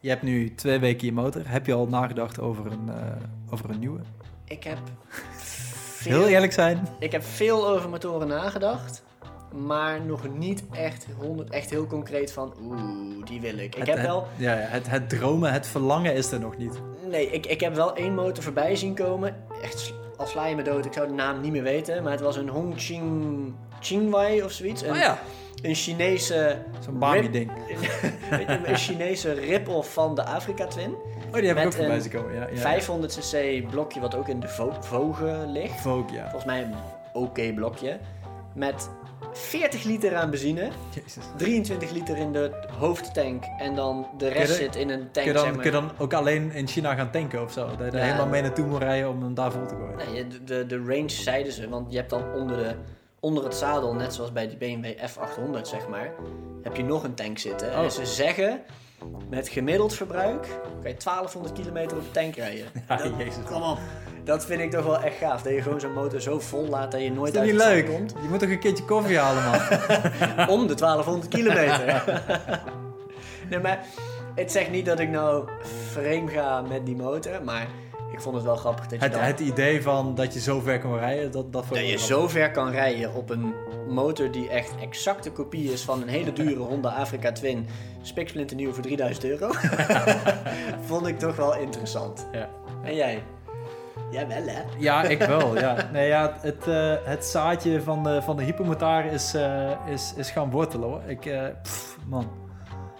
Je 0.00 0.08
hebt 0.08 0.22
nu 0.22 0.54
twee 0.54 0.78
weken 0.78 1.06
je 1.06 1.12
motor. 1.12 1.42
Heb 1.46 1.66
je 1.66 1.72
al 1.74 1.86
nagedacht 1.88 2.40
over 2.40 2.66
een, 2.72 2.88
eh, 2.88 3.52
over 3.52 3.70
een 3.70 3.78
nieuwe? 3.78 4.00
Ik 4.44 4.64
heb... 4.64 4.78
Heel 4.78 6.12
Veel, 6.20 6.28
eerlijk 6.28 6.52
zijn. 6.52 6.86
ik 6.98 7.12
heb 7.12 7.24
veel 7.24 7.68
over 7.68 7.88
motoren 7.88 8.28
nagedacht. 8.28 9.02
Maar 9.54 10.00
nog 10.00 10.28
niet 10.36 10.62
echt, 10.72 11.06
100, 11.18 11.50
echt 11.50 11.70
heel 11.70 11.86
concreet 11.86 12.32
van... 12.32 12.54
Oeh, 12.62 13.24
die 13.24 13.40
wil 13.40 13.58
ik. 13.58 13.74
Ik 13.74 13.76
het, 13.76 13.88
heb 13.88 14.02
wel... 14.02 14.26
Ja, 14.36 14.52
ja, 14.52 14.66
het, 14.68 14.90
het 14.90 15.08
dromen, 15.08 15.52
het 15.52 15.66
verlangen 15.66 16.14
is 16.14 16.32
er 16.32 16.40
nog 16.40 16.56
niet. 16.56 16.80
Nee, 17.10 17.30
ik, 17.30 17.46
ik 17.46 17.60
heb 17.60 17.74
wel 17.74 17.94
één 17.96 18.14
motor 18.14 18.42
voorbij 18.44 18.76
zien 18.76 18.94
komen. 18.94 19.36
Echt, 19.62 19.78
sl- 19.78 19.92
al 20.16 20.26
sla 20.26 20.46
je 20.46 20.54
me 20.56 20.62
dood, 20.62 20.84
ik 20.84 20.92
zou 20.92 21.06
de 21.06 21.12
naam 21.12 21.40
niet 21.40 21.52
meer 21.52 21.62
weten. 21.62 22.02
Maar 22.02 22.12
het 22.12 22.20
was 22.20 22.36
een 22.36 22.48
Hongqing 22.48 23.54
Qingwei 23.80 24.42
of 24.42 24.50
zoiets. 24.52 24.82
Een, 24.82 24.90
Oh 24.90 24.96
ja, 24.96 25.18
een 25.62 25.74
Chinese... 25.74 26.58
zo'n 26.84 26.98
Bami 26.98 27.20
rip- 27.20 27.32
ding. 27.32 27.50
een 28.66 28.76
Chinese 28.76 29.32
rip-off 29.32 29.92
van 29.92 30.14
de 30.14 30.24
Afrika 30.24 30.66
Twin. 30.66 30.94
Oh, 31.28 31.34
die 31.34 31.46
heb 31.46 31.58
ik 31.58 31.64
ook 31.66 31.72
voorbij 31.72 31.94
een 31.94 32.02
zien 32.02 32.12
komen. 32.12 32.34
Ja, 32.34 32.48
ja. 32.48 32.56
500 32.56 33.18
cc 33.18 33.68
blokje 33.70 34.00
wat 34.00 34.14
ook 34.14 34.28
in 34.28 34.40
de 34.40 34.48
vo- 34.48 34.76
Vogue 34.80 35.46
ligt. 35.46 35.80
Vogue, 35.80 36.12
ja. 36.16 36.22
Volgens 36.22 36.44
mij 36.44 36.62
een 36.62 36.74
oké 37.12 37.52
blokje. 37.54 37.98
Met 38.54 38.90
40 39.32 39.84
liter 39.84 40.16
aan 40.16 40.30
benzine. 40.30 40.68
Jezus. 40.94 41.24
23 41.36 41.90
liter 41.90 42.16
in 42.16 42.32
de 42.32 42.50
hoofdtank. 42.78 43.44
En 43.58 43.74
dan 43.74 44.06
de 44.18 44.28
rest 44.28 44.54
zit 44.54 44.76
in 44.76 44.90
een 44.90 44.98
Kun 44.98 45.10
tank. 45.12 45.26
je, 45.26 45.32
dan, 45.32 45.42
zeg 45.44 45.54
maar. 45.54 45.62
kun 45.62 45.72
je 45.72 45.78
dan 45.80 45.90
ook 45.98 46.12
alleen 46.12 46.52
in 46.52 46.66
China 46.68 46.94
gaan 46.94 47.10
tanken 47.10 47.42
of 47.42 47.52
zo? 47.52 47.66
Dat 47.76 47.92
je 47.92 47.98
Ja. 47.98 48.04
helemaal 48.04 48.26
mee 48.26 48.42
naartoe 48.42 48.66
moet 48.66 48.82
rijden 48.82 49.08
om 49.08 49.22
hem 49.22 49.34
daar 49.34 49.52
vol 49.52 49.66
te 49.66 49.74
gooien. 49.74 50.12
Nee, 50.12 50.26
de, 50.26 50.44
de, 50.44 50.66
de 50.66 50.76
range 50.86 51.08
zeiden 51.08 51.52
ze, 51.52 51.68
want 51.68 51.90
je 51.92 51.96
hebt 51.96 52.10
dan 52.10 52.32
onder, 52.34 52.56
de, 52.56 52.74
onder 53.20 53.44
het 53.44 53.54
zadel, 53.54 53.94
net 53.94 54.14
zoals 54.14 54.32
bij 54.32 54.48
die 54.48 54.56
BMW 54.56 54.86
F800 54.98 55.60
zeg 55.62 55.88
maar, 55.88 56.10
heb 56.62 56.76
je 56.76 56.84
nog 56.84 57.04
een 57.04 57.14
tank 57.14 57.38
zitten. 57.38 57.68
Oh. 57.68 57.82
En 57.84 57.92
ze 57.92 58.06
zeggen, 58.06 58.60
met 59.30 59.48
gemiddeld 59.48 59.94
verbruik 59.94 60.42
kan 60.82 60.90
je 60.90 60.96
1200 61.04 61.54
kilometer 61.60 61.96
op 61.96 62.02
de 62.04 62.10
tank 62.10 62.34
rijden. 62.36 62.66
Ja, 62.88 62.96
Dat- 62.96 63.12
jezus. 63.18 63.44
Kom 63.46 63.62
op. 63.62 63.78
Dat 64.24 64.44
vind 64.46 64.60
ik 64.60 64.70
toch 64.70 64.84
wel 64.84 64.98
echt 65.00 65.16
gaaf, 65.16 65.42
dat 65.42 65.52
je 65.52 65.62
gewoon 65.62 65.80
zo'n 65.80 65.92
motor 65.92 66.20
zo 66.20 66.38
vol 66.40 66.66
laat 66.68 66.92
dat 66.92 67.00
je 67.02 67.12
nooit 67.12 67.32
dat 67.34 67.42
uit 67.42 67.52
niet 67.52 67.62
het 67.62 67.70
leuk? 67.72 67.86
zand 67.86 68.14
Je 68.22 68.28
moet 68.28 68.38
toch 68.40 68.48
een 68.48 68.58
keertje 68.58 68.84
koffie 68.84 69.18
halen, 69.18 69.42
man. 69.44 69.58
komt. 69.58 70.48
Om 70.60 70.66
de 70.66 70.74
1200 70.74 71.28
kilometer. 71.34 72.04
nee, 73.50 73.58
maar 73.58 73.84
het 74.34 74.52
zegt 74.52 74.70
niet 74.70 74.86
dat 74.86 74.98
ik 75.00 75.08
nou 75.08 75.48
vreemd 75.90 76.30
ga 76.30 76.60
met 76.60 76.86
die 76.86 76.96
motor, 76.96 77.44
maar 77.44 77.66
ik 78.14 78.20
vond 78.20 78.34
het 78.34 78.44
wel 78.44 78.56
grappig 78.56 78.86
dat 78.86 78.98
je 78.98 79.04
het, 79.04 79.12
dan... 79.12 79.22
het 79.22 79.40
idee 79.40 79.82
van 79.82 80.14
dat 80.14 80.34
je 80.34 80.40
zo 80.40 80.60
ver 80.60 80.78
kan 80.78 80.98
rijden, 80.98 81.30
dat, 81.30 81.52
dat 81.52 81.66
vond 81.66 81.80
Dat 81.80 81.90
je 81.90 81.98
zo 81.98 82.28
ver 82.28 82.50
kan 82.50 82.70
rijden 82.70 83.14
op 83.14 83.30
een 83.30 83.54
motor 83.88 84.30
die 84.30 84.48
echt 84.48 84.74
exacte 84.80 85.30
kopie 85.30 85.72
is 85.72 85.82
van 85.82 86.02
een 86.02 86.08
hele 86.08 86.32
dure 86.32 86.60
Honda 86.60 86.88
Afrika 86.88 87.32
Twin. 87.32 87.66
Spiksplinternieuw 88.02 88.72
voor 88.72 88.82
3000 88.82 89.24
euro. 89.24 89.50
Vond 90.88 91.06
ik 91.06 91.18
toch 91.18 91.36
wel 91.36 91.56
interessant. 91.56 92.26
Ja. 92.32 92.48
En 92.82 92.94
jij? 92.94 93.22
Jij 94.10 94.28
wel 94.28 94.46
hè? 94.46 94.62
Ja, 94.78 95.02
ik 95.02 95.18
wel. 95.36 95.58
Ja. 95.58 95.88
Nee, 95.92 96.08
ja, 96.08 96.36
het, 96.40 96.68
eh, 96.68 96.94
het 97.04 97.24
zaadje 97.24 97.82
van 97.82 98.02
de, 98.02 98.22
van 98.22 98.36
de 98.36 98.42
hypermotaar 98.42 99.06
is, 99.06 99.34
eh, 99.34 99.70
is, 99.86 100.12
is 100.16 100.30
gaan 100.30 100.50
wortelen 100.50 100.88
hoor. 100.88 101.02
Ik, 101.06 101.26
eh, 101.26 101.42
pff, 101.62 101.98
man, 102.06 102.30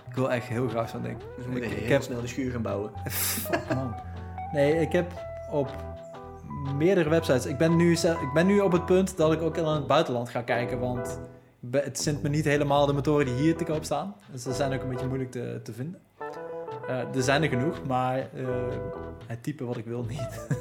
ik 0.09 0.15
wil 0.15 0.33
echt 0.33 0.47
heel 0.47 0.69
graag 0.69 0.89
zo'n 0.89 1.03
ding. 1.03 1.17
Dus 1.37 1.45
we 1.45 1.51
moeten 1.51 1.71
Ik, 1.71 1.77
heel 1.77 1.85
ik 1.85 1.93
heb, 1.93 2.03
snel 2.03 2.21
de 2.21 2.27
schuur 2.27 2.53
gaan 2.53 2.63
bouwen. 2.63 2.91
fuck, 3.11 3.75
man. 3.75 3.95
Nee, 4.55 4.81
ik 4.81 4.93
heb 4.93 5.13
op 5.51 5.71
meerdere 6.77 7.09
websites. 7.09 7.47
Ik 7.47 7.59
ben, 7.59 7.77
nu, 7.77 7.93
ik 7.93 8.31
ben 8.35 8.47
nu 8.47 8.61
op 8.61 8.73
het 8.73 8.87
punt 8.87 9.17
dat 9.17 9.33
ik 9.33 9.43
ook 9.43 9.57
in 9.57 9.65
het 9.65 9.87
buitenland 9.87 10.29
ga 10.29 10.43
kijken, 10.43 10.79
want 10.79 11.21
het 11.71 12.01
zint 12.01 12.23
me 12.23 12.29
niet 12.29 12.45
helemaal 12.45 12.87
de 12.87 12.93
motoren 12.93 13.27
die 13.27 13.35
hier 13.35 13.57
te 13.57 13.65
koop 13.65 13.85
staan. 13.85 14.15
Dus 14.33 14.43
ze 14.43 14.53
zijn 14.53 14.73
ook 14.73 14.83
een 14.83 14.89
beetje 14.89 15.07
moeilijk 15.07 15.31
te, 15.31 15.61
te 15.63 15.73
vinden. 15.73 16.01
Eh, 16.89 17.15
er 17.15 17.23
zijn 17.23 17.43
er 17.43 17.49
genoeg, 17.49 17.85
maar 17.87 18.19
eh, 18.19 18.47
het 19.27 19.43
type 19.43 19.65
wat 19.65 19.77
ik 19.77 19.85
wil 19.85 20.05
niet. 20.09 20.47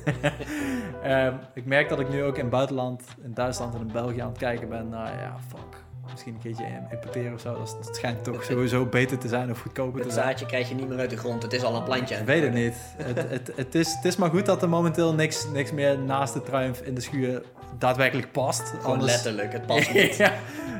Ehm, 1.04 1.36
ik 1.54 1.66
merk 1.66 1.90
dat 1.90 2.00
ik 2.00 2.10
nu 2.10 2.24
ook 2.24 2.36
in 2.36 2.42
het 2.42 2.50
buitenland, 2.50 3.04
in 3.24 3.34
Duitsland 3.34 3.74
en 3.74 3.82
in 3.82 3.92
België 3.92 4.20
aan 4.20 4.30
het 4.30 4.38
kijken 4.38 4.70
ben 4.70 4.90
naar, 4.90 5.20
ja, 5.20 5.38
fuck. 5.48 5.84
Misschien 6.12 6.34
een 6.34 6.40
keertje 6.40 6.66
importeren 6.92 7.34
of 7.34 7.42
zo. 7.42 7.58
Dat, 7.58 7.78
dat 7.86 7.96
schijnt 7.96 8.24
toch 8.24 8.44
sowieso 8.44 8.86
beter 8.86 9.18
te 9.18 9.28
zijn 9.28 9.52
of 9.52 9.60
goedkoper 9.62 10.00
te 10.00 10.06
Het 10.06 10.14
zijn. 10.14 10.26
zaadje 10.26 10.46
krijg 10.46 10.70
je 10.70 10.76
niet 10.76 10.88
meer 10.88 11.00
uit 11.00 11.10
de 11.10 11.18
grond. 11.18 11.44
Het 11.44 11.54
is 11.54 11.64
al 11.64 11.76
een 11.76 11.84
plantje. 11.84 12.16
Ik 12.16 12.26
weet 12.26 12.44
het 12.44 12.54
niet. 12.54 12.76
het, 12.98 13.30
het, 13.30 13.52
het, 13.56 13.76
is, 13.76 13.94
het 13.94 14.06
is 14.06 14.16
maar 14.16 14.30
goed 14.30 14.46
dat 14.46 14.62
er 14.62 14.70
momenteel 14.70 15.14
niks, 15.14 15.48
niks 15.54 15.72
meer 15.72 16.00
naast 16.00 16.34
de 16.34 16.42
Triumph 16.42 16.82
in 16.82 16.96
de 16.96 17.02
schuur 17.02 17.44
daadwerkelijk 17.78 18.32
past. 18.32 18.74
Gewoon 18.82 19.04
letterlijk. 19.04 19.52
Het 19.52 19.66
past 19.66 19.94
niet. 19.94 20.16
ja, 20.16 20.34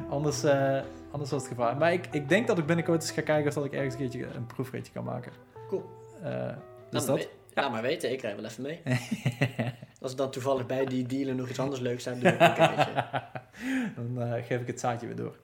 anders, 0.10 0.44
eh, 0.44 0.80
anders 1.12 1.32
was 1.32 1.42
het 1.42 1.48
gevaar. 1.52 1.78
Maar 1.78 1.94
ik, 1.94 2.08
ik 2.12 2.30
denk 2.30 2.48
dat 2.48 2.58
ik 2.58 2.66
binnenkort 2.66 3.02
eens 3.02 3.12
ga 3.12 3.22
kijken 3.22 3.48
of 3.48 3.54
dat 3.54 3.66
ik 3.66 3.74
ergens 3.74 3.94
een 3.94 4.00
keertje 4.00 4.26
een 4.36 4.46
proefritje 4.46 4.94
kan 4.94 5.04
maken. 5.04 5.32
Cool. 5.68 5.84
Laat 6.24 6.56
dus 6.90 7.06
dat. 7.06 7.28
Laat 7.56 7.72
maar 7.72 7.82
weten, 7.82 8.12
ik 8.12 8.22
rij 8.22 8.36
wel 8.36 8.46
even 8.46 8.64
mee. 8.64 8.82
Als 10.02 10.12
er 10.12 10.18
dan 10.18 10.32
toevallig 10.32 10.66
bij 10.66 10.86
die 10.86 11.06
dealer 11.06 11.36
nog 11.36 11.50
iets 11.50 11.60
anders 11.60 11.82
leuks 11.82 12.02
staat, 12.02 12.22
doe 12.22 12.32
ik 12.32 12.40
een. 12.40 13.04
Dan 14.16 14.22
eh, 14.22 14.46
geef 14.46 14.62
ik 14.62 14.68
het 14.68 14.80
zaadje 14.80 15.08
weer 15.08 15.16
door. 15.16 15.36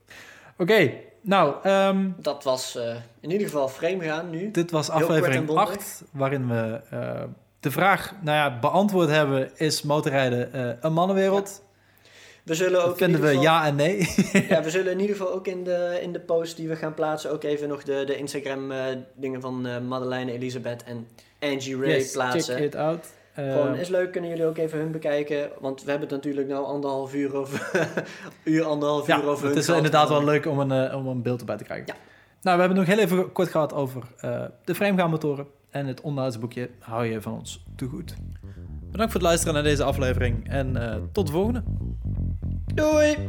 Oké, 0.58 0.92
nou, 1.22 1.56
ehm, 1.64 2.10
Dat 2.18 2.44
was 2.44 2.76
eh, 2.76 2.96
in 3.20 3.32
ieder 3.32 3.48
geval 3.48 3.68
frame 3.68 4.04
gaan 4.04 4.30
nu. 4.30 4.52
dit 4.52 4.72
was 4.72 4.90
aflevering 4.90 5.46
bondig. 5.46 5.70
8, 5.70 6.04
waarin 6.12 6.48
we 6.48 6.82
eh, 6.90 7.24
de 7.60 7.72
vraag 7.72 8.14
nou 8.22 8.38
ja, 8.38 8.60
beantwoord 8.60 9.10
hebben: 9.10 9.58
is 9.58 9.82
motorrijden 9.82 10.78
een 10.86 10.94
mannenwereld? 10.94 11.62
We 12.50 12.56
zullen 12.56 12.84
ook 12.84 12.98
vinden 12.98 13.20
in 13.20 13.26
we 13.26 13.42
ja 13.42 13.66
en 13.66 13.76
nee. 13.76 13.98
Ja, 14.48 14.64
we 14.68 14.70
zullen 14.70 14.92
in 14.92 15.00
ieder 15.00 15.16
geval 15.16 15.34
ook 15.34 15.48
in 15.48 15.64
de, 15.64 16.00
in 16.02 16.14
de 16.14 16.20
post 16.20 16.56
die 16.56 16.68
we 16.68 16.76
gaan 16.76 16.94
plaatsen 16.94 17.32
ook 17.32 17.44
even 17.44 17.68
nog 17.68 17.84
de, 17.84 18.04
de 18.06 18.18
Instagram 18.18 18.72
eh, 18.72 18.86
dingen 19.16 19.42
van 19.42 19.88
Madeleine, 19.88 20.32
Elisabeth 20.32 20.84
en 20.84 21.08
Angie 21.40 21.78
Ray 21.78 21.90
Yes, 21.96 22.12
plaatsen. 22.12 22.56
check 22.56 22.66
it 22.66 22.76
out. 22.76 23.06
Gewoon 23.34 23.74
Eh, 23.74 23.80
is 23.80 23.90
leuk, 23.90 24.12
kunnen 24.12 24.30
jullie 24.30 24.46
ook 24.46 24.58
even 24.58 24.80
hun 24.80 24.92
bekijken. 24.92 25.50
Want 25.60 25.84
we 25.84 25.90
hebben 25.90 26.08
het 26.08 26.18
natuurlijk 26.18 26.48
nou 26.48 26.66
anderhalf 26.66 27.14
uur 27.14 27.36
over, 27.36 27.72
uur, 28.44 28.64
anderhalf 28.64 29.08
ja, 29.08 29.18
uur 29.18 29.28
over 29.28 29.44
het 29.44 29.50
hun 29.50 29.58
is 29.58 29.66
gehad. 29.66 29.84
inderdaad 29.84 30.10
wel 30.10 30.24
leuk 30.24 30.46
om 30.46 30.60
een, 30.60 30.72
eh, 30.90 30.96
om 30.98 31.08
een 31.08 31.22
beeld 31.22 31.40
erbij 31.40 31.58
te 31.58 31.64
krijgen. 31.64 31.86
Ja. 31.88 31.94
Nou, 32.42 32.56
we 32.56 32.62
hebben 32.64 32.80
nog 32.86 32.88
heel 32.96 33.04
even 33.04 33.32
kort 33.32 33.50
gehad 33.50 33.74
over 33.74 34.04
eh, 34.20 34.44
de 34.64 34.76
framegaanmotoren. 34.76 35.48
En 35.70 35.86
het 35.88 36.02
onderhoudsboekje 36.02 36.70
hou 36.80 37.06
je 37.06 37.22
van 37.22 37.34
ons 37.34 37.66
te 37.76 37.86
goed. 37.86 38.16
Bedankt 38.92 39.12
voor 39.12 39.22
het 39.22 39.30
luisteren 39.30 39.54
naar 39.54 39.64
deze 39.64 39.84
aflevering. 39.84 40.50
En 40.50 40.92
eh, 40.92 40.96
tot 41.12 41.26
de 41.26 41.32
volgende. 41.32 41.64
Doei! 42.74 43.16